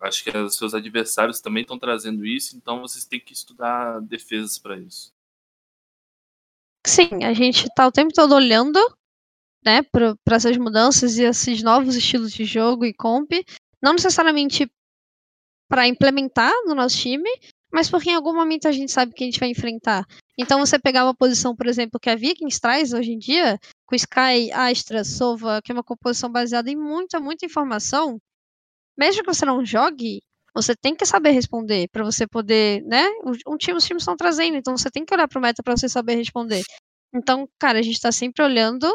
Acho 0.00 0.24
que 0.24 0.36
os 0.36 0.56
seus 0.56 0.74
adversários 0.74 1.40
também 1.40 1.62
estão 1.62 1.78
trazendo 1.78 2.24
isso, 2.26 2.56
então 2.56 2.80
vocês 2.80 3.04
têm 3.04 3.20
que 3.20 3.32
estudar 3.32 4.00
defesas 4.00 4.58
para 4.58 4.78
isso. 4.78 5.12
Sim, 6.86 7.24
a 7.24 7.32
gente 7.32 7.66
está 7.66 7.86
o 7.86 7.92
tempo 7.92 8.12
todo 8.14 8.34
olhando 8.34 8.78
né, 9.64 9.82
para 9.82 10.36
essas 10.36 10.56
mudanças 10.56 11.18
e 11.18 11.24
esses 11.24 11.62
novos 11.62 11.96
estilos 11.96 12.32
de 12.32 12.44
jogo 12.44 12.84
e 12.84 12.94
comp, 12.94 13.32
não 13.82 13.94
necessariamente 13.94 14.70
para 15.68 15.88
implementar 15.88 16.52
no 16.64 16.74
nosso 16.74 16.96
time, 16.98 17.28
mas 17.72 17.90
porque 17.90 18.10
em 18.10 18.14
algum 18.14 18.32
momento 18.32 18.68
a 18.68 18.72
gente 18.72 18.92
sabe 18.92 19.12
que 19.12 19.24
a 19.24 19.26
gente 19.26 19.40
vai 19.40 19.48
enfrentar. 19.48 20.06
Então 20.38 20.60
você 20.60 20.78
pegar 20.78 21.04
uma 21.04 21.14
posição, 21.14 21.56
por 21.56 21.66
exemplo, 21.66 21.98
que 21.98 22.08
a 22.08 22.14
Vikings 22.14 22.60
traz 22.60 22.92
hoje 22.92 23.12
em 23.12 23.18
dia, 23.18 23.58
com 23.84 23.96
Sky, 23.96 24.52
Astra, 24.52 25.02
Sova, 25.02 25.60
que 25.62 25.72
é 25.72 25.74
uma 25.74 25.82
composição 25.82 26.30
baseada 26.30 26.70
em 26.70 26.76
muita, 26.76 27.18
muita 27.18 27.44
informação, 27.44 28.20
mesmo 28.98 29.22
que 29.22 29.32
você 29.32 29.44
não 29.44 29.64
jogue, 29.64 30.20
você 30.54 30.74
tem 30.74 30.94
que 30.94 31.04
saber 31.04 31.30
responder 31.32 31.88
para 31.92 32.02
você 32.02 32.26
poder, 32.26 32.82
né? 32.84 33.06
Um 33.46 33.56
time, 33.58 33.76
os 33.76 33.84
times 33.84 34.02
estão 34.02 34.16
trazendo, 34.16 34.56
então 34.56 34.76
você 34.76 34.90
tem 34.90 35.04
que 35.04 35.14
olhar 35.14 35.28
para 35.28 35.38
o 35.38 35.42
meta 35.42 35.62
para 35.62 35.76
você 35.76 35.88
saber 35.88 36.14
responder. 36.16 36.62
Então, 37.14 37.48
cara, 37.58 37.78
a 37.78 37.82
gente 37.82 37.96
está 37.96 38.10
sempre 38.10 38.42
olhando 38.42 38.90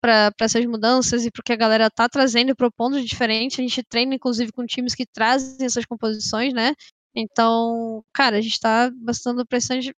para 0.00 0.32
essas 0.40 0.64
mudanças 0.66 1.24
e 1.24 1.30
para 1.30 1.40
o 1.40 1.44
que 1.44 1.52
a 1.52 1.56
galera 1.56 1.90
tá 1.90 2.08
trazendo 2.08 2.50
e 2.50 2.54
propondo 2.54 3.00
de 3.00 3.06
diferente. 3.06 3.60
A 3.60 3.62
gente 3.62 3.82
treina, 3.84 4.14
inclusive, 4.14 4.50
com 4.52 4.66
times 4.66 4.94
que 4.94 5.06
trazem 5.06 5.64
essas 5.66 5.84
composições, 5.84 6.52
né? 6.52 6.74
Então, 7.14 8.02
cara, 8.12 8.38
a 8.38 8.40
gente 8.40 8.58
tá 8.58 8.90
bastante 8.96 9.46
prestando, 9.48 9.94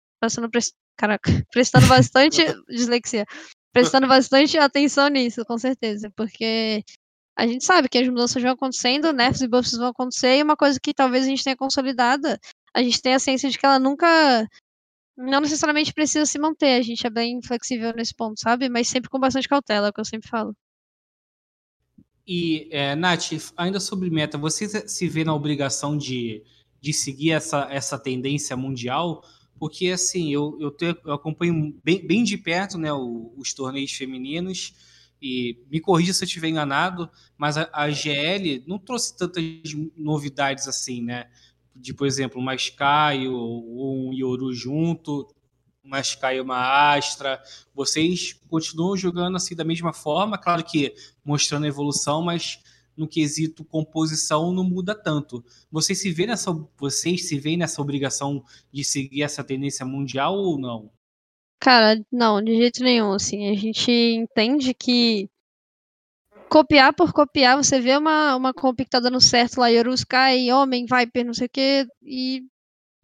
bastante, 0.50 0.74
caraca, 0.96 1.30
prestando 1.50 1.86
bastante 1.86 2.42
dislexia, 2.68 3.24
prestando 3.72 4.06
bastante 4.06 4.58
atenção 4.58 5.08
nisso, 5.08 5.44
com 5.44 5.58
certeza, 5.58 6.10
porque 6.16 6.82
a 7.36 7.46
gente 7.46 7.64
sabe 7.64 7.88
que 7.88 7.98
as 7.98 8.06
mudanças 8.06 8.40
vão 8.40 8.52
acontecendo, 8.52 9.12
nerfs 9.12 9.40
e 9.40 9.48
buffs 9.48 9.72
vão 9.72 9.88
acontecer, 9.88 10.38
e 10.38 10.42
uma 10.42 10.56
coisa 10.56 10.78
que 10.80 10.94
talvez 10.94 11.24
a 11.24 11.28
gente 11.28 11.42
tenha 11.42 11.56
consolidada, 11.56 12.38
a 12.72 12.82
gente 12.82 13.02
tem 13.02 13.14
a 13.14 13.18
ciência 13.18 13.50
de 13.50 13.58
que 13.58 13.66
ela 13.66 13.78
nunca 13.78 14.48
não 15.16 15.40
necessariamente 15.40 15.92
precisa 15.92 16.26
se 16.26 16.38
manter, 16.38 16.78
a 16.78 16.82
gente 16.82 17.06
é 17.06 17.10
bem 17.10 17.40
flexível 17.42 17.92
nesse 17.94 18.14
ponto, 18.14 18.40
sabe? 18.40 18.68
Mas 18.68 18.88
sempre 18.88 19.10
com 19.10 19.18
bastante 19.18 19.48
cautela, 19.48 19.88
é 19.88 19.90
o 19.90 19.92
que 19.92 20.00
eu 20.00 20.04
sempre 20.04 20.28
falo. 20.28 20.56
E, 22.26 22.68
é, 22.70 22.94
Nath, 22.94 23.52
ainda 23.56 23.78
sobre 23.78 24.10
meta, 24.10 24.38
você 24.38 24.88
se 24.88 25.08
vê 25.08 25.24
na 25.24 25.34
obrigação 25.34 25.96
de, 25.96 26.42
de 26.80 26.92
seguir 26.92 27.32
essa, 27.32 27.68
essa 27.70 27.98
tendência 27.98 28.56
mundial? 28.56 29.22
Porque, 29.58 29.88
assim, 29.88 30.32
eu, 30.32 30.56
eu, 30.60 30.70
te, 30.70 30.96
eu 31.04 31.12
acompanho 31.12 31.78
bem, 31.84 32.04
bem 32.04 32.24
de 32.24 32.36
perto 32.38 32.78
né, 32.78 32.92
os 32.92 33.52
torneios 33.52 33.92
femininos 33.92 34.74
e 35.20 35.58
me 35.70 35.80
corrija 35.80 36.12
se 36.12 36.24
eu 36.24 36.26
estiver 36.26 36.48
enganado, 36.48 37.10
mas 37.36 37.56
a, 37.56 37.68
a, 37.72 37.90
GL 37.90 38.62
não 38.66 38.78
trouxe 38.78 39.16
tantas 39.16 39.44
novidades 39.96 40.68
assim, 40.68 41.02
né? 41.02 41.30
De, 41.74 41.94
por 41.94 42.06
exemplo, 42.06 42.40
uma 42.40 42.54
Sky 42.54 43.26
ou 43.28 44.08
um 44.08 44.12
Yoru 44.12 44.52
junto, 44.52 45.26
uma 45.82 46.00
Sky 46.00 46.36
e 46.36 46.40
uma 46.40 46.94
Astra. 46.94 47.42
Vocês 47.74 48.32
continuam 48.48 48.96
jogando 48.96 49.36
assim 49.36 49.54
da 49.54 49.64
mesma 49.64 49.92
forma, 49.92 50.38
claro 50.38 50.62
que 50.64 50.94
mostrando 51.24 51.66
evolução, 51.66 52.22
mas 52.22 52.60
no 52.96 53.08
quesito 53.08 53.64
composição 53.64 54.52
não 54.52 54.64
muda 54.64 54.94
tanto. 54.94 55.44
Vocês 55.70 56.00
se 56.00 56.12
vê 56.12 56.26
nessa, 56.26 56.52
vocês 56.76 57.28
se 57.28 57.38
veem 57.38 57.56
nessa 57.56 57.82
obrigação 57.82 58.44
de 58.72 58.84
seguir 58.84 59.22
essa 59.22 59.42
tendência 59.42 59.84
mundial 59.84 60.36
ou 60.36 60.58
não? 60.58 60.90
Cara, 61.60 61.98
não, 62.12 62.42
de 62.42 62.56
jeito 62.56 62.82
nenhum, 62.82 63.12
assim, 63.12 63.50
a 63.50 63.54
gente 63.54 63.90
entende 63.90 64.74
que 64.74 65.28
copiar 66.48 66.92
por 66.94 67.12
copiar, 67.12 67.56
você 67.56 67.80
vê 67.80 67.96
uma, 67.96 68.36
uma 68.36 68.54
comp 68.54 68.78
que 68.78 68.90
tá 68.90 69.00
dando 69.00 69.20
certo 69.20 69.58
lá, 69.58 69.68
Yoruskai, 69.68 70.52
Homem, 70.52 70.86
Viper, 70.86 71.24
não 71.24 71.34
sei 71.34 71.46
o 71.46 71.50
que, 71.50 71.86
e, 72.02 72.44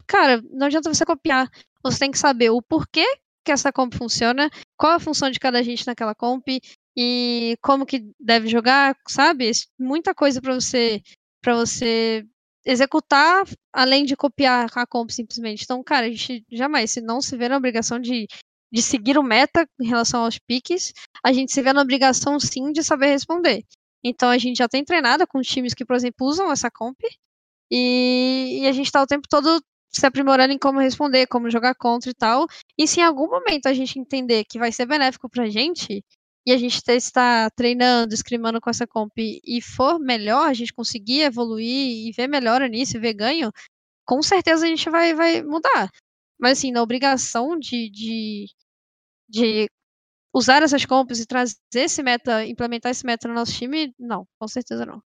cara, 0.07 0.41
não 0.51 0.67
adianta 0.67 0.93
você 0.93 1.05
copiar. 1.05 1.49
Você 1.83 1.99
tem 1.99 2.11
que 2.11 2.19
saber 2.19 2.51
o 2.51 2.61
porquê 2.61 3.05
que 3.43 3.51
essa 3.51 3.71
comp 3.73 3.93
funciona, 3.95 4.49
qual 4.77 4.93
a 4.93 4.99
função 4.99 5.29
de 5.31 5.39
cada 5.39 5.63
gente 5.63 5.85
naquela 5.87 6.15
comp 6.15 6.47
e 6.95 7.57
como 7.61 7.85
que 7.85 8.05
deve 8.19 8.47
jogar, 8.47 8.95
sabe? 9.07 9.51
Muita 9.79 10.13
coisa 10.13 10.41
para 10.41 10.53
você 10.53 11.01
para 11.41 11.55
você 11.55 12.25
executar 12.65 13.45
além 13.73 14.05
de 14.05 14.15
copiar 14.15 14.69
a 14.73 14.87
comp 14.87 15.09
simplesmente. 15.09 15.63
Então, 15.63 15.83
cara, 15.83 16.05
a 16.05 16.09
gente 16.09 16.45
jamais 16.51 16.91
se 16.91 17.01
não 17.01 17.21
se 17.21 17.35
vê 17.37 17.49
na 17.49 17.57
obrigação 17.57 17.99
de, 17.99 18.27
de 18.71 18.81
seguir 18.81 19.17
o 19.17 19.23
meta 19.23 19.67
em 19.79 19.87
relação 19.87 20.23
aos 20.23 20.37
piques, 20.39 20.93
a 21.23 21.33
gente 21.33 21.51
se 21.51 21.61
vê 21.61 21.73
na 21.73 21.81
obrigação 21.81 22.39
sim 22.39 22.71
de 22.71 22.83
saber 22.83 23.07
responder. 23.07 23.63
Então 24.03 24.29
a 24.29 24.37
gente 24.37 24.57
já 24.57 24.67
tem 24.67 24.83
treinado 24.83 25.27
com 25.27 25.41
times 25.41 25.73
que, 25.73 25.85
por 25.85 25.95
exemplo, 25.95 26.27
usam 26.27 26.51
essa 26.51 26.69
comp 26.71 26.99
e, 27.71 28.61
e 28.61 28.67
a 28.67 28.71
gente 28.71 28.87
está 28.87 29.01
o 29.01 29.07
tempo 29.07 29.27
todo 29.29 29.61
se 29.89 30.05
aprimorando 30.05 30.53
em 30.53 30.57
como 30.57 30.79
responder, 30.79 31.27
como 31.27 31.49
jogar 31.49 31.75
contra 31.75 32.09
e 32.09 32.13
tal. 32.13 32.47
E 32.77 32.87
se 32.87 33.01
em 33.01 33.03
algum 33.03 33.29
momento 33.29 33.67
a 33.67 33.73
gente 33.73 33.99
entender 33.99 34.45
que 34.45 34.57
vai 34.57 34.71
ser 34.71 34.85
benéfico 34.85 35.29
pra 35.29 35.49
gente, 35.49 36.03
e 36.45 36.51
a 36.51 36.57
gente 36.57 36.81
está 36.87 37.49
treinando, 37.51 38.13
escrimando 38.13 38.59
com 38.59 38.69
essa 38.69 38.87
comp 38.87 39.11
e 39.17 39.61
for 39.61 39.99
melhor, 39.99 40.47
a 40.47 40.53
gente 40.53 40.73
conseguir 40.73 41.21
evoluir 41.21 42.07
e 42.07 42.11
ver 42.11 42.27
melhora 42.27 42.67
nisso 42.67 42.99
ver 42.99 43.13
ganho, 43.13 43.51
com 44.05 44.21
certeza 44.21 44.65
a 44.65 44.69
gente 44.69 44.89
vai, 44.89 45.13
vai 45.13 45.41
mudar. 45.43 45.89
Mas 46.39 46.57
assim, 46.57 46.71
na 46.71 46.81
obrigação 46.81 47.57
de, 47.57 47.89
de, 47.89 48.45
de 49.29 49.67
usar 50.33 50.63
essas 50.63 50.85
comps 50.85 51.19
e 51.19 51.25
trazer 51.25 51.57
esse 51.73 52.01
meta, 52.01 52.45
implementar 52.45 52.91
esse 52.91 53.05
meta 53.05 53.27
no 53.27 53.35
nosso 53.35 53.53
time, 53.53 53.93
não, 53.99 54.27
com 54.39 54.47
certeza 54.47 54.85
não. 54.85 55.01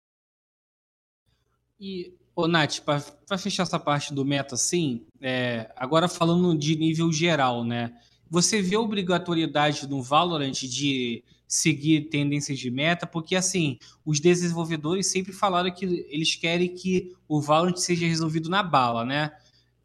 E 1.80 2.14
Ô, 2.36 2.48
Nath, 2.48 2.80
para 2.80 3.38
fechar 3.38 3.64
essa 3.64 3.78
parte 3.78 4.14
do 4.14 4.24
meta, 4.24 4.56
assim, 4.56 5.06
é, 5.20 5.72
agora 5.76 6.08
falando 6.08 6.58
de 6.58 6.76
nível 6.78 7.12
geral, 7.12 7.64
né? 7.64 7.94
Você 8.32 8.62
vê 8.62 8.76
a 8.76 8.80
obrigatoriedade 8.80 9.86
no 9.88 10.02
Valorant 10.02 10.54
de 10.54 11.22
seguir 11.46 12.10
tendências 12.10 12.58
de 12.58 12.72
meta? 12.72 13.06
Porque, 13.06 13.36
assim, 13.36 13.78
os 14.06 14.22
desenvolvedores 14.22 15.08
sempre 15.08 15.34
falaram 15.34 15.70
que 15.70 15.86
eles 16.10 16.34
querem 16.36 16.74
que 16.74 17.14
o 17.28 17.42
Valorant 17.42 17.76
seja 17.76 18.08
resolvido 18.08 18.50
na 18.50 18.64
bala, 18.64 19.04
né? 19.04 19.32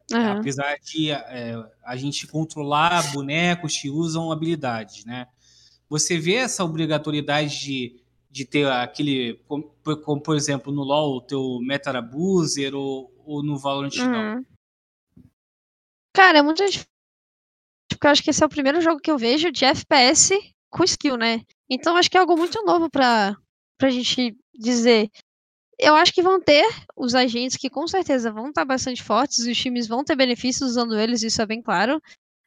Uhum. 0.09 0.39
Apesar 0.39 0.77
de 0.79 1.11
é, 1.11 1.61
a 1.85 1.97
gente 1.97 2.25
controlar 2.25 3.11
bonecos 3.11 3.77
que 3.77 3.89
usam 3.89 4.31
habilidades, 4.31 5.03
né? 5.03 5.27
Você 5.89 6.17
vê 6.17 6.35
essa 6.35 6.63
obrigatoriedade 6.63 7.59
de 7.59 8.01
de 8.29 8.45
ter 8.45 8.67
aquele, 8.67 9.41
como, 9.47 9.73
como, 10.03 10.21
por 10.21 10.35
exemplo 10.35 10.71
no 10.71 10.83
LoL, 10.83 11.17
o 11.17 11.21
teu 11.21 11.59
Meta 11.61 11.97
Abuser 11.97 12.75
ou, 12.75 13.11
ou 13.25 13.41
no 13.41 13.57
Valorant 13.57 13.95
uhum. 13.97 14.11
não? 14.11 14.45
Cara, 16.13 16.37
é 16.37 16.41
muito 16.43 16.63
difícil. 16.63 16.96
Porque 17.97 18.05
eu 18.05 18.11
acho 18.11 18.23
que 18.23 18.29
esse 18.29 18.43
é 18.43 18.45
o 18.45 18.49
primeiro 18.49 18.79
jogo 18.79 19.01
que 19.01 19.09
eu 19.09 19.17
vejo 19.17 19.51
de 19.51 19.65
FPS 19.65 20.37
com 20.69 20.83
skill, 20.83 21.17
né? 21.17 21.41
Então 21.67 21.97
acho 21.97 22.09
que 22.09 22.15
é 22.15 22.19
algo 22.19 22.37
muito 22.37 22.63
novo 22.63 22.91
pra, 22.91 23.35
pra 23.75 23.89
gente 23.89 24.37
dizer. 24.53 25.09
Eu 25.79 25.95
acho 25.95 26.13
que 26.13 26.21
vão 26.21 26.39
ter 26.39 26.63
os 26.95 27.15
agentes 27.15 27.57
que 27.57 27.71
com 27.71 27.87
certeza 27.87 28.31
vão 28.31 28.49
estar 28.49 28.65
bastante 28.65 29.03
fortes 29.03 29.39
os 29.39 29.57
times 29.57 29.87
vão 29.87 30.03
ter 30.03 30.15
benefícios 30.15 30.71
usando 30.71 30.97
eles, 30.97 31.23
isso 31.23 31.41
é 31.41 31.45
bem 31.47 31.59
claro. 31.59 31.99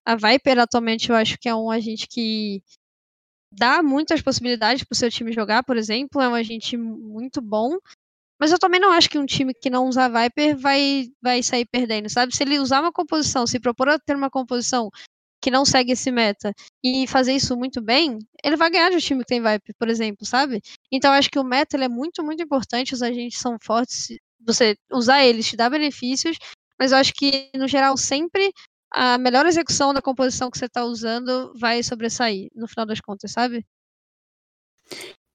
A 0.07 0.15
Viper 0.15 0.61
atualmente 0.61 1.11
eu 1.11 1.17
acho 1.17 1.37
que 1.37 1.49
é 1.49 1.55
um 1.55 1.71
agente 1.71 2.07
que 2.09 2.63
dá 3.53 3.83
muitas 3.83 4.23
possibilidades 4.23 4.85
para 4.85 4.95
o 4.95 4.97
seu 4.97 5.11
time 5.11 5.33
jogar, 5.33 5.65
por 5.65 5.77
exemplo, 5.77 6.23
é 6.23 6.29
um 6.29 6.35
agente 6.35 6.77
muito 6.77 7.41
bom. 7.41 7.77
Mas 8.41 8.53
eu 8.53 8.59
também 8.59 8.81
não 8.81 8.93
acho 8.93 9.11
que 9.11 9.19
um 9.19 9.27
time 9.27 9.53
que 9.53 9.69
não 9.69 9.87
usar 9.87 10.09
Viper 10.09 10.57
vai, 10.57 11.09
vai 11.21 11.43
sair 11.43 11.67
perdendo, 11.67 12.09
sabe? 12.09 12.35
Se 12.35 12.43
ele 12.43 12.59
usar 12.59 12.81
uma 12.81 12.93
composição, 12.93 13.47
se 13.47 13.61
propor 13.61 13.89
a 13.89 13.99
ter 13.99 14.17
uma 14.17 14.31
composição 14.31 14.91
que 15.41 15.51
não 15.51 15.65
segue 15.65 15.93
esse 15.93 16.11
meta 16.11 16.53
e 16.85 17.07
fazer 17.07 17.33
isso 17.35 17.57
muito 17.57 17.81
bem, 17.81 18.19
ele 18.45 18.57
vai 18.57 18.71
ganhar 18.71 18.91
de 18.91 18.97
um 18.97 19.01
time 19.01 19.21
que 19.21 19.29
tem 19.29 19.41
Viper, 19.43 19.75
por 19.79 19.89
exemplo, 19.89 20.27
sabe? 20.27 20.61
Então 20.93 21.13
acho 21.13 21.31
que 21.31 21.39
o 21.39 21.45
meta 21.45 21.77
é 21.77 21.89
muito, 21.89 22.23
muito 22.23 22.43
importante, 22.43 22.95
os 22.95 23.03
agentes 23.03 23.39
são 23.39 23.57
fortes, 23.63 24.09
você 24.45 24.77
usar 24.93 25.25
eles 25.25 25.47
te 25.47 25.57
dá 25.57 25.69
benefícios, 25.71 26.37
mas 26.79 26.93
eu 26.93 26.99
acho 26.99 27.13
que, 27.15 27.51
no 27.55 27.69
geral, 27.69 27.97
sempre 27.97 28.53
a 28.93 29.19
melhor 29.19 29.47
execução 29.47 29.95
da 29.95 30.03
composição 30.03 30.51
que 30.51 30.59
você 30.59 30.67
está 30.67 30.85
usando 30.85 31.53
vai 31.59 31.83
sobressair, 31.83 32.49
no 32.55 32.67
final 32.67 32.87
das 32.87 33.01
contas, 33.01 33.31
sabe? 33.31 33.65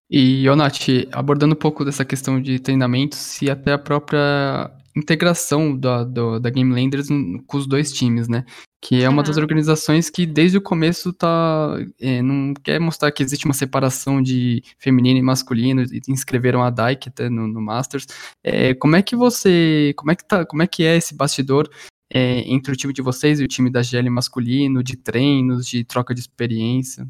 E, 0.09 0.47
Onati, 0.49 1.07
abordando 1.11 1.55
um 1.55 1.57
pouco 1.57 1.83
dessa 1.83 2.05
questão 2.05 2.41
de 2.41 2.59
treinamento, 2.59 3.15
se 3.15 3.49
até 3.49 3.73
a 3.73 3.77
própria 3.77 4.71
integração 4.95 5.77
da, 5.77 6.03
do, 6.03 6.39
da 6.39 6.49
Game 6.49 6.73
Landers 6.73 7.07
com 7.07 7.57
os 7.57 7.67
dois 7.67 7.91
times, 7.91 8.27
né? 8.27 8.45
Que 8.81 9.03
é 9.03 9.09
uma 9.09 9.23
das 9.23 9.37
organizações 9.37 10.09
que 10.09 10.25
desde 10.25 10.57
o 10.57 10.61
começo 10.61 11.11
tá, 11.11 11.75
é, 11.99 12.21
não 12.21 12.53
quer 12.53 12.79
mostrar 12.79 13.11
que 13.11 13.23
existe 13.23 13.45
uma 13.45 13.53
separação 13.53 14.21
de 14.21 14.63
feminino 14.77 15.19
e 15.19 15.23
masculino 15.23 15.83
e 15.83 16.01
inscreveram 16.07 16.63
a 16.63 16.69
Dyke 16.69 17.09
até 17.09 17.29
no, 17.29 17.47
no 17.47 17.61
Masters. 17.61 18.05
É, 18.43 18.73
como 18.75 18.95
é 18.95 19.01
que 19.01 19.15
você, 19.15 19.93
como 19.97 20.11
é 20.11 20.15
que 20.15 20.25
tá, 20.25 20.45
como 20.45 20.61
é 20.61 20.67
que 20.67 20.83
é 20.83 20.95
esse 20.95 21.15
bastidor 21.15 21.69
é, 22.09 22.41
entre 22.41 22.71
o 22.71 22.75
time 22.75 22.93
de 22.93 23.01
vocês 23.01 23.39
e 23.39 23.43
o 23.43 23.47
time 23.47 23.71
da 23.71 23.81
GL 23.81 24.09
masculino, 24.09 24.83
de 24.83 24.95
treinos, 24.95 25.67
de 25.67 25.83
troca 25.83 26.13
de 26.13 26.21
experiência? 26.21 27.07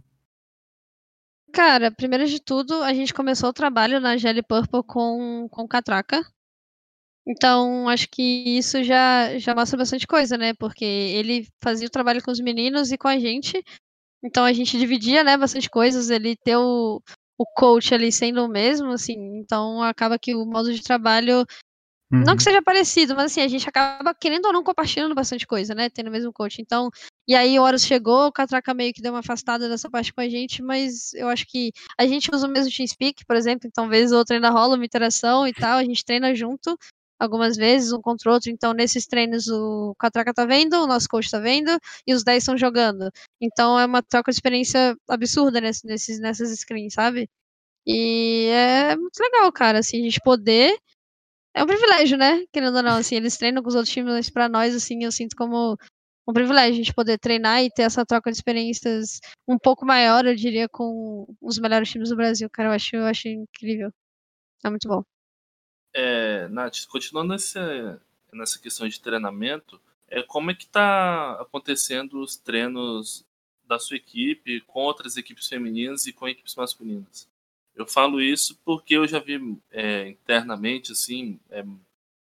Cara, 1.56 1.90
primeiro 1.90 2.26
de 2.26 2.42
tudo, 2.42 2.84
a 2.84 2.94
gente 2.94 3.14
começou 3.14 3.50
o 3.50 3.54
trabalho 3.54 4.00
na 4.00 4.18
GL 4.18 4.44
Purple 4.44 4.84
com, 4.84 5.48
com 5.50 5.68
Catraca. 5.68 6.26
Então, 7.28 7.90
acho 7.90 8.08
que 8.10 8.22
isso 8.22 8.84
já, 8.84 9.38
já 9.40 9.56
mostra 9.56 9.78
bastante 9.78 10.06
coisa, 10.06 10.38
né? 10.38 10.54
Porque 10.54 10.86
ele 10.86 11.48
fazia 11.62 11.88
o 11.88 11.92
trabalho 11.92 12.22
com 12.24 12.30
os 12.30 12.40
meninos 12.40 12.92
e 12.92 12.98
com 12.98 13.08
a 13.08 13.18
gente. 13.18 13.64
Então, 14.24 14.46
a 14.46 14.54
gente 14.54 14.78
dividia, 14.78 15.24
né, 15.24 15.36
bastante 15.36 15.70
coisas. 15.70 16.12
Ele 16.12 16.36
ter 16.36 16.56
o, 16.56 17.02
o 17.38 17.46
coach 17.56 17.94
ali 17.94 18.12
sendo 18.12 18.46
o 18.46 18.48
mesmo, 18.48 18.92
assim. 18.92 19.16
Então, 19.40 19.82
acaba 19.82 20.20
que 20.20 20.36
o 20.36 20.46
modo 20.46 20.72
de 20.72 20.84
trabalho. 20.84 21.46
Não 22.12 22.24
que 22.24 22.32
uhum. 22.34 22.40
seja 22.40 22.62
parecido, 22.62 23.16
mas 23.16 23.32
assim, 23.32 23.42
a 23.42 23.48
gente 23.48 23.68
acaba 23.68 24.14
querendo 24.14 24.46
ou 24.46 24.54
não 24.54 24.64
compartilhando 24.64 25.16
bastante 25.16 25.48
coisa, 25.48 25.74
né? 25.74 25.90
Tendo 25.90 26.08
o 26.08 26.12
mesmo 26.12 26.32
coach. 26.32 26.62
Então, 26.62 26.92
e 27.28 27.34
aí 27.34 27.60
o 27.60 27.64
Horus 27.64 27.84
chegou, 27.84 28.28
o 28.28 28.32
Catraca 28.32 28.76
meio 28.76 28.94
que 28.94 29.02
deu 29.02 29.12
uma 29.12 29.20
afastada 29.20 29.68
dessa 29.68 29.90
parte 29.90 30.14
com 30.14 30.22
a 30.22 30.30
gente, 30.30 30.62
mas 30.62 31.14
eu 31.16 31.28
acho 31.28 31.48
que 31.48 31.72
a 31.98 32.06
gente 32.06 32.30
usa 32.32 32.48
o 32.48 32.50
mesmo 32.50 32.72
TeamSpeak, 32.72 33.26
por 33.26 33.36
exemplo, 33.36 33.68
então 33.68 33.90
vez 33.90 34.12
ou 34.12 34.20
outra 34.20 34.36
ainda 34.36 34.52
rola 34.52 34.76
uma 34.76 34.86
interação 34.86 35.48
e 35.48 35.54
tal, 35.54 35.80
a 35.80 35.84
gente 35.84 36.06
treina 36.06 36.34
junto 36.36 36.78
algumas 37.20 37.56
vezes, 37.58 37.92
um 37.94 38.02
contra 38.02 38.30
o 38.30 38.34
outro, 38.34 38.50
então 38.52 38.74
nesses 38.74 39.06
treinos 39.08 39.48
o 39.48 39.96
Catraca 40.00 40.34
tá 40.34 40.46
vendo, 40.46 40.74
o 40.76 40.88
nosso 40.88 41.08
coach 41.10 41.30
tá 41.32 41.40
vendo, 41.40 41.72
e 42.08 42.14
os 42.14 42.24
10 42.24 42.44
estão 42.44 42.58
jogando. 42.58 43.10
Então 43.42 43.80
é 43.80 43.86
uma 43.86 44.04
troca 44.04 44.32
de 44.32 44.36
experiência 44.38 44.96
absurda 45.10 45.62
nesse, 45.62 45.86
nesses, 45.88 46.20
nessas 46.20 46.58
screens, 46.60 46.94
sabe? 46.94 47.30
E 47.88 48.48
é 48.52 48.96
muito 48.98 49.20
legal, 49.20 49.52
cara, 49.52 49.80
assim, 49.80 50.02
a 50.02 50.04
gente 50.04 50.22
poder 50.22 50.78
é 51.54 51.64
um 51.64 51.68
privilégio, 51.68 52.18
né? 52.18 52.46
Querendo 52.52 52.78
ou 52.78 52.84
não, 52.84 52.98
assim, 52.98 53.16
eles 53.16 53.38
treinam 53.38 53.64
com 53.64 53.70
os 53.70 53.76
outros 53.76 53.94
times, 53.94 54.14
mas 54.14 54.30
pra 54.30 54.50
nós, 54.50 54.76
assim, 54.76 55.04
eu 55.04 55.12
sinto 55.12 55.36
como 55.36 55.78
um 56.28 56.34
privilégio 56.34 56.74
a 56.74 56.78
gente 56.78 56.94
poder 56.94 57.18
treinar 57.20 57.64
e 57.64 57.70
ter 57.72 57.84
essa 57.84 58.06
troca 58.06 58.32
de 58.32 58.38
experiências 58.38 59.20
um 59.48 59.58
pouco 59.58 59.86
maior, 59.86 60.26
eu 60.26 60.36
diria, 60.36 60.68
com 60.70 61.26
os 61.42 61.58
melhores 61.60 61.90
times 61.90 62.10
do 62.10 62.16
Brasil, 62.16 62.50
cara. 62.52 62.70
Eu 62.70 62.74
acho, 62.74 62.96
eu 62.96 63.06
acho 63.06 63.28
incrível. 63.30 63.92
É 64.66 64.70
muito 64.70 64.88
bom. 64.90 65.04
É, 65.98 66.50
Nath, 66.50 66.86
continuando 66.90 67.30
nessa, 67.30 68.02
nessa 68.34 68.60
questão 68.60 68.86
de 68.86 69.00
treinamento, 69.00 69.80
é, 70.10 70.22
como 70.22 70.52
é 70.52 70.54
que 70.54 70.68
tá 70.68 71.40
acontecendo 71.40 72.20
os 72.20 72.36
treinos 72.36 73.26
da 73.66 73.80
sua 73.80 73.96
equipe 73.96 74.60
com 74.68 74.82
outras 74.82 75.16
equipes 75.16 75.48
femininas 75.48 76.06
e 76.06 76.12
com 76.12 76.28
equipes 76.28 76.54
masculinas? 76.56 77.30
Eu 77.74 77.88
falo 77.88 78.22
isso 78.22 78.60
porque 78.66 78.98
eu 78.98 79.08
já 79.08 79.20
vi 79.20 79.58
é, 79.72 80.10
internamente, 80.10 80.92
assim, 80.92 81.40
é, 81.50 81.64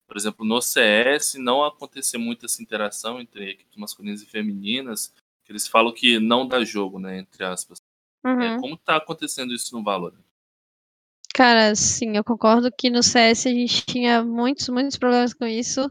por 0.06 0.18
exemplo, 0.18 0.44
no 0.44 0.60
CS 0.60 1.36
não 1.36 1.64
acontecer 1.64 2.18
muito 2.18 2.44
essa 2.44 2.62
interação 2.62 3.18
entre 3.22 3.52
equipes 3.52 3.76
masculinas 3.78 4.20
e 4.20 4.26
femininas, 4.26 5.14
que 5.46 5.50
eles 5.50 5.66
falam 5.66 5.94
que 5.94 6.18
não 6.18 6.46
dá 6.46 6.62
jogo, 6.62 6.98
né, 6.98 7.20
entre 7.20 7.42
aspas. 7.42 7.78
É, 8.22 8.28
uhum. 8.28 8.42
É, 8.42 8.60
como 8.60 8.74
está 8.74 8.96
acontecendo 8.96 9.54
isso 9.54 9.74
no 9.74 9.82
Valorant? 9.82 10.20
Cara, 11.34 11.74
sim, 11.74 12.16
eu 12.16 12.24
concordo 12.24 12.70
que 12.70 12.90
no 12.90 13.02
CS 13.02 13.46
a 13.46 13.50
gente 13.50 13.86
tinha 13.86 14.22
muitos, 14.22 14.68
muitos 14.68 14.98
problemas 14.98 15.32
com 15.32 15.46
isso. 15.46 15.90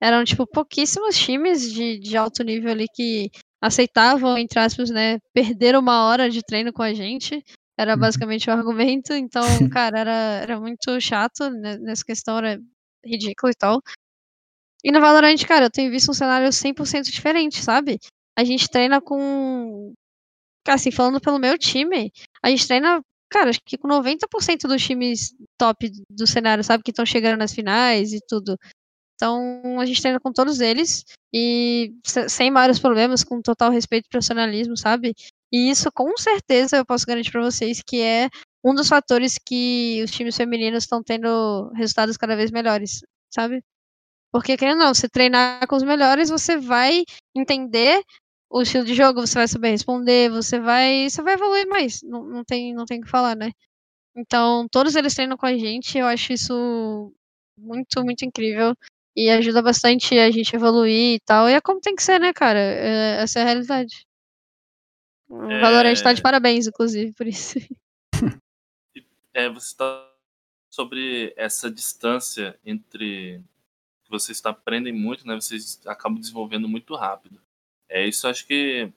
Eram, 0.00 0.24
tipo, 0.24 0.46
pouquíssimos 0.46 1.16
times 1.16 1.72
de, 1.72 1.98
de 1.98 2.16
alto 2.16 2.42
nível 2.42 2.70
ali 2.70 2.86
que 2.94 3.30
aceitavam, 3.62 4.36
entre 4.36 4.58
aspas, 4.58 4.90
né, 4.90 5.18
perder 5.32 5.76
uma 5.76 6.06
hora 6.06 6.28
de 6.28 6.42
treino 6.42 6.72
com 6.72 6.82
a 6.82 6.92
gente. 6.92 7.42
Era 7.78 7.94
uhum. 7.94 8.00
basicamente 8.00 8.50
o 8.50 8.52
argumento. 8.52 9.12
Então, 9.12 9.42
cara, 9.72 9.98
era, 9.98 10.12
era 10.42 10.60
muito 10.60 11.00
chato 11.00 11.48
né, 11.50 11.78
nessa 11.78 12.04
questão, 12.04 12.38
era 12.38 12.60
ridículo 13.04 13.50
e 13.50 13.54
tal. 13.54 13.80
E 14.84 14.90
no 14.90 15.00
Valorant, 15.00 15.38
cara, 15.46 15.66
eu 15.66 15.70
tenho 15.70 15.90
visto 15.90 16.10
um 16.10 16.14
cenário 16.14 16.48
100% 16.48 17.04
diferente, 17.04 17.62
sabe? 17.62 17.98
A 18.36 18.44
gente 18.44 18.68
treina 18.68 19.00
com. 19.00 19.92
Assim, 20.66 20.90
falando 20.90 21.20
pelo 21.20 21.38
meu 21.38 21.58
time, 21.58 22.12
a 22.42 22.50
gente 22.50 22.66
treina, 22.66 23.00
cara, 23.32 23.50
acho 23.50 23.60
que 23.64 23.78
com 23.78 23.88
90% 23.88 24.68
dos 24.68 24.82
times 24.84 25.34
top 25.58 25.90
do 26.10 26.26
cenário, 26.26 26.62
sabe? 26.62 26.82
Que 26.84 26.90
estão 26.90 27.06
chegando 27.06 27.38
nas 27.38 27.52
finais 27.52 28.12
e 28.12 28.20
tudo. 28.28 28.56
Então, 29.16 29.80
a 29.80 29.86
gente 29.86 30.00
treina 30.02 30.20
com 30.20 30.32
todos 30.32 30.60
eles 30.60 31.04
e 31.32 31.94
sem 32.04 32.50
maiores 32.50 32.78
problemas, 32.78 33.24
com 33.24 33.40
total 33.40 33.70
respeito 33.70 34.06
e 34.06 34.08
profissionalismo, 34.08 34.76
sabe? 34.76 35.14
E 35.52 35.70
isso, 35.70 35.90
com 35.92 36.16
certeza, 36.16 36.76
eu 36.76 36.84
posso 36.84 37.06
garantir 37.06 37.30
para 37.30 37.42
vocês 37.42 37.80
que 37.86 38.00
é 38.00 38.28
um 38.64 38.74
dos 38.74 38.88
fatores 38.88 39.38
que 39.38 40.02
os 40.04 40.10
times 40.10 40.36
femininos 40.36 40.84
estão 40.84 41.02
tendo 41.02 41.70
resultados 41.74 42.16
cada 42.16 42.36
vez 42.36 42.50
melhores, 42.50 43.00
sabe? 43.32 43.62
Porque, 44.32 44.56
querendo 44.56 44.80
ou 44.80 44.86
não, 44.86 44.94
você 44.94 45.08
treinar 45.08 45.66
com 45.68 45.76
os 45.76 45.82
melhores, 45.82 46.30
você 46.30 46.56
vai 46.56 47.04
entender 47.36 48.02
o 48.52 48.60
estilo 48.60 48.84
de 48.84 48.94
jogo, 48.94 49.26
você 49.26 49.34
vai 49.34 49.48
saber 49.48 49.70
responder, 49.70 50.30
você 50.30 50.60
vai, 50.60 51.08
você 51.08 51.22
vai 51.22 51.34
evoluir 51.34 51.66
mais. 51.66 52.02
Não, 52.02 52.22
não 52.24 52.44
tem, 52.44 52.74
não 52.74 52.84
tem 52.84 53.00
o 53.00 53.02
que 53.02 53.08
falar, 53.08 53.34
né? 53.34 53.50
Então, 54.14 54.66
todos 54.70 54.94
eles 54.94 55.14
treinam 55.14 55.38
com 55.38 55.46
a 55.46 55.56
gente, 55.56 55.96
eu 55.96 56.06
acho 56.06 56.34
isso 56.34 57.14
muito, 57.56 58.04
muito 58.04 58.26
incrível 58.26 58.74
e 59.16 59.30
ajuda 59.30 59.62
bastante 59.62 60.18
a 60.18 60.30
gente 60.30 60.54
evoluir 60.54 61.14
e 61.14 61.20
tal. 61.20 61.48
E 61.48 61.54
é 61.54 61.60
como 61.62 61.80
tem 61.80 61.96
que 61.96 62.02
ser, 62.02 62.20
né, 62.20 62.32
cara? 62.34 62.58
É, 62.58 63.22
essa 63.22 63.38
é 63.38 63.42
a 63.42 63.46
realidade. 63.46 64.06
O 65.30 65.50
é... 65.50 65.60
Valorant 65.60 65.98
tá 66.02 66.12
de 66.12 66.20
parabéns, 66.20 66.66
inclusive, 66.66 67.12
por 67.14 67.26
isso. 67.26 67.58
é, 69.32 69.48
você 69.48 69.68
está 69.68 70.12
sobre 70.70 71.32
essa 71.38 71.70
distância 71.70 72.58
entre 72.66 73.42
vocês 74.10 74.44
aprendem 74.44 74.92
muito, 74.92 75.26
né? 75.26 75.34
Vocês 75.34 75.80
acabam 75.86 76.20
desenvolvendo 76.20 76.68
muito 76.68 76.94
rápido. 76.94 77.40
É 77.92 78.08
isso, 78.08 78.26
acho 78.26 78.46
que 78.46 78.90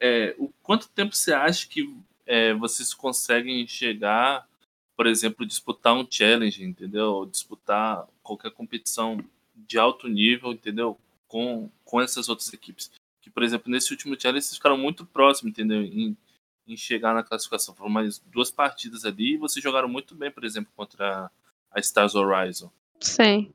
é, 0.00 0.34
o 0.38 0.48
quanto 0.62 0.88
tempo 0.88 1.14
você 1.14 1.32
acha 1.32 1.68
que 1.68 1.94
é, 2.24 2.54
vocês 2.54 2.94
conseguem 2.94 3.66
chegar, 3.66 4.48
por 4.96 5.06
exemplo, 5.06 5.44
disputar 5.44 5.94
um 5.94 6.06
challenge, 6.10 6.64
entendeu? 6.64 7.12
Ou 7.12 7.26
disputar 7.26 8.06
qualquer 8.22 8.50
competição 8.50 9.22
de 9.54 9.78
alto 9.78 10.08
nível, 10.08 10.52
entendeu? 10.52 10.98
Com, 11.26 11.70
com 11.84 12.00
essas 12.00 12.30
outras 12.30 12.50
equipes. 12.50 12.90
Que, 13.20 13.28
por 13.28 13.42
exemplo, 13.42 13.70
nesse 13.70 13.92
último 13.92 14.18
challenge 14.18 14.46
vocês 14.46 14.56
ficaram 14.56 14.78
muito 14.78 15.04
próximos, 15.04 15.50
entendeu? 15.50 15.82
Em, 15.82 16.16
em 16.66 16.76
chegar 16.78 17.14
na 17.14 17.22
classificação. 17.22 17.74
Foram 17.74 17.90
mais 17.90 18.18
duas 18.18 18.50
partidas 18.50 19.04
ali 19.04 19.34
e 19.34 19.38
vocês 19.38 19.62
jogaram 19.62 19.88
muito 19.88 20.14
bem, 20.14 20.30
por 20.30 20.44
exemplo, 20.44 20.72
contra 20.74 21.30
a 21.70 21.80
Stars 21.80 22.14
Horizon. 22.14 22.70
Sim. 23.00 23.50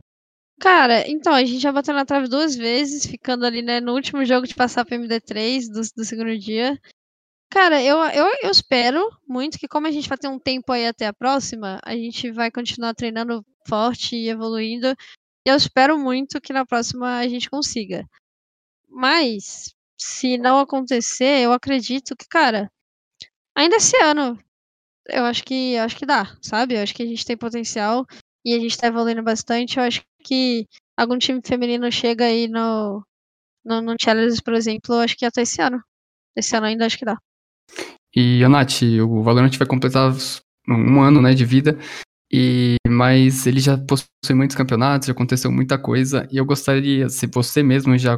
Cara, 0.63 1.03
então, 1.09 1.33
a 1.33 1.43
gente 1.43 1.59
já 1.59 1.73
bateu 1.73 1.93
na 1.93 2.05
trave 2.05 2.29
duas 2.29 2.55
vezes, 2.55 3.05
ficando 3.05 3.45
ali, 3.45 3.61
né, 3.61 3.81
no 3.81 3.91
último 3.93 4.23
jogo 4.23 4.47
de 4.47 4.55
passar 4.55 4.85
pro 4.85 4.95
MD3 4.95 5.67
do, 5.67 5.81
do 5.93 6.05
segundo 6.05 6.39
dia. 6.39 6.79
Cara, 7.51 7.83
eu, 7.83 7.97
eu, 7.97 8.25
eu 8.43 8.49
espero 8.49 9.05
muito 9.27 9.59
que, 9.59 9.67
como 9.67 9.87
a 9.87 9.91
gente 9.91 10.07
vai 10.07 10.17
ter 10.17 10.29
um 10.29 10.39
tempo 10.39 10.71
aí 10.71 10.87
até 10.87 11.05
a 11.05 11.13
próxima, 11.13 11.81
a 11.83 11.93
gente 11.97 12.31
vai 12.31 12.49
continuar 12.49 12.93
treinando 12.93 13.45
forte 13.67 14.15
e 14.15 14.29
evoluindo. 14.29 14.87
E 15.45 15.49
eu 15.49 15.57
espero 15.57 15.99
muito 15.99 16.39
que 16.39 16.53
na 16.53 16.65
próxima 16.65 17.17
a 17.17 17.27
gente 17.27 17.49
consiga. 17.49 18.07
Mas, 18.87 19.75
se 19.99 20.37
não 20.37 20.59
acontecer, 20.59 21.41
eu 21.41 21.51
acredito 21.51 22.15
que, 22.15 22.25
cara, 22.25 22.71
ainda 23.53 23.75
esse 23.75 23.97
ano, 23.97 24.39
eu 25.09 25.25
acho 25.25 25.43
que 25.43 25.75
acho 25.75 25.97
que 25.97 26.05
dá, 26.05 26.37
sabe? 26.41 26.75
Eu 26.75 26.83
acho 26.83 26.95
que 26.95 27.03
a 27.03 27.07
gente 27.07 27.25
tem 27.25 27.35
potencial 27.35 28.07
e 28.45 28.53
a 28.53 28.59
gente 28.59 28.77
tá 28.77 28.87
evoluindo 28.87 29.23
bastante. 29.23 29.77
Eu 29.77 29.83
acho 29.83 30.01
que 30.23 30.67
algum 30.97 31.17
time 31.17 31.41
feminino 31.43 31.91
chega 31.91 32.25
aí 32.25 32.47
no, 32.47 33.03
no, 33.65 33.81
no 33.81 33.95
Challenge, 33.99 34.41
por 34.41 34.53
exemplo, 34.53 34.95
acho 34.95 35.17
que 35.17 35.25
até 35.25 35.41
esse 35.41 35.61
ano. 35.61 35.81
Esse 36.35 36.55
ano 36.55 36.65
ainda 36.65 36.85
acho 36.85 36.97
que 36.97 37.05
dá. 37.05 37.17
E, 38.15 38.47
Nath, 38.47 38.81
o 39.01 39.23
Valorant 39.23 39.55
vai 39.57 39.67
completar 39.67 40.13
um 40.67 41.01
ano 41.01 41.21
né, 41.21 41.33
de 41.33 41.45
vida, 41.45 41.77
e 42.31 42.75
mas 42.87 43.47
ele 43.47 43.59
já 43.59 43.77
possui 43.77 44.07
muitos 44.35 44.55
campeonatos, 44.55 45.07
já 45.07 45.13
aconteceu 45.13 45.51
muita 45.51 45.77
coisa, 45.77 46.27
e 46.31 46.37
eu 46.37 46.45
gostaria, 46.45 47.09
se 47.09 47.27
você 47.27 47.63
mesmo 47.63 47.97
já 47.97 48.17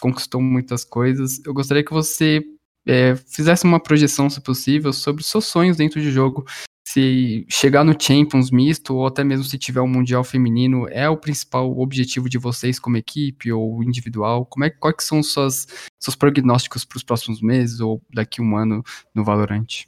conquistou 0.00 0.40
muitas 0.40 0.84
coisas, 0.84 1.44
eu 1.44 1.52
gostaria 1.52 1.84
que 1.84 1.92
você 1.92 2.42
é, 2.86 3.16
fizesse 3.16 3.64
uma 3.64 3.80
projeção, 3.80 4.30
se 4.30 4.40
possível, 4.40 4.92
sobre 4.92 5.22
seus 5.22 5.46
sonhos 5.46 5.76
dentro 5.76 6.00
de 6.00 6.10
jogo. 6.10 6.44
Se 6.92 7.46
chegar 7.48 7.84
no 7.84 7.98
Champions 7.98 8.50
misto, 8.50 8.94
ou 8.94 9.06
até 9.06 9.24
mesmo 9.24 9.46
se 9.46 9.56
tiver 9.56 9.80
um 9.80 9.88
Mundial 9.88 10.22
feminino, 10.22 10.86
é 10.90 11.08
o 11.08 11.16
principal 11.16 11.78
objetivo 11.78 12.28
de 12.28 12.36
vocês 12.36 12.78
como 12.78 12.98
equipe 12.98 13.50
ou 13.50 13.82
individual? 13.82 14.44
Como 14.44 14.66
é, 14.66 14.68
quais 14.68 14.96
são 15.00 15.20
os 15.20 15.32
seus, 15.32 15.66
prognósticos 16.18 16.84
para 16.84 16.98
os 16.98 17.02
próximos 17.02 17.40
meses 17.40 17.80
ou 17.80 18.02
daqui 18.12 18.42
um 18.42 18.54
ano 18.58 18.82
no 19.14 19.24
Valorant? 19.24 19.86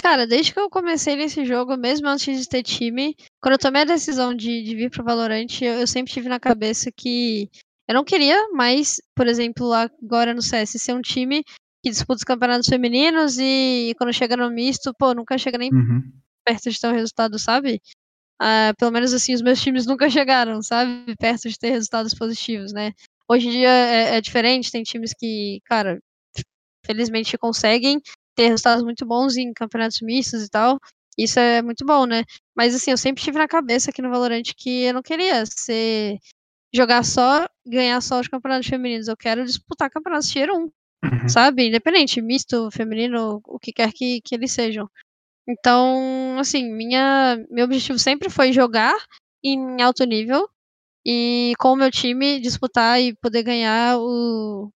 Cara, 0.00 0.24
desde 0.24 0.52
que 0.52 0.60
eu 0.60 0.70
comecei 0.70 1.16
nesse 1.16 1.44
jogo, 1.44 1.76
mesmo 1.76 2.06
antes 2.06 2.38
de 2.38 2.48
ter 2.48 2.62
time, 2.62 3.16
quando 3.42 3.54
eu 3.54 3.58
tomei 3.58 3.82
a 3.82 3.86
decisão 3.86 4.32
de, 4.32 4.62
de 4.62 4.76
vir 4.76 4.92
pro 4.92 5.02
Valorant, 5.02 5.60
eu, 5.60 5.80
eu 5.80 5.86
sempre 5.88 6.12
tive 6.12 6.28
na 6.28 6.38
cabeça 6.38 6.92
que 6.92 7.50
eu 7.88 7.94
não 7.96 8.04
queria 8.04 8.50
mais, 8.52 9.00
por 9.16 9.26
exemplo, 9.26 9.72
agora 9.72 10.32
no 10.32 10.42
CS, 10.42 10.80
ser 10.80 10.94
um 10.94 11.02
time 11.02 11.42
que 11.82 11.90
disputa 11.90 12.16
os 12.16 12.24
campeonatos 12.24 12.68
femininos 12.68 13.38
e, 13.38 13.94
quando 13.98 14.12
chega 14.12 14.36
no 14.36 14.50
misto, 14.50 14.92
pô, 14.98 15.14
nunca 15.14 15.38
chega 15.38 15.58
nem 15.58 15.72
uhum. 15.72 16.02
perto 16.44 16.70
de 16.70 16.80
ter 16.80 16.88
um 16.88 16.94
resultado, 16.94 17.38
sabe? 17.38 17.80
Uh, 18.40 18.74
pelo 18.78 18.92
menos 18.92 19.12
assim, 19.12 19.34
os 19.34 19.42
meus 19.42 19.60
times 19.60 19.86
nunca 19.86 20.08
chegaram, 20.10 20.62
sabe? 20.62 21.14
Perto 21.16 21.48
de 21.48 21.58
ter 21.58 21.70
resultados 21.70 22.14
positivos, 22.14 22.72
né? 22.72 22.92
Hoje 23.28 23.48
em 23.48 23.50
dia 23.50 23.70
é, 23.70 24.16
é 24.16 24.20
diferente, 24.20 24.72
tem 24.72 24.82
times 24.82 25.12
que, 25.18 25.60
cara, 25.64 26.00
felizmente 26.86 27.36
conseguem 27.36 28.00
ter 28.34 28.48
resultados 28.48 28.82
muito 28.82 29.04
bons 29.04 29.36
em 29.36 29.52
campeonatos 29.52 30.00
mistos 30.00 30.44
e 30.44 30.48
tal. 30.48 30.78
Isso 31.18 31.38
é 31.38 31.60
muito 31.60 31.84
bom, 31.84 32.06
né? 32.06 32.24
Mas 32.56 32.74
assim, 32.74 32.92
eu 32.92 32.96
sempre 32.96 33.22
tive 33.22 33.38
na 33.38 33.48
cabeça 33.48 33.90
aqui 33.90 34.00
no 34.00 34.08
Valorant 34.08 34.44
que 34.56 34.84
eu 34.84 34.94
não 34.94 35.02
queria 35.02 35.44
ser 35.46 36.18
jogar 36.72 37.04
só, 37.04 37.46
ganhar 37.66 38.00
só 38.00 38.20
os 38.20 38.28
campeonatos 38.28 38.68
femininos. 38.68 39.08
Eu 39.08 39.16
quero 39.16 39.44
disputar 39.44 39.90
campeonatos 39.90 40.28
tier 40.30 40.48
1. 40.50 40.70
Uhum. 41.04 41.28
Sabe? 41.28 41.68
Independente, 41.68 42.20
misto, 42.20 42.70
feminino, 42.72 43.40
o 43.46 43.58
que 43.58 43.72
quer 43.72 43.92
que, 43.92 44.20
que 44.22 44.34
eles 44.34 44.52
sejam. 44.52 44.88
Então, 45.48 46.38
assim, 46.38 46.70
minha, 46.72 47.38
meu 47.50 47.64
objetivo 47.64 47.98
sempre 47.98 48.28
foi 48.30 48.52
jogar 48.52 48.94
em 49.42 49.80
alto 49.82 50.04
nível 50.04 50.48
e 51.06 51.54
com 51.58 51.72
o 51.72 51.76
meu 51.76 51.90
time 51.90 52.40
disputar 52.40 53.00
e 53.00 53.14
poder 53.16 53.42
ganhar 53.42 53.98
o, 53.98 54.70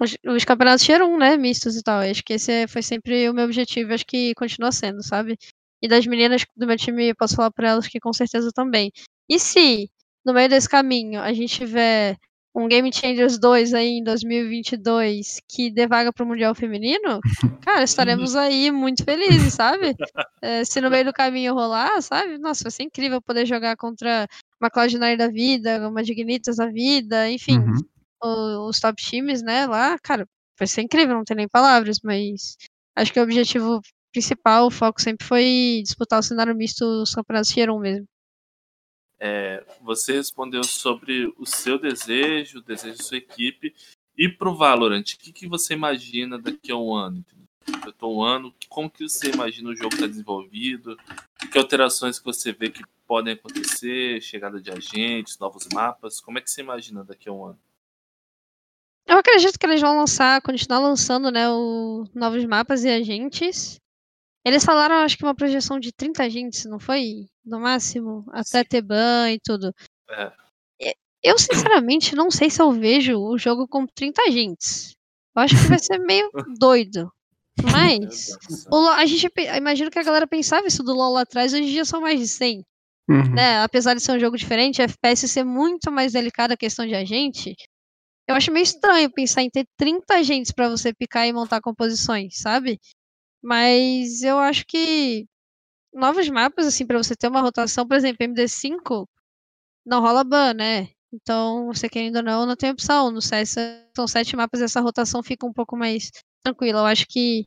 os, 0.00 0.16
os 0.26 0.44
campeonatos 0.44 0.84
tier 0.84 1.02
1, 1.02 1.18
né? 1.18 1.36
Mistos 1.36 1.76
e 1.76 1.82
tal. 1.82 2.00
Acho 2.00 2.22
que 2.24 2.34
esse 2.34 2.66
foi 2.68 2.82
sempre 2.82 3.28
o 3.28 3.34
meu 3.34 3.44
objetivo, 3.44 3.92
acho 3.92 4.06
que 4.06 4.34
continua 4.34 4.72
sendo, 4.72 5.02
sabe? 5.02 5.36
E 5.82 5.88
das 5.88 6.06
meninas 6.06 6.44
do 6.56 6.66
meu 6.66 6.76
time, 6.76 7.14
posso 7.14 7.36
falar 7.36 7.50
para 7.52 7.70
elas 7.70 7.88
que 7.88 8.00
com 8.00 8.12
certeza 8.12 8.50
também. 8.54 8.92
E 9.28 9.38
se, 9.38 9.90
no 10.24 10.32
meio 10.34 10.48
desse 10.48 10.68
caminho, 10.68 11.20
a 11.20 11.32
gente 11.32 11.54
tiver 11.56 12.16
um 12.58 12.68
Game 12.68 12.92
Changers 12.92 13.38
2 13.38 13.72
aí 13.72 13.98
em 13.98 14.04
2022 14.04 15.40
que 15.48 15.70
dê 15.70 15.86
vaga 15.86 16.12
pro 16.12 16.26
Mundial 16.26 16.54
Feminino, 16.54 17.20
cara, 17.62 17.84
estaremos 17.84 18.34
aí 18.34 18.70
muito 18.70 19.04
felizes, 19.04 19.54
sabe? 19.54 19.94
É, 20.42 20.64
se 20.64 20.80
no 20.80 20.90
meio 20.90 21.04
do 21.04 21.12
caminho 21.12 21.54
rolar, 21.54 22.00
sabe? 22.02 22.38
Nossa, 22.38 22.64
vai 22.64 22.70
ser 22.72 22.82
incrível 22.82 23.22
poder 23.22 23.46
jogar 23.46 23.76
contra 23.76 24.26
uma 24.60 24.70
Cloud9 24.70 25.16
da 25.16 25.28
vida, 25.28 25.88
uma 25.88 26.02
Dignitas 26.02 26.56
da 26.56 26.66
vida, 26.66 27.30
enfim, 27.30 27.58
Uhum. 28.22 28.68
os 28.68 28.80
top 28.80 29.00
times, 29.00 29.42
né, 29.42 29.66
lá, 29.66 29.96
cara, 30.00 30.26
vai 30.58 30.66
ser 30.66 30.82
incrível, 30.82 31.14
não 31.14 31.24
tem 31.24 31.36
nem 31.36 31.48
palavras, 31.48 31.98
mas 32.02 32.56
acho 32.96 33.12
que 33.12 33.20
o 33.20 33.22
objetivo 33.22 33.80
principal, 34.12 34.66
o 34.66 34.70
foco 34.70 35.00
sempre 35.00 35.24
foi 35.26 35.80
disputar 35.84 36.18
o 36.18 36.22
cenário 36.22 36.54
misto 36.56 36.84
dos 36.84 37.12
campeonatos 37.14 37.50
Tier 37.50 37.70
1 37.70 37.78
mesmo. 37.78 38.06
É, 39.20 39.64
você 39.80 40.14
respondeu 40.14 40.62
sobre 40.62 41.32
o 41.36 41.44
seu 41.44 41.78
desejo, 41.78 42.58
o 42.58 42.62
desejo 42.62 42.96
da 42.96 43.02
sua 43.02 43.18
equipe. 43.18 43.74
E 44.16 44.28
pro 44.28 44.54
Valorant, 44.54 45.02
o 45.02 45.18
que, 45.18 45.32
que 45.32 45.48
você 45.48 45.74
imagina 45.74 46.38
daqui 46.38 46.72
a 46.72 46.76
um 46.76 46.94
ano? 46.94 47.24
Daqui 47.84 47.94
a 48.00 48.06
um 48.06 48.22
ano, 48.22 48.54
como 48.68 48.90
que 48.90 49.08
você 49.08 49.30
imagina 49.30 49.70
o 49.70 49.76
jogo 49.76 49.94
estar 49.94 50.06
desenvolvido? 50.06 50.96
Que 51.52 51.58
alterações 51.58 52.18
que 52.18 52.24
você 52.24 52.52
vê 52.52 52.70
que 52.70 52.82
podem 53.06 53.34
acontecer? 53.34 54.20
Chegada 54.20 54.60
de 54.60 54.70
agentes, 54.70 55.38
novos 55.38 55.68
mapas? 55.72 56.20
Como 56.20 56.38
é 56.38 56.40
que 56.40 56.50
você 56.50 56.60
imagina 56.60 57.04
daqui 57.04 57.28
a 57.28 57.32
um 57.32 57.44
ano? 57.44 57.58
Eu 59.06 59.16
acredito 59.16 59.58
que 59.58 59.64
eles 59.64 59.80
vão 59.80 59.96
lançar, 59.96 60.42
continuar 60.42 60.80
lançando, 60.80 61.30
né, 61.30 61.48
o 61.48 62.06
novos 62.14 62.44
mapas 62.44 62.84
e 62.84 62.90
agentes. 62.90 63.80
Eles 64.44 64.64
falaram, 64.64 64.96
acho 64.96 65.16
que 65.16 65.24
uma 65.24 65.34
projeção 65.34 65.78
de 65.78 65.92
30 65.92 66.24
agentes, 66.24 66.64
não 66.64 66.78
foi? 66.78 67.26
No 67.44 67.60
máximo, 67.60 68.24
até 68.30 68.62
Sim. 68.62 68.68
ter 68.68 68.82
ban 68.82 69.30
e 69.30 69.38
tudo. 69.40 69.72
É. 70.10 70.32
Eu, 71.22 71.36
sinceramente, 71.36 72.14
não 72.14 72.30
sei 72.30 72.48
se 72.48 72.62
eu 72.62 72.70
vejo 72.70 73.18
o 73.18 73.36
jogo 73.36 73.66
com 73.66 73.84
30 73.86 74.22
agentes. 74.22 74.94
Eu 75.34 75.42
acho 75.42 75.56
que 75.56 75.68
vai 75.68 75.78
ser 75.78 75.98
meio 75.98 76.30
doido. 76.58 77.10
Mas, 77.72 78.28
o 78.70 78.76
LoL- 78.76 78.92
a 78.94 79.04
gente, 79.04 79.28
imagino 79.56 79.90
que 79.90 79.98
a 79.98 80.02
galera 80.04 80.28
pensava 80.28 80.68
isso 80.68 80.82
do 80.84 80.94
LoL 80.94 81.14
lá 81.14 81.22
atrás, 81.22 81.52
hoje 81.52 81.64
em 81.64 81.66
dia 81.66 81.84
são 81.84 82.00
mais 82.00 82.20
de 82.20 82.28
100 82.28 82.62
Uhum. 83.10 83.34
né, 83.34 83.62
apesar 83.62 83.94
de 83.94 84.02
ser 84.02 84.12
um 84.12 84.20
jogo 84.20 84.36
diferente, 84.36 84.82
FPS 84.82 85.26
ser 85.28 85.42
muito 85.42 85.90
mais 85.90 86.12
delicado 86.12 86.52
a 86.52 86.56
questão 86.58 86.86
de 86.86 86.94
agente, 86.94 87.54
eu 88.28 88.34
acho 88.36 88.52
meio 88.52 88.62
estranho 88.64 89.10
pensar 89.10 89.40
em 89.42 89.48
ter 89.48 89.64
30 89.78 90.16
agentes 90.16 90.52
pra 90.52 90.68
você 90.68 90.92
picar 90.92 91.26
e 91.26 91.32
montar 91.32 91.62
composições, 91.62 92.34
sabe? 92.38 92.78
Mas 93.42 94.22
eu 94.22 94.38
acho 94.38 94.64
que 94.66 95.26
novos 95.94 96.28
mapas, 96.30 96.66
assim, 96.66 96.86
pra 96.86 96.98
você 96.98 97.16
ter 97.16 97.28
uma 97.28 97.40
rotação, 97.42 97.86
por 97.86 97.96
exemplo, 97.96 98.24
MD5 98.24 99.08
não 99.86 100.00
rola 100.02 100.24
ban, 100.24 100.54
né? 100.54 100.88
Então, 101.12 101.66
você 101.68 101.88
querendo 101.88 102.16
ou 102.18 102.22
não, 102.24 102.46
não 102.46 102.56
tem 102.56 102.70
opção. 102.70 103.10
No 103.12 103.22
CS 103.22 103.56
são 103.96 104.08
sete 104.08 104.36
mapas, 104.36 104.62
essa 104.62 104.80
rotação 104.80 105.22
fica 105.22 105.46
um 105.46 105.52
pouco 105.52 105.76
mais 105.76 106.10
tranquila. 106.44 106.80
Eu 106.80 106.86
acho 106.86 107.06
que 107.08 107.46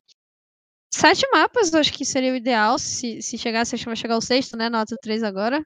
sete 0.94 1.26
mapas, 1.32 1.74
eu 1.74 1.80
acho 1.80 1.94
que 1.94 2.06
seria 2.06 2.34
o 2.34 2.36
ideal, 2.36 2.80
se, 2.80 3.22
se 3.22 3.38
chegasse, 3.38 3.76
acho 3.76 3.84
que 3.86 3.90
vai 3.90 3.96
chegar 3.98 4.18
o 4.18 4.22
sexto, 4.22 4.58
né? 4.58 4.70
Nota 4.70 4.96
3 5.02 5.24
agora. 5.24 5.64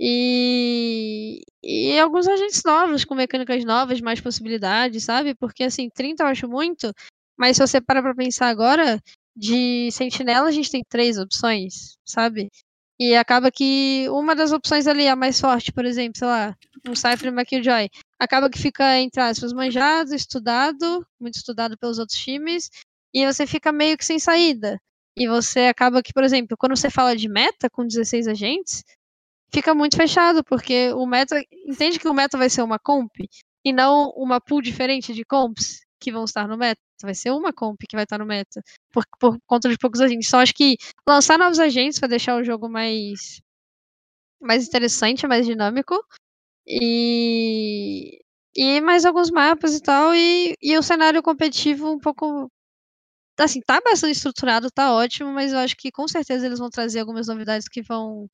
E, 0.00 1.40
e 1.62 1.98
alguns 1.98 2.28
agentes 2.28 2.62
novos, 2.64 3.04
com 3.04 3.14
mecânicas 3.16 3.64
novas, 3.64 4.00
mais 4.00 4.20
possibilidades, 4.20 5.04
sabe? 5.04 5.34
Porque, 5.34 5.64
assim, 5.64 5.90
30 5.90 6.22
eu 6.22 6.28
acho 6.28 6.48
muito, 6.48 6.92
mas 7.36 7.56
se 7.56 7.66
você 7.66 7.80
para 7.80 8.00
pra 8.02 8.14
pensar 8.14 8.48
agora, 8.48 9.00
de 9.38 9.90
sentinela 9.92 10.48
a 10.48 10.52
gente 10.52 10.70
tem 10.70 10.82
três 10.88 11.16
opções, 11.16 11.96
sabe? 12.04 12.50
E 12.98 13.14
acaba 13.14 13.50
que 13.52 14.08
uma 14.10 14.34
das 14.34 14.50
opções 14.50 14.88
ali, 14.88 15.06
a 15.06 15.14
mais 15.14 15.40
forte, 15.40 15.72
por 15.72 15.84
exemplo, 15.84 16.18
sei 16.18 16.26
lá, 16.26 16.56
um 16.86 16.96
Cypher 16.96 17.32
uma 17.32 17.44
Killjoy, 17.44 17.88
acaba 18.18 18.50
que 18.50 18.58
fica, 18.58 18.98
entre 18.98 19.20
aspas, 19.20 19.52
manjado, 19.52 20.12
estudado, 20.14 21.06
muito 21.20 21.36
estudado 21.36 21.78
pelos 21.78 21.98
outros 22.00 22.18
times, 22.18 22.68
e 23.14 23.24
você 23.24 23.46
fica 23.46 23.70
meio 23.70 23.96
que 23.96 24.04
sem 24.04 24.18
saída. 24.18 24.80
E 25.16 25.28
você 25.28 25.66
acaba 25.66 26.02
que, 26.02 26.12
por 26.12 26.24
exemplo, 26.24 26.56
quando 26.58 26.76
você 26.76 26.90
fala 26.90 27.16
de 27.16 27.28
meta 27.28 27.70
com 27.70 27.86
16 27.86 28.26
agentes, 28.26 28.84
fica 29.52 29.74
muito 29.74 29.96
fechado, 29.96 30.44
porque 30.44 30.92
o 30.92 31.06
meta. 31.06 31.40
Entende 31.66 31.98
que 31.98 32.08
o 32.08 32.14
meta 32.14 32.36
vai 32.38 32.50
ser 32.50 32.62
uma 32.62 32.78
comp 32.78 33.12
e 33.64 33.72
não 33.72 34.10
uma 34.16 34.40
pool 34.40 34.62
diferente 34.62 35.14
de 35.14 35.24
comps 35.24 35.80
que 36.00 36.12
vão 36.12 36.24
estar 36.24 36.46
no 36.48 36.56
meta. 36.56 36.80
Vai 37.02 37.14
ser 37.14 37.30
uma 37.32 37.52
comp 37.52 37.78
que 37.88 37.96
vai 37.96 38.04
estar 38.04 38.18
no 38.18 38.26
meta. 38.26 38.62
Por, 38.92 39.04
por 39.20 39.38
conta 39.46 39.68
de 39.68 39.78
poucos 39.78 40.00
agentes. 40.00 40.28
Só 40.28 40.38
acho 40.40 40.54
que 40.54 40.76
lançar 41.08 41.38
novos 41.38 41.58
agentes 41.60 41.98
vai 41.98 42.08
deixar 42.08 42.36
o 42.36 42.44
jogo 42.44 42.68
mais. 42.68 43.40
mais 44.40 44.66
interessante, 44.66 45.26
mais 45.26 45.46
dinâmico. 45.46 45.94
E. 46.66 48.20
E 48.56 48.80
mais 48.80 49.04
alguns 49.06 49.30
mapas 49.30 49.74
e 49.76 49.82
tal. 49.82 50.14
E, 50.14 50.54
e 50.62 50.78
o 50.78 50.82
cenário 50.82 51.22
competitivo 51.22 51.90
um 51.92 51.98
pouco. 52.00 52.50
Assim, 53.40 53.60
tá 53.62 53.80
bastante 53.84 54.12
estruturado, 54.16 54.70
tá 54.70 54.92
ótimo, 54.94 55.32
mas 55.32 55.52
eu 55.52 55.58
acho 55.58 55.76
que 55.76 55.92
com 55.92 56.08
certeza 56.08 56.46
eles 56.46 56.58
vão 56.58 56.70
trazer 56.70 57.00
algumas 57.00 57.28
novidades 57.28 57.68
que 57.68 57.82
vão 57.82 58.28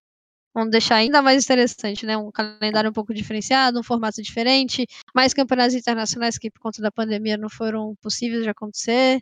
vão 0.55 0.69
deixar 0.69 0.97
ainda 0.97 1.21
mais 1.21 1.45
interessante, 1.45 2.07
né? 2.07 2.17
Um 2.17 2.31
calendário 2.31 2.91
um 2.91 2.93
pouco 2.93 3.13
diferenciado, 3.13 3.81
um 3.81 3.83
formato 3.83 4.23
diferente, 4.23 4.87
mais 5.15 5.35
campeonatos 5.35 5.75
internacionais 5.75 6.39
que 6.39 6.51
por 6.51 6.61
conta 6.61 6.81
da 6.81 6.93
pandemia 6.93 7.37
não 7.37 7.49
foram 7.51 7.95
possíveis 8.01 8.45
de 8.45 8.49
acontecer. 8.49 9.21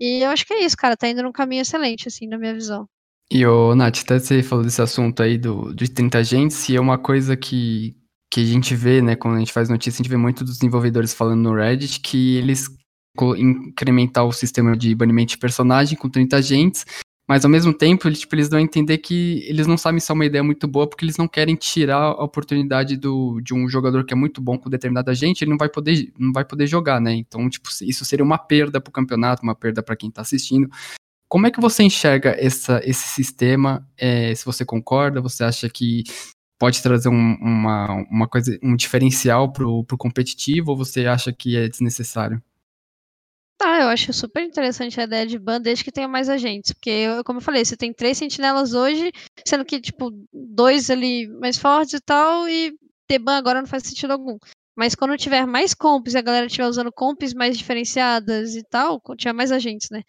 E 0.00 0.24
eu 0.24 0.30
acho 0.30 0.46
que 0.46 0.54
é 0.54 0.64
isso, 0.64 0.76
cara, 0.76 0.96
tá 0.96 1.08
indo 1.08 1.22
num 1.22 1.32
caminho 1.32 1.62
excelente, 1.62 2.08
assim, 2.08 2.26
na 2.26 2.38
minha 2.38 2.54
visão. 2.54 2.88
E 3.30 3.44
o 3.46 3.74
Nath, 3.74 4.00
até 4.02 4.18
você 4.18 4.42
falou 4.42 4.64
desse 4.64 4.82
assunto 4.82 5.22
aí 5.22 5.38
do, 5.38 5.74
de 5.74 5.88
30 5.88 6.18
agentes, 6.18 6.68
e 6.68 6.76
é 6.76 6.80
uma 6.80 6.98
coisa 6.98 7.36
que, 7.36 7.96
que 8.30 8.40
a 8.40 8.44
gente 8.44 8.74
vê, 8.74 9.00
né, 9.00 9.16
quando 9.16 9.36
a 9.36 9.38
gente 9.38 9.52
faz 9.52 9.68
notícia, 9.68 9.98
a 9.98 10.02
gente 10.02 10.10
vê 10.10 10.16
muito 10.16 10.44
dos 10.44 10.58
desenvolvedores 10.58 11.14
falando 11.14 11.42
no 11.42 11.54
Reddit 11.54 12.00
que 12.00 12.36
eles 12.36 12.68
incrementar 13.38 14.26
o 14.26 14.32
sistema 14.32 14.76
de 14.76 14.92
banimento 14.94 15.30
de 15.30 15.38
personagem 15.38 15.96
com 15.96 16.10
30 16.10 16.36
agentes, 16.36 16.84
mas 17.26 17.44
ao 17.44 17.50
mesmo 17.50 17.72
tempo, 17.72 18.06
eles, 18.06 18.20
tipo, 18.20 18.34
eles 18.34 18.50
dão 18.50 18.58
a 18.58 18.62
entender 18.62 18.98
que 18.98 19.42
eles 19.48 19.66
não 19.66 19.78
sabem 19.78 19.98
se 19.98 20.10
é 20.10 20.14
uma 20.14 20.26
ideia 20.26 20.44
muito 20.44 20.68
boa, 20.68 20.86
porque 20.86 21.04
eles 21.04 21.16
não 21.16 21.26
querem 21.26 21.56
tirar 21.56 21.96
a 21.96 22.24
oportunidade 22.24 22.96
do, 22.98 23.40
de 23.40 23.54
um 23.54 23.66
jogador 23.66 24.04
que 24.04 24.12
é 24.12 24.16
muito 24.16 24.42
bom 24.42 24.58
com 24.58 24.68
determinada 24.68 25.10
agente, 25.10 25.42
ele 25.42 25.50
não 25.50 25.58
vai 25.58 25.70
poder, 25.70 26.12
não 26.18 26.32
vai 26.32 26.44
poder 26.44 26.66
jogar, 26.66 27.00
né? 27.00 27.14
Então, 27.14 27.48
tipo, 27.48 27.68
isso 27.82 28.04
seria 28.04 28.24
uma 28.24 28.36
perda 28.36 28.78
pro 28.80 28.92
campeonato, 28.92 29.42
uma 29.42 29.54
perda 29.54 29.82
para 29.82 29.96
quem 29.96 30.10
tá 30.10 30.20
assistindo. 30.20 30.68
Como 31.26 31.46
é 31.46 31.50
que 31.50 31.60
você 31.60 31.82
enxerga 31.82 32.36
essa, 32.38 32.80
esse 32.84 33.08
sistema? 33.08 33.88
É, 33.96 34.34
se 34.34 34.44
você 34.44 34.64
concorda, 34.64 35.20
você 35.22 35.44
acha 35.44 35.68
que 35.70 36.04
pode 36.58 36.82
trazer 36.82 37.08
um, 37.08 37.36
uma, 37.40 38.04
uma 38.10 38.28
coisa, 38.28 38.58
um 38.62 38.76
diferencial 38.76 39.50
pro, 39.50 39.82
pro 39.84 39.96
competitivo, 39.96 40.72
ou 40.72 40.76
você 40.76 41.06
acha 41.06 41.32
que 41.32 41.56
é 41.56 41.68
desnecessário? 41.68 42.42
Tá, 43.58 43.80
eu 43.82 43.88
acho 43.88 44.12
super 44.12 44.42
interessante 44.42 45.00
a 45.00 45.04
ideia 45.04 45.26
de 45.26 45.38
ban, 45.38 45.60
desde 45.60 45.84
que 45.84 45.92
tenha 45.92 46.08
mais 46.08 46.28
agentes. 46.28 46.72
Porque, 46.72 47.06
como 47.24 47.38
eu 47.38 47.42
falei, 47.42 47.64
você 47.64 47.76
tem 47.76 47.92
três 47.92 48.18
sentinelas 48.18 48.74
hoje, 48.74 49.12
sendo 49.46 49.64
que, 49.64 49.80
tipo, 49.80 50.10
dois 50.32 50.90
ali 50.90 51.28
mais 51.40 51.56
fortes 51.56 51.94
e 51.94 52.00
tal, 52.00 52.48
e 52.48 52.76
ter 53.06 53.18
ban 53.18 53.36
agora 53.36 53.60
não 53.60 53.68
faz 53.68 53.84
sentido 53.84 54.12
algum. 54.12 54.38
Mas 54.76 54.94
quando 54.94 55.16
tiver 55.16 55.46
mais 55.46 55.72
comps 55.72 56.14
e 56.14 56.18
a 56.18 56.22
galera 56.22 56.46
estiver 56.46 56.66
usando 56.66 56.92
comps 56.92 57.32
mais 57.32 57.56
diferenciadas 57.56 58.56
e 58.56 58.62
tal, 58.64 59.00
tiver 59.16 59.32
mais 59.32 59.52
agentes, 59.52 59.88
né? 59.90 60.02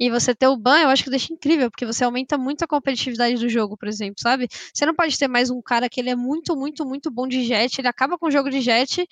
E 0.00 0.10
você 0.10 0.34
ter 0.34 0.48
o 0.48 0.56
ban, 0.56 0.80
eu 0.80 0.88
acho 0.90 1.04
que 1.04 1.10
deixa 1.10 1.32
incrível, 1.32 1.70
porque 1.70 1.86
você 1.86 2.04
aumenta 2.04 2.38
muito 2.38 2.62
a 2.64 2.68
competitividade 2.68 3.36
do 3.40 3.48
jogo, 3.48 3.76
por 3.76 3.88
exemplo, 3.88 4.16
sabe? 4.20 4.48
Você 4.74 4.86
não 4.86 4.94
pode 4.94 5.18
ter 5.18 5.28
mais 5.28 5.50
um 5.50 5.62
cara 5.62 5.88
que 5.88 6.00
ele 6.00 6.10
é 6.10 6.16
muito, 6.16 6.56
muito, 6.56 6.86
muito 6.86 7.10
bom 7.10 7.28
de 7.28 7.44
jet, 7.44 7.78
ele 7.80 7.88
acaba 7.88 8.18
com 8.18 8.26
o 8.26 8.30
jogo 8.30 8.50
de 8.50 8.60
jet, 8.62 9.06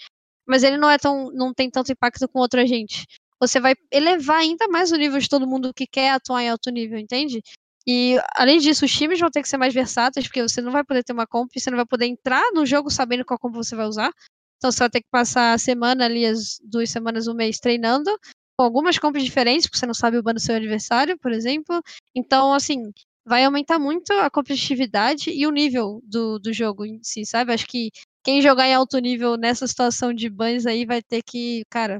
mas 0.46 0.62
ele 0.62 0.76
não 0.78 0.90
é 0.90 0.98
tão. 0.98 1.30
não 1.32 1.54
tem 1.54 1.70
tanto 1.70 1.92
impacto 1.92 2.28
com 2.28 2.38
outro 2.40 2.60
agente 2.60 3.06
você 3.46 3.60
vai 3.60 3.74
elevar 3.92 4.38
ainda 4.38 4.68
mais 4.68 4.92
o 4.92 4.96
nível 4.96 5.18
de 5.18 5.28
todo 5.28 5.46
mundo 5.46 5.72
que 5.74 5.86
quer 5.86 6.10
atuar 6.10 6.42
em 6.42 6.50
alto 6.50 6.70
nível, 6.70 6.98
entende? 6.98 7.42
E 7.86 8.18
além 8.34 8.58
disso, 8.58 8.84
os 8.84 8.92
times 8.92 9.20
vão 9.20 9.30
ter 9.30 9.42
que 9.42 9.48
ser 9.48 9.58
mais 9.58 9.74
versáteis, 9.74 10.26
porque 10.26 10.42
você 10.42 10.60
não 10.62 10.72
vai 10.72 10.84
poder 10.84 11.04
ter 11.04 11.12
uma 11.12 11.26
comp, 11.26 11.50
você 11.54 11.70
não 11.70 11.76
vai 11.76 11.86
poder 11.86 12.06
entrar 12.06 12.42
no 12.54 12.64
jogo 12.64 12.90
sabendo 12.90 13.24
qual 13.24 13.38
comp 13.38 13.54
você 13.54 13.76
vai 13.76 13.86
usar. 13.86 14.10
Então 14.56 14.72
você 14.72 14.78
vai 14.78 14.90
ter 14.90 15.00
que 15.00 15.08
passar 15.10 15.52
a 15.52 15.58
semana 15.58 16.04
ali, 16.06 16.24
as 16.24 16.58
duas 16.64 16.90
semanas, 16.90 17.28
um 17.28 17.34
mês 17.34 17.58
treinando, 17.58 18.10
com 18.58 18.64
algumas 18.64 18.98
comps 18.98 19.22
diferentes, 19.22 19.66
porque 19.66 19.78
você 19.78 19.86
não 19.86 19.94
sabe 19.94 20.16
o 20.16 20.22
ban 20.22 20.32
do 20.32 20.40
seu 20.40 20.54
adversário, 20.54 21.18
por 21.18 21.32
exemplo. 21.32 21.82
Então, 22.14 22.54
assim, 22.54 22.90
vai 23.26 23.44
aumentar 23.44 23.78
muito 23.78 24.12
a 24.14 24.30
competitividade 24.30 25.30
e 25.30 25.46
o 25.46 25.50
nível 25.50 26.00
do, 26.04 26.38
do 26.38 26.52
jogo 26.52 26.86
em 26.86 27.00
si, 27.02 27.26
sabe? 27.26 27.52
Acho 27.52 27.66
que 27.66 27.90
quem 28.24 28.40
jogar 28.40 28.66
em 28.66 28.74
alto 28.74 28.98
nível 28.98 29.36
nessa 29.36 29.66
situação 29.66 30.14
de 30.14 30.30
bans 30.30 30.64
aí 30.64 30.86
vai 30.86 31.02
ter 31.02 31.20
que, 31.22 31.62
cara, 31.70 31.98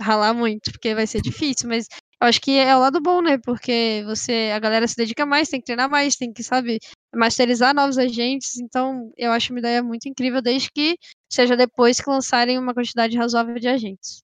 ralar 0.00 0.34
muito, 0.34 0.72
porque 0.72 0.94
vai 0.94 1.06
ser 1.06 1.20
difícil, 1.20 1.68
mas 1.68 1.86
eu 2.20 2.28
acho 2.28 2.40
que 2.40 2.58
é 2.58 2.76
o 2.76 2.80
lado 2.80 3.00
bom, 3.00 3.22
né? 3.22 3.38
Porque 3.38 4.02
você, 4.04 4.50
a 4.54 4.58
galera 4.58 4.86
se 4.86 4.96
dedica 4.96 5.24
mais, 5.24 5.48
tem 5.48 5.60
que 5.60 5.66
treinar 5.66 5.88
mais, 5.88 6.16
tem 6.16 6.32
que, 6.32 6.42
sabe, 6.42 6.78
masterizar 7.14 7.74
novos 7.74 7.96
agentes. 7.96 8.58
Então, 8.58 9.10
eu 9.16 9.32
acho 9.32 9.52
uma 9.52 9.58
ideia 9.58 9.82
muito 9.82 10.06
incrível, 10.06 10.42
desde 10.42 10.70
que 10.70 10.98
seja 11.30 11.56
depois 11.56 12.00
que 12.00 12.10
lançarem 12.10 12.58
uma 12.58 12.74
quantidade 12.74 13.16
razoável 13.16 13.54
de 13.54 13.68
agentes. 13.68 14.22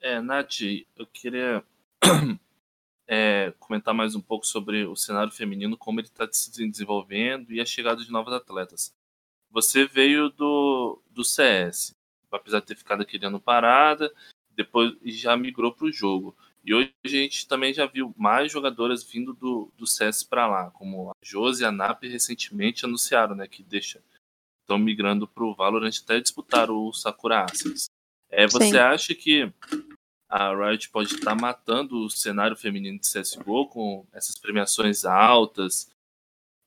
É, 0.00 0.20
Nath, 0.20 0.60
eu 0.96 1.06
queria 1.06 1.62
é, 3.06 3.52
comentar 3.60 3.94
mais 3.94 4.16
um 4.16 4.20
pouco 4.20 4.44
sobre 4.44 4.84
o 4.84 4.96
cenário 4.96 5.32
feminino, 5.32 5.76
como 5.76 6.00
ele 6.00 6.08
está 6.08 6.28
se 6.32 6.50
desenvolvendo 6.50 7.52
e 7.52 7.60
a 7.60 7.64
chegada 7.64 8.02
de 8.02 8.10
novos 8.10 8.32
atletas. 8.32 8.92
Você 9.52 9.86
veio 9.86 10.30
do, 10.30 11.00
do 11.10 11.24
CS, 11.24 11.94
apesar 12.32 12.58
de 12.58 12.66
ter 12.66 12.76
ficado 12.76 13.02
aquele 13.02 13.26
ano 13.26 13.40
parada, 13.40 14.12
depois 14.56 14.94
já 15.04 15.36
migrou 15.36 15.72
para 15.72 15.86
o 15.86 15.92
jogo. 15.92 16.36
E 16.64 16.72
hoje 16.72 16.92
a 17.04 17.08
gente 17.08 17.48
também 17.48 17.74
já 17.74 17.86
viu 17.86 18.14
mais 18.16 18.52
jogadoras 18.52 19.02
vindo 19.02 19.32
do, 19.32 19.72
do 19.76 19.86
CS 19.86 20.22
para 20.22 20.46
lá, 20.46 20.70
como 20.70 21.10
a 21.10 21.12
Josi 21.22 21.62
e 21.62 21.66
a 21.66 21.72
NAP 21.72 22.04
recentemente 22.04 22.84
anunciaram, 22.84 23.34
né, 23.34 23.48
que 23.48 23.62
deixa 23.62 24.00
estão 24.62 24.78
migrando 24.78 25.26
para 25.26 25.44
o 25.44 25.54
Valorant 25.54 25.92
até 26.02 26.20
disputar 26.20 26.70
o 26.70 26.92
Sakura 26.92 27.44
Ascens. 27.44 27.90
É, 28.30 28.46
você 28.46 28.70
Sim. 28.70 28.76
acha 28.76 29.14
que 29.14 29.52
a 30.28 30.54
Riot 30.54 30.88
pode 30.88 31.14
estar 31.14 31.34
matando 31.34 32.06
o 32.06 32.10
cenário 32.10 32.56
feminino 32.56 32.98
de 32.98 33.06
CSGO 33.06 33.66
com 33.68 34.06
essas 34.12 34.38
premiações 34.38 35.04
altas 35.04 35.90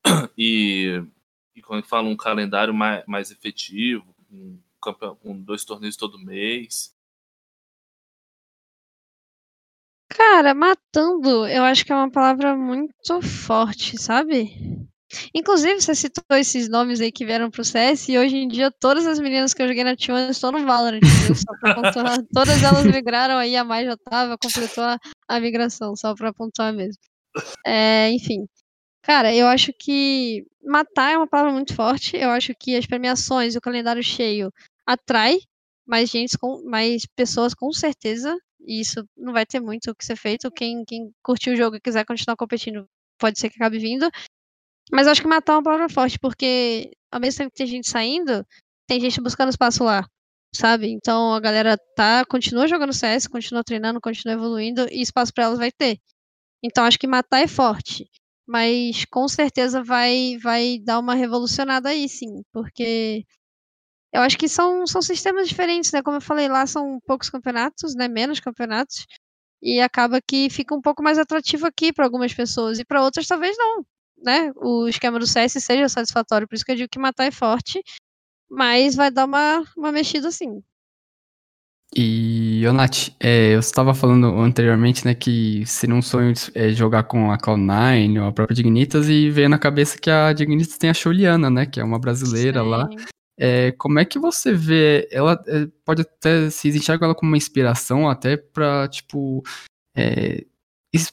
e, 0.38 1.04
e 1.56 1.62
quando 1.62 1.84
fala 1.84 2.08
um 2.08 2.16
calendário 2.16 2.74
mais, 2.74 3.04
mais 3.08 3.32
efetivo, 3.32 4.06
um, 4.32 4.60
um, 5.24 5.42
dois 5.42 5.66
torneios 5.66 5.96
todo 5.96 6.20
mês? 6.20 6.95
Cara, 10.18 10.54
matando, 10.54 11.46
eu 11.48 11.64
acho 11.64 11.86
que 11.86 11.92
é 11.92 11.96
uma 11.96 12.10
palavra 12.10 12.56
muito 12.56 13.22
forte, 13.22 13.98
sabe? 13.98 14.88
Inclusive, 15.34 15.82
você 15.82 15.94
citou 15.94 16.38
esses 16.38 16.70
nomes 16.70 17.02
aí 17.02 17.12
que 17.12 17.26
vieram 17.26 17.50
pro 17.50 17.64
CS 17.64 18.10
e 18.10 18.18
hoje 18.18 18.38
em 18.38 18.48
dia 18.48 18.72
todas 18.72 19.06
as 19.06 19.20
meninas 19.20 19.54
que 19.54 19.62
eu 19.62 19.68
joguei 19.68 19.84
na 19.84 19.96
T1 19.96 20.30
estão 20.30 20.52
no 20.52 20.66
Valorant. 20.66 21.00
todas 22.34 22.64
elas 22.64 22.86
migraram 22.86 23.38
aí, 23.38 23.56
a 23.56 23.64
mais 23.64 23.86
já 23.86 23.98
tava, 23.98 24.38
completou 24.38 24.84
a, 24.84 24.98
a 25.28 25.40
migração, 25.40 25.96
só 25.96 26.14
pra 26.16 26.34
pontuar 26.34 26.74
mesmo. 26.74 27.02
É, 27.66 28.10
enfim. 28.12 28.48
Cara, 29.04 29.34
eu 29.36 29.48
acho 29.48 29.72
que 29.78 30.46
matar 30.64 31.14
é 31.14 31.18
uma 31.18 31.28
palavra 31.28 31.54
muito 31.54 31.76
forte. 31.76 32.18
Eu 32.18 32.30
acho 32.32 32.54
que 32.60 32.76
as 32.76 32.86
premiações 32.86 33.54
e 33.54 33.58
o 33.58 33.62
calendário 33.62 34.02
cheio 34.02 34.52
atrai 34.86 35.40
mais 35.86 36.10
gente, 36.10 36.38
com, 36.38 36.64
mais 36.64 37.06
pessoas 37.16 37.54
com 37.54 37.72
certeza. 37.72 38.36
E 38.68 38.82
isso 38.82 39.08
não 39.18 39.34
vai 39.34 39.46
ter 39.46 39.60
muito 39.60 39.92
o 39.92 39.96
que 39.96 40.06
ser 40.06 40.16
feito. 40.16 40.52
Quem, 40.52 40.84
quem 40.86 41.12
curtiu 41.24 41.54
o 41.54 41.56
jogo 41.56 41.76
e 41.78 41.82
quiser 41.82 42.06
continuar 42.06 42.36
competindo, 42.36 42.88
pode 43.20 43.40
ser 43.40 43.50
que 43.50 43.56
acabe 43.58 43.80
vindo. 43.80 44.10
Mas 44.92 45.08
acho 45.08 45.22
que 45.22 45.28
matar 45.28 45.54
é 45.54 45.56
uma 45.58 45.64
palavra 45.64 45.90
forte, 45.90 46.20
porque 46.20 46.92
ao 47.12 47.20
mesmo 47.20 47.40
tempo 47.40 47.52
que 47.52 47.58
tem 47.58 47.68
gente 47.68 47.90
saindo, 47.90 48.46
tem 48.88 49.00
gente 49.00 49.22
buscando 49.22 49.50
espaço 49.50 49.84
lá, 49.84 50.06
sabe? 50.54 50.90
Então 50.92 51.34
a 51.34 51.40
galera 51.40 51.78
tá, 51.96 52.26
continua 52.26 52.68
jogando 52.68 52.94
CS, 52.94 53.28
continua 53.28 53.64
treinando, 53.64 54.02
continua 54.02 54.36
evoluindo 54.36 54.88
e 54.92 55.02
espaço 55.02 55.34
para 55.34 55.46
elas 55.46 55.60
vai 55.60 55.72
ter. 55.72 56.00
Então 56.64 56.86
acho 56.86 57.00
que 57.00 57.08
matar 57.08 57.42
é 57.42 57.48
forte, 57.48 58.10
mas 58.48 59.06
com 59.06 59.28
certeza 59.28 59.84
vai 59.84 60.38
vai 60.42 60.80
dar 60.80 61.00
uma 61.00 61.16
revolucionada 61.16 61.90
aí, 61.90 62.10
sim, 62.10 62.44
porque 62.54 63.26
eu 64.16 64.22
acho 64.22 64.38
que 64.38 64.50
são, 64.50 64.88
são 64.88 65.02
sistemas 65.02 65.48
diferentes, 65.48 65.92
né? 65.92 66.02
Como 66.02 66.18
eu 66.18 66.22
falei, 66.22 66.48
lá 66.48 66.66
são 66.68 67.00
poucos 67.06 67.30
campeonatos, 67.30 67.96
né? 67.96 68.08
Menos 68.08 68.40
campeonatos. 68.40 69.06
E 69.62 69.80
acaba 69.82 70.20
que 70.22 70.50
fica 70.50 70.76
um 70.76 70.82
pouco 70.82 71.04
mais 71.04 71.18
atrativo 71.18 71.66
aqui 71.68 71.94
para 71.94 72.06
algumas 72.06 72.34
pessoas 72.34 72.80
e 72.80 72.86
para 72.86 73.04
outras 73.04 73.28
talvez 73.28 73.58
não 73.58 73.86
né, 74.26 74.52
o 74.56 74.88
esquema 74.88 75.20
do 75.20 75.28
CS 75.28 75.54
seja 75.54 75.90
satisfatório. 75.90 76.48
Por 76.48 76.56
isso 76.56 76.66
que 76.66 76.72
eu 76.72 76.76
digo 76.76 76.90
que 76.90 77.00
matar 77.00 77.26
é 77.26 77.32
forte, 77.32 77.82
mas 78.50 78.96
vai 78.96 79.12
dar 79.12 79.26
uma, 79.26 79.64
uma 79.78 79.92
mexida 79.92 80.32
sim. 80.32 80.62
E, 81.96 82.64
Nath, 82.74 83.10
é, 83.20 83.54
eu 83.54 83.60
estava 83.60 83.94
falando 83.94 84.28
anteriormente, 84.40 85.06
né, 85.06 85.14
que 85.14 85.66
seria 85.66 85.96
um 85.96 86.02
sonho 86.02 86.34
é, 86.54 86.70
jogar 86.70 87.04
com 87.04 87.32
a 87.32 87.38
Cloud9 87.38 88.22
ou 88.22 88.28
a 88.28 88.34
própria 88.34 88.56
Dignitas 88.56 89.08
e 89.08 89.30
veio 89.30 89.48
na 89.48 89.60
cabeça 89.60 89.98
que 89.98 90.10
a 90.10 90.34
Dignitas 90.34 90.78
tem 90.78 90.90
a 90.90 90.94
Juliana, 90.94 91.50
né, 91.50 91.66
que 91.66 91.80
é 91.80 91.84
uma 91.84 92.00
brasileira 92.00 92.62
Sim. 92.64 92.70
lá. 92.70 92.90
É, 93.38 93.72
como 93.74 94.00
é 94.00 94.06
que 94.06 94.18
você 94.18 94.54
vê, 94.54 95.08
ela 95.12 95.42
é, 95.48 95.68
pode 95.84 96.04
até 96.04 96.50
se 96.50 96.70
enxerga 96.70 97.06
ela 97.06 97.16
como 97.16 97.32
uma 97.32 97.38
inspiração 97.38 98.10
até 98.10 98.38
para 98.38 98.88
tipo, 98.88 99.44
é, 99.96 100.46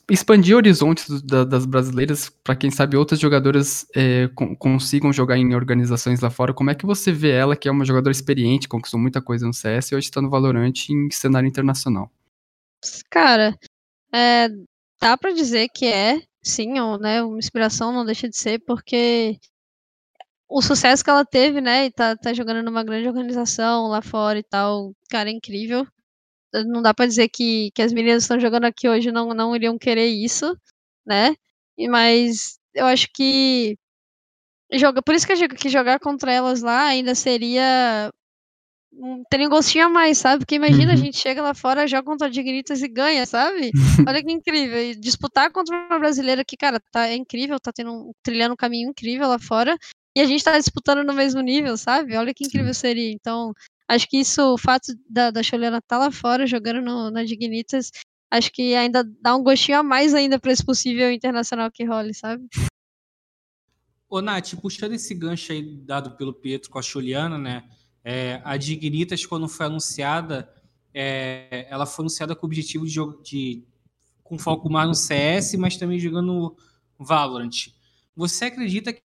expandir 0.08 0.56
horizontes 0.56 1.20
da, 1.22 1.44
das 1.44 1.66
brasileiras 1.66 2.30
para 2.30 2.54
quem 2.54 2.70
sabe 2.70 2.96
outras 2.96 3.18
jogadoras 3.18 3.86
é, 3.94 4.28
consigam 4.58 5.12
jogar 5.12 5.36
em 5.36 5.54
organizações 5.54 6.20
lá 6.20 6.30
fora. 6.30 6.54
Como 6.54 6.70
é 6.70 6.74
que 6.74 6.86
você 6.86 7.10
vê 7.10 7.30
ela, 7.30 7.56
que 7.56 7.68
é 7.68 7.72
uma 7.72 7.84
jogadora 7.84 8.12
experiente, 8.12 8.68
conquistou 8.68 9.00
muita 9.00 9.20
coisa 9.20 9.46
no 9.46 9.52
CS 9.52 9.90
e 9.90 9.96
hoje 9.96 10.06
está 10.06 10.22
no 10.22 10.30
Valorant 10.30 10.72
em 10.88 11.10
cenário 11.10 11.48
internacional? 11.48 12.10
Cara, 13.10 13.56
é, 14.12 14.48
dá 15.00 15.16
para 15.16 15.32
dizer 15.32 15.68
que 15.74 15.86
é, 15.86 16.22
sim, 16.42 16.78
ou, 16.78 16.98
né, 16.98 17.22
uma 17.22 17.38
inspiração 17.38 17.92
não 17.92 18.04
deixa 18.04 18.28
de 18.28 18.36
ser, 18.36 18.60
porque 18.60 19.36
o 20.58 20.62
sucesso 20.62 21.04
que 21.04 21.10
ela 21.10 21.24
teve, 21.24 21.60
né, 21.60 21.86
e 21.86 21.90
tá, 21.90 22.16
tá 22.16 22.32
jogando 22.32 22.62
numa 22.62 22.84
grande 22.84 23.08
organização 23.08 23.88
lá 23.88 24.02
fora 24.02 24.38
e 24.38 24.42
tal, 24.42 24.92
cara, 25.10 25.30
é 25.30 25.32
incrível 25.32 25.86
não 26.66 26.82
dá 26.82 26.92
para 26.92 27.06
dizer 27.06 27.28
que, 27.28 27.70
que 27.74 27.82
as 27.82 27.92
meninas 27.92 28.24
estão 28.24 28.38
jogando 28.38 28.64
aqui 28.64 28.88
hoje 28.88 29.10
não, 29.10 29.32
não 29.32 29.56
iriam 29.56 29.78
querer 29.78 30.06
isso, 30.06 30.56
né? 31.06 31.34
E, 31.78 31.88
mas 31.88 32.58
eu 32.74 32.86
acho 32.86 33.08
que 33.14 33.76
joga, 34.72 35.02
por 35.02 35.14
isso 35.14 35.26
que 35.26 35.32
eu 35.32 35.36
digo 35.36 35.54
que 35.54 35.68
jogar 35.68 35.98
contra 35.98 36.32
elas 36.32 36.62
lá 36.62 36.84
ainda 36.84 37.14
seria 37.14 38.12
teria 39.30 39.46
um 39.46 39.50
gostinho 39.50 39.86
a 39.86 39.88
mais, 39.88 40.18
sabe? 40.18 40.40
Porque 40.40 40.54
imagina 40.54 40.88
uhum. 40.88 40.92
a 40.92 40.96
gente 40.96 41.16
chega 41.16 41.40
lá 41.40 41.54
fora, 41.54 41.86
joga 41.86 42.04
contra 42.04 42.30
Dignitas 42.30 42.82
e 42.82 42.88
ganha, 42.88 43.24
sabe? 43.24 43.70
Olha 44.06 44.22
que 44.22 44.30
incrível. 44.30 44.78
E 44.78 44.94
disputar 44.94 45.50
contra 45.50 45.74
uma 45.74 45.98
brasileira 45.98 46.44
que, 46.44 46.58
cara, 46.58 46.78
tá 46.90 47.08
é 47.08 47.16
incrível, 47.16 47.58
tá 47.58 47.72
tendo 47.72 48.14
trilhando 48.22 48.52
um 48.52 48.56
caminho 48.56 48.90
incrível 48.90 49.28
lá 49.28 49.38
fora. 49.38 49.78
E 50.14 50.20
a 50.20 50.26
gente 50.26 50.44
tá 50.44 50.58
disputando 50.58 51.04
no 51.04 51.14
mesmo 51.14 51.40
nível, 51.40 51.76
sabe? 51.76 52.16
Olha 52.16 52.34
que 52.34 52.44
incrível 52.44 52.74
seria. 52.74 53.10
Então, 53.10 53.52
Acho 53.92 54.08
que 54.08 54.16
isso, 54.16 54.54
o 54.54 54.56
fato 54.56 54.94
da, 55.06 55.30
da 55.30 55.42
Choliana 55.42 55.76
estar 55.76 55.98
tá 55.98 56.04
lá 56.06 56.10
fora 56.10 56.46
jogando 56.46 56.80
no, 56.80 57.10
na 57.10 57.24
Dignitas, 57.24 57.90
acho 58.30 58.50
que 58.50 58.74
ainda 58.74 59.04
dá 59.20 59.36
um 59.36 59.42
gostinho 59.42 59.78
a 59.78 59.82
mais 59.82 60.14
ainda 60.14 60.38
para 60.38 60.50
esse 60.50 60.64
possível 60.64 61.12
internacional 61.12 61.70
que 61.70 61.84
role, 61.84 62.14
sabe? 62.14 62.42
Ô, 64.08 64.22
Nath, 64.22 64.54
puxando 64.62 64.92
esse 64.92 65.14
gancho 65.14 65.52
aí 65.52 65.62
dado 65.62 66.16
pelo 66.16 66.32
Pietro 66.32 66.70
com 66.70 66.78
a 66.78 66.82
Choliana, 66.82 67.36
né? 67.36 67.68
É, 68.02 68.40
a 68.44 68.56
Dignitas, 68.56 69.26
quando 69.26 69.46
foi 69.46 69.66
anunciada, 69.66 70.50
é, 70.94 71.66
ela 71.68 71.84
foi 71.84 72.04
anunciada 72.04 72.34
com 72.34 72.46
o 72.46 72.48
objetivo 72.48 72.86
de, 72.86 72.98
de 73.22 73.64
com 74.22 74.38
foco 74.38 74.70
mais 74.70 74.88
no 74.88 74.94
CS, 74.94 75.54
mas 75.56 75.76
também 75.76 75.98
jogando 75.98 76.56
Valorant. 76.98 77.68
Você 78.16 78.46
acredita 78.46 78.90
que 78.90 79.02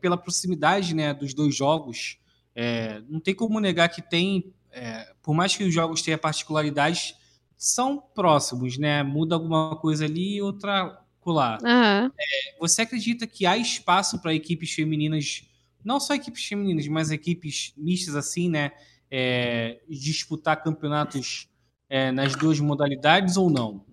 pela 0.00 0.16
proximidade 0.16 0.94
né, 0.94 1.14
dos 1.14 1.34
dois 1.34 1.54
jogos, 1.54 2.18
é, 2.54 3.00
não 3.08 3.20
tem 3.20 3.34
como 3.34 3.60
negar 3.60 3.88
que 3.88 4.02
tem, 4.02 4.52
é, 4.72 5.12
por 5.22 5.34
mais 5.34 5.56
que 5.56 5.64
os 5.64 5.72
jogos 5.72 6.02
tenham 6.02 6.18
particularidades, 6.18 7.14
são 7.56 7.98
próximos, 7.98 8.78
né? 8.78 9.02
Muda 9.02 9.34
alguma 9.34 9.76
coisa 9.76 10.06
ali 10.06 10.36
e 10.36 10.42
outra 10.42 10.98
colar. 11.20 11.60
Uhum. 11.62 12.06
É, 12.18 12.58
você 12.58 12.82
acredita 12.82 13.26
que 13.26 13.44
há 13.44 13.56
espaço 13.56 14.18
para 14.20 14.34
equipes 14.34 14.72
femininas, 14.72 15.44
não 15.84 16.00
só 16.00 16.14
equipes 16.14 16.46
femininas, 16.46 16.88
mas 16.88 17.10
equipes 17.10 17.74
mistas 17.76 18.16
assim, 18.16 18.48
né? 18.48 18.72
É, 19.10 19.80
disputar 19.88 20.62
campeonatos 20.62 21.48
é, 21.88 22.10
nas 22.10 22.34
duas 22.34 22.58
modalidades 22.60 23.36
ou 23.36 23.50
não? 23.50 23.84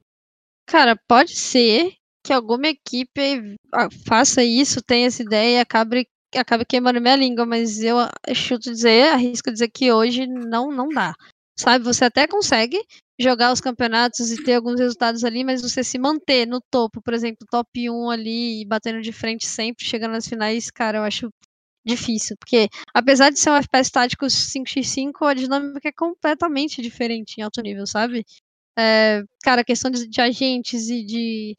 Cara, 0.66 0.96
pode 0.96 1.36
ser 1.36 1.97
que 2.28 2.34
alguma 2.34 2.68
equipe 2.68 3.56
ah, 3.74 3.88
faça 4.06 4.44
isso, 4.44 4.82
tenha 4.82 5.08
essa 5.08 5.24
ideia 5.24 5.58
e 5.58 5.60
acabe 5.62 6.06
acaba 6.36 6.66
queimando 6.66 7.00
minha 7.00 7.16
língua, 7.16 7.46
mas 7.46 7.82
eu 7.82 7.96
chuto 8.36 8.70
dizer, 8.70 9.14
arrisco 9.14 9.50
dizer 9.50 9.70
que 9.70 9.94
hoje 9.94 10.28
não, 10.28 10.70
não 10.70 10.90
dá. 10.90 11.16
Sabe, 11.58 11.86
você 11.86 12.04
até 12.04 12.28
consegue 12.28 12.84
jogar 13.18 13.54
os 13.54 13.62
campeonatos 13.62 14.30
e 14.30 14.44
ter 14.44 14.56
alguns 14.56 14.78
resultados 14.78 15.24
ali, 15.24 15.44
mas 15.46 15.62
você 15.62 15.84
se 15.86 15.98
manter 15.98 16.46
no 16.46 16.60
topo, 16.70 17.02
por 17.02 17.14
exemplo, 17.14 17.48
top 17.50 17.90
1 17.90 18.12
ali 18.12 18.62
e 18.62 18.66
batendo 18.66 19.02
de 19.02 19.14
frente 19.14 19.48
sempre, 19.48 19.86
chegando 19.86 20.12
nas 20.12 20.28
finais, 20.28 20.70
cara, 20.70 20.98
eu 20.98 21.04
acho 21.04 21.30
difícil, 21.86 22.36
porque 22.38 22.68
apesar 22.94 23.30
de 23.30 23.40
ser 23.40 23.52
um 23.52 23.56
FPS 23.56 23.90
tático 23.90 24.26
5x5, 24.26 25.26
a 25.26 25.34
dinâmica 25.34 25.88
é 25.88 25.94
completamente 25.94 26.82
diferente 26.82 27.38
em 27.38 27.44
alto 27.44 27.62
nível, 27.62 27.88
sabe? 27.88 28.26
É, 28.78 29.24
cara, 29.42 29.64
questão 29.64 29.90
de, 29.90 30.08
de 30.08 30.22
agentes 30.22 30.90
e 30.90 31.04
de 31.04 31.56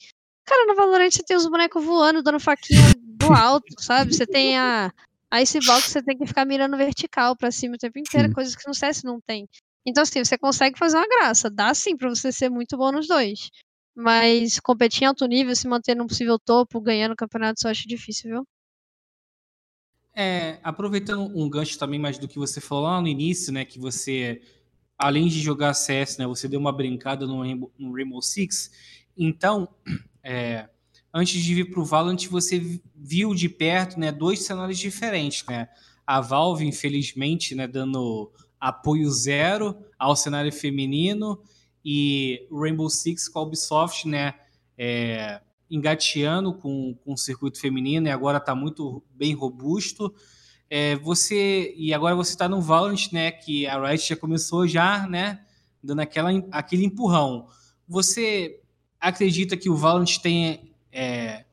Cara, 0.48 0.66
no 0.66 0.74
Valorant 0.74 1.10
você 1.10 1.22
tem 1.22 1.36
os 1.36 1.46
bonecos 1.46 1.84
voando, 1.84 2.22
dando 2.22 2.40
faquinha 2.40 2.80
do 2.96 3.26
alto, 3.36 3.66
sabe? 3.78 4.14
Você 4.14 4.26
tem 4.26 4.56
a, 4.56 4.90
a 5.30 5.42
Icebox, 5.42 5.84
você 5.90 6.02
tem 6.02 6.16
que 6.16 6.26
ficar 6.26 6.46
mirando 6.46 6.74
vertical 6.74 7.36
pra 7.36 7.50
cima 7.50 7.74
o 7.74 7.78
tempo 7.78 7.98
inteiro, 7.98 8.32
coisas 8.32 8.56
que 8.56 8.66
no 8.66 8.72
CS 8.72 9.02
não 9.02 9.20
tem. 9.20 9.46
Então, 9.86 10.02
assim, 10.02 10.24
você 10.24 10.38
consegue 10.38 10.78
fazer 10.78 10.96
uma 10.96 11.06
graça. 11.06 11.50
Dá 11.50 11.74
sim 11.74 11.94
pra 11.94 12.08
você 12.08 12.32
ser 12.32 12.48
muito 12.48 12.78
bom 12.78 12.90
nos 12.90 13.06
dois. 13.06 13.50
Mas 13.94 14.58
competir 14.58 15.02
em 15.02 15.06
alto 15.06 15.26
nível, 15.26 15.54
se 15.54 15.68
manter 15.68 15.94
num 15.94 16.06
possível 16.06 16.38
topo, 16.38 16.80
ganhando 16.80 17.14
campeonatos, 17.14 17.64
eu 17.64 17.70
acho 17.70 17.86
difícil, 17.86 18.30
viu? 18.30 18.48
É, 20.14 20.58
aproveitando 20.62 21.20
um 21.38 21.48
gancho 21.50 21.78
também 21.78 21.98
mais 21.98 22.16
do 22.16 22.26
que 22.26 22.38
você 22.38 22.58
falou 22.58 22.84
lá 22.84 23.02
no 23.02 23.08
início, 23.08 23.52
né? 23.52 23.66
Que 23.66 23.78
você, 23.78 24.40
além 24.96 25.28
de 25.28 25.40
jogar 25.40 25.74
CS, 25.74 26.16
né? 26.16 26.26
Você 26.26 26.48
deu 26.48 26.58
uma 26.58 26.72
brincada 26.72 27.26
no 27.26 27.42
Rainbow, 27.42 27.70
no 27.78 27.92
Rainbow 27.92 28.22
Six. 28.22 28.70
Então, 29.16 29.68
é, 30.28 30.68
antes 31.12 31.42
de 31.42 31.54
vir 31.54 31.70
para 31.70 31.80
o 31.80 31.84
Valorant, 31.86 32.28
você 32.28 32.82
viu 32.94 33.34
de 33.34 33.48
perto 33.48 33.98
né, 33.98 34.12
dois 34.12 34.44
cenários 34.44 34.78
diferentes. 34.78 35.42
Né? 35.46 35.66
A 36.06 36.20
Valve, 36.20 36.66
infelizmente, 36.66 37.54
né, 37.54 37.66
dando 37.66 38.30
apoio 38.60 39.10
zero 39.10 39.74
ao 39.98 40.14
cenário 40.14 40.52
feminino 40.52 41.40
e 41.82 42.46
Rainbow 42.52 42.90
Six 42.90 43.26
com 43.26 43.38
a 43.38 43.42
Ubisoft, 43.42 44.06
né, 44.06 44.34
é, 44.76 45.40
engateando 45.70 46.52
com, 46.52 46.94
com 47.02 47.14
o 47.14 47.16
circuito 47.16 47.58
feminino 47.58 48.08
e 48.08 48.10
agora 48.10 48.36
está 48.36 48.54
muito 48.54 49.02
bem 49.10 49.32
robusto. 49.32 50.14
É, 50.68 50.94
você 50.96 51.72
e 51.74 51.94
agora 51.94 52.14
você 52.14 52.32
está 52.32 52.46
no 52.46 52.60
Valorant, 52.60 53.10
né, 53.12 53.30
que 53.30 53.66
a 53.66 53.80
Riot 53.80 54.06
já 54.06 54.16
começou 54.16 54.66
já, 54.66 55.06
né, 55.06 55.42
dando 55.82 56.00
aquela, 56.00 56.30
aquele 56.50 56.84
empurrão. 56.84 57.48
Você 57.88 58.60
acredita 59.00 59.56
que 59.56 59.70
o 59.70 59.76
Valorant 59.76 60.18
tem 60.18 60.74
é, 60.92 61.44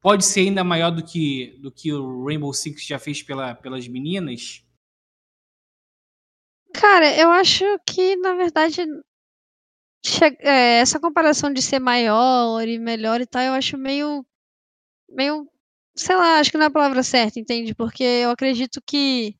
pode 0.00 0.24
ser 0.24 0.40
ainda 0.40 0.62
maior 0.62 0.90
do 0.90 1.04
que 1.04 1.58
do 1.60 1.72
que 1.72 1.92
o 1.92 2.24
Rainbow 2.24 2.52
Six 2.52 2.84
já 2.84 2.98
fez 2.98 3.22
pela, 3.22 3.54
pelas 3.54 3.88
meninas? 3.88 4.62
Cara, 6.72 7.16
eu 7.16 7.30
acho 7.30 7.64
que 7.86 8.16
na 8.16 8.34
verdade 8.34 8.82
é, 10.40 10.80
essa 10.80 11.00
comparação 11.00 11.52
de 11.52 11.62
ser 11.62 11.78
maior 11.78 12.66
e 12.68 12.78
melhor 12.78 13.20
e 13.20 13.26
tal, 13.26 13.42
eu 13.42 13.52
acho 13.54 13.78
meio 13.78 14.24
meio 15.08 15.48
sei 15.96 16.16
lá, 16.16 16.38
acho 16.38 16.50
que 16.50 16.58
não 16.58 16.64
é 16.64 16.68
a 16.68 16.72
palavra 16.72 17.02
certa, 17.02 17.38
entende? 17.38 17.74
Porque 17.74 18.02
eu 18.02 18.30
acredito 18.30 18.82
que 18.86 19.36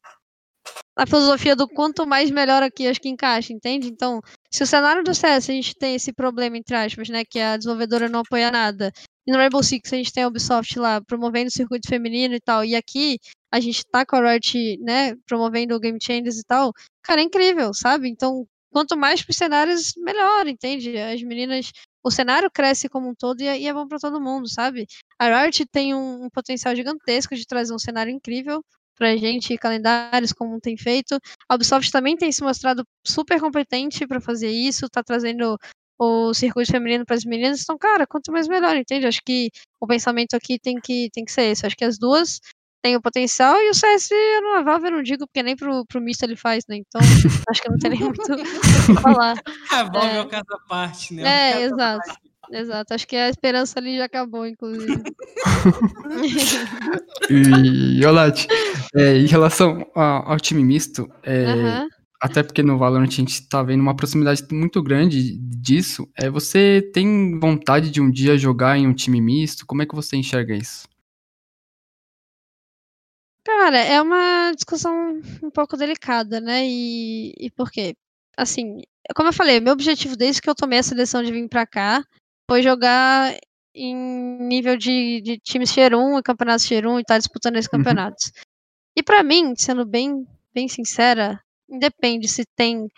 a 0.97 1.07
filosofia 1.07 1.57
do 1.57 1.69
quanto 1.69 2.07
mais 2.07 2.31
melhor 2.31 2.63
aqui 2.63 2.87
acho 2.87 3.01
que 3.01 3.09
encaixa, 3.09 3.53
entende? 3.53 3.89
Então, 3.89 4.21
se 4.51 4.63
o 4.63 4.67
cenário 4.67 5.03
do 5.03 5.15
CS 5.15 5.51
a 5.51 5.53
gente 5.53 5.75
tem 5.75 5.95
esse 5.95 6.13
problema, 6.13 6.57
entre 6.57 6.77
aspas, 6.77 7.09
né, 7.09 7.25
que 7.25 7.41
a 7.41 7.57
desenvolvedora 7.57 8.09
não 8.09 8.21
apoia 8.21 8.51
nada, 8.51 8.93
e 9.27 9.33
no 9.33 9.39
Rainbow 9.39 9.63
Six 9.63 9.93
a 9.93 9.97
gente 9.97 10.13
tem 10.13 10.25
a 10.25 10.29
Ubisoft 10.29 10.79
lá 10.79 11.01
promovendo 11.01 11.49
o 11.49 11.53
circuito 11.53 11.89
feminino 11.89 12.35
e 12.35 12.41
tal, 12.41 12.65
e 12.65 12.77
aqui 12.77 13.19
a 13.53 13.61
gente 13.61 13.83
tá 13.91 14.07
com 14.07 14.17
a 14.17 14.33
Riot, 14.33 14.79
né, 14.81 15.15
promovendo 15.27 15.75
o 15.75 15.81
Game 15.81 15.99
Changers 16.01 16.39
e 16.39 16.45
tal, 16.45 16.73
cara, 17.03 17.21
é 17.21 17.25
incrível, 17.25 17.73
sabe? 17.75 18.09
Então, 18.09 18.47
quanto 18.73 18.97
mais 18.97 19.23
pros 19.23 19.37
cenários, 19.37 19.93
melhor, 19.97 20.47
entende? 20.47 20.97
As 20.99 21.23
meninas 21.23 21.71
o 22.05 22.11
cenário 22.11 22.51
cresce 22.51 22.89
como 22.89 23.09
um 23.09 23.15
todo 23.15 23.41
e 23.41 23.49
é, 23.49 23.65
é 23.65 23.73
bom 23.73 23.89
para 23.89 23.99
todo 23.99 24.21
mundo, 24.21 24.47
sabe? 24.47 24.87
A 25.19 25.43
Riot 25.43 25.65
tem 25.67 25.95
um, 25.95 26.25
um, 26.25 26.31
potencial 26.31 26.77
gigantesco 26.77 27.35
de 27.35 27.47
trazer 27.47 27.73
um 27.73 27.79
cenário 27.79 28.13
incrível 28.13 28.63
pra 28.97 29.17
gente, 29.17 29.57
calendários 29.59 30.33
como 30.33 30.61
tem 30.61 30.77
feito. 30.77 31.19
A 31.49 31.55
Ubisoft 31.55 31.91
também 31.91 32.17
tem 32.17 32.31
se 32.33 32.43
mostrado 32.43 32.85
super 33.05 33.41
competente 33.41 34.07
para 34.07 34.21
fazer 34.21 34.51
isso, 34.51 34.89
tá 34.89 35.03
trazendo 35.03 35.59
o 35.99 36.35
circuito 36.35 36.73
feminino 36.73 37.05
para 37.05 37.17
as 37.17 37.25
meninas. 37.25 37.63
Então, 37.63 37.79
cara, 37.79 38.07
quanto 38.07 38.33
mais 38.33 38.49
melhor, 38.49 38.77
entende? 38.77 39.07
Acho 39.07 39.21
que 39.25 39.51
o 39.81 39.87
pensamento 39.87 40.35
aqui 40.35 40.59
tem 40.59 40.77
que, 40.81 41.09
tem 41.13 41.25
que 41.25 41.33
ser 41.33 41.45
esse. 41.45 41.67
Acho 41.67 41.77
que 41.77 41.85
as 41.85 41.99
duas 41.99 42.41
têm 42.83 42.97
o 42.97 43.01
potencial 43.01 43.57
e 43.63 43.71
o 43.71 43.75
CS 43.75 44.11
no 44.43 44.63
Valve 44.63 44.89
eu 44.89 44.93
não 44.93 45.03
digo 45.03 45.27
porque 45.27 45.43
nem 45.43 45.57
pro, 45.57 45.87
pro 45.87 46.03
misto 46.03 46.23
ele 46.23 46.37
faz, 46.37 46.65
né? 46.69 46.77
Então, 46.77 47.01
acho 47.49 47.63
que 47.63 47.71
não 47.71 47.79
tem 47.79 47.91
nem 47.93 48.01
muito 48.01 48.21
o 48.31 48.37
que 48.37 49.03
falar. 49.03 49.37
A 49.71 49.83
Valve 49.85 50.07
é, 50.07 50.17
é 50.17 50.21
o 50.21 50.29
caso 50.29 50.45
à 50.53 50.69
parte, 50.69 51.15
né? 51.15 51.23
É, 51.53 51.63
exato. 51.63 52.15
Exato, 52.55 52.95
acho 52.95 53.09
que 53.09 53.17
a 53.17 53.29
esperança 53.29 53.81
ali 53.81 53.97
já 53.97 54.05
acabou, 54.05 54.47
inclusive. 54.47 55.03
e, 57.29 58.07
Olate, 58.07 58.47
é, 58.95 59.17
em 59.17 59.27
relação 59.27 59.85
ao, 59.93 60.31
ao 60.31 60.39
time 60.39 60.63
misto, 60.63 61.11
é, 61.25 61.53
uhum. 61.53 61.89
até 62.23 62.45
porque 62.45 62.63
no 62.63 62.79
Valorant 62.79 63.09
a 63.09 63.11
gente 63.11 63.49
tá 63.49 63.61
vendo 63.61 63.81
uma 63.81 63.97
proximidade 63.97 64.45
muito 64.53 64.81
grande 64.81 65.37
disso, 65.37 66.09
é, 66.17 66.31
você 66.31 66.81
tem 66.95 67.41
vontade 67.41 67.91
de 67.91 68.01
um 68.01 68.09
dia 68.09 68.39
jogar 68.39 68.79
em 68.79 68.87
um 68.87 68.95
time 68.95 69.21
misto? 69.21 69.67
Como 69.67 69.83
é 69.83 69.87
que 69.87 69.95
você 69.97 70.17
enxerga 70.17 70.55
isso? 70.55 70.87
Cara, 73.45 73.79
é 73.79 74.01
uma 74.01 74.53
discussão 74.55 75.21
um 75.43 75.51
pouco 75.51 75.77
delicada, 75.77 76.41
né? 76.41 76.65
E, 76.65 77.35
e 77.37 77.51
por 77.51 77.69
quê? 77.69 77.97
Assim, 78.37 78.81
como 79.17 79.29
eu 79.29 79.33
falei, 79.33 79.59
meu 79.59 79.73
objetivo 79.73 80.17
desde 80.17 80.41
que 80.41 80.49
eu 80.49 80.55
tomei 80.55 80.79
essa 80.79 80.95
decisão 80.95 81.23
de 81.23 81.33
vir 81.33 81.49
pra 81.49 81.67
cá 81.67 82.05
foi 82.49 82.63
jogar 82.63 83.37
em 83.75 83.97
nível 84.39 84.77
de, 84.77 85.21
de 85.21 85.39
times 85.39 85.73
Tier 85.73 85.95
1 85.95 86.19
e 86.19 86.23
campeonatos 86.23 86.67
Tier 86.67 86.87
1 86.87 87.01
e 87.01 87.05
tá 87.05 87.19
disputando 87.19 87.57
esses 87.57 87.71
uhum. 87.73 87.79
campeonatos. 87.79 88.27
Uhum. 88.27 88.43
E 88.97 89.03
para 89.03 89.23
mim, 89.23 89.55
sendo 89.57 89.85
bem, 89.85 90.27
bem 90.55 90.69
sincera, 90.69 91.41
independe 91.69 92.29
se 92.29 92.45
tem 92.57 92.89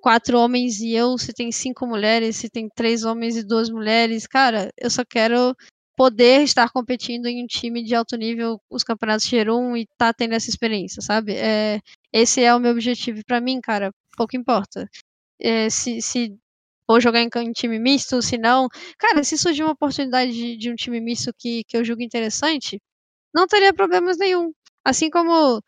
quatro 0.00 0.36
homens 0.38 0.80
e 0.80 0.92
eu, 0.92 1.16
se 1.16 1.32
tem 1.32 1.52
cinco 1.52 1.86
mulheres, 1.86 2.36
se 2.36 2.50
tem 2.50 2.68
três 2.74 3.04
homens 3.04 3.36
e 3.36 3.44
duas 3.44 3.70
mulheres, 3.70 4.26
cara, 4.26 4.70
eu 4.76 4.90
só 4.90 5.04
quero 5.04 5.54
poder 5.96 6.42
estar 6.42 6.70
competindo 6.70 7.26
em 7.26 7.44
um 7.44 7.46
time 7.46 7.84
de 7.84 7.94
alto 7.94 8.16
nível, 8.16 8.60
os 8.68 8.82
campeonatos 8.82 9.26
Tier 9.26 9.48
1 9.48 9.76
e 9.76 9.86
tá 9.96 10.12
tendo 10.12 10.34
essa 10.34 10.50
experiência, 10.50 11.00
sabe? 11.00 11.34
É, 11.34 11.80
esse 12.12 12.42
é 12.42 12.52
o 12.52 12.58
meu 12.58 12.72
objetivo 12.72 13.20
para 13.24 13.40
mim, 13.40 13.60
cara, 13.60 13.92
pouco 14.16 14.36
importa. 14.36 14.88
É, 15.40 15.70
se, 15.70 16.02
se 16.02 16.36
ou 16.92 17.00
jogar 17.00 17.20
em, 17.20 17.28
em, 17.36 17.52
time 17.52 17.78
misto, 17.78 18.22
se 18.22 18.38
não. 18.38 18.68
Cara, 18.98 19.24
se 19.24 19.36
surgir 19.38 19.62
uma 19.62 19.72
oportunidade 19.72 20.32
de, 20.32 20.56
de, 20.56 20.70
um 20.70 20.74
time 20.74 21.00
misto 21.00 21.32
que, 21.38 21.64
que 21.64 21.76
eu 21.76 21.84
julgo 21.84 22.02
interessante, 22.02 22.80
não 23.34 23.46
teria 23.46 23.72
problemas 23.72 24.18
nenhum. 24.18 24.52
Assim 24.84 25.10
como 25.10 25.62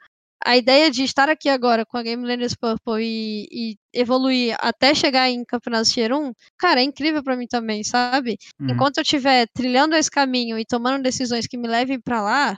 a 0.44 0.56
ideia 0.56 0.90
de 0.90 1.04
estar 1.04 1.28
aqui 1.30 1.48
agora 1.48 1.86
com 1.86 1.96
a 1.96 2.02
Game 2.02 2.26
Landers 2.26 2.54
Purple 2.54 3.02
e, 3.02 3.48
e, 3.50 3.76
evoluir 3.92 4.56
até 4.60 4.94
chegar 4.94 5.30
em 5.30 5.44
Campeonato 5.44 5.90
Tier 5.90 6.12
1, 6.12 6.32
cara, 6.58 6.80
é 6.80 6.84
incrível 6.84 7.22
para 7.22 7.36
mim 7.36 7.46
também, 7.46 7.82
sabe? 7.82 8.36
Uhum. 8.60 8.70
Enquanto 8.70 8.98
eu 8.98 9.02
estiver 9.02 9.46
trilhando 9.54 9.96
esse 9.96 10.10
caminho 10.10 10.58
e 10.58 10.64
tomando 10.66 11.02
decisões 11.02 11.46
que 11.46 11.56
me 11.56 11.66
levem 11.66 11.98
para 11.98 12.20
lá, 12.20 12.56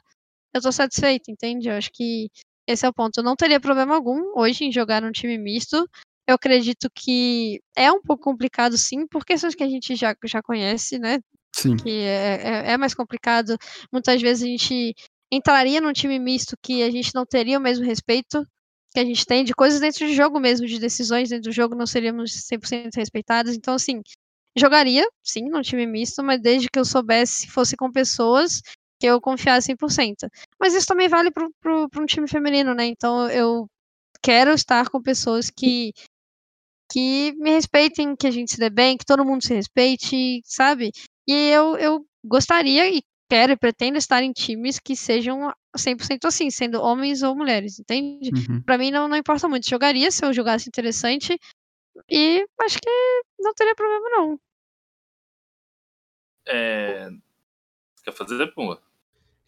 eu 0.53 0.61
tô 0.61 0.73
satisfeito, 0.73 1.31
entende? 1.31 1.69
Eu 1.69 1.75
acho 1.75 1.91
que 1.93 2.29
esse 2.67 2.85
é 2.85 2.89
o 2.89 2.93
ponto. 2.93 3.19
Eu 3.19 3.25
não 3.25 3.37
teria 3.37 3.61
problema 3.61 3.95
algum 3.95 4.33
hoje 4.37 4.65
em 4.65 4.73
jogar 4.73 5.01
num 5.01 5.13
time 5.13 5.39
misto. 5.39 5.89
Eu 6.27 6.35
acredito 6.35 6.89
que 6.95 7.61
é 7.77 7.91
um 7.91 8.03
pouco 8.03 8.25
complicado, 8.25 8.77
sim, 8.77 9.07
por 9.07 9.25
questões 9.25 9.55
que 9.55 9.63
a 9.63 9.69
gente 9.69 9.95
já, 9.95 10.15
já 10.25 10.43
conhece, 10.43 10.99
né? 10.99 11.21
Sim. 11.55 11.77
Que 11.77 11.91
é, 11.91 12.41
é, 12.43 12.73
é 12.73 12.77
mais 12.77 12.95
complicado. 12.95 13.57
Muitas 13.93 14.21
vezes 14.21 14.43
a 14.43 14.47
gente 14.47 14.95
entraria 15.31 15.81
num 15.81 15.93
time 15.93 16.19
misto 16.19 16.57
que 16.63 16.83
a 16.83 16.91
gente 16.91 17.15
não 17.15 17.25
teria 17.25 17.59
o 17.59 17.63
mesmo 17.63 17.85
respeito 17.85 18.45
que 18.93 19.01
a 19.01 19.05
gente 19.05 19.27
tem 19.27 19.45
de 19.45 19.53
coisas 19.55 19.81
dentro 19.81 20.07
de 20.07 20.15
jogo 20.15 20.41
mesmo, 20.41 20.67
de 20.67 20.79
decisões 20.79 21.29
dentro 21.29 21.51
do 21.51 21.55
jogo, 21.55 21.75
não 21.75 21.87
seríamos 21.87 22.31
100% 22.33 22.97
respeitados. 22.97 23.55
Então, 23.55 23.75
assim, 23.75 24.01
jogaria, 24.57 25.07
sim, 25.23 25.51
num 25.51 25.61
time 25.61 25.87
misto, 25.87 26.23
mas 26.23 26.41
desde 26.41 26.69
que 26.71 26.79
eu 26.79 26.85
soubesse, 26.85 27.47
fosse 27.49 27.77
com 27.77 27.93
pessoas 27.93 28.63
que 28.99 29.07
eu 29.07 29.21
confiasse 29.21 29.67
100%. 29.67 30.29
Mas 30.59 30.75
isso 30.75 30.87
também 30.87 31.09
vale 31.09 31.31
para 31.31 32.03
um 32.03 32.07
time 32.07 32.27
feminino, 32.27 32.75
né? 32.75 32.87
Então, 32.87 33.29
eu 33.29 33.67
quero 34.23 34.51
estar 34.53 34.89
com 34.89 35.03
pessoas 35.03 35.51
que 35.51 35.93
que 36.91 37.33
me 37.37 37.51
respeitem, 37.51 38.15
que 38.17 38.27
a 38.27 38.31
gente 38.31 38.53
se 38.53 38.59
dê 38.59 38.71
bem, 38.71 38.97
que 38.97 39.05
todo 39.05 39.25
mundo 39.25 39.45
se 39.45 39.55
respeite, 39.55 40.41
sabe? 40.45 40.93
E 41.27 41.33
eu, 41.33 41.77
eu 41.77 42.07
gostaria 42.25 42.89
e 42.89 43.03
quero 43.29 43.53
e 43.53 43.57
pretendo 43.57 43.99
estar 43.99 44.23
em 44.23 44.33
times 44.33 44.79
que 44.79 44.95
sejam 44.95 45.53
100% 45.77 46.25
assim, 46.25 46.51
sendo 46.51 46.81
homens 46.81 47.23
ou 47.23 47.35
mulheres, 47.35 47.79
entende? 47.79 48.31
Uhum. 48.33 48.63
Para 48.63 48.79
mim 48.79 48.91
não, 48.91 49.09
não 49.09 49.17
importa 49.17 49.49
muito. 49.49 49.69
Jogaria 49.69 50.11
se 50.11 50.25
eu 50.25 50.33
jogasse 50.33 50.69
interessante 50.69 51.39
e 52.09 52.47
acho 52.61 52.79
que 52.79 53.23
não 53.39 53.53
teria 53.55 53.75
problema 53.75 54.11
não. 54.11 54.41
É... 56.47 57.09
Quer 58.05 58.13
fazer, 58.13 58.47
Pumba? 58.55 58.81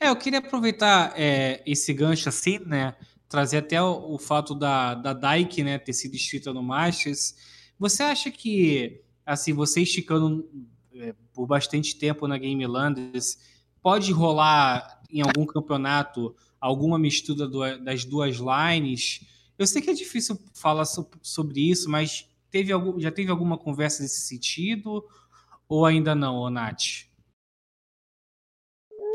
É, 0.00 0.08
eu 0.08 0.16
queria 0.16 0.38
aproveitar 0.38 1.12
é, 1.16 1.62
esse 1.66 1.92
gancho 1.92 2.28
assim, 2.28 2.58
né? 2.60 2.96
Trazer 3.28 3.58
até 3.58 3.80
o, 3.82 4.14
o 4.14 4.18
fato 4.18 4.54
da, 4.54 4.94
da 4.94 5.12
Dyke 5.12 5.62
né, 5.62 5.78
ter 5.78 5.92
sido 5.92 6.14
escrita 6.14 6.52
no 6.52 6.62
Masters. 6.62 7.36
Você 7.78 8.02
acha 8.02 8.30
que, 8.30 9.02
assim, 9.24 9.52
você 9.52 9.82
esticando 9.82 10.48
é, 10.94 11.14
por 11.32 11.46
bastante 11.46 11.96
tempo 11.96 12.26
na 12.26 12.38
Game 12.38 12.66
Landers, 12.66 13.38
pode 13.82 14.10
rolar 14.12 15.02
em 15.10 15.20
algum 15.20 15.46
campeonato 15.46 16.34
alguma 16.60 16.98
mistura 16.98 17.46
do, 17.46 17.78
das 17.84 18.04
duas 18.04 18.36
lines? 18.36 19.20
Eu 19.58 19.66
sei 19.66 19.82
que 19.82 19.90
é 19.90 19.94
difícil 19.94 20.38
falar 20.54 20.84
so, 20.84 21.08
sobre 21.22 21.60
isso, 21.60 21.90
mas 21.90 22.28
teve 22.50 22.72
algum, 22.72 22.98
já 22.98 23.10
teve 23.10 23.30
alguma 23.30 23.58
conversa 23.58 24.02
nesse 24.02 24.22
sentido? 24.22 25.04
Ou 25.68 25.84
ainda 25.84 26.14
não, 26.14 26.48
Nath? 26.48 27.07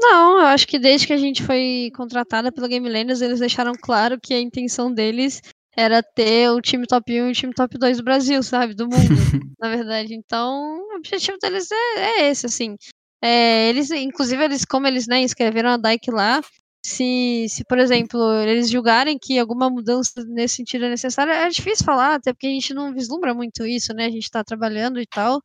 Não, 0.04 0.38
eu 0.40 0.48
acho 0.48 0.68
que 0.68 0.78
desde 0.78 1.08
que 1.08 1.14
a 1.14 1.18
gente 1.18 1.42
foi 1.44 1.90
contratada 1.96 2.52
pela 2.52 2.68
Game 2.68 2.90
Landers, 2.90 3.22
eles 3.22 3.40
deixaram 3.40 3.72
claro 3.72 4.20
que 4.20 4.34
a 4.34 4.40
intenção 4.40 4.94
deles 4.94 5.42
era 5.78 6.04
ter 6.04 6.50
o 6.50 6.60
time 6.62 6.86
top 6.86 7.22
1 7.22 7.28
e 7.28 7.32
o 7.32 7.34
time 7.34 7.54
top 7.54 7.78
2 7.78 7.98
do 7.98 8.04
Brasil, 8.04 8.44
sabe? 8.44 8.74
Do 8.74 8.86
mundo, 8.86 8.98
na 9.58 9.70
verdade. 9.70 10.14
Então, 10.14 10.78
o 10.92 10.98
objetivo 10.98 11.38
deles 11.42 11.72
é, 11.72 12.22
é 12.22 12.30
esse, 12.30 12.46
assim. 12.46 12.76
É, 13.24 13.70
eles, 13.70 13.92
inclusive, 13.92 14.44
eles, 14.44 14.66
como 14.66 14.88
eles 14.88 15.08
né, 15.08 15.24
escreveram 15.24 15.70
a 15.70 15.78
DIKE 15.78 16.12
lá, 16.12 16.42
se, 16.86 17.48
se, 17.50 17.64
por 17.64 17.80
exemplo, 17.80 18.20
eles 18.44 18.70
julgarem 18.70 19.18
que 19.18 19.40
alguma 19.40 19.70
mudança 19.70 20.22
nesse 20.28 20.58
sentido 20.58 20.84
é 20.84 20.90
necessária, 20.90 21.32
é 21.32 21.50
difícil 21.50 21.86
falar, 21.86 22.16
até 22.16 22.34
porque 22.34 22.48
a 22.48 22.50
gente 22.50 22.74
não 22.74 22.94
vislumbra 22.94 23.34
muito 23.34 23.66
isso, 23.66 23.94
né? 23.94 24.08
A 24.08 24.12
gente 24.12 24.30
tá 24.30 24.44
trabalhando 24.44 25.00
e 25.00 25.08
tal. 25.08 25.42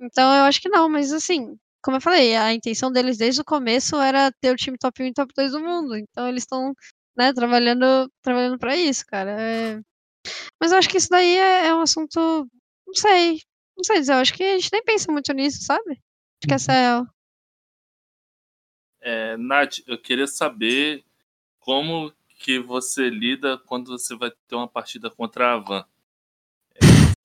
Então, 0.00 0.34
eu 0.34 0.44
acho 0.44 0.60
que 0.62 0.70
não, 0.70 0.88
mas 0.88 1.12
assim, 1.12 1.54
como 1.82 1.96
eu 1.96 2.00
falei, 2.00 2.36
a 2.36 2.52
intenção 2.52 2.92
deles 2.92 3.16
desde 3.18 3.40
o 3.40 3.44
começo 3.44 3.96
era 3.96 4.32
ter 4.40 4.52
o 4.52 4.56
time 4.56 4.76
top 4.78 5.02
1 5.02 5.06
e 5.06 5.12
top 5.14 5.32
2 5.34 5.52
do 5.52 5.60
mundo. 5.60 5.96
Então 5.96 6.28
eles 6.28 6.42
estão, 6.42 6.72
né, 7.16 7.32
trabalhando, 7.32 8.10
trabalhando 8.22 8.58
para 8.58 8.76
isso, 8.76 9.04
cara. 9.06 9.30
É, 9.40 9.80
Mas 10.60 10.72
eu 10.72 10.78
acho 10.78 10.88
que 10.88 10.98
isso 10.98 11.08
daí 11.10 11.36
é, 11.36 11.68
é 11.68 11.74
um 11.74 11.82
assunto. 11.82 12.18
Não 12.86 12.94
sei. 12.94 13.40
Não 13.76 13.84
sei 13.84 14.00
dizer. 14.00 14.12
Eu 14.14 14.18
acho 14.18 14.34
que 14.34 14.44
a 14.44 14.58
gente 14.58 14.70
nem 14.72 14.84
pensa 14.84 15.12
muito 15.12 15.32
nisso, 15.32 15.62
sabe? 15.62 15.90
Acho 15.92 16.48
que 16.48 16.54
essa 16.54 16.72
é. 16.72 17.02
É, 19.02 19.36
Nath, 19.38 19.78
eu 19.86 19.98
queria 20.00 20.26
saber 20.26 21.04
como 21.58 22.12
que 22.38 22.58
você 22.58 23.08
lida 23.08 23.58
quando 23.58 23.88
você 23.88 24.16
vai 24.16 24.30
ter 24.48 24.54
uma 24.54 24.68
partida 24.68 25.10
contra 25.10 25.54
a 25.54 25.58
Van. 25.58 25.86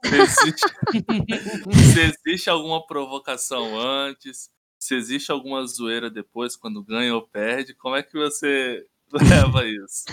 Se 0.09 0.21
existe, 0.21 0.65
se 1.93 2.29
existe 2.29 2.49
alguma 2.49 2.85
provocação 2.85 3.79
antes, 3.79 4.49
se 4.79 4.95
existe 4.95 5.31
alguma 5.31 5.65
zoeira 5.65 6.09
depois, 6.09 6.55
quando 6.55 6.83
ganha 6.83 7.15
ou 7.15 7.27
perde, 7.27 7.73
como 7.73 7.95
é 7.95 8.03
que 8.03 8.13
você 8.13 8.85
leva 9.13 9.65
isso? 9.65 10.05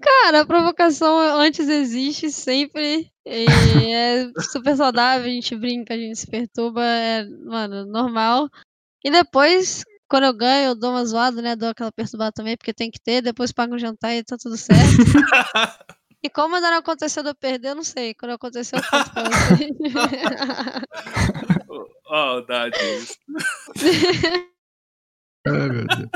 Cara, 0.00 0.40
a 0.40 0.46
provocação 0.46 1.18
antes 1.18 1.68
existe 1.68 2.30
sempre. 2.30 3.10
é 3.26 4.30
super 4.40 4.76
saudável, 4.76 5.26
a 5.26 5.30
gente 5.30 5.54
brinca, 5.56 5.94
a 5.94 5.98
gente 5.98 6.18
se 6.18 6.26
perturba, 6.26 6.82
é, 6.84 7.24
mano, 7.24 7.84
normal. 7.86 8.48
E 9.04 9.10
depois, 9.10 9.84
quando 10.08 10.24
eu 10.24 10.34
ganho, 10.34 10.68
eu 10.68 10.74
dou 10.74 10.90
uma 10.90 11.04
zoada, 11.04 11.42
né? 11.42 11.56
Dou 11.56 11.68
aquela 11.68 11.92
perturbada 11.92 12.32
também, 12.32 12.56
porque 12.56 12.72
tem 12.72 12.90
que 12.90 13.00
ter, 13.00 13.20
depois 13.20 13.52
pago 13.52 13.74
um 13.74 13.78
jantar 13.78 14.14
e 14.14 14.24
tá 14.24 14.36
tudo 14.38 14.56
certo. 14.56 14.80
E 16.24 16.30
como 16.30 16.54
ainda 16.54 16.70
não 16.70 16.78
aconteceu 16.78 17.22
de 17.22 17.28
eu 17.28 17.34
perder, 17.34 17.68
eu 17.68 17.74
não 17.74 17.84
sei. 17.84 18.14
Quando 18.14 18.32
aconteceu, 18.32 18.78
eu 18.78 18.84
conto 18.90 19.12
pra 19.12 19.24
vocês. 19.28 19.70
Oh, 22.06 22.40
Dade. 22.40 22.78
Ai, 25.46 25.68
meu 25.68 25.86
Deus. 25.86 26.10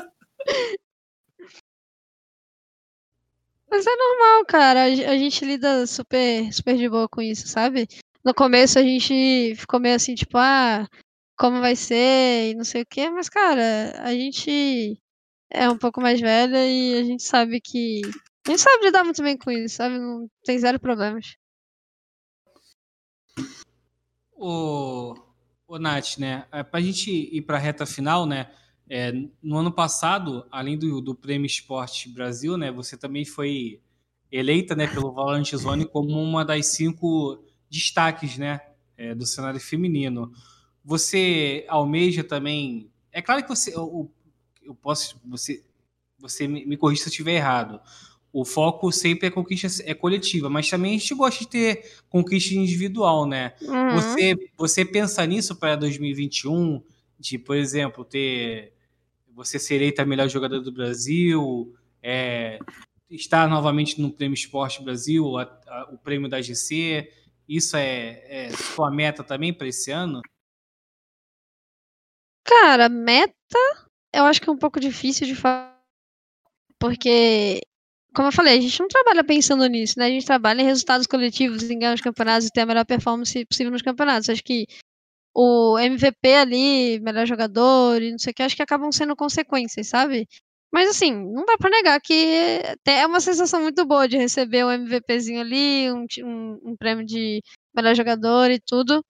Mas 3.71 3.87
é 3.87 3.95
normal, 3.95 4.47
cara. 4.47 4.85
A 4.85 5.19
gente 5.19 5.45
lida 5.45 5.87
super, 5.87 6.51
super 6.55 6.75
de 6.79 6.89
boa 6.89 7.07
com 7.07 7.21
isso, 7.21 7.47
sabe? 7.47 7.87
No 8.25 8.33
começo 8.33 8.79
a 8.79 8.83
gente 8.83 9.55
ficou 9.57 9.79
meio 9.79 9.97
assim, 9.97 10.15
tipo, 10.15 10.39
ah, 10.39 10.89
como 11.37 11.61
vai 11.61 11.77
ser 11.77 12.53
e 12.53 12.55
não 12.55 12.65
sei 12.65 12.81
o 12.81 12.87
quê. 12.87 13.11
Mas, 13.11 13.29
cara, 13.29 13.93
a 14.03 14.15
gente 14.15 14.99
é 15.51 15.69
um 15.69 15.77
pouco 15.77 16.01
mais 16.01 16.19
velha 16.19 16.67
e 16.67 16.95
a 16.99 17.05
gente 17.05 17.23
sabe 17.23 17.61
que 17.61 18.01
gente 18.51 18.63
sabe 18.63 18.85
lidar 18.85 19.05
muito 19.05 19.23
bem 19.23 19.37
com 19.37 19.51
isso, 19.51 19.77
sabe? 19.77 19.99
Não 19.99 20.29
tem 20.45 20.59
zero 20.59 20.81
problemas. 20.81 21.37
O, 24.33 25.15
o 25.67 25.79
Nath, 25.79 26.19
né? 26.19 26.47
É, 26.51 26.63
pra 26.63 26.81
gente 26.81 27.11
ir 27.11 27.43
pra 27.43 27.59
reta 27.59 27.85
final, 27.85 28.25
né? 28.25 28.51
É, 28.89 29.13
no 29.43 29.59
ano 29.59 29.71
passado, 29.71 30.47
além 30.51 30.79
do, 30.79 31.01
do 31.01 31.15
Prêmio 31.15 31.47
Esporte 31.47 32.09
Brasil, 32.09 32.57
né? 32.57 32.73
Você 32.73 32.97
também 32.97 33.25
foi 33.25 33.83
eleita, 34.31 34.75
né, 34.75 34.87
pelo 34.87 35.13
Valorant 35.13 35.51
Zone 35.55 35.87
como 35.87 36.11
uma 36.11 36.45
das 36.45 36.67
cinco 36.69 37.43
destaques, 37.69 38.39
né? 38.39 38.61
É, 38.97 39.15
do 39.15 39.27
cenário 39.27 39.61
feminino. 39.61 40.33
Você 40.85 41.67
almeja 41.69 42.25
também. 42.25 42.91
É 43.13 43.21
claro 43.21 43.43
que 43.43 43.49
você. 43.49 43.75
Eu, 43.77 44.11
eu 44.63 44.75
posso. 44.75 45.21
Você, 45.27 45.63
você 46.19 46.49
me, 46.49 46.65
me 46.65 46.77
corrija 46.77 47.03
se 47.03 47.09
eu 47.09 47.11
estiver 47.11 47.35
errado 47.35 47.81
o 48.33 48.45
foco 48.45 48.93
sempre 48.93 49.29
é 49.29 49.31
conquista 49.31 49.83
é 49.85 49.95
coletiva, 49.95 50.51
mas 50.51 50.69
também 50.69 50.95
a 50.95 50.99
gente 50.99 51.15
gosta 51.15 51.41
de 51.41 51.51
ter 51.51 52.01
conquista 52.09 52.55
individual, 52.55 53.27
né? 53.27 53.55
Uhum. 53.63 53.95
Você, 53.95 54.51
você 54.57 54.85
pensa 54.85 55.25
nisso 55.27 55.57
para 55.57 55.77
2021, 55.77 56.83
de, 57.19 57.39
por 57.39 57.57
exemplo, 57.57 58.05
ter 58.05 58.75
você 59.35 59.59
ser 59.59 59.77
eleita 59.77 60.03
a 60.03 60.07
melhor 60.07 60.29
jogadora 60.29 60.61
do 60.61 60.73
Brasil, 60.73 61.75
é, 62.03 62.59
estar 63.11 63.49
novamente 63.49 64.01
no 64.01 64.13
Prêmio 64.13 64.35
Esporte 64.35 64.83
Brasil, 64.83 65.39
a, 65.39 65.43
a, 65.67 65.89
o 65.93 65.99
prêmio 65.99 66.29
da 66.29 66.43
GC, 66.43 67.11
isso 67.49 67.77
é, 67.77 68.25
é 68.29 68.51
sua 68.51 68.91
meta 68.91 69.25
também 69.25 69.53
para 69.55 69.69
esse 69.69 69.91
ano? 69.91 70.21
Cara, 72.45 72.89
meta, 72.89 73.35
eu 74.13 74.25
acho 74.25 74.41
que 74.41 74.49
é 74.49 74.53
um 74.53 74.59
pouco 74.59 74.81
difícil 74.81 75.27
de 75.27 75.35
falar, 75.35 75.79
porque 76.79 77.61
como 78.19 78.29
eu 78.29 78.33
falei, 78.33 78.59
a 78.59 78.61
gente 78.61 78.81
não 78.81 78.89
trabalha 78.89 79.23
pensando 79.23 79.65
nisso, 79.69 79.97
né? 79.97 80.07
A 80.07 80.11
gente 80.11 80.27
trabalha 80.27 80.61
em 80.61 80.65
resultados 80.65 81.07
coletivos, 81.07 81.63
em 81.63 81.79
ganhar 81.79 81.95
os 81.95 82.01
campeonatos 82.01 82.49
e 82.49 82.51
ter 82.51 82.63
a 82.63 82.67
melhor 82.67 82.85
performance 82.85 83.47
possível 83.47 83.71
nos 83.71 83.81
campeonatos. 83.81 84.29
Acho 84.29 84.43
que 84.43 84.67
o 85.33 85.79
MVP 85.79 86.35
ali, 86.35 87.01
melhor 87.01 87.27
jogador 87.27 88.03
e 88.03 88.11
não 88.11 88.19
sei 88.19 88.33
o 88.33 88.35
que, 88.35 88.43
acho 88.43 88.57
que 88.57 88.63
acabam 88.63 88.91
sendo 88.91 89.15
consequências, 89.15 89.87
sabe? 89.89 90.27
Mas 90.73 90.91
assim, 90.91 91.13
não 91.13 91.45
dá 91.47 91.57
pra 91.57 91.71
negar 91.71 92.01
que 92.01 92.61
é 92.89 93.07
uma 93.07 93.21
sensação 93.21 93.63
muito 93.63 93.87
boa 93.87 94.09
de 94.09 94.17
receber 94.19 94.65
um 94.65 94.73
MVPzinho 94.73 95.41
ali, 95.41 95.93
um, 95.93 96.05
um, 96.25 96.73
um 96.73 96.77
prêmio 96.77 97.07
de 97.07 97.41
melhor 97.75 97.95
jogador 97.95 98.51
e 98.51 98.59
tudo. 98.61 99.01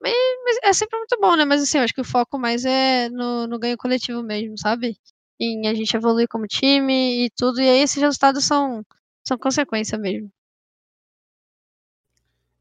Mas, 0.00 0.14
mas, 0.44 0.58
é 0.64 0.72
sempre 0.72 0.98
muito 0.98 1.18
bom, 1.20 1.36
né? 1.36 1.44
Mas 1.44 1.62
assim, 1.62 1.78
eu 1.78 1.84
acho 1.84 1.94
que 1.94 2.02
o 2.02 2.04
foco 2.04 2.38
mais 2.38 2.64
é 2.64 3.08
no, 3.10 3.48
no 3.48 3.58
ganho 3.58 3.76
coletivo 3.76 4.22
mesmo, 4.22 4.56
sabe? 4.58 4.96
Em 5.40 5.66
a 5.68 5.74
gente 5.74 5.96
evoluir 5.96 6.28
como 6.28 6.46
time 6.46 7.24
e 7.24 7.30
tudo. 7.30 7.60
E 7.60 7.68
aí 7.68 7.80
esses 7.80 8.00
resultados 8.00 8.44
são, 8.44 8.84
são 9.26 9.38
consequência 9.38 9.96
mesmo. 9.98 10.30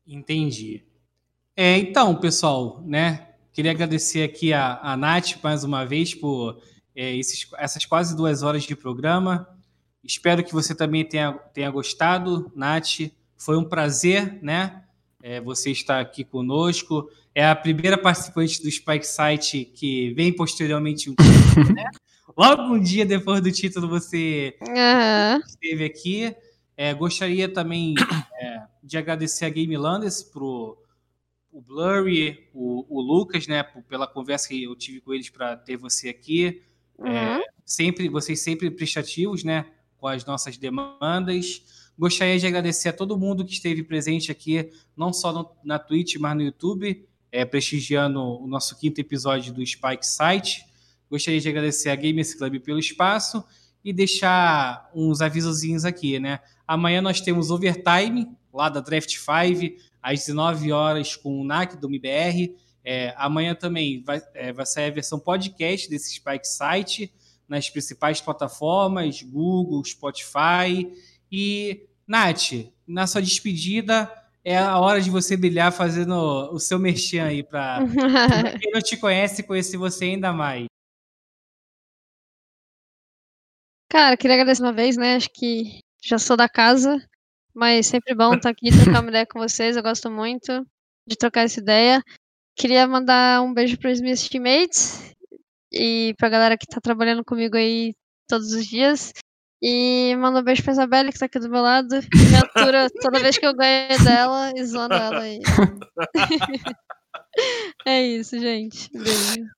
Entendi. 0.06 0.84
É, 1.56 1.78
então, 1.78 2.16
pessoal, 2.16 2.82
né? 2.86 3.30
Queria 3.52 3.72
agradecer 3.72 4.24
aqui 4.24 4.54
a, 4.54 4.80
a 4.82 4.96
Nath 4.96 5.42
mais 5.42 5.64
uma 5.64 5.84
vez 5.84 6.14
por 6.14 6.62
é, 6.96 7.16
esses, 7.16 7.48
essas 7.58 7.86
quase 7.86 8.16
duas 8.16 8.44
horas 8.44 8.64
de 8.64 8.76
programa. 8.76 9.48
Espero 10.04 10.44
que 10.44 10.54
você 10.54 10.76
também 10.76 11.04
tenha, 11.04 11.34
tenha 11.54 11.70
gostado, 11.72 12.52
Nath. 12.56 13.12
Foi 13.36 13.58
um 13.58 13.64
prazer, 13.64 14.40
né? 14.42 14.84
É, 15.22 15.42
você 15.42 15.72
estar 15.72 16.00
aqui 16.00 16.24
conosco. 16.24 17.10
É 17.34 17.46
a 17.46 17.56
primeira 17.56 17.98
participante 17.98 18.62
do 18.62 18.72
Spike 18.72 19.06
Site 19.06 19.66
que 19.66 20.14
vem 20.14 20.32
posteriormente 20.32 21.10
um 21.10 21.16
título, 21.56 21.74
né? 21.74 21.90
Logo 22.36 22.62
um 22.64 22.80
dia 22.80 23.06
depois 23.06 23.42
do 23.42 23.52
título 23.52 23.88
você 23.88 24.58
uhum. 24.62 25.40
esteve 25.46 25.86
aqui. 25.86 26.36
É, 26.76 26.94
gostaria 26.94 27.52
também 27.52 27.96
é, 28.40 28.62
de 28.84 28.98
agradecer 28.98 29.46
a 29.46 29.50
Game 29.50 29.76
Landers 29.76 30.22
pro 30.22 30.78
o 31.52 31.62
Blurry, 31.62 32.48
o, 32.54 32.86
o, 32.88 33.02
Lucas, 33.02 33.48
né, 33.48 33.64
pela 33.64 34.06
conversa 34.06 34.50
que 34.50 34.64
eu 34.64 34.76
tive 34.76 35.02
com 35.02 35.12
eles 35.12 35.28
para 35.28 35.58
ter 35.58 35.76
você 35.76 36.08
aqui. 36.08 36.62
É, 37.00 37.02
uhum. 37.02 37.10
É, 37.10 37.44
sempre, 37.66 38.08
vocês 38.10 38.42
sempre 38.42 38.70
prestativos, 38.70 39.44
né, 39.44 39.66
com 39.98 40.08
as 40.08 40.24
nossas 40.24 40.56
demandas. 40.56 41.90
Gostaria 41.98 42.38
de 42.38 42.46
agradecer 42.46 42.90
a 42.90 42.94
todo 42.94 43.18
mundo 43.18 43.44
que 43.44 43.54
esteve 43.54 43.82
presente 43.82 44.32
aqui, 44.32 44.70
não 44.96 45.12
só 45.12 45.34
no, 45.34 45.50
na 45.64 45.80
Twitch, 45.80 46.18
mas 46.18 46.36
no 46.36 46.44
YouTube, 46.44 47.08
é, 47.32 47.44
prestigiando 47.44 48.22
o 48.22 48.46
nosso 48.46 48.78
quinto 48.78 49.02
episódio 49.02 49.52
do 49.52 49.66
Spike 49.66 50.06
Site. 50.06 50.67
Gostaria 51.10 51.40
de 51.40 51.50
agradecer 51.50 51.90
a 51.90 51.96
Gamers 51.96 52.34
Club 52.34 52.60
pelo 52.60 52.80
espaço 52.80 53.44
e 53.84 53.94
deixar 53.94 54.90
uns 54.94 55.22
avisozinhos 55.22 55.86
aqui, 55.86 56.20
né? 56.20 56.40
Amanhã 56.68 57.02
nós 57.02 57.22
temos 57.22 57.50
Overtime, 57.50 58.28
lá 58.54 58.70
da 58.70 58.82
Draft 58.82 59.16
5, 59.16 59.76
às 60.02 60.20
19 60.20 60.72
horas 60.72 61.16
com 61.16 61.40
o 61.40 61.46
NAC 61.46 61.78
do 61.78 61.88
MBR. 61.88 62.56
É, 62.84 63.14
amanhã 63.18 63.56
também 63.56 64.04
vai, 64.04 64.22
é, 64.34 64.52
vai 64.52 64.66
sair 64.66 64.88
a 64.88 64.92
versão 64.92 65.20
podcast 65.20 65.90
desse 65.90 66.16
Spike 66.16 66.48
Site 66.48 67.14
nas 67.48 67.70
principais 67.70 68.20
plataformas, 68.20 69.22
Google, 69.22 69.84
Spotify. 69.86 70.92
E, 71.32 71.88
Nath, 72.06 72.72
na 72.86 73.08
sua 73.08 73.22
despedida, 73.22 74.12
é 74.44 74.58
a 74.58 74.80
hora 74.80 75.02
de 75.02 75.10
você 75.10 75.36
brilhar 75.36 75.72
fazendo 75.72 76.14
o 76.52 76.60
seu 76.60 76.80
merchan 76.80 77.26
aí 77.26 77.44
para 77.44 77.80
quem 78.62 78.72
não 78.72 78.82
te 78.82 78.98
conhece 78.98 79.44
conhecer 79.44 79.78
você 79.78 80.06
ainda 80.06 80.32
mais. 80.32 80.68
Cara, 83.98 84.16
queria 84.16 84.36
agradecer 84.36 84.62
uma 84.62 84.72
vez, 84.72 84.96
né? 84.96 85.16
Acho 85.16 85.28
que 85.34 85.82
já 86.04 86.20
sou 86.20 86.38
da 86.38 86.48
casa, 86.48 87.04
mas 87.52 87.88
sempre 87.88 88.14
bom 88.14 88.36
estar 88.36 88.52
aqui 88.52 88.70
trocar 88.70 89.02
uma 89.02 89.10
ideia 89.10 89.26
com 89.26 89.40
vocês. 89.40 89.76
Eu 89.76 89.82
gosto 89.82 90.12
muito 90.12 90.64
de 91.08 91.16
trocar 91.18 91.46
essa 91.46 91.60
ideia. 91.60 92.04
Queria 92.56 92.86
mandar 92.86 93.42
um 93.42 93.52
beijo 93.52 93.76
para 93.80 93.90
os 93.92 94.00
meus 94.00 94.30
teammates 94.30 95.16
e 95.74 96.14
para 96.16 96.28
a 96.28 96.30
galera 96.30 96.58
que 96.60 96.66
está 96.70 96.80
trabalhando 96.80 97.26
comigo 97.26 97.58
aí 97.58 97.96
todos 98.28 98.54
os 98.54 98.68
dias. 98.68 99.14
E 99.64 100.16
mando 100.18 100.42
um 100.42 100.44
beijo 100.44 100.62
pra 100.62 100.74
Isabelle, 100.74 101.12
que 101.12 101.18
tá 101.18 101.26
aqui 101.26 101.40
do 101.40 101.50
meu 101.50 101.64
lado. 101.64 101.96
Me 101.96 102.36
atura 102.36 102.92
toda 103.02 103.20
vez 103.20 103.40
que 103.40 103.48
eu 103.48 103.56
ganho 103.56 104.04
dela 104.04 104.52
e 104.56 104.64
zoando 104.64 104.94
ela 104.94 105.22
aí. 105.22 105.40
é 107.84 108.04
isso, 108.04 108.38
gente. 108.38 108.92
Beijo. 108.94 109.58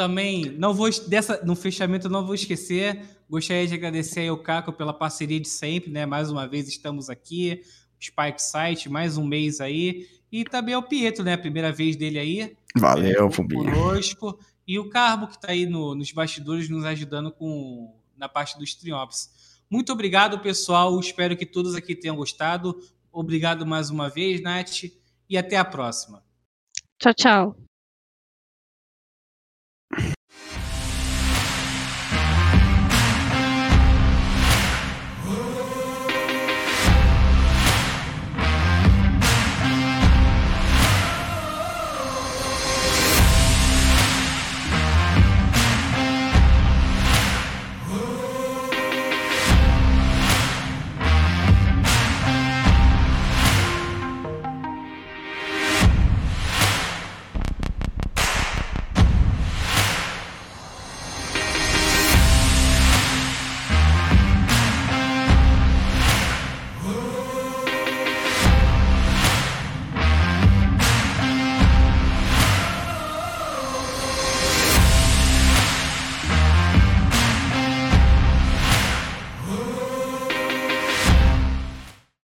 Também, 0.00 0.56
não 0.56 0.72
vou 0.72 0.88
dessa 1.08 1.44
no 1.44 1.54
fechamento 1.54 2.08
não 2.08 2.24
vou 2.24 2.34
esquecer. 2.34 3.02
Gostaria 3.28 3.66
de 3.66 3.74
agradecer 3.74 4.26
ao 4.28 4.38
Caco 4.38 4.72
pela 4.72 4.94
parceria 4.94 5.38
de 5.38 5.46
sempre, 5.46 5.90
né? 5.90 6.06
Mais 6.06 6.30
uma 6.30 6.48
vez 6.48 6.66
estamos 6.68 7.10
aqui, 7.10 7.60
Spike 8.00 8.40
Site, 8.40 8.88
mais 8.88 9.18
um 9.18 9.26
mês 9.26 9.60
aí. 9.60 10.08
E 10.32 10.42
também 10.42 10.74
ao 10.74 10.82
Pietro, 10.82 11.22
né? 11.22 11.36
Primeira 11.36 11.70
vez 11.70 11.96
dele 11.96 12.18
aí. 12.18 12.56
Valeu, 12.74 13.28
é, 13.28 13.54
Conosco. 13.54 14.38
E 14.66 14.78
o 14.78 14.88
Carbo, 14.88 15.26
que 15.26 15.34
está 15.34 15.50
aí 15.50 15.66
no, 15.66 15.94
nos 15.94 16.10
bastidores 16.12 16.70
nos 16.70 16.86
ajudando 16.86 17.30
com 17.30 17.94
na 18.16 18.26
parte 18.26 18.58
dos 18.58 18.74
triops. 18.74 19.60
Muito 19.68 19.92
obrigado, 19.92 20.38
pessoal. 20.38 20.98
Espero 20.98 21.36
que 21.36 21.44
todos 21.44 21.74
aqui 21.74 21.94
tenham 21.94 22.16
gostado. 22.16 22.74
Obrigado 23.12 23.66
mais 23.66 23.90
uma 23.90 24.08
vez, 24.08 24.40
Nath. 24.40 24.84
E 25.28 25.36
até 25.36 25.58
a 25.58 25.64
próxima. 25.66 26.24
Tchau, 26.98 27.12
tchau. 27.12 27.69